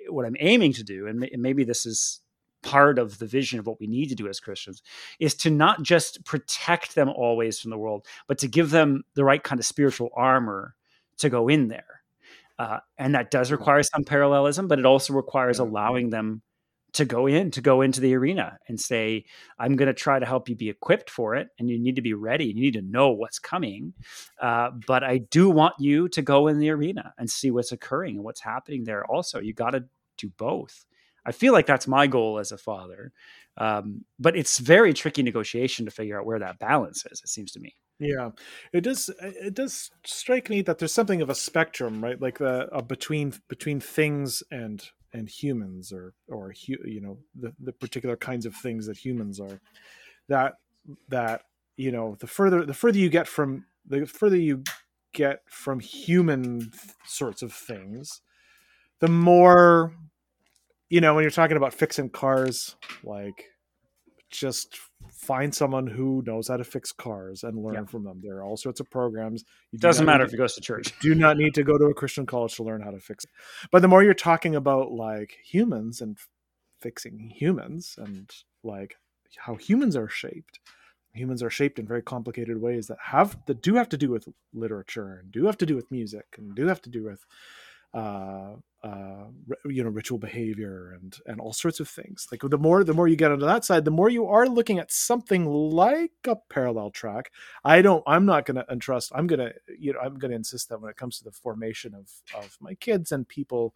what 0.09 0.25
I'm 0.25 0.35
aiming 0.39 0.73
to 0.73 0.83
do, 0.83 1.07
and 1.07 1.27
maybe 1.37 1.63
this 1.63 1.85
is 1.85 2.21
part 2.61 2.99
of 2.99 3.19
the 3.19 3.25
vision 3.25 3.59
of 3.59 3.67
what 3.67 3.79
we 3.79 3.87
need 3.87 4.09
to 4.09 4.15
do 4.15 4.27
as 4.27 4.39
Christians, 4.39 4.81
is 5.19 5.33
to 5.35 5.49
not 5.49 5.81
just 5.81 6.25
protect 6.25 6.95
them 6.95 7.09
always 7.09 7.59
from 7.59 7.71
the 7.71 7.77
world, 7.77 8.05
but 8.27 8.37
to 8.39 8.47
give 8.47 8.69
them 8.69 9.03
the 9.13 9.23
right 9.23 9.41
kind 9.41 9.59
of 9.59 9.65
spiritual 9.65 10.09
armor 10.15 10.75
to 11.17 11.29
go 11.29 11.47
in 11.47 11.67
there. 11.67 12.01
Uh, 12.57 12.79
and 12.97 13.15
that 13.15 13.31
does 13.31 13.51
require 13.51 13.81
some 13.83 14.03
parallelism, 14.03 14.67
but 14.67 14.79
it 14.79 14.85
also 14.85 15.13
requires 15.13 15.59
allowing 15.59 16.09
them 16.09 16.41
to 16.93 17.05
go 17.05 17.27
in 17.27 17.51
to 17.51 17.61
go 17.61 17.81
into 17.81 18.01
the 18.01 18.15
arena 18.15 18.57
and 18.67 18.79
say 18.79 19.23
i'm 19.59 19.75
going 19.75 19.87
to 19.87 19.93
try 19.93 20.19
to 20.19 20.25
help 20.25 20.49
you 20.49 20.55
be 20.55 20.69
equipped 20.69 21.09
for 21.09 21.35
it 21.35 21.49
and 21.57 21.69
you 21.69 21.79
need 21.79 21.95
to 21.95 22.01
be 22.01 22.13
ready 22.13 22.45
you 22.45 22.53
need 22.53 22.73
to 22.73 22.81
know 22.81 23.11
what's 23.11 23.39
coming 23.39 23.93
uh, 24.41 24.69
but 24.87 25.03
i 25.03 25.17
do 25.17 25.49
want 25.49 25.73
you 25.79 26.07
to 26.09 26.21
go 26.21 26.47
in 26.47 26.59
the 26.59 26.69
arena 26.69 27.13
and 27.17 27.29
see 27.29 27.51
what's 27.51 27.71
occurring 27.71 28.15
and 28.15 28.23
what's 28.23 28.41
happening 28.41 28.83
there 28.83 29.05
also. 29.05 29.39
You 29.39 29.53
got 29.53 29.71
to 29.71 29.85
do 30.17 30.29
both. 30.37 30.85
I 31.25 31.31
feel 31.31 31.53
like 31.53 31.65
that's 31.65 31.87
my 31.87 32.07
goal 32.07 32.39
as 32.39 32.51
a 32.51 32.57
father 32.57 33.11
um, 33.57 34.05
but 34.17 34.37
it's 34.37 34.57
very 34.57 34.93
tricky 34.93 35.21
negotiation 35.21 35.85
to 35.85 35.91
figure 35.91 36.17
out 36.19 36.25
where 36.25 36.39
that 36.39 36.59
balance 36.59 37.05
is 37.05 37.21
it 37.21 37.29
seems 37.29 37.51
to 37.53 37.59
me. 37.59 37.75
Yeah. 37.99 38.29
It 38.71 38.81
does 38.81 39.09
it 39.21 39.53
does 39.53 39.91
strike 40.05 40.49
me 40.49 40.61
that 40.61 40.79
there's 40.79 40.93
something 40.93 41.21
of 41.21 41.29
a 41.29 41.35
spectrum 41.35 42.01
right? 42.01 42.19
Like 42.19 42.37
the 42.37 42.73
uh, 42.73 42.81
between 42.81 43.33
between 43.49 43.81
things 43.81 44.41
and 44.49 44.81
and 45.13 45.29
humans 45.29 45.91
or 45.91 46.13
or 46.27 46.53
you 46.65 47.01
know 47.01 47.17
the, 47.39 47.53
the 47.59 47.73
particular 47.73 48.15
kinds 48.15 48.45
of 48.45 48.55
things 48.55 48.85
that 48.85 48.97
humans 48.97 49.39
are 49.39 49.59
that 50.27 50.55
that 51.07 51.43
you 51.77 51.91
know 51.91 52.15
the 52.19 52.27
further 52.27 52.65
the 52.65 52.73
further 52.73 52.99
you 52.99 53.09
get 53.09 53.27
from 53.27 53.65
the 53.87 54.05
further 54.05 54.37
you 54.37 54.63
get 55.13 55.41
from 55.47 55.79
human 55.79 56.71
sorts 57.05 57.41
of 57.41 57.51
things 57.51 58.21
the 58.99 59.07
more 59.07 59.93
you 60.89 61.01
know, 61.01 61.13
when 61.13 61.21
you're 61.21 61.31
talking 61.31 61.57
about 61.57 61.73
fixing 61.73 62.09
cars, 62.09 62.75
like 63.03 63.45
just 64.31 64.77
find 65.19 65.53
someone 65.53 65.85
who 65.85 66.23
knows 66.25 66.47
how 66.47 66.55
to 66.57 66.63
fix 66.63 66.91
cars 66.93 67.43
and 67.43 67.61
learn 67.61 67.73
Yeah. 67.73 67.85
from 67.85 68.03
them. 68.05 68.21
There 68.23 68.37
are 68.37 68.43
all 68.43 68.55
sorts 68.57 68.79
of 68.79 68.89
programs. 68.89 69.43
It 69.73 69.81
doesn't 69.81 70.05
matter 70.05 70.23
if 70.23 70.31
he 70.31 70.37
goes 70.37 70.55
to 70.55 70.61
church. 70.61 70.97
do 71.01 71.13
not 71.13 71.37
need 71.37 71.53
to 71.55 71.63
go 71.63 71.77
to 71.77 71.85
a 71.85 71.93
Christian 71.93 72.25
college 72.25 72.55
to 72.55 72.63
learn 72.63 72.81
how 72.81 72.91
to 72.91 72.99
fix 72.99 73.25
it. 73.25 73.31
But 73.69 73.81
the 73.81 73.87
more 73.89 74.01
you're 74.01 74.13
talking 74.13 74.55
about 74.55 74.91
like 74.91 75.37
humans 75.43 75.99
and 76.01 76.17
fixing 76.79 77.31
humans 77.35 77.95
and 77.97 78.31
like 78.63 78.95
how 79.37 79.55
humans 79.55 79.97
are 79.97 80.07
shaped, 80.07 80.59
humans 81.13 81.43
are 81.43 81.49
shaped 81.49 81.79
in 81.79 81.85
very 81.85 82.01
complicated 82.01 82.61
ways 82.61 82.87
that 82.87 82.97
have 83.01 83.37
that 83.47 83.61
do 83.61 83.75
have 83.75 83.89
to 83.89 83.97
do 83.97 84.09
with 84.09 84.27
literature 84.53 85.15
and 85.21 85.31
do 85.31 85.45
have 85.47 85.57
to 85.57 85.65
do 85.65 85.75
with 85.75 85.91
music 85.91 86.25
and 86.37 86.55
do 86.55 86.67
have 86.67 86.81
to 86.81 86.89
do 86.89 87.03
with 87.03 87.25
uh 87.93 88.53
uh 88.81 89.25
you 89.65 89.83
know 89.83 89.89
ritual 89.89 90.17
behavior 90.17 90.97
and 91.01 91.17
and 91.25 91.41
all 91.41 91.51
sorts 91.51 91.81
of 91.81 91.89
things 91.89 92.27
like 92.31 92.39
the 92.41 92.57
more 92.57 92.83
the 92.85 92.93
more 92.93 93.09
you 93.09 93.17
get 93.17 93.31
onto 93.31 93.45
that 93.45 93.65
side 93.65 93.83
the 93.83 93.91
more 93.91 94.09
you 94.09 94.25
are 94.25 94.47
looking 94.47 94.79
at 94.79 94.89
something 94.89 95.45
like 95.45 96.11
a 96.27 96.37
parallel 96.49 96.89
track 96.89 97.29
I 97.63 97.81
don't. 97.81 98.03
I'm 98.07 98.25
not 98.25 98.45
going 98.45 98.55
to 98.55 98.65
entrust. 98.71 99.11
I'm 99.13 99.27
going 99.27 99.39
to. 99.39 99.53
You 99.77 99.93
know. 99.93 99.99
I'm 99.99 100.17
going 100.17 100.31
to 100.31 100.37
insist 100.37 100.69
that 100.69 100.81
when 100.81 100.89
it 100.89 100.97
comes 100.97 101.17
to 101.17 101.23
the 101.23 101.31
formation 101.31 101.93
of 101.93 102.09
of 102.35 102.57
my 102.59 102.73
kids 102.75 103.11
and 103.11 103.27
people, 103.27 103.73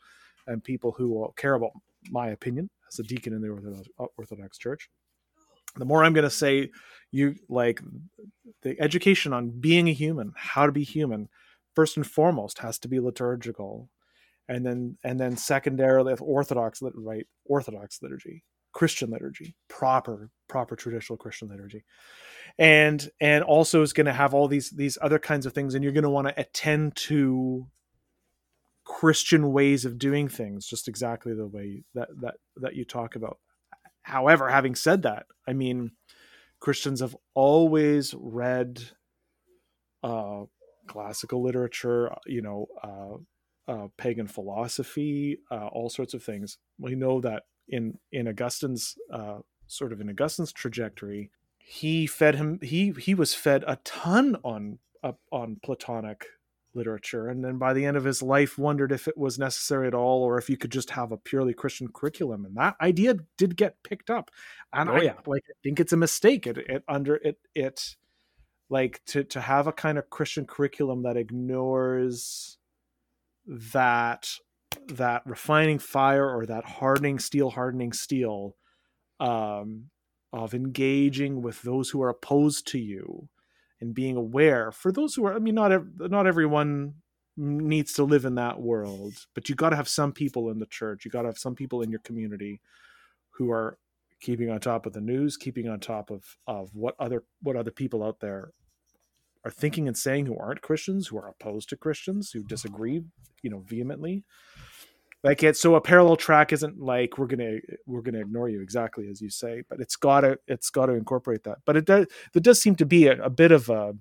and 0.47 0.63
people 0.63 0.91
who 0.91 1.31
care 1.37 1.53
about 1.53 1.71
my 2.09 2.29
opinion 2.29 2.69
as 2.87 2.99
a 2.99 3.03
deacon 3.03 3.33
in 3.33 3.41
the 3.41 3.49
Orthodox, 3.49 3.87
Orthodox 4.17 4.57
Church, 4.57 4.89
the 5.75 5.85
more 5.85 6.03
I'm 6.03 6.13
going 6.13 6.23
to 6.23 6.29
say, 6.29 6.71
you 7.11 7.35
like 7.49 7.81
the 8.61 8.79
education 8.79 9.33
on 9.33 9.49
being 9.49 9.87
a 9.87 9.93
human, 9.93 10.33
how 10.35 10.65
to 10.65 10.71
be 10.71 10.83
human, 10.83 11.29
first 11.73 11.97
and 11.97 12.05
foremost 12.05 12.59
has 12.59 12.77
to 12.79 12.87
be 12.87 12.99
liturgical, 12.99 13.89
and 14.47 14.65
then 14.65 14.97
and 15.03 15.19
then 15.19 15.37
secondarily 15.37 16.13
Orthodox 16.19 16.81
lit 16.81 16.93
right 16.95 17.25
Orthodox 17.45 17.99
liturgy, 18.01 18.43
Christian 18.73 19.09
liturgy, 19.09 19.55
proper 19.69 20.29
proper 20.47 20.75
traditional 20.75 21.17
Christian 21.17 21.49
liturgy. 21.49 21.83
And 22.59 23.09
and 23.19 23.43
also 23.43 23.81
is 23.81 23.93
going 23.93 24.05
to 24.05 24.13
have 24.13 24.33
all 24.33 24.47
these 24.47 24.69
these 24.71 24.97
other 25.01 25.19
kinds 25.19 25.45
of 25.45 25.53
things 25.53 25.75
and 25.75 25.83
you're 25.83 25.93
going 25.93 26.03
to 26.03 26.09
want 26.09 26.27
to 26.27 26.39
attend 26.39 26.95
to 26.95 27.67
christian 28.85 29.53
ways 29.53 29.85
of 29.85 29.97
doing 29.97 30.27
things 30.27 30.67
just 30.67 30.89
exactly 30.89 31.33
the 31.33 31.47
way 31.47 31.83
that 31.93 32.09
that 32.19 32.35
that 32.57 32.75
you 32.75 32.83
talk 32.83 33.15
about. 33.15 33.37
However 34.01 34.49
having 34.49 34.75
said 34.75 35.03
that 35.03 35.25
i 35.47 35.53
mean 35.53 35.91
christians 36.59 36.99
have 36.99 37.15
always 37.33 38.13
read 38.17 38.81
uh 40.03 40.41
classical 40.87 41.41
literature 41.41 42.13
you 42.25 42.41
know 42.41 42.67
uh, 42.83 43.17
uh 43.67 43.87
pagan 43.97 44.27
philosophy 44.27 45.39
uh 45.51 45.67
all 45.67 45.89
sorts 45.89 46.13
of 46.13 46.23
things. 46.23 46.57
We 46.79 46.95
know 46.95 47.21
that 47.21 47.43
in 47.67 47.97
in 48.11 48.27
augustine's 48.27 48.95
uh 49.11 49.39
sort 49.67 49.93
of 49.93 50.01
in 50.01 50.09
augustine's 50.09 50.51
trajectory 50.51 51.31
he 51.57 52.05
fed 52.05 52.35
him 52.35 52.59
he 52.61 52.91
he 52.99 53.13
was 53.15 53.33
fed 53.33 53.63
a 53.67 53.77
ton 53.85 54.35
on 54.43 54.79
on 55.31 55.57
platonic 55.63 56.25
literature. 56.75 57.27
And 57.27 57.43
then 57.43 57.57
by 57.57 57.73
the 57.73 57.85
end 57.85 57.97
of 57.97 58.03
his 58.03 58.21
life 58.23 58.57
wondered 58.57 58.91
if 58.91 59.07
it 59.07 59.17
was 59.17 59.37
necessary 59.37 59.87
at 59.87 59.93
all 59.93 60.23
or 60.23 60.37
if 60.37 60.49
you 60.49 60.57
could 60.57 60.71
just 60.71 60.89
have 60.91 61.11
a 61.11 61.17
purely 61.17 61.53
christian 61.53 61.87
curriculum. 61.93 62.45
And 62.45 62.55
that 62.57 62.75
idea 62.81 63.15
did 63.37 63.55
get 63.55 63.81
picked 63.83 64.09
up. 64.09 64.31
And 64.73 64.89
Oh, 64.89 64.93
i 64.95 65.01
yeah. 65.01 65.13
like 65.27 65.43
i 65.49 65.53
think 65.63 65.79
it's 65.79 65.93
a 65.93 65.97
mistake. 65.97 66.47
It, 66.47 66.57
it 66.57 66.83
under 66.87 67.15
it 67.15 67.37
it 67.55 67.95
like 68.69 69.01
to 69.07 69.23
to 69.25 69.41
have 69.41 69.67
a 69.67 69.71
kind 69.73 69.97
of 69.97 70.09
christian 70.09 70.45
curriculum 70.45 71.03
that 71.03 71.17
ignores 71.17 72.57
that 73.45 74.29
that 74.87 75.21
refining 75.25 75.79
fire 75.79 76.29
or 76.29 76.45
that 76.45 76.65
hardening 76.65 77.19
steel 77.19 77.49
hardening 77.49 77.93
steel 77.93 78.55
um 79.19 79.85
of 80.31 80.53
engaging 80.53 81.41
with 81.41 81.61
those 81.61 81.89
who 81.89 82.01
are 82.01 82.09
opposed 82.09 82.67
to 82.67 82.79
you 82.79 83.29
and 83.79 83.93
being 83.93 84.17
aware 84.17 84.71
for 84.71 84.91
those 84.91 85.13
who 85.15 85.25
are 85.25 85.35
i 85.35 85.39
mean 85.39 85.55
not 85.55 85.71
not 85.99 86.27
everyone 86.27 86.93
needs 87.35 87.93
to 87.93 88.03
live 88.03 88.25
in 88.25 88.35
that 88.35 88.59
world 88.59 89.25
but 89.33 89.49
you 89.49 89.55
got 89.55 89.69
to 89.69 89.75
have 89.75 89.87
some 89.87 90.11
people 90.11 90.49
in 90.51 90.59
the 90.59 90.65
church. 90.67 91.03
You 91.03 91.11
got 91.11 91.23
to 91.23 91.29
have 91.29 91.37
some 91.37 91.55
people 91.55 91.81
in 91.81 91.89
your 91.89 92.01
community 92.01 92.61
who 93.31 93.51
are 93.51 93.77
keeping 94.21 94.49
on 94.49 94.59
top 94.59 94.85
of 94.85 94.93
the 94.93 95.01
news 95.01 95.35
keeping 95.35 95.67
on 95.67 95.79
top 95.79 96.11
of 96.11 96.37
of 96.47 96.69
what 96.73 96.95
other 96.99 97.23
what 97.41 97.55
other 97.55 97.71
people 97.71 98.03
out 98.03 98.19
there 98.19 98.53
are 99.45 99.51
thinking 99.51 99.87
and 99.87 99.97
saying 99.97 100.25
who 100.25 100.37
aren't 100.37 100.61
christians 100.61 101.07
who 101.07 101.17
are 101.17 101.27
opposed 101.27 101.69
to 101.69 101.77
christians 101.77 102.31
who 102.31 102.43
disagree 102.43 103.03
you 103.43 103.49
know 103.49 103.59
vehemently. 103.59 104.23
Like 105.23 105.43
it 105.43 105.55
so 105.55 105.75
a 105.75 105.81
parallel 105.81 106.15
track 106.15 106.51
isn't 106.51 106.79
like 106.79 107.17
we're 107.17 107.27
gonna 107.27 107.59
we're 107.85 108.01
gonna 108.01 108.19
ignore 108.19 108.49
you 108.49 108.61
exactly 108.61 109.07
as 109.09 109.21
you 109.21 109.29
say 109.29 109.63
but 109.69 109.79
it's 109.79 109.95
gotta 109.95 110.39
it's 110.47 110.69
gotta 110.69 110.93
incorporate 110.93 111.43
that. 111.43 111.59
But 111.65 111.77
it 111.77 111.85
does 111.85 112.07
there 112.33 112.41
does 112.41 112.61
seem 112.61 112.75
to 112.77 112.85
be 112.85 113.07
a, 113.07 113.21
a 113.21 113.29
bit 113.29 113.51
of 113.51 113.69
a 113.69 113.93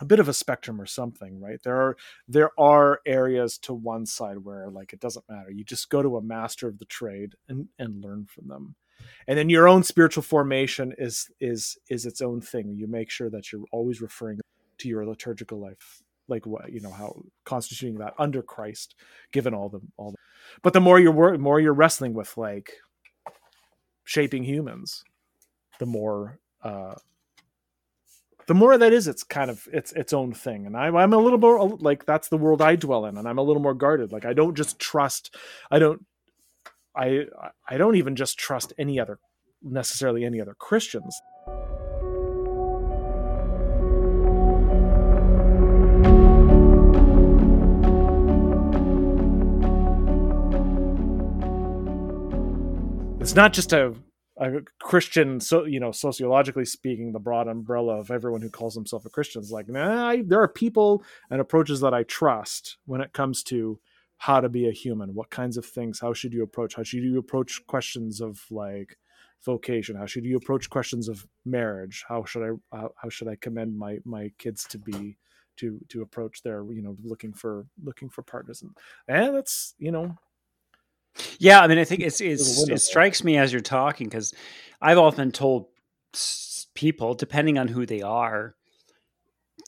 a 0.00 0.04
bit 0.06 0.18
of 0.18 0.28
a 0.28 0.34
spectrum 0.34 0.80
or 0.80 0.86
something 0.86 1.40
right? 1.40 1.62
There 1.62 1.76
are 1.76 1.96
there 2.26 2.50
are 2.58 3.00
areas 3.06 3.58
to 3.58 3.74
one 3.74 4.04
side 4.04 4.38
where 4.38 4.68
like 4.70 4.92
it 4.92 5.00
doesn't 5.00 5.28
matter. 5.30 5.50
You 5.50 5.64
just 5.64 5.88
go 5.88 6.02
to 6.02 6.16
a 6.16 6.22
master 6.22 6.68
of 6.68 6.78
the 6.78 6.86
trade 6.86 7.34
and 7.48 7.68
and 7.78 8.02
learn 8.04 8.26
from 8.26 8.48
them. 8.48 8.74
And 9.26 9.38
then 9.38 9.48
your 9.48 9.66
own 9.66 9.82
spiritual 9.82 10.22
formation 10.22 10.94
is 10.98 11.30
is 11.40 11.78
is 11.88 12.04
its 12.04 12.20
own 12.20 12.42
thing. 12.42 12.74
You 12.76 12.86
make 12.86 13.10
sure 13.10 13.30
that 13.30 13.50
you're 13.50 13.64
always 13.72 14.02
referring 14.02 14.40
to 14.80 14.88
your 14.88 15.06
liturgical 15.06 15.60
life 15.60 16.02
like 16.28 16.46
what 16.46 16.72
you 16.72 16.80
know 16.80 16.92
how 16.92 17.22
constituting 17.44 17.98
that 17.98 18.14
under 18.18 18.42
christ 18.42 18.94
given 19.32 19.54
all 19.54 19.68
the 19.68 19.80
all 19.96 20.12
the 20.12 20.16
but 20.62 20.72
the 20.72 20.80
more 20.80 21.00
you're 21.00 21.12
wor- 21.12 21.38
more 21.38 21.60
you're 21.60 21.74
wrestling 21.74 22.14
with 22.14 22.36
like 22.36 22.74
shaping 24.04 24.44
humans 24.44 25.04
the 25.78 25.86
more 25.86 26.38
uh 26.62 26.94
the 28.46 28.54
more 28.54 28.76
that 28.76 28.92
is 28.92 29.06
it's 29.06 29.22
kind 29.22 29.50
of 29.50 29.68
it's 29.72 29.92
its 29.92 30.12
own 30.12 30.32
thing. 30.32 30.66
And 30.66 30.76
I'm, 30.76 30.96
I'm 30.96 31.12
a 31.12 31.18
little 31.18 31.38
more 31.38 31.68
like 31.78 32.04
that's 32.04 32.28
the 32.28 32.36
world 32.36 32.60
i 32.60 32.74
dwell 32.74 33.06
in 33.06 33.16
and 33.16 33.28
i'm 33.28 33.38
a 33.38 33.42
little 33.42 33.62
more 33.62 33.74
guarded. 33.74 34.12
Like 34.12 34.24
i 34.24 34.32
don't 34.32 34.56
just 34.56 34.80
trust 34.80 35.36
i 35.70 35.78
don't 35.78 36.04
i 36.96 37.26
i 37.68 37.76
don't 37.76 37.96
even 37.96 38.16
just 38.16 38.38
trust 38.38 38.72
any 38.78 38.98
other 38.98 39.18
necessarily 39.62 40.24
any 40.24 40.40
other 40.40 40.54
christians 40.58 41.20
it's 53.30 53.36
not 53.36 53.52
just 53.52 53.72
a 53.72 53.94
a 54.38 54.62
Christian, 54.80 55.38
so 55.38 55.64
you 55.64 55.78
know, 55.78 55.92
sociologically 55.92 56.64
speaking, 56.64 57.12
the 57.12 57.20
broad 57.20 57.46
umbrella 57.46 58.00
of 58.00 58.10
everyone 58.10 58.42
who 58.42 58.50
calls 58.50 58.74
himself 58.74 59.04
a 59.04 59.10
Christian 59.10 59.40
is 59.40 59.52
like, 59.52 59.68
nah, 59.68 60.08
I, 60.08 60.22
there 60.22 60.40
are 60.42 60.48
people 60.48 61.04
and 61.30 61.40
approaches 61.40 61.78
that 61.80 61.94
I 61.94 62.02
trust 62.02 62.78
when 62.86 63.00
it 63.00 63.12
comes 63.12 63.44
to 63.44 63.78
how 64.16 64.40
to 64.40 64.48
be 64.48 64.66
a 64.66 64.72
human. 64.72 65.14
What 65.14 65.30
kinds 65.30 65.56
of 65.56 65.64
things? 65.64 66.00
How 66.00 66.12
should 66.12 66.32
you 66.32 66.42
approach? 66.42 66.74
How 66.74 66.82
should 66.82 67.04
you 67.04 67.18
approach 67.18 67.64
questions 67.68 68.20
of 68.20 68.40
like 68.50 68.98
vocation? 69.46 69.94
How 69.94 70.06
should 70.06 70.24
you 70.24 70.36
approach 70.36 70.68
questions 70.68 71.08
of 71.08 71.24
marriage? 71.44 72.04
How 72.08 72.24
should 72.24 72.42
I 72.42 72.76
how, 72.76 72.90
how 72.96 73.08
should 73.10 73.28
I 73.28 73.36
commend 73.36 73.78
my 73.78 73.98
my 74.04 74.32
kids 74.38 74.64
to 74.70 74.78
be 74.78 75.18
to 75.58 75.78
to 75.90 76.02
approach 76.02 76.42
their 76.42 76.64
you 76.72 76.82
know 76.82 76.96
looking 77.04 77.32
for 77.32 77.66
looking 77.84 78.08
for 78.08 78.22
partners 78.22 78.62
and 78.62 78.72
and 79.06 79.36
that's 79.36 79.74
you 79.78 79.92
know 79.92 80.16
Yeah, 81.38 81.60
I 81.60 81.66
mean, 81.66 81.78
I 81.78 81.84
think 81.84 82.00
it's, 82.00 82.20
it's 82.20 82.68
it 82.68 82.80
strikes 82.80 83.24
me 83.24 83.36
as 83.36 83.52
you're 83.52 83.60
talking 83.60 84.08
because 84.08 84.32
I've 84.80 84.98
often 84.98 85.32
told 85.32 85.66
people, 86.74 87.14
depending 87.14 87.58
on 87.58 87.68
who 87.68 87.84
they 87.86 88.02
are, 88.02 88.54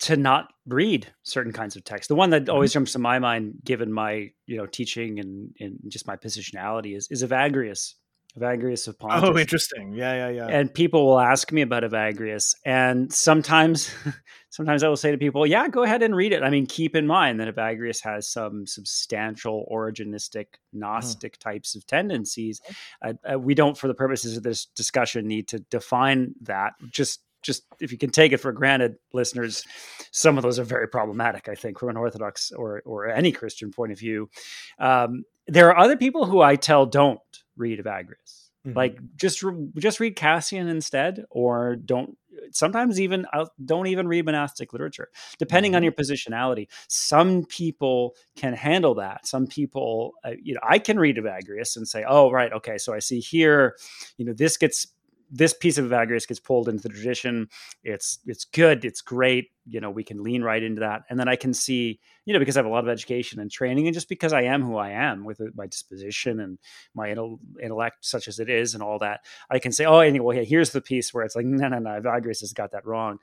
to 0.03 0.17
not 0.17 0.53
read 0.67 1.07
certain 1.23 1.53
kinds 1.53 1.77
of 1.77 1.85
text. 1.85 2.09
The 2.09 2.15
one 2.15 2.31
that 2.31 2.49
always 2.49 2.73
jumps 2.73 2.93
to 2.93 2.99
my 2.99 3.19
mind, 3.19 3.55
given 3.65 3.93
my 3.93 4.31
you 4.47 4.57
know 4.57 4.67
teaching 4.67 5.21
and, 5.21 5.55
and 5.61 5.79
just 5.89 6.07
my 6.07 6.17
positionality, 6.17 6.97
is 6.97 7.09
is 7.11 7.23
Evagrius, 7.23 7.95
Evagrius 8.39 8.89
of 8.89 8.99
Pontus. 8.99 9.29
oh 9.29 9.39
interesting 9.39 9.93
yeah 9.93 10.15
yeah 10.15 10.29
yeah 10.29 10.47
and 10.47 10.73
people 10.73 11.07
will 11.07 11.21
ask 11.21 11.53
me 11.53 11.61
about 11.63 11.83
Evagrius, 11.83 12.55
and 12.65 13.13
sometimes, 13.13 13.93
sometimes 14.51 14.83
I 14.83 14.89
will 14.89 14.97
say 14.97 15.11
to 15.11 15.19
people, 15.19 15.47
"Yeah, 15.47 15.69
go 15.69 15.83
ahead 15.83 16.03
and 16.03 16.17
read 16.17 16.33
it." 16.33 16.43
I 16.43 16.51
mean, 16.51 16.67
keep 16.67 16.97
in 16.97 17.07
mind 17.07 17.41
that 17.41 17.55
Evagrius 17.55 18.03
has 18.03 18.29
some 18.29 18.67
substantial 18.67 19.67
Origenistic, 19.71 20.47
Gnostic 20.73 21.39
types 21.39 21.75
of 21.75 21.87
tendencies. 21.87 22.61
Uh, 23.05 23.15
uh, 23.31 23.39
we 23.39 23.55
don't, 23.55 23.77
for 23.77 23.89
the 23.89 23.95
purposes 23.95 24.37
of 24.37 24.43
this 24.43 24.67
discussion, 24.67 25.27
need 25.27 25.49
to 25.49 25.59
define 25.59 26.35
that. 26.43 26.73
Just, 26.91 27.21
just 27.43 27.65
if 27.81 27.93
you 27.93 27.99
can 27.99 28.11
take 28.11 28.33
it 28.33 28.39
for 28.39 28.53
granted, 28.53 28.97
listeners, 29.13 29.65
some 30.11 30.39
of 30.39 30.43
those 30.43 30.59
are 30.59 30.65
very 30.65 30.89
problematic. 30.89 31.49
I 31.49 31.55
think 31.55 31.79
from 31.79 31.91
an 31.91 31.97
Orthodox 31.97 32.51
or 32.53 32.83
or 32.87 33.09
any 33.09 33.33
Christian 33.33 33.71
point 33.73 33.93
of 33.93 33.99
view. 33.99 34.31
Um, 34.79 35.25
there 35.49 35.69
are 35.69 35.77
other 35.77 35.97
people 35.97 36.25
who 36.25 36.41
I 36.41 36.57
tell 36.57 36.87
don't 36.87 37.21
read 37.57 37.79
Evagrius 37.79 38.51
Mhm. 38.67 38.77
like 38.77 38.99
just 39.17 39.43
re- 39.43 39.71
just 39.79 39.99
read 39.99 40.15
cassian 40.15 40.69
instead 40.69 41.25
or 41.31 41.75
don't 41.75 42.17
sometimes 42.53 43.01
even 43.01 43.27
don't 43.65 43.87
even 43.89 44.07
read 44.07 44.25
monastic 44.25 44.73
literature, 44.73 45.11
depending 45.39 45.73
mm-hmm. 45.73 45.77
on 45.79 45.83
your 45.83 45.93
positionality. 45.93 46.69
Some 46.89 47.45
people 47.45 48.15
can 48.37 48.55
handle 48.55 48.95
that. 48.95 49.27
Some 49.27 49.47
people, 49.47 50.13
uh, 50.25 50.33
you 50.41 50.55
know, 50.55 50.61
I 50.63 50.79
can 50.79 50.99
read 50.99 51.19
of 51.19 51.25
Evagrius 51.25 51.77
and 51.77 51.87
say, 51.87 52.05
oh, 52.07 52.31
right, 52.31 52.53
okay, 52.53 52.79
so 52.79 52.95
I 52.95 53.01
see 53.01 53.21
here, 53.21 53.77
you 54.17 54.25
know, 54.25 54.33
this 54.33 54.57
gets 54.57 54.87
this 55.33 55.55
piece 55.55 55.79
of 55.79 55.87
Evagrius 55.87 56.29
gets 56.29 56.39
pulled 56.39 56.69
into 56.69 56.83
the 56.83 56.91
tradition. 56.91 57.49
It's 57.83 58.19
it's 58.27 58.45
good. 58.45 58.85
It's 58.85 59.01
great. 59.01 59.49
You 59.67 59.81
know, 59.81 59.91
we 59.91 60.05
can 60.05 60.23
lean 60.23 60.43
right 60.43 60.63
into 60.63 60.81
that, 60.81 61.03
and 61.09 61.19
then 61.19 61.29
I 61.29 61.37
can 61.37 61.55
see, 61.55 62.01
you 62.25 62.33
know, 62.33 62.41
because 62.41 62.57
I 62.57 62.61
have 62.61 62.67
a 62.67 62.69
lot 62.69 62.83
of 62.83 62.91
education 62.91 63.41
and 63.41 63.51
training, 63.51 63.87
and 63.87 63.95
just 63.95 64.09
because 64.09 64.33
I 64.33 64.43
am 64.43 64.61
who 64.63 64.77
I 64.77 64.91
am 64.91 65.25
with 65.25 65.41
my 65.55 65.67
disposition 65.69 66.41
and 66.41 66.59
my 66.95 67.11
intellect, 67.11 68.05
such 68.05 68.27
as 68.27 68.41
it 68.41 68.51
is, 68.51 68.75
and 68.75 68.83
all 68.83 68.99
that, 68.99 69.21
I 69.51 69.61
can 69.61 69.71
say, 69.71 69.85
oh, 69.85 70.01
anyway, 70.01 70.37
well, 70.37 70.45
here's 70.45 70.71
the 70.71 70.81
piece 70.81 71.15
where 71.15 71.25
it's 71.25 71.37
like, 71.37 71.47
no, 71.47 71.69
no, 71.69 71.79
no, 71.79 71.91
Evagrius 71.91 72.41
has 72.41 72.53
got 72.53 72.73
that 72.73 72.85
wrong. 72.85 73.19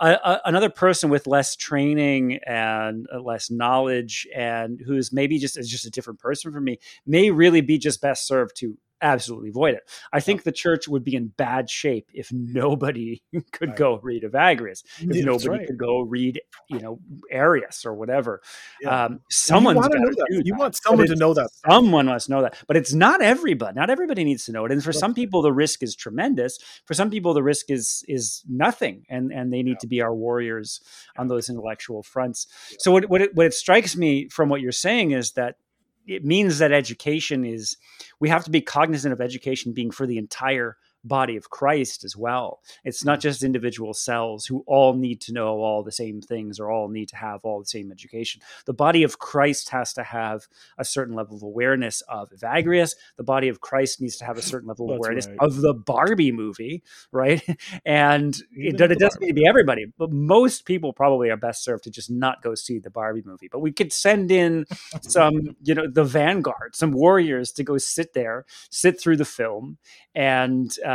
Uh, 0.00 0.16
uh, 0.24 0.38
another 0.46 0.70
person 0.70 1.10
with 1.10 1.26
less 1.26 1.54
training 1.54 2.40
and 2.46 3.06
uh, 3.14 3.20
less 3.20 3.50
knowledge, 3.50 4.26
and 4.34 4.80
who's 4.84 5.12
maybe 5.12 5.38
just 5.38 5.58
is 5.58 5.68
just 5.68 5.86
a 5.86 5.90
different 5.90 6.18
person 6.18 6.50
from 6.50 6.64
me, 6.64 6.78
may 7.06 7.30
really 7.30 7.60
be 7.60 7.76
just 7.76 8.00
best 8.00 8.26
served 8.26 8.56
to 8.56 8.76
absolutely 9.00 9.50
void 9.50 9.74
it. 9.74 9.82
I 10.12 10.20
think 10.20 10.42
the 10.42 10.52
church 10.52 10.88
would 10.88 11.04
be 11.04 11.14
in 11.14 11.28
bad 11.28 11.68
shape 11.68 12.08
if 12.12 12.32
nobody 12.32 13.22
could 13.52 13.70
right. 13.70 13.78
go 13.78 14.00
read 14.02 14.22
Evagrius, 14.22 14.82
if 15.00 15.16
yeah, 15.16 15.24
nobody 15.24 15.48
right. 15.48 15.66
could 15.66 15.78
go 15.78 16.00
read, 16.00 16.40
you 16.68 16.78
know, 16.78 16.98
Arius 17.30 17.84
or 17.84 17.94
whatever. 17.94 18.40
Yeah. 18.80 19.04
Um, 19.04 19.20
someone's 19.30 19.78
well, 19.78 19.90
you, 19.92 20.14
that. 20.14 20.42
you 20.44 20.54
want 20.54 20.76
someone 20.76 21.06
to 21.06 21.16
know 21.16 21.34
that. 21.34 21.50
Someone 21.68 22.06
must 22.06 22.28
know 22.28 22.42
that, 22.42 22.56
but 22.66 22.76
it's 22.76 22.92
not 22.92 23.22
everybody. 23.22 23.74
Not 23.74 23.90
everybody 23.90 24.24
needs 24.24 24.44
to 24.46 24.52
know 24.52 24.64
it. 24.64 24.72
And 24.72 24.82
for 24.82 24.92
some 24.92 25.14
people, 25.14 25.42
the 25.42 25.52
risk 25.52 25.82
is 25.82 25.94
tremendous. 25.94 26.58
For 26.86 26.94
some 26.94 27.10
people, 27.10 27.34
the 27.34 27.42
risk 27.42 27.70
is 27.70 28.04
is 28.08 28.42
nothing, 28.48 29.04
and 29.08 29.32
and 29.32 29.52
they 29.52 29.62
need 29.62 29.72
yeah. 29.72 29.78
to 29.80 29.86
be 29.86 30.00
our 30.00 30.14
warriors 30.14 30.80
on 31.16 31.28
those 31.28 31.48
intellectual 31.48 32.02
fronts. 32.02 32.46
So 32.78 32.90
what 32.92 33.08
what 33.08 33.20
it, 33.20 33.34
what 33.34 33.46
it 33.46 33.54
strikes 33.54 33.96
me 33.96 34.28
from 34.28 34.48
what 34.48 34.60
you're 34.60 34.72
saying 34.72 35.12
is 35.12 35.32
that 35.32 35.56
it 36.06 36.24
means 36.24 36.58
that 36.58 36.72
education 36.72 37.44
is 37.44 37.76
we 38.20 38.28
have 38.28 38.44
to 38.44 38.50
be 38.50 38.60
cognizant 38.60 39.12
of 39.12 39.20
education 39.20 39.72
being 39.72 39.90
for 39.90 40.06
the 40.06 40.18
entire 40.18 40.76
body 41.04 41.36
of 41.36 41.50
Christ 41.50 42.04
as 42.04 42.16
well. 42.16 42.60
It's 42.84 43.04
not 43.04 43.20
just 43.20 43.42
individual 43.42 43.94
cells 43.94 44.46
who 44.46 44.64
all 44.66 44.94
need 44.94 45.20
to 45.22 45.32
know 45.32 45.60
all 45.60 45.82
the 45.82 45.92
same 45.92 46.20
things 46.20 46.58
or 46.58 46.70
all 46.70 46.88
need 46.88 47.10
to 47.10 47.16
have 47.16 47.44
all 47.44 47.60
the 47.60 47.66
same 47.66 47.92
education. 47.92 48.40
The 48.64 48.72
body 48.72 49.02
of 49.02 49.18
Christ 49.18 49.68
has 49.70 49.92
to 49.94 50.02
have 50.02 50.46
a 50.78 50.84
certain 50.84 51.14
level 51.14 51.36
of 51.36 51.42
awareness 51.42 52.00
of 52.02 52.30
Evagrius. 52.30 52.94
The 53.16 53.24
body 53.24 53.48
of 53.48 53.60
Christ 53.60 54.00
needs 54.00 54.16
to 54.16 54.24
have 54.24 54.38
a 54.38 54.42
certain 54.54 54.68
level 54.68 54.90
of 54.90 54.96
awareness 54.96 55.26
right. 55.26 55.36
of 55.40 55.56
the 55.56 55.74
Barbie 55.74 56.32
movie, 56.32 56.82
right? 57.12 57.42
And 57.84 58.36
it, 58.52 58.80
it 58.80 58.98
doesn't 58.98 59.20
need 59.20 59.28
to 59.28 59.34
be 59.34 59.46
everybody, 59.46 59.86
but 59.98 60.10
most 60.10 60.64
people 60.64 60.92
probably 60.92 61.30
are 61.30 61.36
best 61.36 61.62
served 61.64 61.84
to 61.84 61.90
just 61.90 62.10
not 62.10 62.42
go 62.42 62.54
see 62.54 62.78
the 62.78 62.90
Barbie 62.90 63.22
movie. 63.24 63.48
But 63.50 63.60
we 63.60 63.72
could 63.72 63.92
send 63.92 64.30
in 64.30 64.66
some, 65.02 65.56
you 65.62 65.74
know, 65.74 65.86
the 65.86 66.04
vanguard, 66.04 66.76
some 66.76 66.92
warriors 66.92 67.52
to 67.52 67.64
go 67.64 67.78
sit 67.78 68.14
there, 68.14 68.46
sit 68.70 69.00
through 69.00 69.16
the 69.16 69.24
film, 69.24 69.78
and 70.14 70.74
uh, 70.86 70.93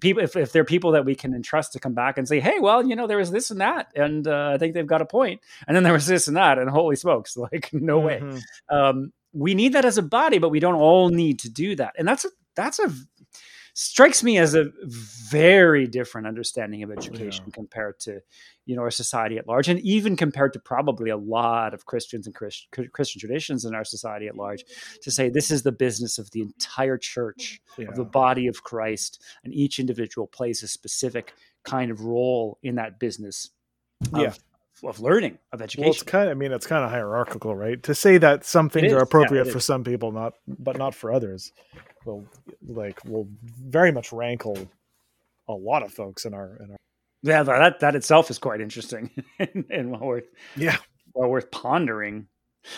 people 0.00 0.22
if, 0.22 0.36
if 0.36 0.52
there 0.52 0.62
are 0.62 0.66
people 0.66 0.92
that 0.92 1.04
we 1.04 1.14
can 1.14 1.34
entrust 1.34 1.72
to 1.72 1.80
come 1.80 1.94
back 1.94 2.18
and 2.18 2.26
say 2.26 2.40
hey 2.40 2.58
well 2.58 2.86
you 2.86 2.96
know 2.96 3.06
there 3.06 3.16
was 3.16 3.30
this 3.30 3.50
and 3.50 3.60
that 3.60 3.88
and 3.94 4.26
uh, 4.26 4.50
i 4.54 4.58
think 4.58 4.74
they've 4.74 4.86
got 4.86 5.02
a 5.02 5.06
point 5.06 5.40
and 5.66 5.76
then 5.76 5.82
there 5.82 5.92
was 5.92 6.06
this 6.06 6.28
and 6.28 6.36
that 6.36 6.58
and 6.58 6.70
holy 6.70 6.96
smokes 6.96 7.36
like 7.52 7.70
no 7.72 8.00
mm-hmm. 8.00 8.34
way 8.34 8.40
um, 8.70 9.12
we 9.32 9.54
need 9.54 9.72
that 9.72 9.84
as 9.84 9.98
a 9.98 10.02
body 10.02 10.38
but 10.38 10.50
we 10.50 10.60
don't 10.60 10.74
all 10.74 11.08
need 11.08 11.38
to 11.38 11.50
do 11.50 11.76
that 11.76 11.94
and 11.98 12.06
that's 12.06 12.24
a 12.24 12.28
that's 12.54 12.78
a 12.78 12.92
strikes 13.74 14.22
me 14.22 14.38
as 14.38 14.54
a 14.54 14.70
very 15.30 15.86
different 15.86 16.26
understanding 16.26 16.82
of 16.82 16.90
education 16.90 17.44
yeah. 17.46 17.52
compared 17.54 17.98
to 18.00 18.20
you 18.66 18.76
know 18.76 18.82
our 18.82 18.90
society 18.90 19.38
at 19.38 19.48
large 19.48 19.68
and 19.68 19.80
even 19.80 20.16
compared 20.16 20.52
to 20.52 20.58
probably 20.58 21.10
a 21.10 21.16
lot 21.16 21.72
of 21.72 21.86
christians 21.86 22.26
and 22.26 22.34
Christ, 22.34 22.68
christian 22.92 23.20
traditions 23.20 23.64
in 23.64 23.74
our 23.74 23.84
society 23.84 24.28
at 24.28 24.36
large 24.36 24.64
to 25.02 25.10
say 25.10 25.30
this 25.30 25.50
is 25.50 25.62
the 25.62 25.72
business 25.72 26.18
of 26.18 26.30
the 26.32 26.42
entire 26.42 26.98
church 26.98 27.60
yeah. 27.78 27.88
of 27.88 27.96
the 27.96 28.04
body 28.04 28.46
of 28.46 28.62
christ 28.62 29.22
and 29.42 29.54
each 29.54 29.78
individual 29.78 30.26
plays 30.26 30.62
a 30.62 30.68
specific 30.68 31.32
kind 31.64 31.90
of 31.90 32.02
role 32.02 32.58
in 32.62 32.74
that 32.74 32.98
business 32.98 33.50
of, 34.12 34.20
yeah 34.20 34.34
of 34.84 34.98
learning 34.98 35.38
of 35.52 35.62
education. 35.62 35.84
Well, 35.84 35.92
it's 35.92 36.02
kind 36.02 36.28
of, 36.28 36.32
I 36.32 36.34
mean, 36.34 36.50
it's 36.50 36.66
kind 36.66 36.84
of 36.84 36.90
hierarchical, 36.90 37.54
right? 37.54 37.80
To 37.84 37.94
say 37.94 38.18
that 38.18 38.44
some 38.44 38.68
things 38.68 38.92
are 38.92 38.98
appropriate 38.98 39.46
yeah, 39.46 39.52
for 39.52 39.60
some 39.60 39.84
people, 39.84 40.10
not, 40.10 40.34
but 40.48 40.76
not 40.76 40.92
for 40.92 41.12
others 41.12 41.52
will 42.04 42.24
like 42.66 43.04
will 43.04 43.28
very 43.42 43.92
much 43.92 44.12
rankle 44.12 44.56
a 45.48 45.52
lot 45.52 45.82
of 45.82 45.92
folks 45.92 46.24
in 46.24 46.34
our 46.34 46.56
in 46.56 46.70
our 46.70 46.76
yeah 47.22 47.42
that 47.42 47.80
that 47.80 47.96
itself 47.96 48.30
is 48.30 48.38
quite 48.38 48.60
interesting 48.60 49.10
and, 49.38 49.64
and 49.70 49.90
well 49.90 50.00
worth 50.00 50.28
yeah. 50.56 50.76
well 51.14 51.28
worth 51.28 51.50
pondering. 51.50 52.26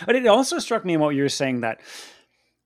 But 0.07 0.17
it 0.17 0.27
also 0.27 0.59
struck 0.59 0.85
me 0.85 0.95
in 0.95 1.01
what 1.01 1.15
you 1.15 1.23
were 1.23 1.29
saying 1.29 1.61
that 1.61 1.81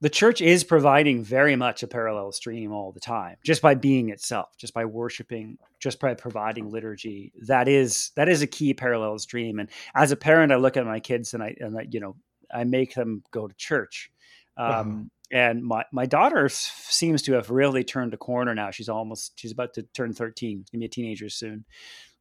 the 0.00 0.08
church 0.08 0.40
is 0.40 0.62
providing 0.62 1.24
very 1.24 1.56
much 1.56 1.82
a 1.82 1.88
parallel 1.88 2.30
stream 2.30 2.70
all 2.70 2.92
the 2.92 3.00
time 3.00 3.36
just 3.44 3.60
by 3.60 3.74
being 3.74 4.10
itself 4.10 4.56
just 4.56 4.72
by 4.72 4.84
worshiping 4.84 5.58
just 5.80 6.00
by 6.00 6.14
providing 6.14 6.70
liturgy. 6.70 7.32
That 7.46 7.66
is 7.68 8.12
that 8.14 8.28
is 8.28 8.42
a 8.42 8.46
key 8.46 8.74
parallel 8.74 9.18
stream. 9.18 9.58
And 9.58 9.68
as 9.94 10.12
a 10.12 10.16
parent 10.16 10.52
i 10.52 10.56
look 10.56 10.76
at 10.76 10.86
my 10.86 11.00
kids 11.00 11.34
and 11.34 11.42
i 11.42 11.56
and 11.58 11.76
I, 11.78 11.86
you 11.90 12.00
know 12.00 12.16
i 12.52 12.64
make 12.64 12.94
them 12.94 13.22
go 13.30 13.48
to 13.48 13.54
church. 13.56 14.10
Uh-huh. 14.56 14.80
um, 14.80 15.10
and 15.30 15.62
my 15.62 15.84
my 15.92 16.06
daughter 16.06 16.48
seems 16.48 17.22
to 17.22 17.34
have 17.34 17.50
really 17.50 17.84
turned 17.84 18.14
a 18.14 18.18
corner 18.18 18.54
now. 18.54 18.70
She's 18.70 18.88
almost 18.88 19.38
she's 19.38 19.52
about 19.52 19.74
to 19.74 19.82
turn 19.82 20.12
thirteen, 20.12 20.60
she's 20.60 20.70
gonna 20.70 20.80
be 20.80 20.86
a 20.86 20.88
teenager 20.88 21.28
soon, 21.28 21.64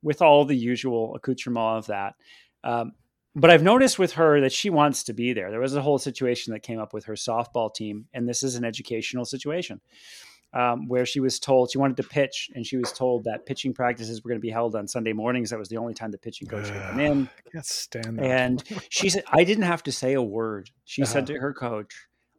with 0.02 0.22
all 0.22 0.46
the 0.46 0.56
usual 0.56 1.16
accoutrement 1.16 1.78
of 1.78 1.88
that. 1.88 2.16
Um, 2.64 2.94
but 3.36 3.52
I've 3.52 3.64
noticed 3.64 4.00
with 4.00 4.14
her 4.14 4.42
that 4.42 4.52
she 4.52 4.70
wants 4.70 5.04
to 5.04 5.14
be 5.14 5.34
there. 5.34 5.52
There 5.52 5.60
was 5.60 5.76
a 5.76 5.82
whole 5.82 6.00
situation 6.00 6.54
that 6.54 6.64
came 6.64 6.80
up 6.80 6.94
with 6.94 7.06
her 7.06 7.14
softball 7.14 7.74
team, 7.74 8.08
and 8.14 8.28
this 8.28 8.42
is 8.42 8.56
an 8.56 8.66
educational 8.66 9.26
situation 9.26 9.80
um, 10.54 10.88
where 10.88 11.06
she 11.06 11.20
was 11.20 11.40
told 11.40 11.72
she 11.72 11.78
wanted 11.78 11.98
to 11.98 12.04
pitch, 12.04 12.50
and 12.56 12.66
she 12.66 12.78
was 12.78 12.92
told 12.92 13.26
that 13.26 13.46
pitching 13.46 13.74
practices 13.74 14.24
were 14.24 14.30
going 14.30 14.40
to 14.40 14.46
be 14.46 14.50
held 14.50 14.76
on 14.76 14.88
Sunday 14.88 15.14
mornings. 15.14 15.50
That 15.50 15.60
was 15.60 15.70
the 15.70 15.78
only 15.78 15.94
time 15.94 16.12
the 16.12 16.18
pitching 16.18 16.48
coach 16.48 16.72
could 16.72 16.82
come 16.82 17.00
in. 17.00 17.30
I 17.46 17.50
can't 17.52 17.66
stand 17.66 18.20
that. 18.20 18.26
And 18.26 18.64
she 18.90 19.10
said, 19.10 19.24
I 19.32 19.44
didn't 19.44 19.66
have 19.66 19.84
to 19.84 19.92
say 19.92 20.14
a 20.14 20.22
word. 20.22 20.72
She 20.86 21.04
uh-huh. 21.04 21.12
said 21.12 21.28
to 21.28 21.36
her 21.36 21.54
coach, 21.54 21.94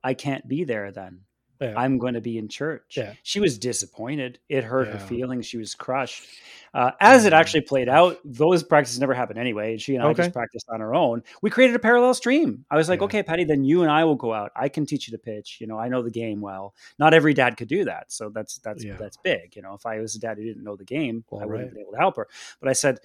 I 0.09 0.15
can't 0.15 0.49
be 0.49 0.65
there 0.65 0.91
then. 0.91 1.21
Yeah. 1.61 1.75
I'm 1.77 1.99
going 1.99 2.15
to 2.15 2.23
be 2.23 2.39
in 2.39 2.49
church. 2.49 2.95
Yeah. 2.97 3.13
She 3.23 3.41
was 3.41 3.59
disappointed. 3.59 4.39
It 4.49 4.65
hurt 4.65 4.89
yeah. 4.89 4.95
her 4.95 4.99
feelings. 5.01 5.45
She 5.45 5.59
was 5.59 5.75
crushed. 5.75 6.25
Uh, 6.75 6.93
as 7.01 7.25
it 7.25 7.33
actually 7.33 7.63
played 7.63 7.89
out, 7.89 8.19
those 8.25 8.63
practices 8.63 9.01
never 9.01 9.15
happened 9.15 9.39
anyway. 9.39 9.73
And 9.73 9.81
she 9.81 9.95
and 9.95 10.05
I 10.05 10.13
just 10.13 10.33
practiced 10.33 10.67
on 10.69 10.81
our 10.81 10.95
own. 10.95 11.23
We 11.43 11.51
created 11.51 11.77
a 11.77 11.79
parallel 11.79 12.15
stream. 12.15 12.65
I 12.71 12.77
was 12.77 12.89
like, 12.89 13.01
yeah. 13.01 13.07
okay, 13.07 13.23
Patty, 13.23 13.45
then 13.45 13.65
you 13.65 13.83
and 13.83 13.91
I 13.91 14.05
will 14.05 14.15
go 14.15 14.33
out. 14.33 14.53
I 14.57 14.69
can 14.69 14.87
teach 14.87 15.09
you 15.09 15.13
to 15.13 15.19
pitch. 15.19 15.59
You 15.61 15.67
know, 15.67 15.79
I 15.79 15.89
know 15.89 16.03
the 16.03 16.11
game 16.11 16.41
well. 16.41 16.75
Not 16.99 17.15
every 17.15 17.35
dad 17.35 17.57
could 17.57 17.69
do 17.69 17.85
that, 17.85 18.13
so 18.13 18.31
that's 18.31 18.59
that's 18.59 18.85
yeah. 18.85 18.97
that's 18.99 19.17
big. 19.17 19.57
You 19.57 19.63
know, 19.63 19.75
if 19.75 19.87
I 19.87 19.99
was 19.99 20.15
a 20.15 20.19
dad 20.19 20.39
who 20.39 20.45
didn't 20.45 20.65
know 20.65 20.77
the 20.77 20.85
game, 20.85 21.25
I 21.33 21.35
wouldn't 21.35 21.51
right. 21.51 21.61
have 21.61 21.71
been 21.73 21.83
able 21.83 21.93
to 21.93 21.99
help 21.99 22.17
her. 22.17 22.29
But 22.61 22.69
I 22.69 22.73
said, 22.73 22.99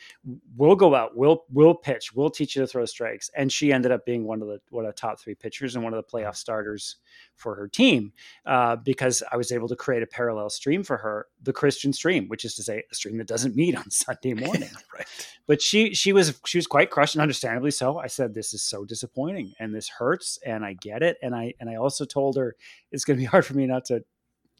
we'll 0.55 0.75
go 0.75 0.95
out. 0.95 1.15
We'll 1.15 1.45
we'll 1.51 1.75
pitch. 1.75 2.13
We'll 2.13 2.29
teach 2.29 2.55
you 2.55 2.61
to 2.61 2.67
throw 2.67 2.85
strikes. 2.85 3.29
And 3.35 3.51
she 3.51 3.71
ended 3.71 3.91
up 3.91 4.05
being 4.05 4.25
one 4.25 4.41
of 4.41 4.47
the 4.47 4.59
one 4.69 4.85
of 4.85 4.93
the 4.93 4.99
top 4.99 5.19
three 5.19 5.35
pitchers 5.35 5.75
and 5.75 5.83
one 5.83 5.93
of 5.93 6.03
the 6.03 6.11
playoff 6.11 6.35
starters 6.35 6.97
for 7.35 7.55
her 7.55 7.67
team 7.67 8.13
uh, 8.45 8.75
because 8.77 9.23
I 9.31 9.37
was 9.37 9.51
able 9.51 9.67
to 9.67 9.75
create 9.75 10.03
a 10.03 10.07
parallel 10.07 10.49
stream 10.49 10.83
for 10.83 10.97
her, 10.97 11.27
the 11.43 11.53
Christian 11.53 11.93
stream, 11.93 12.27
which 12.29 12.45
is 12.45 12.55
to 12.55 12.63
say 12.63 12.83
a 12.91 12.95
stream 12.95 13.17
that 13.17 13.27
doesn't 13.27 13.55
meet 13.55 13.75
on 13.75 13.89
Sunday 13.91 14.33
morning. 14.45 14.69
right. 14.93 15.07
But 15.47 15.61
she 15.61 15.93
she 15.93 16.13
was 16.13 16.39
she 16.45 16.57
was 16.57 16.67
quite 16.67 16.89
crushed 16.89 17.15
and 17.15 17.21
understandably 17.21 17.71
so. 17.71 17.97
I 17.99 18.07
said, 18.07 18.33
This 18.33 18.53
is 18.53 18.63
so 18.63 18.85
disappointing 18.85 19.53
and 19.59 19.75
this 19.75 19.89
hurts 19.89 20.39
and 20.45 20.65
I 20.65 20.73
get 20.73 21.03
it. 21.03 21.17
And 21.21 21.35
I 21.35 21.53
and 21.59 21.69
I 21.69 21.75
also 21.75 22.05
told 22.05 22.37
her 22.37 22.55
it's 22.91 23.05
gonna 23.05 23.17
be 23.17 23.25
hard 23.33 23.45
for 23.45 23.53
me 23.53 23.65
not 23.67 23.85
to 23.85 24.03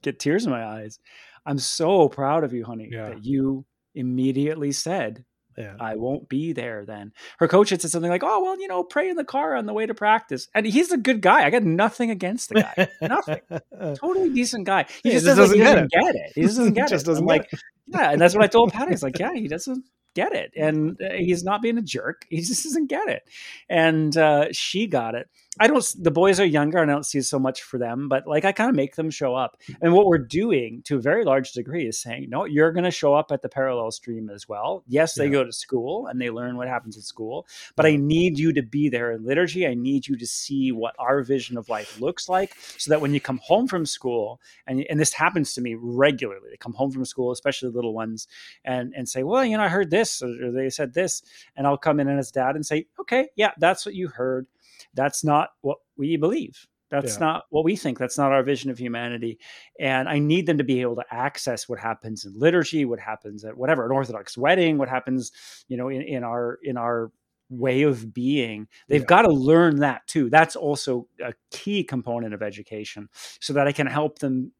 get 0.01 0.19
tears 0.19 0.45
in 0.45 0.51
my 0.51 0.65
eyes. 0.65 0.99
I'm 1.45 1.59
so 1.59 2.07
proud 2.07 2.43
of 2.43 2.53
you, 2.53 2.63
honey, 2.63 2.89
yeah. 2.91 3.09
that 3.09 3.25
you 3.25 3.65
immediately 3.95 4.71
said 4.71 5.25
yeah. 5.57 5.75
I 5.79 5.95
won't 5.95 6.29
be 6.29 6.53
there 6.53 6.85
then. 6.85 7.13
Her 7.39 7.47
coach 7.47 7.69
had 7.69 7.81
said 7.81 7.91
something 7.91 8.09
like, 8.09 8.23
"Oh 8.23 8.41
well, 8.43 8.59
you 8.59 8.67
know, 8.67 8.83
pray 8.83 9.09
in 9.09 9.15
the 9.15 9.23
car 9.23 9.55
on 9.55 9.65
the 9.65 9.73
way 9.73 9.85
to 9.85 9.93
practice." 9.93 10.47
And 10.53 10.65
he's 10.65 10.91
a 10.91 10.97
good 10.97 11.21
guy. 11.21 11.45
I 11.45 11.49
got 11.49 11.63
nothing 11.63 12.09
against 12.09 12.49
the 12.49 12.61
guy. 12.61 12.87
nothing. 13.01 13.41
totally 13.95 14.29
decent 14.29 14.65
guy. 14.65 14.85
He 15.03 15.11
just, 15.11 15.25
doesn't, 15.25 15.43
doesn't, 15.43 15.57
he 15.57 15.63
doesn't 15.63 15.91
get, 15.91 16.03
it. 16.03 16.13
get, 16.13 16.15
it. 16.15 16.31
He 16.35 16.41
just 16.43 16.57
doesn't 16.57 16.73
get 16.73 16.89
just 16.89 17.05
it. 17.05 17.09
Doesn't 17.09 17.25
like, 17.25 17.51
it. 17.51 17.59
yeah, 17.87 18.11
and 18.11 18.21
that's 18.21 18.33
what 18.35 18.43
I 18.43 18.47
told 18.47 18.71
Patty. 18.73 18.91
He's 18.91 19.03
like, 19.03 19.19
yeah, 19.19 19.33
he 19.33 19.47
doesn't 19.47 19.85
get 20.15 20.33
it, 20.33 20.51
and 20.55 20.99
uh, 21.01 21.13
he's 21.13 21.43
not 21.43 21.61
being 21.61 21.77
a 21.77 21.81
jerk. 21.81 22.25
He 22.29 22.41
just 22.41 22.63
doesn't 22.63 22.87
get 22.87 23.07
it. 23.07 23.23
And 23.69 24.15
uh, 24.17 24.47
she 24.51 24.87
got 24.87 25.15
it. 25.15 25.27
I 25.59 25.67
don't. 25.67 25.85
The 25.99 26.11
boys 26.11 26.39
are 26.39 26.45
younger, 26.45 26.79
and 26.79 26.89
I 26.89 26.93
don't 26.95 27.05
see 27.05 27.21
so 27.21 27.37
much 27.37 27.61
for 27.61 27.77
them. 27.77 28.07
But 28.09 28.25
like, 28.25 28.43
I 28.43 28.51
kind 28.51 28.69
of 28.69 28.75
make 28.75 28.95
them 28.95 29.11
show 29.11 29.35
up. 29.35 29.57
And 29.81 29.93
what 29.93 30.07
we're 30.07 30.17
doing, 30.17 30.81
to 30.85 30.97
a 30.97 31.01
very 31.01 31.23
large 31.23 31.51
degree, 31.51 31.87
is 31.87 31.99
saying, 31.99 32.29
no, 32.29 32.45
you're 32.45 32.71
going 32.71 32.85
to 32.85 32.91
show 32.91 33.13
up 33.13 33.31
at 33.31 33.41
the 33.41 33.49
parallel 33.49 33.91
stream 33.91 34.29
as 34.29 34.49
well. 34.49 34.83
Yes, 34.87 35.13
they 35.13 35.25
Yeah. 35.25 35.31
go 35.31 35.43
to 35.43 35.51
school 35.51 36.07
and 36.07 36.19
they 36.19 36.29
learn 36.31 36.57
what 36.57 36.67
happens 36.67 36.97
at 36.97 37.03
school, 37.03 37.45
but 37.75 37.85
I 37.85 37.95
need 37.97 38.39
you 38.39 38.51
to 38.53 38.63
be 38.63 38.89
there 38.89 39.11
in 39.11 39.25
liturgy. 39.25 39.67
I 39.67 39.75
need 39.75 40.07
you 40.07 40.15
to 40.17 40.25
see 40.25 40.71
what 40.71 40.95
our 40.97 41.21
vision 41.21 41.57
of 41.57 41.69
life 41.69 41.99
looks 42.01 42.27
like, 42.27 42.55
so 42.77 42.89
that 42.89 43.01
when 43.01 43.13
you 43.13 43.19
come 43.21 43.39
home 43.43 43.67
from 43.67 43.85
school, 43.85 44.41
and 44.65 44.83
and 44.89 44.99
this 44.99 45.13
happens 45.13 45.53
to 45.53 45.61
me 45.61 45.75
regularly, 45.77 46.49
they 46.49 46.57
come 46.57 46.73
home 46.73 46.91
from 46.91 47.05
school, 47.05 47.31
especially 47.31 47.69
the 47.69 47.75
little 47.75 47.93
ones, 47.93 48.27
and 48.65 48.93
and 48.95 49.07
say, 49.07 49.21
well, 49.23 49.45
you 49.45 49.55
know, 49.57 49.63
I 49.63 49.69
heard 49.69 49.91
this, 49.91 50.21
or 50.23 50.51
they 50.51 50.69
said 50.71 50.93
this, 50.93 51.21
and 51.55 51.67
I'll 51.67 51.77
come 51.77 51.99
in 51.99 52.09
as 52.09 52.31
dad 52.31 52.55
and 52.55 52.65
say, 52.65 52.87
okay, 52.99 53.29
yeah, 53.35 53.51
that's 53.59 53.85
what 53.85 53.93
you 53.93 54.07
heard 54.07 54.47
that's 54.93 55.23
not 55.23 55.49
what 55.61 55.77
we 55.97 56.17
believe 56.17 56.67
that's 56.91 57.13
Yeah. 57.15 57.25
not 57.25 57.43
what 57.49 57.63
we 57.63 57.75
think 57.75 57.97
that's 57.97 58.17
not 58.19 58.31
our 58.31 58.43
vision 58.43 58.69
of 58.69 58.77
humanity 58.77 59.39
and 59.79 60.07
i 60.07 60.19
need 60.19 60.45
them 60.45 60.57
to 60.59 60.63
be 60.63 60.81
able 60.81 60.95
to 60.95 61.05
access 61.11 61.67
what 61.67 61.79
happens 61.79 62.25
in 62.25 62.33
liturgy 62.37 62.85
what 62.85 62.99
happens 62.99 63.43
at 63.45 63.57
whatever 63.57 63.85
an 63.85 63.91
orthodox 63.91 64.37
wedding 64.37 64.77
what 64.77 64.89
happens 64.89 65.31
you 65.67 65.77
know 65.77 65.89
in, 65.89 66.01
in 66.03 66.23
our 66.23 66.59
in 66.63 66.77
our 66.77 67.11
way 67.49 67.83
of 67.83 68.13
being 68.13 68.67
they've 68.89 69.01
Yeah. 69.01 69.05
got 69.05 69.21
to 69.23 69.31
learn 69.31 69.77
that 69.77 70.05
too 70.07 70.29
that's 70.29 70.55
also 70.55 71.07
a 71.23 71.33
key 71.51 71.83
component 71.83 72.33
of 72.33 72.41
education 72.43 73.09
so 73.41 73.53
that 73.53 73.67
i 73.67 73.71
can 73.71 73.87
help 73.87 74.19
them 74.19 74.51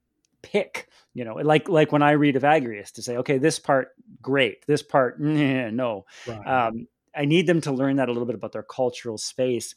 pick 0.42 0.90
you 1.14 1.24
know 1.24 1.36
like 1.36 1.70
like 1.70 1.92
when 1.92 2.02
i 2.02 2.12
read 2.12 2.36
evagrius 2.36 2.92
to 2.92 3.02
say 3.02 3.16
okay 3.18 3.38
this 3.38 3.58
part 3.60 3.90
great 4.22 4.66
this 4.68 4.84
part 4.84 5.20
nah, 5.22 5.70
no 5.70 6.06
Right. 6.28 6.48
um, 6.68 6.88
I 7.16 7.26
need 7.26 7.46
them 7.46 7.62
to 7.62 7.72
learn 7.72 7.98
that 7.98 8.10
a 8.10 8.12
little 8.12 8.26
bit 8.26 8.34
about 8.34 8.54
their 8.54 8.64
cultural 8.64 9.20
space. 9.20 9.76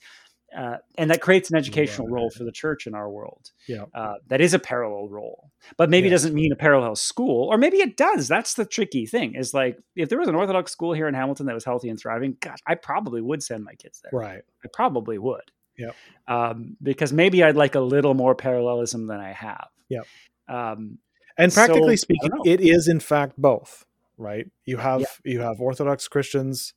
Uh, 0.56 0.76
and 0.96 1.10
that 1.10 1.20
creates 1.20 1.50
an 1.50 1.56
educational 1.56 2.08
role 2.08 2.30
for 2.30 2.44
the 2.44 2.52
church 2.52 2.86
in 2.86 2.94
our 2.94 3.10
world. 3.10 3.50
Yeah. 3.68 3.84
Uh, 3.94 4.14
that 4.28 4.40
is 4.40 4.54
a 4.54 4.58
parallel 4.58 5.08
role, 5.08 5.50
but 5.76 5.90
maybe 5.90 6.08
Yes. 6.08 6.22
doesn't 6.22 6.34
mean 6.34 6.52
a 6.52 6.56
parallel 6.56 6.94
school, 6.96 7.48
or 7.48 7.58
maybe 7.58 7.78
it 7.78 7.96
does. 7.96 8.28
That's 8.28 8.54
the 8.54 8.64
tricky 8.64 9.06
thing. 9.06 9.34
Is 9.34 9.52
like 9.52 9.78
if 9.96 10.08
there 10.08 10.18
was 10.18 10.28
an 10.28 10.34
Orthodox 10.34 10.72
school 10.72 10.92
here 10.92 11.08
in 11.08 11.14
Hamilton 11.14 11.46
that 11.46 11.54
was 11.54 11.64
healthy 11.64 11.88
and 11.88 11.98
thriving, 11.98 12.36
gosh, 12.40 12.58
I 12.66 12.74
probably 12.76 13.20
would 13.20 13.42
send 13.42 13.64
my 13.64 13.74
kids 13.74 14.00
there. 14.02 14.18
right. 14.18 14.42
I 14.64 14.68
probably 14.72 15.18
would. 15.18 15.50
Yep. 15.78 15.94
Um, 16.26 16.76
because 16.82 17.12
maybe 17.12 17.42
I'd 17.44 17.56
like 17.56 17.74
a 17.74 17.80
little 17.80 18.14
more 18.14 18.34
parallelism 18.34 19.08
than 19.08 19.20
I 19.20 19.32
have. 19.32 19.68
Yep. 19.90 20.06
Um, 20.48 20.98
And 21.36 21.52
practically 21.52 21.96
don't 21.96 21.96
speaking, 21.98 22.30
it 22.46 22.60
is 22.62 22.88
in 22.88 23.00
fact 23.00 23.34
both, 23.36 23.84
right? 24.16 24.46
You 24.64 24.78
have 24.78 25.04
you 25.24 25.40
have 25.40 25.60
Orthodox 25.60 26.08
Christians 26.08 26.72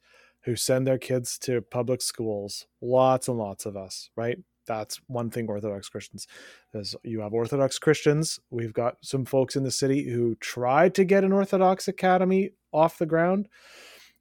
who 0.50 0.56
send 0.56 0.88
their 0.88 0.98
kids 0.98 1.38
to 1.38 1.62
public 1.62 2.02
schools, 2.02 2.66
lots 2.82 3.28
and 3.28 3.38
lots 3.38 3.68
of 3.68 3.78
us, 3.78 4.10
right? 4.16 4.40
That's 4.66 5.00
one 5.06 5.30
thing 5.30 5.48
Orthodox 5.48 5.90
Christians. 5.90 6.28
There's 6.74 6.96
you 7.04 7.22
have 7.22 7.34
Orthodox 7.34 7.78
Christians. 7.78 8.40
We've 8.50 8.74
got 8.74 8.98
some 9.04 9.26
folks 9.26 9.56
in 9.56 9.64
the 9.64 9.70
city 9.72 10.10
who 10.10 10.34
tried 10.36 10.96
to 10.96 11.04
get 11.04 11.24
an 11.24 11.32
Orthodox 11.34 11.88
academy 11.88 12.52
off 12.72 12.98
the 12.98 13.06
ground. 13.06 13.48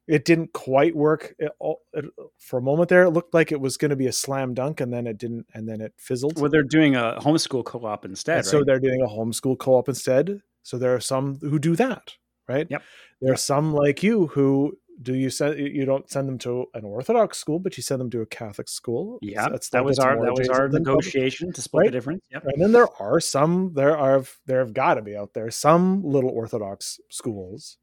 It 0.07 0.25
didn't 0.25 0.53
quite 0.53 0.95
work. 0.95 1.33
It, 1.39 1.51
all- 1.59 1.81
it, 1.93 2.05
for 2.37 2.59
a 2.59 2.61
moment 2.61 2.89
there, 2.89 3.03
it 3.03 3.09
looked 3.11 3.33
like 3.33 3.51
it 3.51 3.59
was 3.59 3.77
going 3.77 3.89
to 3.89 3.95
be 3.95 4.07
a 4.07 4.11
slam 4.11 4.53
dunk, 4.53 4.81
and 4.81 4.93
then 4.93 5.07
it 5.07 5.17
didn't, 5.17 5.47
and 5.55 5.67
then 5.67 5.81
it 5.81 5.93
fizzled. 5.97 6.39
well, 6.39 6.51
they're 6.51 6.61
doing 6.63 6.95
a 6.95 7.17
homeschool 7.19 7.63
co-op 7.65 8.05
instead, 8.05 8.37
And 8.37 8.45
so 8.45 8.63
they're 8.63 8.79
doing 8.79 9.01
a 9.01 9.07
homeschool 9.07 9.57
co-op 9.57 9.89
instead. 9.89 10.41
So 10.61 10.77
there 10.77 10.93
are 10.93 10.99
some 10.99 11.39
who 11.41 11.57
do 11.57 11.75
that, 11.75 12.13
right? 12.47 12.67
Yep. 12.69 12.83
There 13.21 13.33
are 13.33 13.37
some 13.37 13.73
like 13.73 14.03
you 14.03 14.27
who 14.27 14.77
do 15.01 15.15
you 15.15 15.29
send 15.29 15.57
you 15.59 15.85
don't 15.85 16.09
send 16.09 16.27
them 16.27 16.37
to 16.39 16.65
an 16.73 16.83
Orthodox 16.83 17.37
school, 17.37 17.59
but 17.59 17.77
you 17.77 17.83
send 17.83 18.01
them 18.01 18.09
to 18.09 18.21
a 18.21 18.25
Catholic 18.25 18.67
school. 18.67 19.19
Yeah, 19.21 19.43
That's- 19.43 19.69
that 19.69 19.85
was 19.85 19.97
our 19.99 20.21
that 20.25 20.33
was 20.37 20.49
our 20.49 20.67
negotiation 20.67 21.53
to 21.53 21.61
split 21.61 21.85
the 21.85 21.91
difference. 21.91 22.21
Yep. 22.31 22.43
And 22.45 22.61
then 22.61 22.71
there 22.71 22.87
are 23.01 23.19
some 23.19 23.73
there 23.75 23.97
are 23.97 24.23
there 24.45 24.59
have 24.59 24.73
got 24.73 24.95
to 24.95 25.01
be 25.01 25.15
out 25.15 25.33
there 25.33 25.49
some 25.51 26.03
little 26.03 26.29
Orthodox 26.29 26.99
schools, 27.09 27.77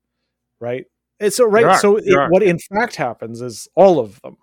right? 0.60 0.84
And 1.18 1.32
so 1.32 1.47
right, 1.47 1.64
are, 1.64 1.78
so 1.78 1.97
it, 1.97 2.30
what 2.30 2.43
in 2.43 2.59
fact 2.59 2.97
happens 2.97 3.40
is 3.40 3.68
all 3.74 3.98
of 3.98 4.20
them, 4.20 4.36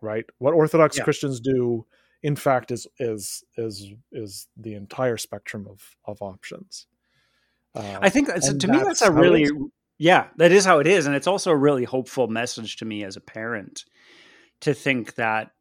right? 0.00 0.24
What 0.38 0.54
Orthodox 0.54 0.96
Yeah. 0.96 1.04
Christians 1.04 1.40
do, 1.40 1.84
in 2.22 2.36
fact, 2.36 2.70
is 2.70 2.86
is 2.98 3.44
is 3.58 3.92
is 4.10 4.48
the 4.56 4.74
entire 4.74 5.18
spectrum 5.18 5.66
of 5.68 5.96
of 6.06 6.22
options. 6.22 6.86
Uh, 7.74 7.98
I 8.00 8.08
think 8.08 8.28
so 8.28 8.50
and 8.50 8.60
to 8.62 8.68
me 8.68 8.78
that's 8.78 9.02
a 9.02 9.12
really. 9.12 9.50
Yeah 10.02 10.26
that 10.36 10.52
is 10.52 10.64
how 10.64 10.80
it 10.80 10.86
is, 10.86 11.06
and 11.06 11.14
it's 11.14 11.26
also 11.26 11.50
a 11.50 11.56
really 11.56 11.84
hopeful 11.84 12.26
message 12.26 12.76
to 12.76 12.84
me 12.84 13.04
as 13.04 13.16
a 13.16 13.20
parent 13.20 13.84
to 14.60 14.74
think 14.74 15.14
that 15.14 15.52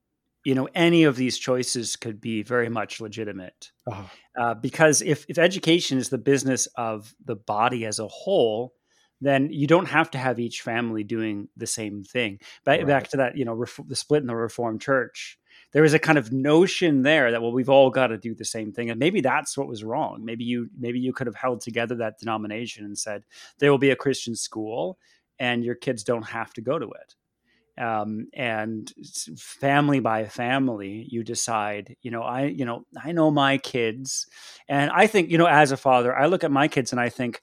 you 0.43 0.55
know 0.55 0.67
any 0.73 1.03
of 1.03 1.15
these 1.15 1.37
choices 1.37 1.95
could 1.95 2.19
be 2.19 2.43
very 2.43 2.69
much 2.69 2.99
legitimate. 2.99 3.71
Uh, 3.85 4.07
uh, 4.39 4.53
because 4.55 5.01
if 5.01 5.25
if 5.29 5.37
education 5.37 5.97
is 5.97 6.09
the 6.09 6.17
business 6.17 6.67
of 6.75 7.13
the 7.23 7.35
body 7.35 7.85
as 7.85 7.99
a 7.99 8.07
whole 8.07 8.73
then 9.23 9.49
you 9.51 9.67
don't 9.67 9.85
have 9.87 10.09
to 10.09 10.17
have 10.17 10.39
each 10.39 10.61
family 10.61 11.03
doing 11.03 11.47
the 11.55 11.67
same 11.67 12.03
thing. 12.03 12.39
Back, 12.65 12.79
Right. 12.79 12.87
back 12.87 13.07
to 13.09 13.17
that 13.17 13.37
you 13.37 13.45
know 13.45 13.53
ref- 13.53 13.87
the 13.87 13.95
split 13.95 14.21
in 14.23 14.27
the 14.27 14.35
reformed 14.35 14.81
church 14.81 15.37
there 15.71 15.83
was 15.83 15.93
a 15.93 15.99
kind 15.99 16.17
of 16.17 16.31
notion 16.31 17.01
there 17.03 17.31
that 17.31 17.41
well 17.41 17.51
we've 17.51 17.69
all 17.69 17.89
got 17.89 18.07
to 18.07 18.17
do 18.17 18.35
the 18.35 18.45
same 18.45 18.71
thing. 18.71 18.89
And 18.89 18.99
maybe 18.99 19.21
that's 19.21 19.57
what 19.57 19.67
was 19.67 19.83
wrong. 19.83 20.23
Maybe 20.23 20.43
you 20.43 20.69
maybe 20.77 20.99
you 20.99 21.13
could 21.13 21.27
have 21.27 21.35
held 21.35 21.61
together 21.61 21.95
that 21.95 22.19
denomination 22.19 22.85
and 22.85 22.97
said 22.97 23.23
there 23.59 23.71
will 23.71 23.77
be 23.77 23.91
a 23.91 23.95
christian 23.95 24.35
school 24.35 24.97
and 25.39 25.63
your 25.63 25.75
kids 25.75 26.03
don't 26.03 26.27
have 26.27 26.53
to 26.53 26.61
go 26.61 26.77
to 26.77 26.91
it. 26.91 27.15
Um, 27.81 28.27
and 28.33 28.91
family 29.37 30.01
by 30.01 30.25
family 30.25 31.07
you 31.09 31.23
decide 31.23 31.95
you 32.01 32.11
know 32.11 32.21
i 32.21 32.43
you 32.43 32.65
know 32.65 32.85
i 33.01 33.11
know 33.11 33.31
my 33.31 33.57
kids. 33.57 34.27
And 34.67 34.91
i 34.91 35.07
think 35.07 35.31
you 35.31 35.37
know 35.37 35.47
as 35.47 35.71
a 35.71 35.77
father 35.77 36.15
i 36.15 36.25
look 36.25 36.43
at 36.43 36.51
my 36.51 36.67
kids 36.67 36.91
and 36.91 36.99
i 36.99 37.09
think 37.09 37.41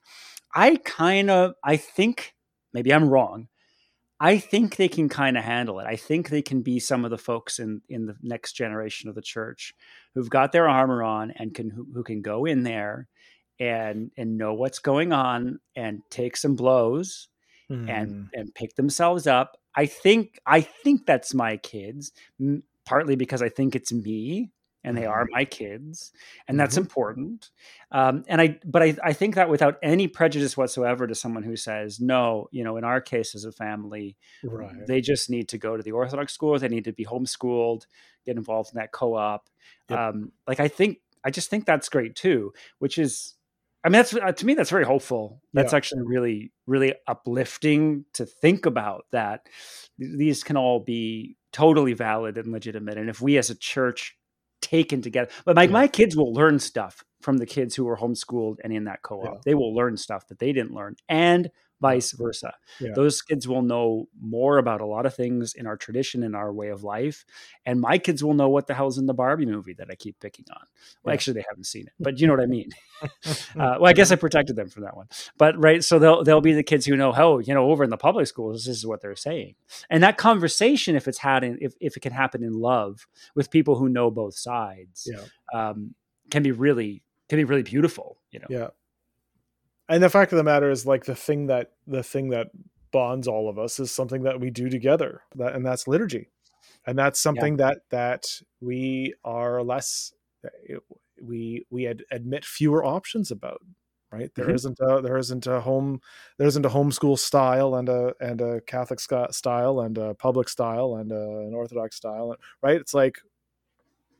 i 0.53 0.75
kind 0.77 1.29
of 1.29 1.55
i 1.63 1.77
think 1.77 2.35
maybe 2.73 2.93
i'm 2.93 3.09
wrong 3.09 3.47
i 4.19 4.37
think 4.37 4.75
they 4.75 4.87
can 4.87 5.09
kind 5.09 5.37
of 5.37 5.43
handle 5.43 5.79
it 5.79 5.87
i 5.87 5.95
think 5.95 6.29
they 6.29 6.41
can 6.41 6.61
be 6.61 6.79
some 6.79 7.05
of 7.05 7.11
the 7.11 7.17
folks 7.17 7.59
in 7.59 7.81
in 7.89 8.05
the 8.05 8.15
next 8.21 8.53
generation 8.53 9.09
of 9.09 9.15
the 9.15 9.21
church 9.21 9.73
who've 10.13 10.29
got 10.29 10.51
their 10.51 10.67
armor 10.67 11.03
on 11.03 11.31
and 11.31 11.53
can 11.53 11.69
who, 11.69 11.87
who 11.93 12.03
can 12.03 12.21
go 12.21 12.45
in 12.45 12.63
there 12.63 13.07
and 13.59 14.11
and 14.17 14.37
know 14.37 14.53
what's 14.53 14.79
going 14.79 15.11
on 15.11 15.59
and 15.75 16.01
take 16.09 16.37
some 16.37 16.55
blows 16.55 17.27
mm, 17.69 17.89
and 17.89 18.29
and 18.33 18.53
pick 18.55 18.75
themselves 18.75 19.27
up. 19.27 19.57
I 19.75 19.85
think 19.85 20.39
I 20.45 20.61
think 20.61 21.05
that's 21.05 21.33
my 21.33 21.57
kids, 21.57 22.11
partly 22.85 23.15
because 23.15 23.41
I 23.41 23.49
think 23.49 23.75
it's 23.75 23.91
me 23.91 24.51
and 24.83 24.97
they 24.97 25.05
are 25.05 25.27
my 25.31 25.45
kids, 25.45 26.11
and 26.47 26.59
that's 26.59 26.75
Mhm. 26.75 26.81
important. 26.81 27.51
Um, 27.91 28.23
and 28.27 28.39
I, 28.39 28.59
but 28.65 28.81
I, 28.81 28.95
I 29.03 29.13
think 29.13 29.35
that 29.35 29.49
without 29.49 29.77
any 29.83 30.07
prejudice 30.07 30.55
whatsoever 30.55 31.05
to 31.07 31.15
someone 31.15 31.43
who 31.43 31.55
says 31.55 31.99
no, 31.99 32.47
you 32.51 32.63
know, 32.63 32.77
in 32.77 32.83
our 32.83 33.01
case 33.01 33.35
as 33.35 33.45
a 33.45 33.51
family, 33.51 34.15
right. 34.43 34.87
they 34.87 35.01
just 35.01 35.29
need 35.29 35.49
to 35.49 35.57
go 35.57 35.75
to 35.75 35.83
the 35.83 35.91
Orthodox 35.91 36.33
school. 36.33 36.57
They 36.57 36.69
need 36.69 36.85
to 36.85 36.93
be 36.93 37.05
homeschooled, 37.05 37.85
get 38.25 38.37
involved 38.37 38.71
in 38.73 38.79
that 38.79 38.91
co-op. 38.91 39.49
Yep. 39.89 39.99
Um, 39.99 40.31
like 40.47 40.59
I 40.59 40.67
think, 40.67 40.99
I 41.23 41.31
just 41.31 41.49
think 41.49 41.65
that's 41.65 41.89
great 41.89 42.15
too. 42.15 42.53
Which 42.79 42.97
is, 42.97 43.35
I 43.83 43.89
mean, 43.89 43.93
that's 43.93 44.13
uh, 44.13 44.31
to 44.31 44.45
me 44.45 44.53
that's 44.53 44.69
very 44.69 44.85
hopeful. 44.85 45.41
That's 45.53 45.73
Yeah. 45.73 45.77
actually 45.77 46.01
really, 46.05 46.51
really 46.67 46.93
uplifting 47.07 48.05
to 48.13 48.25
think 48.25 48.65
about. 48.65 49.05
That 49.11 49.47
these 49.97 50.43
can 50.43 50.57
all 50.57 50.79
be 50.79 51.35
totally 51.51 51.93
valid 51.93 52.37
and 52.37 52.51
legitimate. 52.51 52.97
And 52.97 53.09
if 53.09 53.21
we 53.21 53.37
as 53.37 53.49
a 53.49 53.55
church 53.55 54.15
taken 54.61 55.01
together, 55.01 55.29
but 55.45 55.55
my 55.55 55.63
Yeah. 55.63 55.69
my 55.71 55.87
kids 55.87 56.15
will 56.15 56.33
learn 56.33 56.59
stuff 56.59 57.03
from 57.21 57.37
the 57.37 57.45
kids 57.45 57.75
who 57.75 57.85
were 57.85 57.97
homeschooled 57.97 58.57
and 58.63 58.71
in 58.73 58.85
that 58.85 59.01
co-op. 59.01 59.25
Yeah. 59.25 59.39
They 59.45 59.55
will 59.55 59.73
learn 59.75 59.97
stuff 59.97 60.27
that 60.27 60.39
they 60.39 60.53
didn't 60.53 60.73
learn, 60.73 60.95
and 61.07 61.49
vice 61.81 62.11
versa 62.11 62.53
Yeah. 62.79 62.91
those 62.95 63.21
kids 63.21 63.47
will 63.47 63.61
know 63.61 64.07
more 64.21 64.57
about 64.57 64.81
a 64.81 64.85
lot 64.85 65.05
of 65.05 65.13
things 65.15 65.53
in 65.53 65.65
our 65.67 65.77
tradition 65.77 66.23
and 66.23 66.35
our 66.35 66.51
way 66.53 66.69
of 66.69 66.83
life 66.83 67.25
and 67.65 67.79
my 67.79 67.97
kids 67.97 68.23
will 68.23 68.33
know 68.33 68.49
what 68.49 68.67
the 68.67 68.73
hell's 68.73 68.97
in 68.97 69.05
the 69.05 69.13
barbie 69.13 69.45
movie 69.45 69.73
that 69.73 69.87
i 69.89 69.95
keep 69.95 70.19
picking 70.19 70.45
on 70.51 70.65
well 71.03 71.11
Yeah. 71.11 71.13
actually 71.15 71.33
they 71.35 71.45
haven't 71.49 71.65
seen 71.65 71.87
it 71.87 71.93
but 71.99 72.19
you 72.19 72.27
know 72.27 72.33
what 72.33 72.43
i 72.43 72.47
mean 72.47 72.69
uh, 73.25 73.77
well 73.79 73.85
i 73.85 73.93
guess 73.93 74.11
i 74.11 74.15
protected 74.15 74.55
them 74.55 74.69
from 74.69 74.83
that 74.83 74.95
one 74.95 75.07
but 75.37 75.57
right 75.61 75.83
so 75.83 75.99
they'll 75.99 76.23
they'll 76.23 76.41
be 76.41 76.53
the 76.53 76.63
kids 76.63 76.85
who 76.85 76.95
know 76.95 77.13
oh 77.15 77.39
you 77.39 77.53
know 77.53 77.69
over 77.71 77.83
in 77.83 77.89
the 77.89 77.97
public 77.97 78.27
schools 78.27 78.65
this 78.65 78.77
is 78.77 78.85
what 78.85 79.01
they're 79.01 79.15
saying 79.15 79.55
and 79.89 80.03
that 80.03 80.17
conversation 80.17 80.95
if 80.95 81.07
it's 81.07 81.19
had 81.19 81.43
in 81.43 81.57
if, 81.61 81.73
if 81.79 81.95
it 81.95 82.01
can 82.01 82.11
happen 82.11 82.43
in 82.43 82.53
love 82.53 83.07
with 83.35 83.49
people 83.49 83.75
who 83.75 83.87
know 83.89 84.11
both 84.11 84.35
sides 84.35 85.07
Yeah. 85.09 85.23
um, 85.69 85.95
can 86.29 86.43
be 86.43 86.51
really 86.51 87.03
can 87.29 87.37
be 87.37 87.43
really 87.45 87.63
beautiful 87.63 88.17
you 88.31 88.39
know 88.39 88.47
Yeah. 88.49 88.67
And 89.89 90.03
the 90.03 90.09
fact 90.09 90.31
of 90.31 90.37
the 90.37 90.43
matter 90.43 90.69
is 90.69 90.85
like 90.85 91.05
the 91.05 91.15
thing 91.15 91.47
that 91.47 91.71
the 91.87 92.03
thing 92.03 92.29
that 92.29 92.51
bonds 92.91 93.27
all 93.27 93.49
of 93.49 93.59
us 93.59 93.79
is 93.79 93.91
something 93.91 94.23
that 94.23 94.39
we 94.39 94.49
do 94.51 94.69
together. 94.69 95.23
That 95.35 95.55
and 95.55 95.65
that's 95.65 95.87
liturgy. 95.87 96.29
And 96.87 96.97
that's 96.99 97.19
something 97.19 97.57
that 97.57 97.79
that 97.91 98.41
we 98.61 99.15
are 99.25 99.63
less 99.63 100.13
we 101.21 101.65
we 101.69 101.87
ad, 101.87 102.03
admit 102.11 102.45
fewer 102.45 102.83
options 102.85 103.31
about 103.31 103.61
right 104.11 104.33
There 104.35 104.49
Mhm. 104.49 104.79
not 104.79 104.99
a 104.99 105.01
there 105.01 105.17
isn't 105.17 105.47
a 105.47 105.61
home 105.61 106.01
there 106.37 106.47
isn't 106.47 106.65
a 106.65 106.69
homeschool 106.69 107.19
style 107.19 107.75
and 107.75 107.89
a 107.89 108.13
and 108.21 108.41
a 108.41 108.61
catholic 108.61 108.99
style 108.99 109.81
and 109.81 109.97
a 109.97 110.13
public 110.15 110.49
style 110.49 110.95
and 110.95 111.11
a, 111.11 111.39
an 111.47 111.53
orthodox 111.53 111.97
style 111.97 112.35
right 112.63 112.79
it's 112.79 112.93
like 112.93 113.19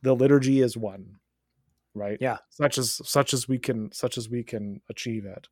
the 0.01 0.13
liturgy 0.15 0.61
is 0.61 0.75
one 0.77 1.18
right? 1.99 2.17
Yeah. 2.19 2.38
such 2.49 2.77
as 2.77 3.01
such 3.03 3.34
as 3.34 3.47
we 3.47 3.59
can 3.59 3.91
such 3.91 4.17
as 4.17 4.30
we 4.30 4.43
can 4.43 4.81
achieve 4.89 5.26
it. 5.26 5.47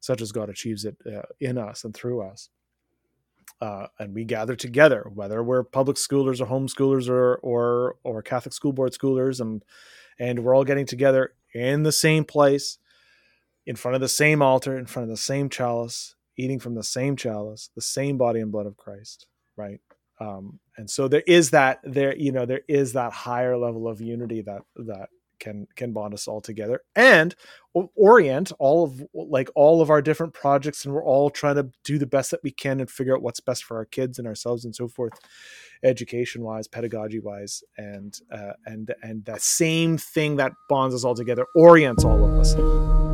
Such 0.00 0.20
as 0.20 0.32
god 0.32 0.48
achieves 0.48 0.84
it 0.84 0.96
uh, 1.06 1.22
in 1.40 1.58
us 1.58 1.84
and 1.84 1.94
through 1.94 2.22
us. 2.22 2.48
Uh, 3.60 3.86
and 3.98 4.14
we 4.14 4.24
gather 4.24 4.56
together 4.56 5.08
whether 5.14 5.42
we're 5.42 5.62
public 5.62 5.96
schoolers 5.96 6.40
or 6.40 6.46
homeschoolers 6.46 7.08
or 7.08 7.36
or 7.36 7.96
or 8.02 8.22
catholic 8.22 8.52
school 8.52 8.72
board 8.72 8.92
schoolers 8.92 9.40
and 9.40 9.64
and 10.18 10.40
we're 10.42 10.54
all 10.54 10.64
getting 10.64 10.86
together 10.86 11.34
in 11.54 11.82
the 11.84 11.92
same 11.92 12.24
place 12.24 12.78
in 13.66 13.76
front 13.76 13.94
of 13.94 14.00
the 14.00 14.08
same 14.08 14.42
altar 14.42 14.76
in 14.76 14.86
front 14.86 15.04
of 15.04 15.10
the 15.10 15.16
same 15.16 15.48
chalice 15.48 16.16
eating 16.36 16.58
from 16.58 16.74
the 16.74 16.82
same 16.82 17.14
chalice 17.14 17.70
the 17.76 17.82
same 17.82 18.16
body 18.18 18.40
and 18.40 18.50
blood 18.50 18.66
of 18.66 18.76
christ 18.76 19.26
right? 19.56 19.80
Um, 20.20 20.60
and 20.76 20.88
so 20.88 21.08
there 21.08 21.22
is 21.26 21.50
that 21.50 21.80
there 21.82 22.16
you 22.16 22.32
know 22.32 22.46
there 22.46 22.62
is 22.68 22.92
that 22.92 23.12
higher 23.12 23.56
level 23.56 23.88
of 23.88 24.00
unity 24.00 24.42
that 24.42 24.62
that 24.76 25.08
can 25.42 25.66
can 25.74 25.92
bond 25.92 26.14
us 26.14 26.28
all 26.28 26.40
together. 26.40 26.80
And 26.94 27.34
orient 27.94 28.52
all 28.58 28.84
of 28.84 29.02
like 29.14 29.50
all 29.54 29.80
of 29.80 29.90
our 29.90 30.02
different 30.02 30.34
projects 30.34 30.84
and 30.84 30.94
we're 30.94 31.04
all 31.04 31.30
trying 31.30 31.56
to 31.56 31.66
do 31.84 31.98
the 31.98 32.06
best 32.06 32.30
that 32.30 32.40
we 32.42 32.50
can 32.50 32.80
and 32.80 32.90
figure 32.90 33.16
out 33.16 33.22
what's 33.22 33.40
best 33.40 33.64
for 33.64 33.78
our 33.78 33.86
kids 33.86 34.18
and 34.18 34.28
ourselves 34.28 34.66
and 34.66 34.76
so 34.76 34.86
forth 34.86 35.14
education 35.82 36.42
wise 36.42 36.68
pedagogy 36.68 37.18
wise 37.18 37.64
and 37.78 38.20
uh, 38.30 38.52
and 38.66 38.94
and 39.02 39.24
that 39.24 39.40
same 39.40 39.96
thing 39.96 40.36
that 40.36 40.52
bonds 40.68 40.94
us 40.94 41.02
all 41.02 41.14
together 41.14 41.46
orients 41.56 42.04
all 42.04 42.22
of 42.22 42.38
us 42.38 43.11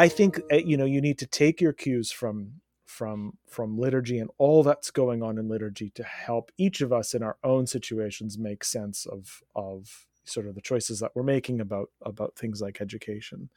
I 0.00 0.08
think 0.08 0.40
uh, 0.50 0.56
you 0.56 0.78
know 0.78 0.86
you 0.86 1.02
need 1.02 1.18
to 1.18 1.26
take 1.26 1.60
your 1.60 1.74
cues 1.74 2.10
from 2.10 2.62
from 2.86 3.36
from 3.46 3.76
liturgy 3.76 4.18
and 4.18 4.30
all 4.38 4.62
that's 4.62 4.90
going 4.90 5.22
on 5.22 5.36
in 5.36 5.46
liturgy 5.46 5.90
to 5.90 6.02
help 6.02 6.50
each 6.56 6.80
of 6.80 6.90
us 6.90 7.12
in 7.12 7.22
our 7.22 7.36
own 7.44 7.66
situations 7.66 8.38
make 8.38 8.64
sense 8.64 9.04
of 9.04 9.42
of 9.54 10.06
sort 10.24 10.46
of 10.46 10.54
the 10.54 10.62
choices 10.62 11.00
that 11.00 11.10
we're 11.14 11.22
making 11.22 11.60
about 11.60 11.90
about 12.00 12.34
things 12.34 12.62
like 12.62 12.80
education 12.80 13.50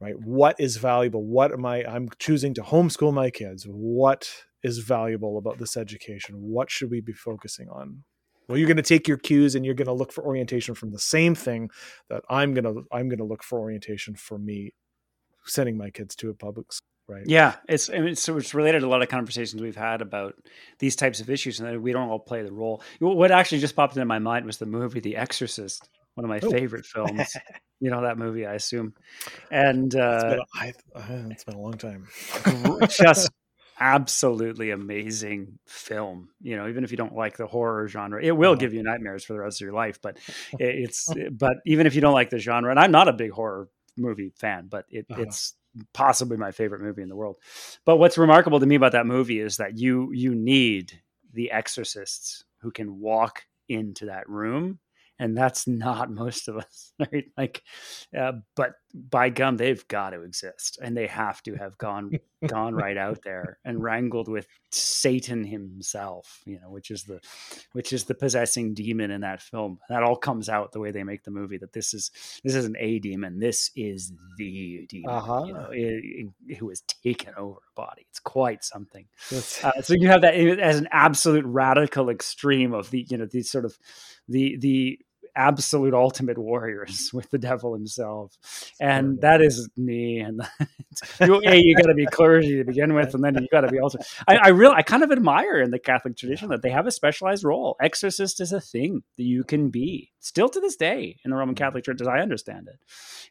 right? 0.00 0.18
What 0.18 0.56
is 0.58 0.76
valuable? 0.76 1.24
What 1.24 1.52
am 1.52 1.64
i 1.64 1.84
i'm 1.84 2.08
choosing 2.18 2.52
to 2.54 2.62
homeschool 2.62 3.14
my 3.14 3.30
kids. 3.30 3.64
What 3.64 4.28
is 4.64 4.78
valuable 4.78 5.38
about 5.38 5.58
this 5.58 5.76
education? 5.76 6.34
What 6.34 6.68
should 6.68 6.90
we 6.90 7.00
be 7.00 7.12
focusing 7.12 7.68
on? 7.68 8.02
Well 8.48 8.58
you're 8.58 8.66
going 8.66 8.76
to 8.76 8.82
take 8.94 9.06
your 9.06 9.18
cues 9.18 9.54
and 9.54 9.64
you're 9.64 9.80
going 9.82 9.86
to 9.86 10.00
look 10.00 10.12
for 10.12 10.24
orientation 10.24 10.74
from 10.74 10.90
the 10.90 10.98
same 10.98 11.36
thing 11.36 11.70
that 12.10 12.22
i'm 12.28 12.52
going 12.54 12.64
to 12.64 12.82
i'm 12.92 13.08
going 13.08 13.24
to 13.24 13.24
look 13.32 13.44
for 13.44 13.60
orientation 13.60 14.16
for 14.16 14.38
me 14.38 14.72
sending 15.46 15.76
my 15.76 15.90
kids 15.90 16.14
to 16.16 16.30
a 16.30 16.34
public 16.34 16.72
school 16.72 16.88
right 17.08 17.24
Yeah, 17.26 17.56
it's 17.68 17.90
I 17.90 17.98
mean, 17.98 18.16
so 18.16 18.36
it's 18.38 18.54
related 18.54 18.80
to 18.80 18.86
a 18.86 18.88
lot 18.88 19.02
of 19.02 19.08
conversations 19.08 19.60
we've 19.60 19.76
had 19.76 20.00
about 20.02 20.34
these 20.78 20.96
types 20.96 21.20
of 21.20 21.28
issues, 21.30 21.60
and 21.60 21.68
that 21.68 21.80
we 21.80 21.92
don't 21.92 22.08
all 22.08 22.18
play 22.18 22.42
the 22.42 22.52
role. 22.52 22.82
What 23.00 23.30
actually 23.30 23.58
just 23.60 23.76
popped 23.76 23.94
into 23.96 24.06
my 24.06 24.18
mind 24.18 24.46
was 24.46 24.58
the 24.58 24.66
movie 24.66 25.00
The 25.00 25.16
Exorcist, 25.16 25.88
one 26.14 26.24
of 26.24 26.30
my 26.30 26.40
Oh. 26.40 26.50
favorite 26.50 26.86
films. 26.86 27.34
you 27.80 27.90
know 27.90 28.02
that 28.02 28.16
movie, 28.18 28.46
I 28.46 28.54
assume, 28.54 28.94
and 29.50 29.86
it's 29.86 29.94
uh, 29.94 30.28
been, 30.30 30.40
I, 30.54 30.72
uh, 30.94 31.28
it's 31.30 31.44
been 31.44 31.56
a 31.56 31.60
long 31.60 31.74
time 31.74 32.06
just 32.88 33.30
absolutely 33.80 34.70
amazing 34.70 35.58
film. 35.66 36.28
You 36.40 36.56
know, 36.56 36.68
even 36.68 36.84
if 36.84 36.90
you 36.90 36.96
don't 36.96 37.14
like 37.14 37.36
the 37.36 37.46
horror 37.46 37.88
genre, 37.88 38.22
it 38.22 38.32
will 38.32 38.54
give 38.56 38.72
you 38.72 38.82
nightmares 38.82 39.24
for 39.24 39.32
the 39.34 39.40
rest 39.40 39.60
of 39.60 39.66
your 39.66 39.74
life. 39.74 40.00
But 40.00 40.18
it's 40.58 41.12
but 41.32 41.58
even 41.66 41.86
if 41.86 41.94
you 41.94 42.00
don't 42.00 42.14
like 42.14 42.30
the 42.30 42.38
genre, 42.38 42.70
and 42.70 42.80
I'm 42.80 42.92
not 42.92 43.08
a 43.08 43.12
big 43.12 43.32
horror 43.32 43.68
movie 43.96 44.32
fan, 44.36 44.66
but 44.68 44.86
it, 44.90 45.06
Uh-huh. 45.10 45.22
it's 45.22 45.54
possibly 45.92 46.36
my 46.36 46.52
favorite 46.52 46.80
movie 46.82 47.02
in 47.02 47.08
the 47.08 47.16
world. 47.16 47.36
But 47.84 47.96
what's 47.96 48.18
remarkable 48.18 48.60
to 48.60 48.66
me 48.66 48.76
about 48.76 48.92
that 48.92 49.06
movie 49.06 49.40
is 49.40 49.56
that 49.56 49.78
you 49.78 50.10
you 50.12 50.34
need 50.34 51.00
the 51.32 51.50
exorcists 51.50 52.44
who 52.60 52.70
can 52.70 53.00
walk 53.00 53.42
into 53.68 54.06
that 54.06 54.28
room 54.28 54.78
and 55.18 55.36
that's 55.36 55.66
not 55.66 56.10
most 56.22 56.48
of 56.48 56.56
us 56.56 56.92
right 56.98 57.24
like 57.36 57.62
uh, 58.16 58.32
but 58.56 58.74
by 58.94 59.28
gum 59.28 59.56
they've 59.56 59.86
got 59.88 60.10
to 60.10 60.22
exist 60.22 60.78
and 60.80 60.96
they 60.96 61.08
have 61.08 61.42
to 61.42 61.54
have 61.56 61.76
gone 61.78 62.12
gone 62.46 62.74
right 62.84 62.96
out 62.96 63.18
there 63.24 63.58
and 63.64 63.82
wrangled 63.82 64.28
with 64.28 64.46
satan 64.70 65.42
himself 65.44 66.42
you 66.46 66.60
know 66.60 66.70
which 66.70 66.90
is 66.92 67.02
the 67.04 67.20
which 67.72 67.92
is 67.92 68.04
the 68.04 68.14
possessing 68.14 68.72
demon 68.72 69.10
in 69.10 69.22
that 69.22 69.42
film. 69.42 69.78
That 69.88 70.02
all 70.04 70.16
comes 70.16 70.48
out 70.48 70.70
the 70.72 70.78
way 70.80 70.90
they 70.92 71.02
make 71.02 71.24
the 71.24 71.30
movie 71.32 71.58
that 71.58 71.72
this 71.72 71.92
is 71.92 72.10
this 72.44 72.54
isn't 72.54 72.76
a 72.78 72.98
demon 73.00 73.40
this 73.40 73.70
is 73.74 74.12
the 74.36 74.86
demon 74.88 75.10
Uh-huh. 75.10 75.44
you 75.46 75.52
know, 75.54 75.68
it- 75.72 76.30
it- 76.48 76.56
who 76.58 76.68
has 76.68 76.82
taken 77.02 77.32
over 77.36 77.58
a 77.58 77.74
body. 77.74 78.06
It's 78.10 78.20
quite 78.20 78.62
something. 78.62 79.06
Uh, 79.32 79.72
so 79.82 79.94
you 79.94 80.08
have 80.08 80.20
that 80.22 80.34
as 80.34 80.78
an 80.78 80.88
absolute 80.92 81.44
radical 81.46 82.10
extreme 82.10 82.72
of 82.74 82.90
the 82.90 83.06
you 83.08 83.16
know 83.16 83.26
these 83.26 83.50
sort 83.50 83.64
of 83.64 83.76
the 84.28 84.56
the 84.58 84.98
absolute 85.36 85.94
ultimate 85.94 86.38
warriors 86.38 87.10
with 87.14 87.30
the 87.30 87.38
devil 87.38 87.74
himself. 87.74 88.36
And 88.80 89.20
that 89.20 89.40
is 89.40 89.68
me 89.76 90.20
and 90.20 90.42
you, 91.20 91.40
a, 91.44 91.56
you 91.56 91.76
got 91.76 91.88
to 91.88 91.94
be 91.94 92.06
clergy 92.06 92.56
to 92.58 92.64
begin 92.64 92.94
with 92.94 93.14
and 93.14 93.24
then 93.24 93.34
you 93.34 93.48
got 93.50 93.62
to 93.62 93.68
be 93.68 93.78
also 93.78 93.98
i, 94.28 94.36
I 94.36 94.48
really 94.48 94.74
i 94.74 94.82
kind 94.82 95.02
of 95.02 95.10
admire 95.10 95.60
in 95.60 95.70
the 95.70 95.78
catholic 95.78 96.16
tradition 96.16 96.48
that 96.50 96.62
they 96.62 96.70
have 96.70 96.86
a 96.86 96.90
specialized 96.90 97.44
role. 97.44 97.76
Exorcist 97.80 98.40
is 98.40 98.52
a 98.52 98.60
thing 98.60 99.02
that 99.16 99.24
you 99.24 99.44
can 99.44 99.70
be 99.70 100.12
still 100.20 100.48
to 100.48 100.60
this 100.60 100.76
day 100.76 101.16
in 101.24 101.30
the 101.30 101.36
roman 101.36 101.54
catholic 101.54 101.84
church 101.84 102.00
as 102.00 102.06
i 102.06 102.18
understand 102.18 102.68
it. 102.68 102.78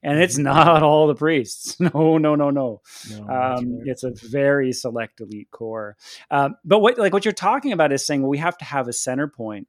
And 0.04 0.20
it's 0.20 0.38
not 0.38 0.84
all 0.84 1.08
the 1.08 1.16
priests. 1.16 1.80
No 1.80 2.18
no 2.18 2.36
no 2.36 2.50
no. 2.50 2.82
No, 3.10 3.20
um, 3.22 3.78
right. 3.78 3.88
it's 3.88 4.04
a 4.04 4.12
very 4.12 4.74
select 4.74 5.22
elite 5.22 5.50
corps. 5.52 5.96
Um, 6.30 6.56
but 6.66 6.80
what 6.80 6.98
like 6.98 7.14
what 7.14 7.26
you're 7.26 7.34
talking 7.34 7.72
about 7.72 7.92
is 7.92 8.06
saying 8.06 8.22
well, 8.22 8.30
we 8.30 8.38
have 8.38 8.58
to 8.58 8.66
have 8.66 8.88
a 8.88 8.94
center 8.94 9.28
point, 9.28 9.68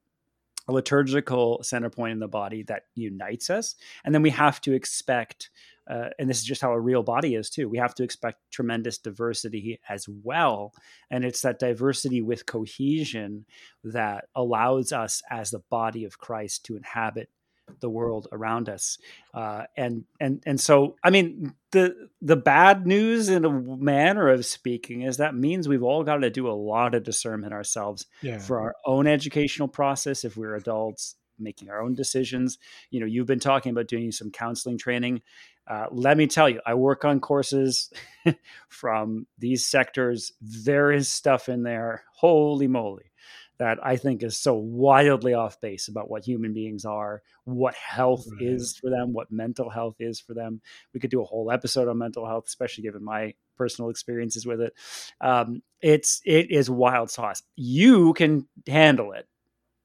a 0.67 0.73
liturgical 0.73 1.61
center 1.63 1.89
point 1.89 2.13
in 2.13 2.19
the 2.19 2.27
body 2.27 2.63
that 2.63 2.83
unites 2.95 3.49
us, 3.49 3.75
and 4.03 4.13
then 4.13 4.21
we 4.21 4.31
have 4.31 4.61
to 4.61 4.73
expect. 4.73 5.49
Uh, 5.87 6.09
and 6.17 6.27
this 6.27 6.39
is 6.39 6.43
just 6.43 6.63
how 6.63 6.71
a 6.71 6.79
real 6.79 7.03
body 7.03 7.35
is 7.35 7.47
too. 7.47 7.69
We 7.69 7.77
have 7.77 7.93
to 7.95 8.03
expect 8.03 8.39
tremendous 8.51 8.97
diversity 8.97 9.79
as 9.87 10.07
well, 10.09 10.73
and 11.11 11.23
it's 11.23 11.41
that 11.41 11.59
diversity 11.59 12.21
with 12.21 12.47
cohesion 12.47 13.45
that 13.83 14.25
allows 14.35 14.91
us 14.91 15.21
as 15.29 15.51
the 15.51 15.61
body 15.69 16.03
of 16.03 16.17
Christ 16.17 16.65
to 16.65 16.75
inhabit 16.75 17.29
the 17.79 17.89
world 17.89 18.27
around 18.31 18.69
us. 18.69 18.97
Uh, 19.33 19.63
and 19.75 20.05
and 20.19 20.41
and 20.45 20.59
so 20.59 20.95
i 21.03 21.09
mean 21.09 21.53
the 21.71 22.09
the 22.21 22.35
bad 22.35 22.87
news 22.87 23.29
in 23.29 23.43
a 23.43 23.49
manner 23.49 24.29
of 24.29 24.45
speaking 24.45 25.01
is 25.01 25.17
that 25.17 25.35
means 25.35 25.67
we've 25.67 25.83
all 25.83 26.03
got 26.03 26.17
to 26.17 26.29
do 26.29 26.47
a 26.47 26.53
lot 26.53 26.95
of 26.95 27.03
discernment 27.03 27.53
ourselves 27.53 28.05
yeah. 28.21 28.37
for 28.37 28.61
our 28.61 28.75
own 28.85 29.07
educational 29.07 29.67
process 29.67 30.23
if 30.23 30.37
we're 30.37 30.55
adults 30.55 31.15
making 31.37 31.69
our 31.69 31.81
own 31.81 31.93
decisions. 31.93 32.57
You 32.91 33.01
know 33.01 33.05
you've 33.05 33.27
been 33.27 33.39
talking 33.39 33.71
about 33.71 33.87
doing 33.87 34.11
some 34.11 34.31
counseling 34.31 34.77
training. 34.77 35.21
Uh, 35.67 35.87
let 35.91 36.15
me 36.15 36.27
tell 36.27 36.47
you 36.47 36.61
i 36.65 36.75
work 36.75 37.03
on 37.05 37.19
courses 37.19 37.91
from 38.69 39.27
these 39.37 39.65
sectors. 39.65 40.31
There 40.39 40.91
is 40.91 41.09
stuff 41.09 41.49
in 41.49 41.63
there. 41.63 42.03
Holy 42.13 42.67
moly 42.67 43.11
that 43.57 43.79
I 43.85 43.95
think 43.97 44.23
is 44.23 44.37
so 44.37 44.53
wildly 44.53 45.33
off 45.33 45.59
base 45.61 45.87
about 45.87 46.09
what 46.09 46.23
human 46.25 46.53
beings 46.53 46.85
are, 46.85 47.21
what 47.45 47.75
health 47.75 48.27
Right. 48.31 48.41
is 48.41 48.75
for 48.75 48.89
them, 48.89 49.13
what 49.13 49.31
mental 49.31 49.69
health 49.69 49.95
is 49.99 50.19
for 50.19 50.33
them. 50.33 50.61
We 50.93 50.99
could 50.99 51.09
do 51.11 51.21
a 51.21 51.25
whole 51.25 51.51
episode 51.51 51.87
on 51.87 51.97
mental 51.97 52.25
health, 52.25 52.45
especially 52.47 52.83
given 52.83 53.03
my 53.03 53.33
personal 53.57 53.89
experiences 53.89 54.45
with 54.45 54.61
it. 54.61 54.73
Um, 55.21 55.61
it's 55.81 56.21
it 56.25 56.51
is 56.51 56.69
wild 56.69 57.09
sauce. 57.11 57.43
You 57.55 58.13
can 58.13 58.47
handle 58.67 59.13
it 59.13 59.27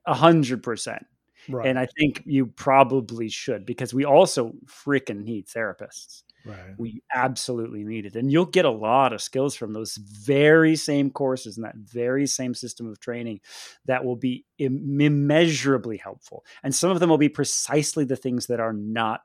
a 0.07 0.15
hundred 0.15 0.63
percent, 0.63 1.07
right 1.49 1.67
and 1.69 1.79
I 1.79 1.87
think 1.87 2.23
you 2.27 2.47
probably 2.47 3.29
should 3.29 3.67
because 3.67 3.93
we 3.95 4.05
also 4.05 4.53
freaking 4.67 5.25
need 5.25 5.47
therapists 5.47 6.23
right. 6.45 6.75
we 6.79 7.03
absolutely 7.15 7.85
need 7.85 8.07
it 8.07 8.17
and 8.17 8.31
you'll 8.31 8.45
get 8.45 8.65
a 8.65 8.71
lot 8.71 9.13
of 9.13 9.21
skills 9.21 9.55
from 9.55 9.73
those 9.73 9.97
very 9.97 10.77
same 10.77 11.11
courses 11.11 11.57
and 11.57 11.65
that 11.65 11.77
very 11.77 12.27
same 12.27 12.55
system 12.55 12.87
of 12.87 13.01
training 13.01 13.41
that 13.87 14.05
will 14.05 14.17
be 14.17 14.45
Im- 14.59 15.01
immeasurably 15.01 15.97
helpful 15.97 16.45
and 16.63 16.75
some 16.75 16.91
of 16.91 17.01
them 17.01 17.11
will 17.11 17.19
be 17.19 17.29
precisely 17.29 18.05
the 18.05 18.17
things 18.17 18.47
that 18.47 18.61
are 18.61 18.73
not 18.73 19.23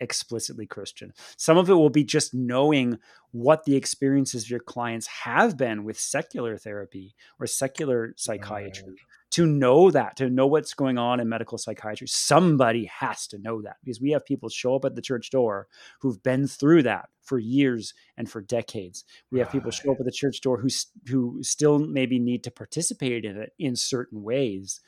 explicitly 0.00 0.66
christian. 0.66 1.12
Some 1.36 1.58
of 1.58 1.68
it 1.68 1.74
will 1.74 1.90
be 1.90 2.04
just 2.04 2.32
knowing 2.32 2.98
what 3.32 3.64
the 3.64 3.76
experiences 3.76 4.44
of 4.44 4.50
your 4.50 4.60
clients 4.60 5.06
have 5.06 5.56
been 5.56 5.84
with 5.84 6.00
secular 6.00 6.56
therapy 6.56 7.14
or 7.38 7.46
secular 7.46 8.14
psychiatry 8.16 8.96
to 9.30 9.46
know 9.46 9.90
that, 9.90 10.16
to 10.16 10.28
know 10.28 10.46
what's 10.46 10.74
going 10.74 10.98
on 10.98 11.20
in 11.20 11.28
medical 11.28 11.58
psychiatry. 11.58 12.06
Somebody 12.08 12.86
has 12.86 13.26
to 13.28 13.38
know 13.38 13.62
that 13.62 13.76
because 13.84 14.00
we 14.00 14.10
have 14.10 14.24
people 14.24 14.48
show 14.48 14.74
up 14.74 14.84
at 14.84 14.94
the 14.94 15.02
church 15.02 15.30
door 15.30 15.68
who've 16.00 16.22
been 16.22 16.46
through 16.46 16.82
that 16.82 17.08
for 17.22 17.38
years 17.38 17.94
and 18.16 18.28
for 18.28 18.40
decades. 18.40 19.04
We 19.30 19.38
have 19.38 19.52
people 19.52 19.70
show 19.70 19.92
up 19.92 20.00
at 20.00 20.06
the 20.06 20.12
church 20.12 20.40
door 20.40 20.60
who 20.60 20.68
who 21.06 21.42
still 21.42 21.78
maybe 21.78 22.18
need 22.18 22.42
to 22.44 22.50
participate 22.50 23.24
in 23.24 23.36
it 23.36 23.52
in 23.58 23.76
certain 23.76 24.22
ways. 24.22 24.80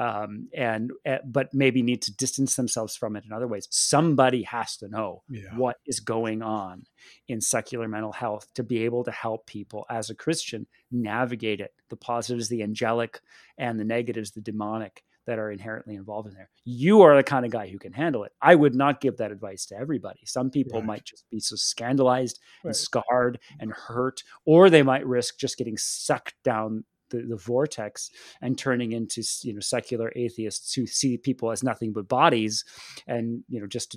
Um, 0.00 0.48
and 0.54 0.90
uh, 1.06 1.18
but 1.26 1.52
maybe 1.52 1.82
need 1.82 2.00
to 2.02 2.12
distance 2.16 2.56
themselves 2.56 2.96
from 2.96 3.16
it 3.16 3.24
in 3.26 3.32
other 3.32 3.46
ways. 3.46 3.68
Somebody 3.70 4.42
has 4.44 4.76
to 4.78 4.88
know 4.88 5.22
Yeah. 5.28 5.54
what 5.56 5.76
is 5.86 6.00
going 6.00 6.42
on 6.42 6.84
in 7.28 7.40
secular 7.40 7.86
mental 7.86 8.12
health 8.12 8.46
to 8.54 8.62
be 8.64 8.84
able 8.86 9.04
to 9.04 9.10
help 9.10 9.46
people 9.46 9.84
as 9.90 10.08
a 10.10 10.14
Christian 10.14 10.66
navigate 10.90 11.60
it, 11.60 11.72
the 11.90 11.96
positives, 11.96 12.48
the 12.48 12.62
angelic, 12.62 13.20
and 13.58 13.78
the 13.78 13.84
negatives, 13.84 14.30
the 14.30 14.40
demonic 14.40 15.04
that 15.26 15.38
are 15.38 15.50
inherently 15.52 15.94
involved 15.96 16.28
in 16.28 16.34
there. 16.34 16.48
You 16.64 17.02
are 17.02 17.14
the 17.14 17.22
kind 17.22 17.44
of 17.44 17.52
guy 17.52 17.68
who 17.68 17.78
can 17.78 17.92
handle 17.92 18.24
it. 18.24 18.32
I 18.40 18.54
would 18.54 18.74
not 18.74 19.02
give 19.02 19.18
that 19.18 19.30
advice 19.30 19.66
to 19.66 19.76
everybody. 19.76 20.20
Some 20.24 20.50
people 20.50 20.78
Right. 20.80 20.86
might 20.86 21.04
just 21.04 21.28
be 21.30 21.40
so 21.40 21.56
scandalized 21.56 22.40
and 22.64 22.74
scarred 22.74 23.38
and 23.60 23.70
hurt, 23.70 24.22
or 24.46 24.70
they 24.70 24.82
might 24.82 25.06
risk 25.06 25.38
just 25.38 25.58
getting 25.58 25.76
sucked 25.76 26.34
down 26.42 26.84
the, 27.10 27.22
the 27.22 27.36
vortex 27.36 28.10
and 28.40 28.56
turning 28.58 28.92
into 28.92 29.22
you 29.42 29.52
know 29.54 29.60
secular 29.60 30.12
atheists 30.16 30.72
who 30.74 30.86
see 30.86 31.16
people 31.16 31.50
as 31.50 31.62
nothing 31.62 31.92
but 31.92 32.08
bodies, 32.08 32.64
and 33.06 33.42
you 33.48 33.60
know 33.60 33.66
just 33.66 33.96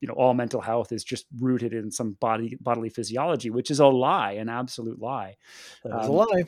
you 0.00 0.08
know 0.08 0.14
all 0.14 0.34
mental 0.34 0.60
health 0.60 0.92
is 0.92 1.04
just 1.04 1.26
rooted 1.38 1.72
in 1.72 1.90
some 1.90 2.12
body 2.20 2.56
bodily 2.60 2.88
physiology, 2.88 3.50
which 3.50 3.70
is 3.70 3.80
a 3.80 3.86
lie, 3.86 4.32
an 4.32 4.48
absolute 4.48 5.00
lie. 5.00 5.36
That's 5.84 6.06
Um, 6.06 6.10
a 6.10 6.12
lie. 6.12 6.42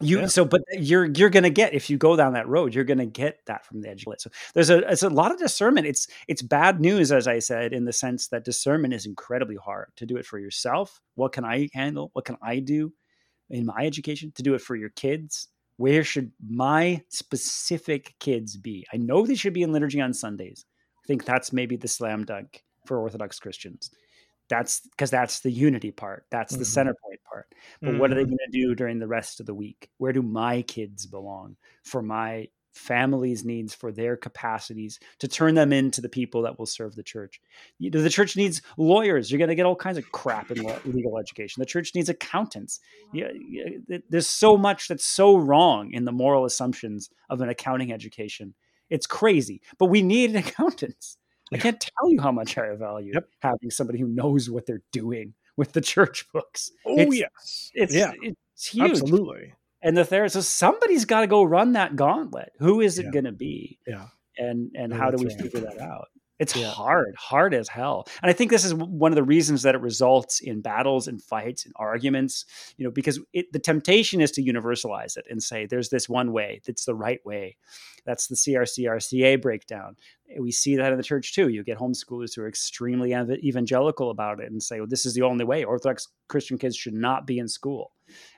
you 0.00 0.20
Yeah. 0.20 0.26
so 0.26 0.44
but 0.44 0.62
you're 0.72 1.06
you're 1.06 1.28
gonna 1.30 1.50
get 1.50 1.74
if 1.74 1.90
you 1.90 1.98
go 1.98 2.14
down 2.14 2.34
that 2.34 2.46
road 2.46 2.72
you're 2.72 2.84
gonna 2.84 3.04
get 3.04 3.40
that 3.46 3.64
from 3.66 3.80
the 3.80 3.88
edge 3.90 4.06
of 4.06 4.12
it 4.12 4.20
so 4.20 4.30
there's 4.54 4.70
a 4.70 4.78
it's 4.90 5.02
a 5.02 5.08
lot 5.10 5.32
of 5.32 5.38
discernment. 5.38 5.86
It's 5.88 6.06
it's 6.28 6.40
bad 6.40 6.80
news 6.80 7.10
as 7.10 7.26
i 7.26 7.40
said 7.40 7.72
in 7.72 7.84
the 7.84 7.92
sense 7.92 8.28
that 8.28 8.44
discernment 8.44 8.94
is 8.94 9.06
incredibly 9.06 9.56
hard 9.56 9.90
to 9.96 10.06
do 10.06 10.16
it 10.16 10.24
for 10.24 10.38
yourself. 10.38 11.00
What 11.16 11.32
can 11.32 11.44
i 11.44 11.68
handle? 11.74 12.10
What 12.12 12.24
can 12.26 12.36
i 12.42 12.60
do 12.60 12.92
in 13.50 13.66
my 13.66 13.80
education 13.84 14.32
to 14.34 14.42
do 14.42 14.54
it 14.54 14.60
for 14.60 14.76
your 14.76 14.90
kids 14.90 15.48
where 15.76 16.02
should 16.02 16.32
my 16.48 17.02
specific 17.08 18.14
kids 18.20 18.56
be 18.56 18.86
i 18.92 18.96
know 18.96 19.24
they 19.24 19.34
should 19.34 19.52
be 19.54 19.62
in 19.62 19.72
liturgy 19.72 20.00
on 20.00 20.12
sundays 20.12 20.64
i 21.02 21.06
think 21.06 21.24
that's 21.24 21.52
maybe 21.52 21.76
the 21.76 21.88
slam 21.88 22.24
dunk 22.24 22.62
for 22.86 22.98
orthodox 23.00 23.38
christians 23.38 23.90
that's 24.48 24.80
because 24.80 25.10
that's 25.10 25.40
the 25.40 25.50
unity 25.50 25.90
part 25.90 26.24
that's 26.30 26.56
the 26.56 26.64
Mhm. 26.64 26.68
center 26.68 26.94
point 27.04 27.20
part 27.30 27.46
but 27.84 27.94
what 27.94 28.10
are 28.10 28.14
they 28.14 28.22
Mhm. 28.22 28.28
going 28.28 28.38
to 28.50 28.58
do 28.58 28.74
during 28.74 28.98
the 28.98 29.06
rest 29.06 29.40
of 29.40 29.46
the 29.46 29.54
week? 29.54 29.90
Where 29.98 30.12
do 30.12 30.22
my 30.22 30.62
kids 30.62 31.06
belong 31.06 31.56
for 31.84 32.02
my 32.02 32.48
family's 32.72 33.44
needs, 33.44 33.74
for 33.74 33.90
their 33.92 34.16
capacities 34.16 34.98
to 35.18 35.28
turn 35.28 35.54
them 35.54 35.72
into 35.72 36.00
the 36.00 36.08
people 36.08 36.42
that 36.42 36.58
will 36.58 36.66
serve 36.66 36.94
the 36.94 37.02
church? 37.02 37.40
You 37.78 37.90
know, 37.90 38.00
the 38.02 38.10
church 38.10 38.36
needs 38.36 38.62
lawyers. 38.76 39.30
You're 39.30 39.38
going 39.38 39.48
to 39.48 39.54
get 39.54 39.66
all 39.66 39.76
kinds 39.76 39.98
of 39.98 40.10
crap 40.12 40.50
in 40.50 40.62
legal 40.84 41.18
education. 41.18 41.60
The 41.60 41.66
church 41.66 41.94
needs 41.94 42.08
accountants. 42.08 42.80
Yeah, 43.12 43.28
yeah, 43.48 43.64
th- 43.88 44.02
there's 44.08 44.26
so 44.28 44.56
much 44.56 44.88
that's 44.88 45.04
so 45.04 45.36
wrong 45.36 45.92
in 45.92 46.04
the 46.04 46.12
moral 46.12 46.44
assumptions 46.44 47.10
of 47.28 47.40
an 47.40 47.48
accounting 47.48 47.92
education. 47.92 48.54
It's 48.90 49.06
crazy, 49.06 49.60
but 49.78 49.86
we 49.86 50.02
need 50.02 50.34
accountants. 50.36 51.16
I 51.52 51.56
can't 51.56 51.80
tell 51.80 52.10
you 52.12 52.20
how 52.20 52.30
much 52.32 52.58
I 52.58 52.74
value 52.74 53.12
Yep. 53.14 53.28
having 53.40 53.70
somebody 53.70 53.98
who 53.98 54.06
knows 54.08 54.50
what 54.50 54.66
they're 54.66 54.82
doing 54.92 55.32
with 55.56 55.72
the 55.72 55.80
church 55.92 56.26
books. 56.32 56.70
Oh 56.86 56.98
It's- 56.98 57.16
yes. 57.16 57.70
It's 57.74 57.94
yeah. 57.94 58.12
it's 58.22 58.66
huge. 58.68 58.90
Absolutely. 58.90 59.54
And 59.82 59.96
the 59.96 60.04
therapist, 60.04 60.34
so 60.34 60.40
somebody's 60.40 61.04
got 61.04 61.20
to 61.20 61.26
go 61.26 61.42
run 61.44 61.72
that 61.72 61.94
gauntlet. 61.96 62.52
Who 62.58 62.80
is 62.80 62.98
it 62.98 63.06
Yeah. 63.06 63.10
going 63.12 63.24
to 63.26 63.32
be? 63.32 63.78
Yeah. 63.86 64.08
And 64.36 64.70
and 64.74 64.92
Yeah, 64.92 64.98
how 64.98 65.10
do 65.10 65.18
we 65.22 65.26
right. 65.30 65.40
figure 65.40 65.60
that 65.60 65.78
out? 65.80 66.08
It's 66.40 66.54
Yeah. 66.54 66.68
hard, 66.70 67.16
hard 67.16 67.52
as 67.52 67.66
hell. 67.68 68.06
And 68.22 68.30
I 68.30 68.32
think 68.32 68.52
this 68.52 68.64
is 68.64 68.72
one 68.72 69.10
of 69.10 69.16
the 69.16 69.24
reasons 69.24 69.62
that 69.62 69.74
it 69.74 69.80
results 69.80 70.38
in 70.38 70.60
battles 70.60 71.08
and 71.08 71.20
fights 71.20 71.64
and 71.64 71.74
arguments, 71.76 72.44
you 72.76 72.84
know, 72.84 72.92
because 72.92 73.18
it, 73.32 73.52
the 73.52 73.58
temptation 73.58 74.20
is 74.20 74.30
to 74.32 74.42
universalize 74.42 75.16
it 75.16 75.26
and 75.28 75.42
say 75.42 75.66
there's 75.66 75.88
this 75.88 76.08
one 76.08 76.30
way 76.32 76.60
that's 76.64 76.84
the 76.84 76.94
right 76.94 77.18
way. 77.26 77.56
That's 78.04 78.28
the 78.28 78.36
CRC 78.36 78.84
RCA 78.88 79.36
breakdown. 79.40 79.96
We 80.38 80.52
see 80.52 80.76
that 80.76 80.92
in 80.92 80.98
the 80.98 81.02
church 81.04 81.34
too. 81.34 81.48
You 81.48 81.64
get 81.64 81.78
homeschoolers 81.78 82.36
who 82.36 82.42
are 82.42 82.48
extremely 82.48 83.12
evangelical 83.12 84.10
about 84.10 84.38
it 84.40 84.50
and 84.50 84.62
say, 84.62 84.78
well, 84.78 84.86
this 84.88 85.06
is 85.06 85.14
the 85.14 85.22
only 85.22 85.44
way. 85.44 85.64
Orthodox 85.64 86.06
Christian 86.28 86.56
kids 86.56 86.76
should 86.76 86.94
not 86.94 87.26
be 87.26 87.38
in 87.38 87.48
school. 87.48 87.92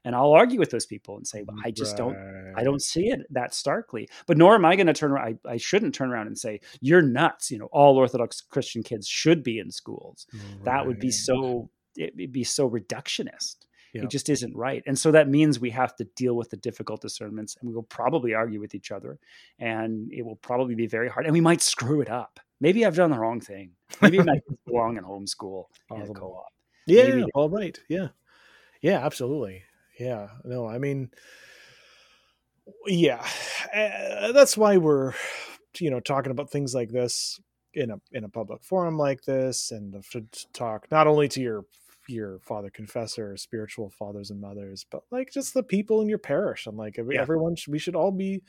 And 0.05 0.15
I'll 0.15 0.33
argue 0.33 0.59
with 0.59 0.71
those 0.71 0.87
people 0.87 1.17
and 1.17 1.27
say, 1.27 1.43
well, 1.47 1.57
I 1.65 1.71
just 1.71 1.97
don't 1.97 2.17
I 2.57 2.65
don't 2.65 2.83
see 2.83 3.09
it 3.09 3.21
that 3.31 3.55
starkly. 3.55 4.09
But 4.27 4.37
nor 4.39 4.55
am 4.55 4.65
I 4.65 4.77
going 4.77 4.87
to 4.87 4.93
turn 4.93 5.13
around. 5.13 5.39
I, 5.47 5.53
I 5.53 5.57
shouldn't 5.57 5.95
turn 5.95 6.11
around 6.11 6.27
and 6.27 6.39
say, 6.39 6.61
you're 6.81 7.03
nuts. 7.03 7.51
You 7.51 7.59
know, 7.59 7.69
all 7.73 7.97
Orthodox 7.97 8.41
Christian 8.41 8.83
kids 8.83 9.07
should 9.07 9.43
be 9.43 9.59
in 9.59 9.71
schools. 9.71 10.27
That 10.65 10.87
would 10.87 10.99
be 11.01 11.11
so, 11.11 11.71
it'd 11.97 12.33
be 12.33 12.45
so 12.45 12.69
reductionist. 12.69 13.57
Yeah. 13.93 14.03
It 14.05 14.11
just 14.11 14.29
isn't 14.29 14.55
right. 14.55 14.85
And 14.87 14.97
so 14.97 15.11
that 15.11 15.29
means 15.29 15.59
we 15.59 15.71
have 15.71 15.97
to 15.97 16.05
deal 16.15 16.35
with 16.35 16.51
the 16.51 16.57
difficult 16.57 17.01
discernments 17.01 17.57
and 17.61 17.69
we 17.69 17.75
will 17.75 17.83
probably 17.83 18.35
argue 18.35 18.61
with 18.61 18.75
each 18.77 18.93
other 18.93 19.19
and 19.59 20.13
it 20.13 20.25
will 20.25 20.37
probably 20.37 20.77
be 20.77 20.87
very 20.87 21.09
hard 21.09 21.27
and 21.27 21.33
we 21.33 21.41
might 21.41 21.61
screw 21.61 22.01
it 22.01 22.09
up. 22.09 22.39
Maybe 22.61 22.85
I've 22.87 22.95
done 22.95 23.11
the 23.11 23.19
wrong 23.19 23.41
thing. 23.41 23.73
Maybe 24.01 24.19
my 24.19 24.35
kids 24.49 24.61
belong 24.67 24.97
in 24.97 25.03
homeschool 25.03 25.65
and 25.91 26.15
co-op. 26.15 26.53
Yeah, 26.87 27.05
Maybe- 27.09 27.25
all 27.35 27.49
right. 27.49 27.79
Yeah. 27.89 28.09
Yeah, 28.81 29.05
absolutely. 29.05 29.65
Yeah. 29.99 30.29
No, 30.45 30.67
I 30.67 30.79
mean 30.79 31.11
yeah. 32.87 33.25
Uh, 33.75 34.33
that's 34.33 34.57
why 34.57 34.77
we're 34.77 35.13
you 35.79 35.91
know 35.91 36.01
talking 36.01 36.33
about 36.33 36.51
things 36.51 36.75
like 36.75 36.91
this 36.91 37.41
in 37.75 37.91
a 37.91 38.01
in 38.13 38.25
a 38.25 38.29
public 38.29 38.63
forum 38.65 38.97
like 38.99 39.23
this 39.23 39.71
and 39.71 40.03
to 40.11 40.25
talk 40.53 40.87
not 40.91 41.07
only 41.07 41.29
to 41.29 41.41
your 41.41 41.65
your 42.09 42.41
father 42.41 42.71
confessor 42.71 43.37
spiritual 43.37 43.89
fathers 43.91 44.31
and 44.31 44.41
mothers 44.41 44.85
but 44.91 45.03
like 45.13 45.31
just 45.31 45.55
the 45.55 45.63
people 45.63 46.01
in 46.03 46.09
your 46.09 46.19
parish 46.19 46.67
and 46.67 46.77
like 46.77 46.97
Yeah. 46.97 47.21
everyone 47.21 47.55
should, 47.55 47.73
we 47.73 47.79
should 47.79 47.95
all 47.95 48.11
be 48.11 48.43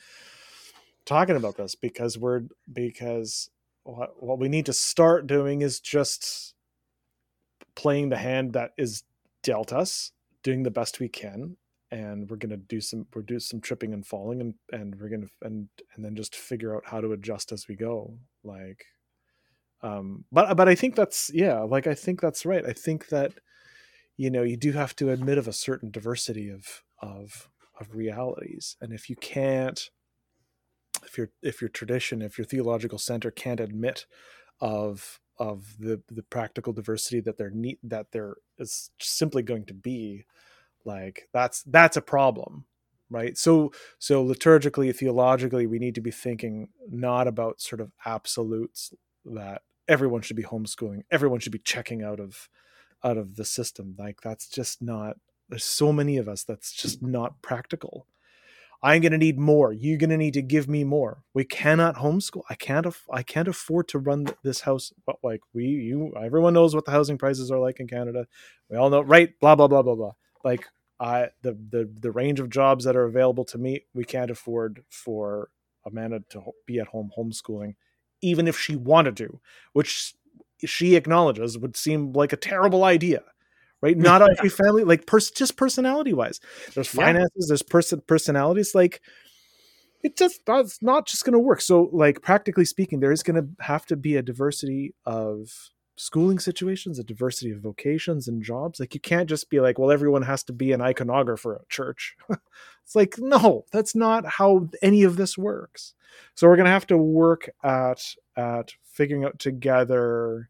talking 1.04 1.36
about 1.36 1.56
this 1.56 1.76
because 1.76 2.18
we're 2.18 2.42
because 2.72 3.50
what, 3.84 4.20
what 4.20 4.38
we 4.40 4.48
need 4.48 4.66
to 4.66 4.72
start 4.72 5.28
doing 5.28 5.62
is 5.62 5.78
just 5.78 6.54
playing 7.76 8.08
the 8.08 8.16
hand 8.16 8.54
that 8.54 8.72
is 8.76 9.04
dealt 9.44 9.72
us 9.72 10.10
doing 10.42 10.62
the 10.62 10.70
best 10.70 11.00
we 11.00 11.08
can 11.08 11.56
and 11.90 12.28
we're 12.30 12.36
going 12.36 12.50
to 12.50 12.56
do 12.56 12.80
some 12.80 13.06
we're 13.14 13.22
do 13.22 13.38
some 13.38 13.60
tripping 13.60 13.92
and 13.92 14.06
falling 14.06 14.40
and 14.40 14.54
and 14.72 14.94
we're 14.98 15.08
going 15.08 15.22
to 15.22 15.28
and 15.42 15.68
and 15.94 16.04
then 16.04 16.16
just 16.16 16.34
figure 16.34 16.74
out 16.74 16.82
how 16.86 17.00
to 17.00 17.12
adjust 17.12 17.52
as 17.52 17.68
we 17.68 17.76
go 17.76 18.18
like 18.42 18.84
um 19.82 20.24
but 20.32 20.56
but 20.56 20.68
i 20.68 20.74
think 20.74 20.96
that's 20.96 21.30
yeah 21.34 21.60
like 21.60 21.86
i 21.86 21.94
think 21.94 22.20
that's 22.20 22.46
right. 22.46 22.64
I 22.64 22.72
think 22.72 23.08
that 23.08 23.32
you 24.16 24.30
know 24.30 24.42
you 24.42 24.56
do 24.56 24.72
have 24.72 24.96
to 24.96 25.10
admit 25.10 25.38
of 25.38 25.48
a 25.48 25.52
certain 25.52 25.90
diversity 25.90 26.48
of 26.48 26.82
of 27.00 27.48
of 27.80 27.94
realities 27.94 28.76
and 28.80 28.92
if 28.92 29.10
you 29.10 29.16
can't 29.16 29.90
if 31.04 31.18
your 31.18 31.30
if 31.42 31.60
your 31.60 31.68
tradition 31.68 32.22
if 32.22 32.38
your 32.38 32.44
theological 32.44 32.98
center 32.98 33.30
can't 33.30 33.60
admit 33.60 34.06
of 34.60 35.20
of 35.42 35.74
the 35.80 36.00
the 36.08 36.22
practical 36.22 36.72
diversity 36.72 37.18
that 37.18 37.36
there 37.36 37.50
need 37.50 37.76
that 37.82 38.12
there 38.12 38.36
is 38.58 38.90
simply 39.00 39.42
going 39.42 39.64
to 39.64 39.74
be 39.74 40.24
like 40.84 41.28
that's 41.32 41.64
that's 41.64 41.96
a 41.96 42.02
problem 42.02 42.64
right? 43.10 43.36
So 43.36 43.72
so 43.98 44.24
liturgically 44.24 44.94
theologically 44.96 45.66
we 45.66 45.80
need 45.80 45.96
to 45.96 46.00
be 46.00 46.12
thinking 46.12 46.68
not 46.88 47.26
about 47.26 47.60
sort 47.60 47.80
of 47.80 47.90
absolutes 48.06 48.94
that 49.26 49.62
everyone 49.88 50.22
should 50.22 50.36
be 50.36 50.44
homeschooling 50.44 51.02
everyone 51.10 51.40
should 51.40 51.52
be 51.52 51.58
checking 51.58 52.02
out 52.02 52.20
of 52.20 52.48
out 53.04 53.18
of 53.18 53.34
the 53.34 53.44
system. 53.44 53.96
Like 53.98 54.20
that's 54.22 54.46
just 54.48 54.80
not 54.80 55.16
there's 55.48 55.64
so 55.64 55.92
many 55.92 56.18
of 56.18 56.28
us 56.28 56.44
that's 56.44 56.72
just 56.72 57.02
not 57.02 57.42
practical 57.42 58.06
i'm 58.82 59.00
going 59.02 59.12
to 59.12 59.18
need 59.18 59.38
more. 59.38 59.72
You're 59.72 59.98
going 59.98 60.10
to 60.10 60.16
need 60.16 60.34
to 60.34 60.42
give 60.42 60.68
me 60.68 60.84
more. 60.84 61.22
We 61.34 61.44
cannot 61.44 61.96
homeschool. 61.96 62.42
I 62.50 62.54
can't 62.56 62.86
aff- 62.86 63.08
i 63.12 63.22
can't 63.22 63.48
afford 63.48 63.88
to 63.88 63.98
run 63.98 64.26
th- 64.26 64.38
this 64.44 64.62
house 64.62 64.92
but 65.06 65.16
like 65.22 65.40
we 65.54 65.64
you 65.66 66.12
everyone 66.22 66.54
knows 66.54 66.74
what 66.74 66.84
the 66.86 66.92
housing 66.92 67.18
prices 67.18 67.50
are 67.50 67.58
like 67.60 67.80
in 67.80 67.88
canada. 67.88 68.26
We 68.70 68.76
all 68.76 68.90
know 68.90 69.02
right? 69.02 69.38
Blah 69.40 69.56
blah 69.56 69.68
blah 69.68 69.82
blah 69.82 69.94
blah. 69.96 70.12
Like 70.44 70.66
I 71.00 71.28
the 71.42 71.52
the 71.70 71.90
the 72.00 72.10
range 72.12 72.40
of 72.40 72.50
jobs 72.50 72.84
that 72.84 72.96
are 72.96 73.04
available 73.04 73.44
to 73.46 73.58
me, 73.58 73.86
we 73.94 74.04
can't 74.04 74.30
afford 74.30 74.84
for 74.90 75.50
Amanda 75.86 76.22
to 76.30 76.42
be 76.66 76.78
at 76.80 76.88
home 76.88 77.10
homeschooling, 77.18 77.74
even 78.22 78.48
if 78.48 78.58
she 78.58 78.76
wanted 78.76 79.16
to, 79.18 79.40
which 79.74 80.14
she 80.64 80.96
acknowledges 80.96 81.58
would 81.58 81.76
seem 81.76 82.12
like 82.12 82.32
a 82.32 82.36
terrible 82.36 82.84
idea, 82.84 83.22
right? 83.82 83.96
Not 83.96 84.22
every 84.22 84.48
family, 84.48 84.84
like 84.84 85.06
pers- 85.06 85.30
just 85.30 85.56
personality 85.56 86.12
wise, 86.12 86.40
there's 86.74 86.92
Yeah. 86.94 87.04
finances, 87.04 87.48
there's 87.48 87.62
person 87.62 88.00
personalities, 88.06 88.74
like 88.74 89.00
it 90.02 90.16
just 90.16 90.44
that's 90.46 90.82
not 90.82 91.06
just 91.06 91.24
going 91.24 91.32
to 91.34 91.38
work. 91.38 91.60
So, 91.60 91.88
like 91.92 92.22
practically 92.22 92.64
speaking, 92.64 93.00
there 93.00 93.12
is 93.12 93.22
going 93.22 93.36
to 93.36 93.64
have 93.64 93.86
to 93.86 93.96
be 93.96 94.16
a 94.16 94.22
diversity 94.22 94.94
of 95.06 95.50
schooling 95.96 96.38
situations, 96.38 96.98
a 96.98 97.04
diversity 97.04 97.50
of 97.52 97.60
vocations 97.60 98.26
and 98.26 98.42
jobs. 98.42 98.80
Like 98.80 98.94
you 98.94 99.00
can't 99.00 99.28
just 99.28 99.50
be 99.50 99.60
like, 99.60 99.78
well, 99.78 99.90
everyone 99.92 100.22
has 100.22 100.42
to 100.44 100.52
be 100.52 100.72
an 100.72 100.80
iconographer 100.80 101.54
at 101.54 101.68
church. 101.68 102.16
it's 102.84 102.96
like, 102.96 103.14
no, 103.18 103.64
that's 103.72 103.94
not 103.94 104.26
how 104.26 104.68
any 104.80 105.04
of 105.04 105.16
this 105.16 105.38
works. 105.38 105.94
So 106.34 106.48
we're 106.48 106.56
gonna 106.56 106.70
have 106.70 106.86
to 106.88 106.98
work 106.98 107.50
at 107.62 108.02
at 108.36 108.72
figuring 108.82 109.24
out 109.24 109.38
together 109.38 110.48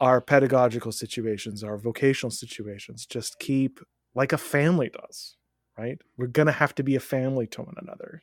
our 0.00 0.20
pedagogical 0.20 0.92
situations, 0.92 1.64
our 1.64 1.78
vocational 1.78 2.30
situations. 2.30 3.06
Just 3.06 3.38
keep 3.38 3.80
like 4.14 4.32
a 4.32 4.38
family 4.38 4.90
does, 4.90 5.36
right? 5.78 5.98
We're 6.16 6.26
gonna 6.28 6.52
have 6.52 6.74
to 6.76 6.82
be 6.82 6.96
a 6.96 7.00
family 7.00 7.46
to 7.48 7.62
one 7.62 7.74
another. 7.80 8.22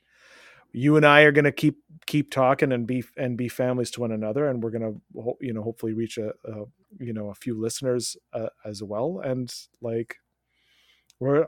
you 0.73 0.95
and 0.95 1.05
I 1.05 1.21
are 1.21 1.31
going 1.31 1.45
to 1.45 1.51
keep 1.51 1.77
keep 2.05 2.31
talking 2.31 2.71
and 2.71 2.87
be 2.87 3.03
and 3.17 3.37
be 3.37 3.49
families 3.49 3.91
to 3.91 4.01
one 4.01 4.11
another, 4.11 4.47
and 4.47 4.63
we're 4.63 4.71
going 4.71 5.01
to 5.15 5.35
you 5.41 5.53
know 5.53 5.63
hopefully 5.63 5.93
reach 5.93 6.17
a, 6.17 6.29
a 6.45 6.65
you 6.99 7.13
know 7.13 7.29
a 7.29 7.35
few 7.35 7.59
listeners 7.59 8.15
uh, 8.33 8.49
as 8.65 8.81
well, 8.81 9.21
and 9.23 9.53
like 9.81 10.15
we're 11.19 11.47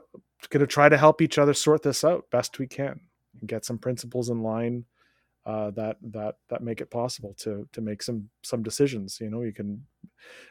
going 0.50 0.60
to 0.60 0.66
try 0.66 0.88
to 0.88 0.96
help 0.98 1.20
each 1.20 1.38
other 1.38 1.54
sort 1.54 1.82
this 1.82 2.04
out 2.04 2.24
best 2.30 2.58
we 2.58 2.66
can 2.66 3.00
and 3.40 3.48
get 3.48 3.64
some 3.64 3.78
principles 3.78 4.30
in 4.30 4.42
line 4.42 4.84
uh, 5.46 5.70
that 5.72 5.98
that 6.02 6.36
that 6.48 6.62
make 6.62 6.80
it 6.80 6.90
possible 6.90 7.34
to 7.38 7.68
to 7.72 7.80
make 7.80 8.02
some 8.02 8.28
some 8.42 8.62
decisions. 8.62 9.18
You 9.20 9.30
know, 9.30 9.42
you 9.42 9.52
can 9.52 9.84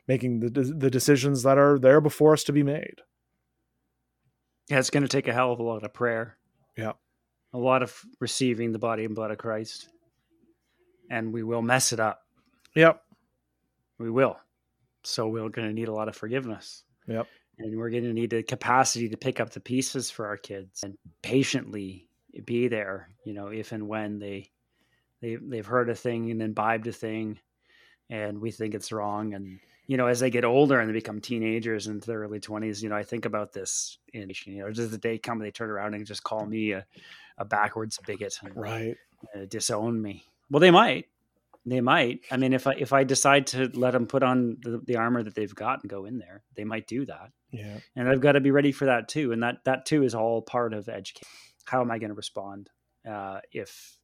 making 0.08 0.40
the 0.40 0.50
the 0.50 0.92
decisions 0.92 1.44
that 1.44 1.58
are 1.58 1.80
there 1.80 2.02
before 2.02 2.34
us 2.34 2.44
to 2.46 2.54
be 2.54 2.64
made. 2.64 3.02
Yeah, 4.70 4.80
it's 4.80 4.90
going 4.90 5.04
to 5.04 5.10
take 5.10 5.28
a 5.28 5.34
hell 5.34 5.52
of 5.52 5.60
a 5.60 5.64
lot 5.64 5.84
of 5.84 5.94
prayer. 5.94 6.38
Yeah, 6.78 6.94
a 7.54 7.58
lot 7.58 7.84
of 7.84 8.00
receiving 8.20 8.72
the 8.72 8.80
body 8.80 9.06
and 9.06 9.16
blood 9.16 9.32
of 9.32 9.38
Christ, 9.38 9.90
and 11.10 11.34
we 11.34 11.44
will 11.44 11.62
mess 11.62 11.92
it 11.92 12.00
up. 12.00 12.22
Yep, 12.76 13.02
we 14.00 14.10
will. 14.10 14.38
So 15.04 15.28
we're 15.28 15.50
going 15.50 15.68
to 15.68 15.74
need 15.74 15.90
a 15.90 15.94
lot 15.94 16.08
of 16.08 16.16
forgiveness. 16.16 16.84
Yep, 17.08 17.28
and 17.58 17.78
we're 17.78 17.90
going 17.90 18.04
to 18.04 18.14
need 18.14 18.30
the 18.30 18.44
capacity 18.44 19.10
to 19.10 19.18
pick 19.18 19.40
up 19.40 19.50
the 19.50 19.60
pieces 19.60 20.12
for 20.12 20.28
our 20.28 20.38
kids 20.38 20.84
and 20.84 20.98
patiently 21.24 22.08
be 22.46 22.68
there. 22.68 23.10
You 23.26 23.34
know, 23.34 23.48
if 23.48 23.72
and 23.72 23.88
when 23.88 24.20
they 24.20 24.50
they 25.24 25.36
they've 25.36 25.66
heard 25.66 25.90
a 25.90 25.96
thing 25.96 26.30
and 26.30 26.42
imbibed 26.42 26.86
a 26.88 26.92
thing, 26.92 27.40
and 28.10 28.42
we 28.42 28.52
think 28.52 28.76
it's 28.76 28.92
wrong. 28.92 29.34
And 29.34 29.60
you 29.88 29.98
know, 29.98 30.08
as 30.08 30.20
they 30.20 30.30
get 30.30 30.46
older 30.46 30.80
and 30.80 30.90
they 30.90 30.94
become 30.94 31.22
teenagers 31.22 31.88
into 31.88 32.08
their 32.08 32.20
early 32.20 32.40
twenties, 32.40 32.84
you 32.84 32.90
know, 32.90 32.96
I 32.96 33.04
think 33.04 33.26
about 33.26 33.54
this. 33.54 33.98
In 34.14 34.30
you 34.46 34.60
know, 34.60 34.70
does 34.72 34.92
the 34.92 34.98
day 34.98 35.18
come 35.18 35.38
and 35.38 35.46
they 35.46 35.52
turn 35.52 35.70
around 35.70 35.94
and 35.94 36.06
just 36.06 36.24
call 36.24 36.46
me 36.46 36.74
a, 36.74 36.86
a 37.38 37.46
backwards 37.46 37.98
bigot, 38.06 38.38
and, 38.44 38.56
right? 38.56 38.98
Uh, 39.34 39.46
disown 39.46 40.02
me. 40.02 40.26
Well, 40.50 40.60
they 40.60 40.72
might. 40.72 41.08
They 41.66 41.80
might. 41.80 42.20
I 42.30 42.36
mean, 42.36 42.52
if 42.52 42.68
I 42.68 42.74
if 42.74 42.92
I 42.92 43.06
decide 43.06 43.48
to 43.48 43.70
let 43.74 43.92
them 43.92 44.06
put 44.06 44.24
on 44.24 44.58
the, 44.62 44.82
the 44.86 44.98
armor 44.98 45.24
that 45.24 45.36
they've 45.36 45.56
got 45.56 45.82
and 45.82 45.90
go 45.90 46.04
in 46.04 46.20
there, 46.20 46.44
they 46.56 46.66
might 46.66 46.88
do 46.88 47.06
that. 47.06 47.32
Yeah. 47.52 47.78
And 47.96 48.10
I've 48.10 48.20
got 48.20 48.34
to 48.34 48.42
be 48.42 48.52
ready 48.52 48.74
for 48.74 48.86
that 48.86 49.08
too. 49.08 49.32
And 49.32 49.42
that 49.44 49.64
that 49.64 49.86
too 49.86 50.04
is 50.04 50.14
all 50.14 50.42
part 50.42 50.74
of 50.74 50.90
education. 50.90 51.26
How 51.64 51.80
am 51.80 51.92
I 51.92 52.00
going 52.00 52.10
to 52.10 52.16
respond 52.16 52.70
uh, 53.10 53.40
if 53.54 53.98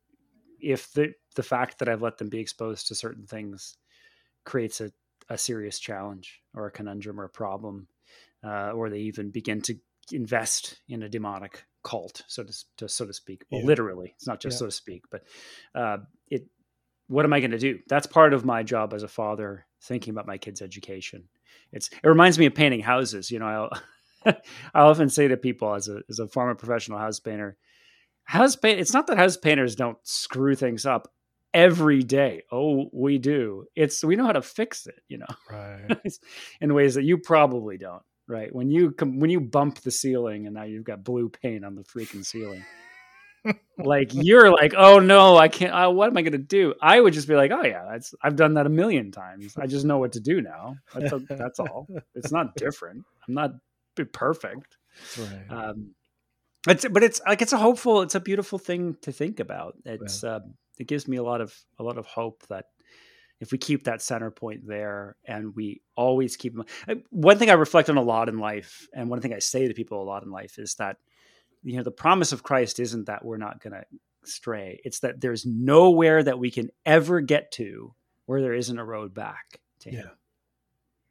if 0.61 0.91
the 0.94 1.14
the 1.36 1.44
fact 1.44 1.80
that 1.80 1.90
I've 1.90 2.02
let 2.02 2.18
them 2.18 2.30
be 2.30 2.40
exposed 2.40 2.88
to 2.88 2.95
certain 2.95 3.26
things 3.26 3.77
creates 4.45 4.81
a, 4.81 4.91
a 5.30 5.38
serious 5.38 5.80
challenge 5.80 6.41
or 6.56 6.68
a 6.68 6.72
conundrum 6.72 7.19
or 7.19 7.26
a 7.26 7.30
problem, 7.30 7.88
uh, 8.44 8.72
or 8.72 8.90
they 8.90 8.99
even 8.99 9.30
begin 9.31 9.61
to 9.61 9.76
invest 10.11 10.80
in 10.88 11.03
a 11.03 11.10
demonic 11.10 11.64
cult, 11.84 12.23
so 12.27 12.44
to, 12.44 12.53
to 12.77 12.90
so 12.90 13.06
to 13.06 13.14
speak. 13.14 13.44
Well, 13.52 13.61
yeah. 13.61 13.68
literally, 13.68 14.14
it's 14.15 14.27
not 14.27 14.40
just 14.40 14.56
yeah. 14.56 14.60
so 14.60 14.65
to 14.65 14.72
speak, 14.72 15.03
but 15.11 15.23
uh, 15.76 15.98
it. 16.27 16.48
What 17.07 17.26
am 17.26 17.34
I 17.34 17.40
going 17.40 17.52
to 17.52 17.57
do? 17.57 17.80
That's 17.88 18.06
part 18.06 18.34
of 18.34 18.45
my 18.45 18.61
job 18.61 18.94
as 18.94 19.02
a 19.02 19.07
father, 19.07 19.65
thinking 19.81 20.11
about 20.11 20.27
my 20.27 20.38
kids' 20.38 20.61
education. 20.61 21.27
It's 21.72 21.90
it 21.90 22.07
reminds 22.07 22.38
me 22.38 22.45
of 22.45 22.53
painting 22.53 22.81
houses. 22.81 23.31
You 23.31 23.40
know, 23.40 23.69
I 24.26 24.36
I 24.73 24.81
often 24.81 25.10
say 25.10 25.27
to 25.27 25.38
people 25.38 25.73
as 25.73 25.88
a 25.88 26.02
as 26.10 26.19
a 26.19 26.27
former 26.27 26.56
professional 26.56 26.99
house 26.99 27.19
painter, 27.19 27.57
house 28.30 28.56
paint 28.56 28.80
it's 28.80 28.93
not 28.93 29.07
that 29.07 29.18
house 29.18 29.38
painters 29.38 29.76
don't 29.76 29.97
screw 30.03 30.56
things 30.56 30.85
up 30.85 31.11
every 31.51 32.03
day. 32.03 32.43
Oh 32.51 32.88
we 32.93 33.18
do. 33.18 33.65
It's 33.76 34.03
we 34.03 34.15
know 34.15 34.26
how 34.26 34.34
to 34.34 34.41
fix 34.41 34.85
it 34.85 35.01
you 35.07 35.18
know? 35.18 35.26
Right. 35.49 35.97
In 36.61 36.76
ways 36.76 36.93
that 36.95 37.03
you 37.03 37.18
probably 37.18 37.77
don't 37.77 38.03
right? 38.27 38.53
When 38.53 38.69
you 38.69 38.91
come 38.91 39.19
when 39.19 39.31
you 39.31 39.39
bump 39.39 39.80
the 39.80 39.89
ceiling 39.89 40.45
and 40.45 40.53
now 40.53 40.64
you've 40.64 40.84
got 40.84 41.03
blue 41.03 41.30
paint 41.30 41.65
on 41.65 41.76
the 41.76 41.84
freaking 41.84 42.26
ceiling. 42.26 42.64
Like 43.77 44.14
you're 44.14 44.51
like 44.51 44.73
oh 44.77 44.99
no 44.99 45.38
i 45.38 45.47
can't 45.47 45.73
uh, 45.73 45.89
what 45.89 46.10
am 46.10 46.18
i 46.18 46.22
going 46.22 46.34
to 46.34 46.38
do? 46.38 46.73
I 46.81 46.99
would 46.99 47.14
just 47.14 47.30
be 47.30 47.35
like 47.35 47.51
oh 47.51 47.64
yeah 47.64 47.85
that's 47.89 48.14
i've 48.22 48.35
done 48.35 48.56
that 48.56 48.65
a 48.65 48.69
million 48.69 49.11
times. 49.11 49.56
I 49.57 49.65
just 49.65 49.85
know 49.85 49.97
what 49.97 50.11
to 50.11 50.19
do 50.19 50.41
now. 50.41 50.76
That's, 50.93 51.14
a, 51.14 51.19
that's 51.19 51.61
all. 51.61 51.88
It's 52.14 52.34
not 52.34 52.53
different. 52.56 53.06
I'm 53.26 53.34
not 53.34 53.51
perfect. 54.11 54.76
Right. 55.18 55.45
um, 55.49 55.95
it's 56.68 56.86
but 56.88 57.03
it's 57.03 57.22
like 57.26 57.41
it's 57.41 57.53
a 57.53 57.57
hopeful, 57.57 58.02
it's 58.02 58.15
a 58.15 58.19
beautiful 58.19 58.60
thing 58.60 58.98
to 59.02 59.11
think 59.11 59.40
about. 59.40 59.76
It's 59.86 60.23
yeah. 60.23 60.30
uh, 60.30 60.40
it 60.77 60.88
gives 60.88 61.07
me 61.07 61.18
a 61.18 61.23
lot 61.23 61.41
of 61.41 61.56
a 61.77 61.84
lot 61.84 61.98
of 61.98 62.06
hope 62.06 62.44
that 62.48 62.65
if 63.40 63.52
we 63.52 63.57
keep 63.57 63.86
that 63.86 64.02
center 64.02 64.31
point 64.31 64.68
there 64.68 65.15
and 65.26 65.56
we 65.56 65.81
always 65.95 66.36
keep 66.36 66.56
one 67.10 67.38
thing 67.38 67.49
I 67.49 67.53
reflect 67.53 67.90
on 67.90 67.98
a 67.98 68.02
lot 68.02 68.27
in 68.27 68.40
life, 68.40 68.88
and 68.94 69.10
one 69.10 69.22
thing 69.22 69.34
I 69.34 69.40
say 69.40 69.68
to 69.68 69.73
people 69.73 70.02
a 70.02 70.03
lot 70.03 70.23
in 70.23 70.31
life 70.31 70.60
is 70.60 70.76
that 70.76 70.98
you 71.64 71.77
know 71.77 71.84
the 71.84 71.91
promise 71.91 72.31
of 72.31 72.44
Christ 72.44 72.80
isn't 72.80 73.06
that 73.06 73.23
we're 73.23 73.38
not 73.38 73.61
going 73.61 73.73
to 73.73 73.84
stray; 74.26 74.81
it's 74.84 74.99
that 74.99 75.22
there's 75.22 75.45
nowhere 75.45 76.23
that 76.23 76.40
we 76.40 76.52
can 76.52 76.69
ever 76.86 77.22
get 77.22 77.52
to 77.53 77.94
where 78.26 78.41
there 78.41 78.53
isn't 78.53 78.80
a 78.80 78.86
road 78.86 79.14
back 79.14 79.61
to 79.81 79.91
Him. 79.91 80.10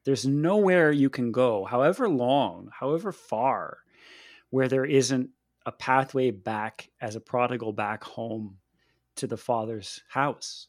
There's 0.04 0.26
nowhere 0.26 0.90
you 0.90 1.10
can 1.10 1.32
go, 1.32 1.64
however 1.64 2.08
long, 2.08 2.70
however 2.72 3.12
far, 3.12 3.78
where 4.50 4.68
there 4.68 4.84
isn't 4.84 5.30
a 5.68 5.72
pathway 5.72 6.30
back 6.30 6.88
as 6.98 7.14
a 7.14 7.20
prodigal 7.20 7.74
back 7.74 8.02
home 8.02 8.56
to 9.16 9.26
the 9.26 9.36
Father's 9.36 10.02
house 10.08 10.68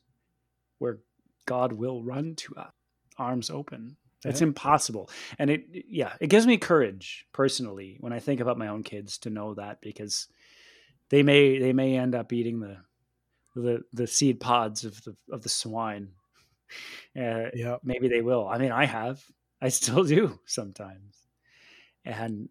where 0.77 0.99
God 1.45 1.71
will 1.71 2.03
run 2.03 2.35
to 2.35 2.55
us, 2.57 2.73
arms 3.17 3.49
open. 3.49 3.95
It's 4.25 4.41
yeah. 4.41 4.47
impossible. 4.47 5.09
And 5.37 5.49
it, 5.49 5.63
yeah, 5.71 6.11
it 6.19 6.27
gives 6.27 6.45
me 6.45 6.57
courage 6.57 7.25
personally 7.31 7.95
when 8.01 8.11
I 8.11 8.19
think 8.19 8.41
about 8.41 8.57
my 8.57 8.67
own 8.67 8.83
kids 8.83 9.19
to 9.19 9.29
know 9.29 9.53
that 9.53 9.79
because 9.79 10.27
they 11.07 11.23
may, 11.23 11.59
they 11.59 11.71
may 11.71 11.97
end 11.97 12.13
up 12.13 12.33
eating 12.33 12.59
the, 12.59 12.75
the, 13.55 13.83
the 13.93 14.05
seed 14.05 14.41
pods 14.41 14.83
of 14.83 15.01
the, 15.05 15.15
of 15.31 15.43
the 15.43 15.49
swine. 15.49 16.09
Uh, 17.17 17.51
yeah, 17.53 17.77
maybe 17.85 18.09
they 18.09 18.21
will. 18.21 18.45
I 18.49 18.57
mean, 18.57 18.73
I 18.73 18.85
have, 18.85 19.23
I 19.61 19.69
still 19.69 20.03
do 20.17 20.41
sometimes. 20.45 21.15
And 22.03 22.49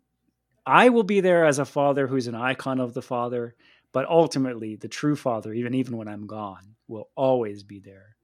I 0.69 0.91
will 0.91 1.03
be 1.03 1.21
there 1.21 1.47
as 1.47 1.59
a 1.59 1.65
father 1.65 2.07
who's 2.07 2.27
an 2.27 2.35
icon 2.35 2.79
of 2.79 2.93
the 2.93 3.01
father, 3.01 3.55
but 3.93 4.07
ultimately 4.07 4.77
the 4.77 4.87
true 4.87 5.17
father, 5.17 5.55
even 5.55 5.73
even 5.73 5.97
when 5.97 6.09
I'm 6.09 6.27
gone, 6.27 6.77
will 6.87 7.09
always 7.17 7.63
be 7.63 7.81
there. 7.81 8.17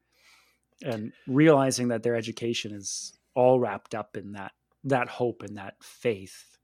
And 0.83 1.13
realizing 1.27 1.89
that 1.89 2.03
their 2.03 2.17
education 2.17 2.73
is 2.73 3.19
all 3.35 3.59
wrapped 3.59 3.95
up 3.95 4.19
in 4.19 4.33
that 4.33 4.53
that 4.85 5.09
hope 5.09 5.43
and 5.43 5.57
that 5.57 5.83
faith 5.83 6.59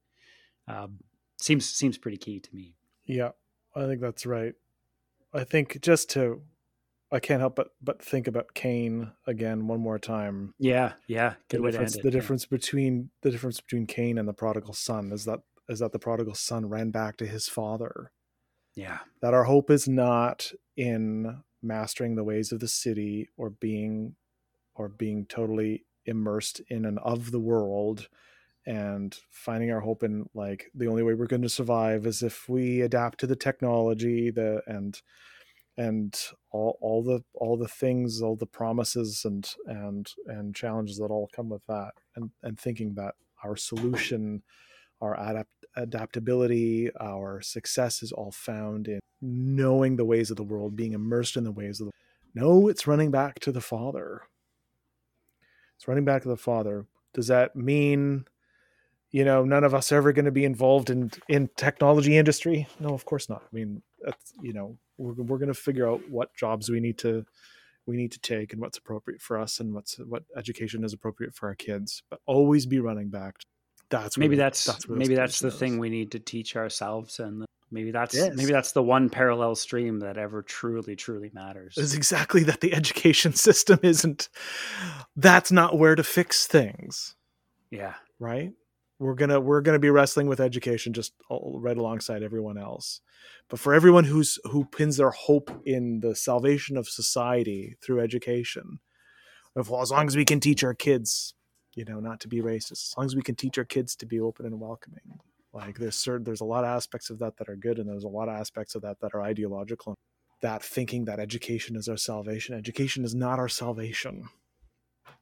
um, 0.69 0.98
seems 1.40 1.66
seems 1.66 1.97
pretty 1.97 2.19
key 2.19 2.40
to 2.40 2.55
me. 2.55 2.77
Yeah, 3.07 3.31
I 3.74 3.86
think 3.86 4.02
that's 4.02 4.27
right. 4.27 4.52
I 5.32 5.44
think 5.44 5.81
just 5.81 6.11
to 6.11 6.43
I 7.11 7.20
can't 7.20 7.40
help 7.40 7.57
but 7.57 7.69
but 7.82 8.02
think 8.05 8.27
about 8.27 8.52
Cain 8.52 9.12
again 9.27 9.66
one 9.66 9.81
more 9.81 9.98
time. 9.98 10.52
Yeah, 10.59 10.93
yeah, 11.07 11.35
good 11.48 11.61
the 11.61 11.62
way 11.62 11.70
difference, 11.70 11.93
to 11.93 11.98
end 12.01 12.07
it. 12.07 12.11
The 12.11 12.19
difference 12.19 12.44
between 12.44 13.11
the 13.23 13.31
difference 13.31 13.62
between 13.62 13.86
Cain 13.86 14.19
and 14.19 14.28
the 14.28 14.35
prodigal 14.35 14.74
son 14.74 15.11
is 15.12 15.24
that 15.24 15.40
is 15.70 15.78
that 15.78 15.92
the 15.92 15.98
prodigal 15.98 16.34
son 16.34 16.68
ran 16.68 16.90
back 16.90 17.16
to 17.16 17.26
his 17.26 17.48
father. 17.48 18.10
Yeah. 18.74 18.98
That 19.22 19.34
our 19.34 19.44
hope 19.44 19.70
is 19.70 19.88
not 19.88 20.52
in 20.76 21.42
mastering 21.62 22.16
the 22.16 22.24
ways 22.24 22.51
of 22.52 22.60
the 22.60 22.68
city 22.68 23.28
or 23.36 23.51
being 23.51 24.16
or 24.74 24.88
being 24.88 25.26
totally 25.26 25.84
immersed 26.06 26.60
in 26.68 26.84
and 26.84 26.98
of 26.98 27.30
the 27.30 27.40
world 27.40 28.09
and 28.66 29.16
finding 29.30 29.70
our 29.70 29.80
hope 29.80 30.02
in 30.02 30.28
like 30.34 30.70
the 30.74 30.86
only 30.86 31.02
way 31.02 31.14
we're 31.14 31.26
going 31.26 31.42
to 31.42 31.48
survive 31.48 32.06
is 32.06 32.22
if 32.22 32.48
we 32.48 32.80
adapt 32.80 33.20
to 33.20 33.26
the 33.26 33.36
technology 33.36 34.30
the 34.30 34.62
and 34.66 35.02
and 35.76 36.18
all, 36.51 36.78
all 36.80 37.02
the 37.02 37.22
all 37.34 37.56
the 37.56 37.68
things 37.68 38.22
all 38.22 38.36
the 38.36 38.47
promises 38.47 39.22
and 39.24 39.51
and 39.66 40.12
and 40.26 40.55
challenges 40.55 40.97
that 40.97 41.10
all 41.10 41.30
come 41.34 41.48
with 41.48 41.64
that 41.66 41.92
and 42.16 42.30
and 42.42 42.59
thinking 42.59 42.94
that 42.94 43.14
our 43.44 43.56
solution 43.56 44.42
our 45.01 45.14
adapt- 45.18 45.66
adaptability, 45.77 46.90
our 47.01 47.40
success 47.40 48.02
is 48.02 48.12
all 48.12 48.31
found 48.31 48.89
in 48.89 49.01
knowing 49.20 49.97
the 49.97 50.05
ways 50.05 50.31
of 50.31 50.36
the 50.36 50.43
world, 50.43 50.77
being 50.77 50.93
immersed 50.93 51.36
in 51.36 51.44
the 51.44 51.52
ways 51.52 51.81
of 51.81 51.86
the 51.86 51.93
No, 52.35 52.68
it's 52.68 52.86
running 52.86 53.10
back 53.10 53.40
to 53.40 53.52
the 53.52 53.60
Father. 53.60 54.22
It's 55.77 55.89
running 55.89 56.05
back 56.05 56.22
to 56.22 56.28
the 56.28 56.36
Father. 56.36 56.86
Does 57.14 57.27
that 57.28 57.56
mean, 57.56 58.27
you 59.10 59.24
know, 59.24 59.44
none 59.44 59.64
of 59.64 59.74
us 59.74 59.90
are 59.90 59.97
ever 59.97 60.12
going 60.12 60.27
to 60.27 60.31
be 60.31 60.44
involved 60.44 60.90
in 60.90 61.10
in 61.28 61.51
technology 61.56 62.16
industry? 62.16 62.68
No, 62.78 62.94
of 62.94 63.05
course 63.05 63.28
not. 63.28 63.43
I 63.43 63.55
mean, 63.55 63.82
that's 64.01 64.32
you 64.43 64.52
know, 64.52 64.78
we're 64.98 65.14
we're 65.14 65.39
going 65.39 65.48
to 65.48 65.55
figure 65.55 65.89
out 65.89 66.09
what 66.09 66.35
jobs 66.36 66.68
we 66.68 66.81
need 66.81 66.98
to 66.98 67.24
we 67.86 67.97
need 67.97 68.12
to 68.12 68.20
take 68.20 68.52
and 68.52 68.60
what's 68.60 68.78
appropriate 68.78 69.20
for 69.20 69.39
us 69.39 69.59
and 69.59 69.74
what's 69.74 69.97
what 69.98 70.22
education 70.36 70.85
is 70.85 70.93
appropriate 70.93 71.35
for 71.35 71.48
our 71.48 71.55
kids 71.55 72.02
but 72.10 72.20
always 72.27 72.66
be 72.66 72.78
running 72.78 73.09
back 73.09 73.36
that's 73.90 74.16
maybe 74.16 74.36
that's, 74.36 74.64
that's 74.64 74.88
maybe 74.88 75.14
that's 75.14 75.40
the 75.40 75.48
is. 75.48 75.54
thing 75.54 75.78
we 75.78 75.90
need 75.90 76.12
to 76.12 76.18
teach 76.18 76.56
ourselves 76.56 77.20
and 77.20 77.44
maybe 77.70 77.90
that's 77.90 78.14
yes. 78.14 78.34
maybe 78.34 78.52
that's 78.52 78.72
the 78.72 78.82
one 78.82 79.08
parallel 79.10 79.54
stream 79.54 80.00
that 80.00 80.16
ever 80.16 80.42
truly 80.42 80.96
truly 80.96 81.30
matters. 81.32 81.76
Is 81.76 81.94
exactly 81.94 82.42
that 82.44 82.60
the 82.60 82.72
education 82.74 83.32
system 83.34 83.80
isn't 83.82 84.28
that's 85.16 85.52
not 85.52 85.78
where 85.78 85.94
to 85.94 86.02
fix 86.02 86.46
things. 86.46 87.14
Yeah. 87.70 87.94
Right? 88.18 88.52
We're 88.98 89.14
gonna 89.14 89.40
we're 89.40 89.62
gonna 89.62 89.78
be 89.78 89.90
wrestling 89.90 90.26
with 90.26 90.40
education 90.40 90.92
just 90.92 91.12
right 91.30 91.76
alongside 91.76 92.22
everyone 92.22 92.58
else. 92.58 93.00
But 93.48 93.60
for 93.60 93.74
everyone 93.74 94.04
who's 94.04 94.38
who 94.44 94.64
pins 94.64 94.96
their 94.96 95.10
hope 95.10 95.50
in 95.64 96.00
the 96.00 96.14
salvation 96.14 96.76
of 96.76 96.88
society 96.88 97.76
through 97.82 98.00
education 98.00 98.80
of 99.56 99.70
well, 99.70 99.82
as 99.82 99.90
long 99.90 100.06
as 100.06 100.16
we 100.16 100.24
can 100.24 100.40
teach 100.40 100.62
our 100.62 100.74
kids 100.74 101.34
you 101.74 101.84
know 101.84 102.01
not 102.01 102.20
to 102.20 102.28
be 102.28 102.40
racist 102.40 102.72
as 102.72 102.94
long 102.97 103.06
as 103.06 103.16
we 103.16 103.22
can 103.22 103.34
teach 103.34 103.59
our 103.59 103.64
kids 103.64 103.97
to 103.97 104.06
be 104.06 104.20
open 104.20 104.47
and 104.47 104.60
welcoming 104.60 105.18
like 105.52 105.78
there's 105.78 105.97
certain 105.97 106.24
there's 106.24 106.40
a 106.40 106.44
lot 106.44 106.64
of 106.64 106.70
aspects 106.70 107.10
of 107.10 107.18
that 107.18 107.36
that 107.36 107.48
are 107.48 107.56
good 107.56 107.78
and 107.78 107.88
there's 107.88 108.05
a 108.05 108.09
lot 108.09 108.28
of 108.28 108.38
aspects 108.38 108.74
of 108.74 108.82
that 108.82 109.01
that 109.01 109.14
are 109.14 109.22
ideological 109.22 109.94
that 110.42 110.62
thinking 110.62 111.05
that 111.05 111.20
education 111.20 111.76
is 111.76 111.88
our 111.88 111.97
salvation 111.97 112.55
education 112.55 113.05
is 113.05 113.14
not 113.14 113.38
our 113.38 113.48
salvation 113.48 114.28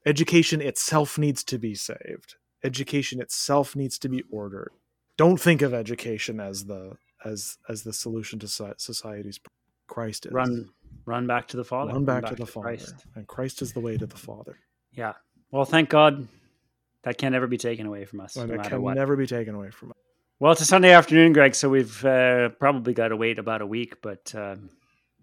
education 0.07 0.61
itself 0.61 1.19
needs 1.19 1.43
to 1.45 1.59
be 1.59 1.75
saved 1.75 2.37
education 2.65 3.21
itself 3.21 3.77
needs 3.77 3.99
to 3.99 4.09
be 4.09 4.23
ordered. 4.31 4.71
Don't 5.17 5.41
think 5.41 5.63
of 5.63 5.75
education 5.75 6.41
as 6.41 6.65
the 6.67 6.97
as 7.25 7.59
as 7.69 7.83
the 7.83 7.93
solution 7.93 8.39
to 8.41 8.49
society's 8.49 9.41
Christ 9.87 10.27
is. 10.27 10.33
Run 10.33 10.71
run 11.05 11.27
back 11.27 11.49
to 11.49 11.57
the 11.57 11.65
Father. 11.65 11.93
Run 11.93 12.05
back, 12.05 12.15
run 12.15 12.23
back 12.23 12.31
to 12.31 12.37
the 12.37 12.47
to 12.47 12.53
Father. 12.53 12.65
Christ. 12.65 12.95
And 13.15 13.27
Christ 13.27 13.63
is 13.63 13.73
the 13.73 13.81
way 13.81 13.97
to 13.97 14.07
the 14.07 14.17
Father. 14.17 14.59
Yeah. 14.93 15.15
Well, 15.51 15.65
thank 15.65 15.89
God 15.89 16.29
that 17.03 17.19
can 17.19 17.33
never 17.33 17.47
be 17.47 17.59
taken 17.59 17.87
away 17.87 18.05
from 18.05 18.21
us. 18.21 18.37
no 18.37 18.45
it 18.45 18.63
can 18.65 18.83
what. 18.83 18.95
never 18.95 19.17
be 19.17 19.27
taken 19.27 19.55
away 19.55 19.71
from 19.71 19.91
us. 19.91 19.97
Well, 20.41 20.53
it's 20.53 20.61
a 20.61 20.67
Sunday 20.67 20.93
afternoon, 20.93 21.33
Greg, 21.33 21.55
so 21.55 21.69
we've 21.69 22.05
uh, 22.05 22.51
probably 22.51 22.95
got 22.95 23.09
to 23.09 23.17
wait 23.17 23.39
about 23.39 23.61
a 23.61 23.67
week, 23.67 24.01
but 24.03 24.33
uh, 24.35 24.57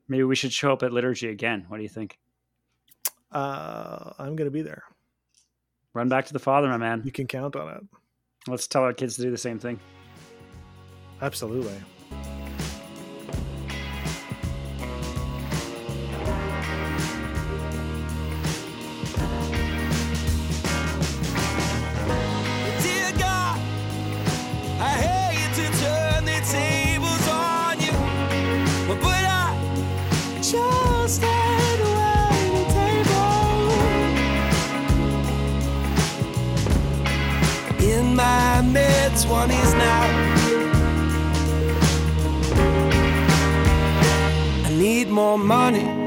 maybe 0.10 0.24
we 0.24 0.36
should 0.36 0.52
show 0.52 0.74
up 0.74 0.84
at 0.84 0.92
liturgy 0.92 1.30
again. 1.30 1.66
What 1.70 1.78
do 1.78 1.84
you 1.84 1.90
think? 1.90 2.20
Uh, 3.32 4.12
I'm 4.20 4.36
going 4.36 4.48
to 4.48 4.52
be 4.52 4.62
there. 4.62 4.84
Run 5.94 6.10
back 6.10 6.26
to 6.26 6.34
the 6.34 6.40
Father, 6.40 6.68
my 6.68 6.78
man. 6.78 7.02
You 7.06 7.12
can 7.12 7.28
count 7.28 7.56
on 7.56 7.76
it. 7.76 7.84
Let's 8.48 8.68
tell 8.68 8.84
our 8.84 8.94
kids 8.94 9.16
to 9.16 9.22
do 9.22 9.32
the 9.32 9.38
same 9.38 9.58
thing. 9.58 9.80
Absolutely. 11.22 11.80
Now. 39.74 40.04
I 44.66 44.70
need 44.78 45.10
more 45.10 45.38
money 45.38 46.05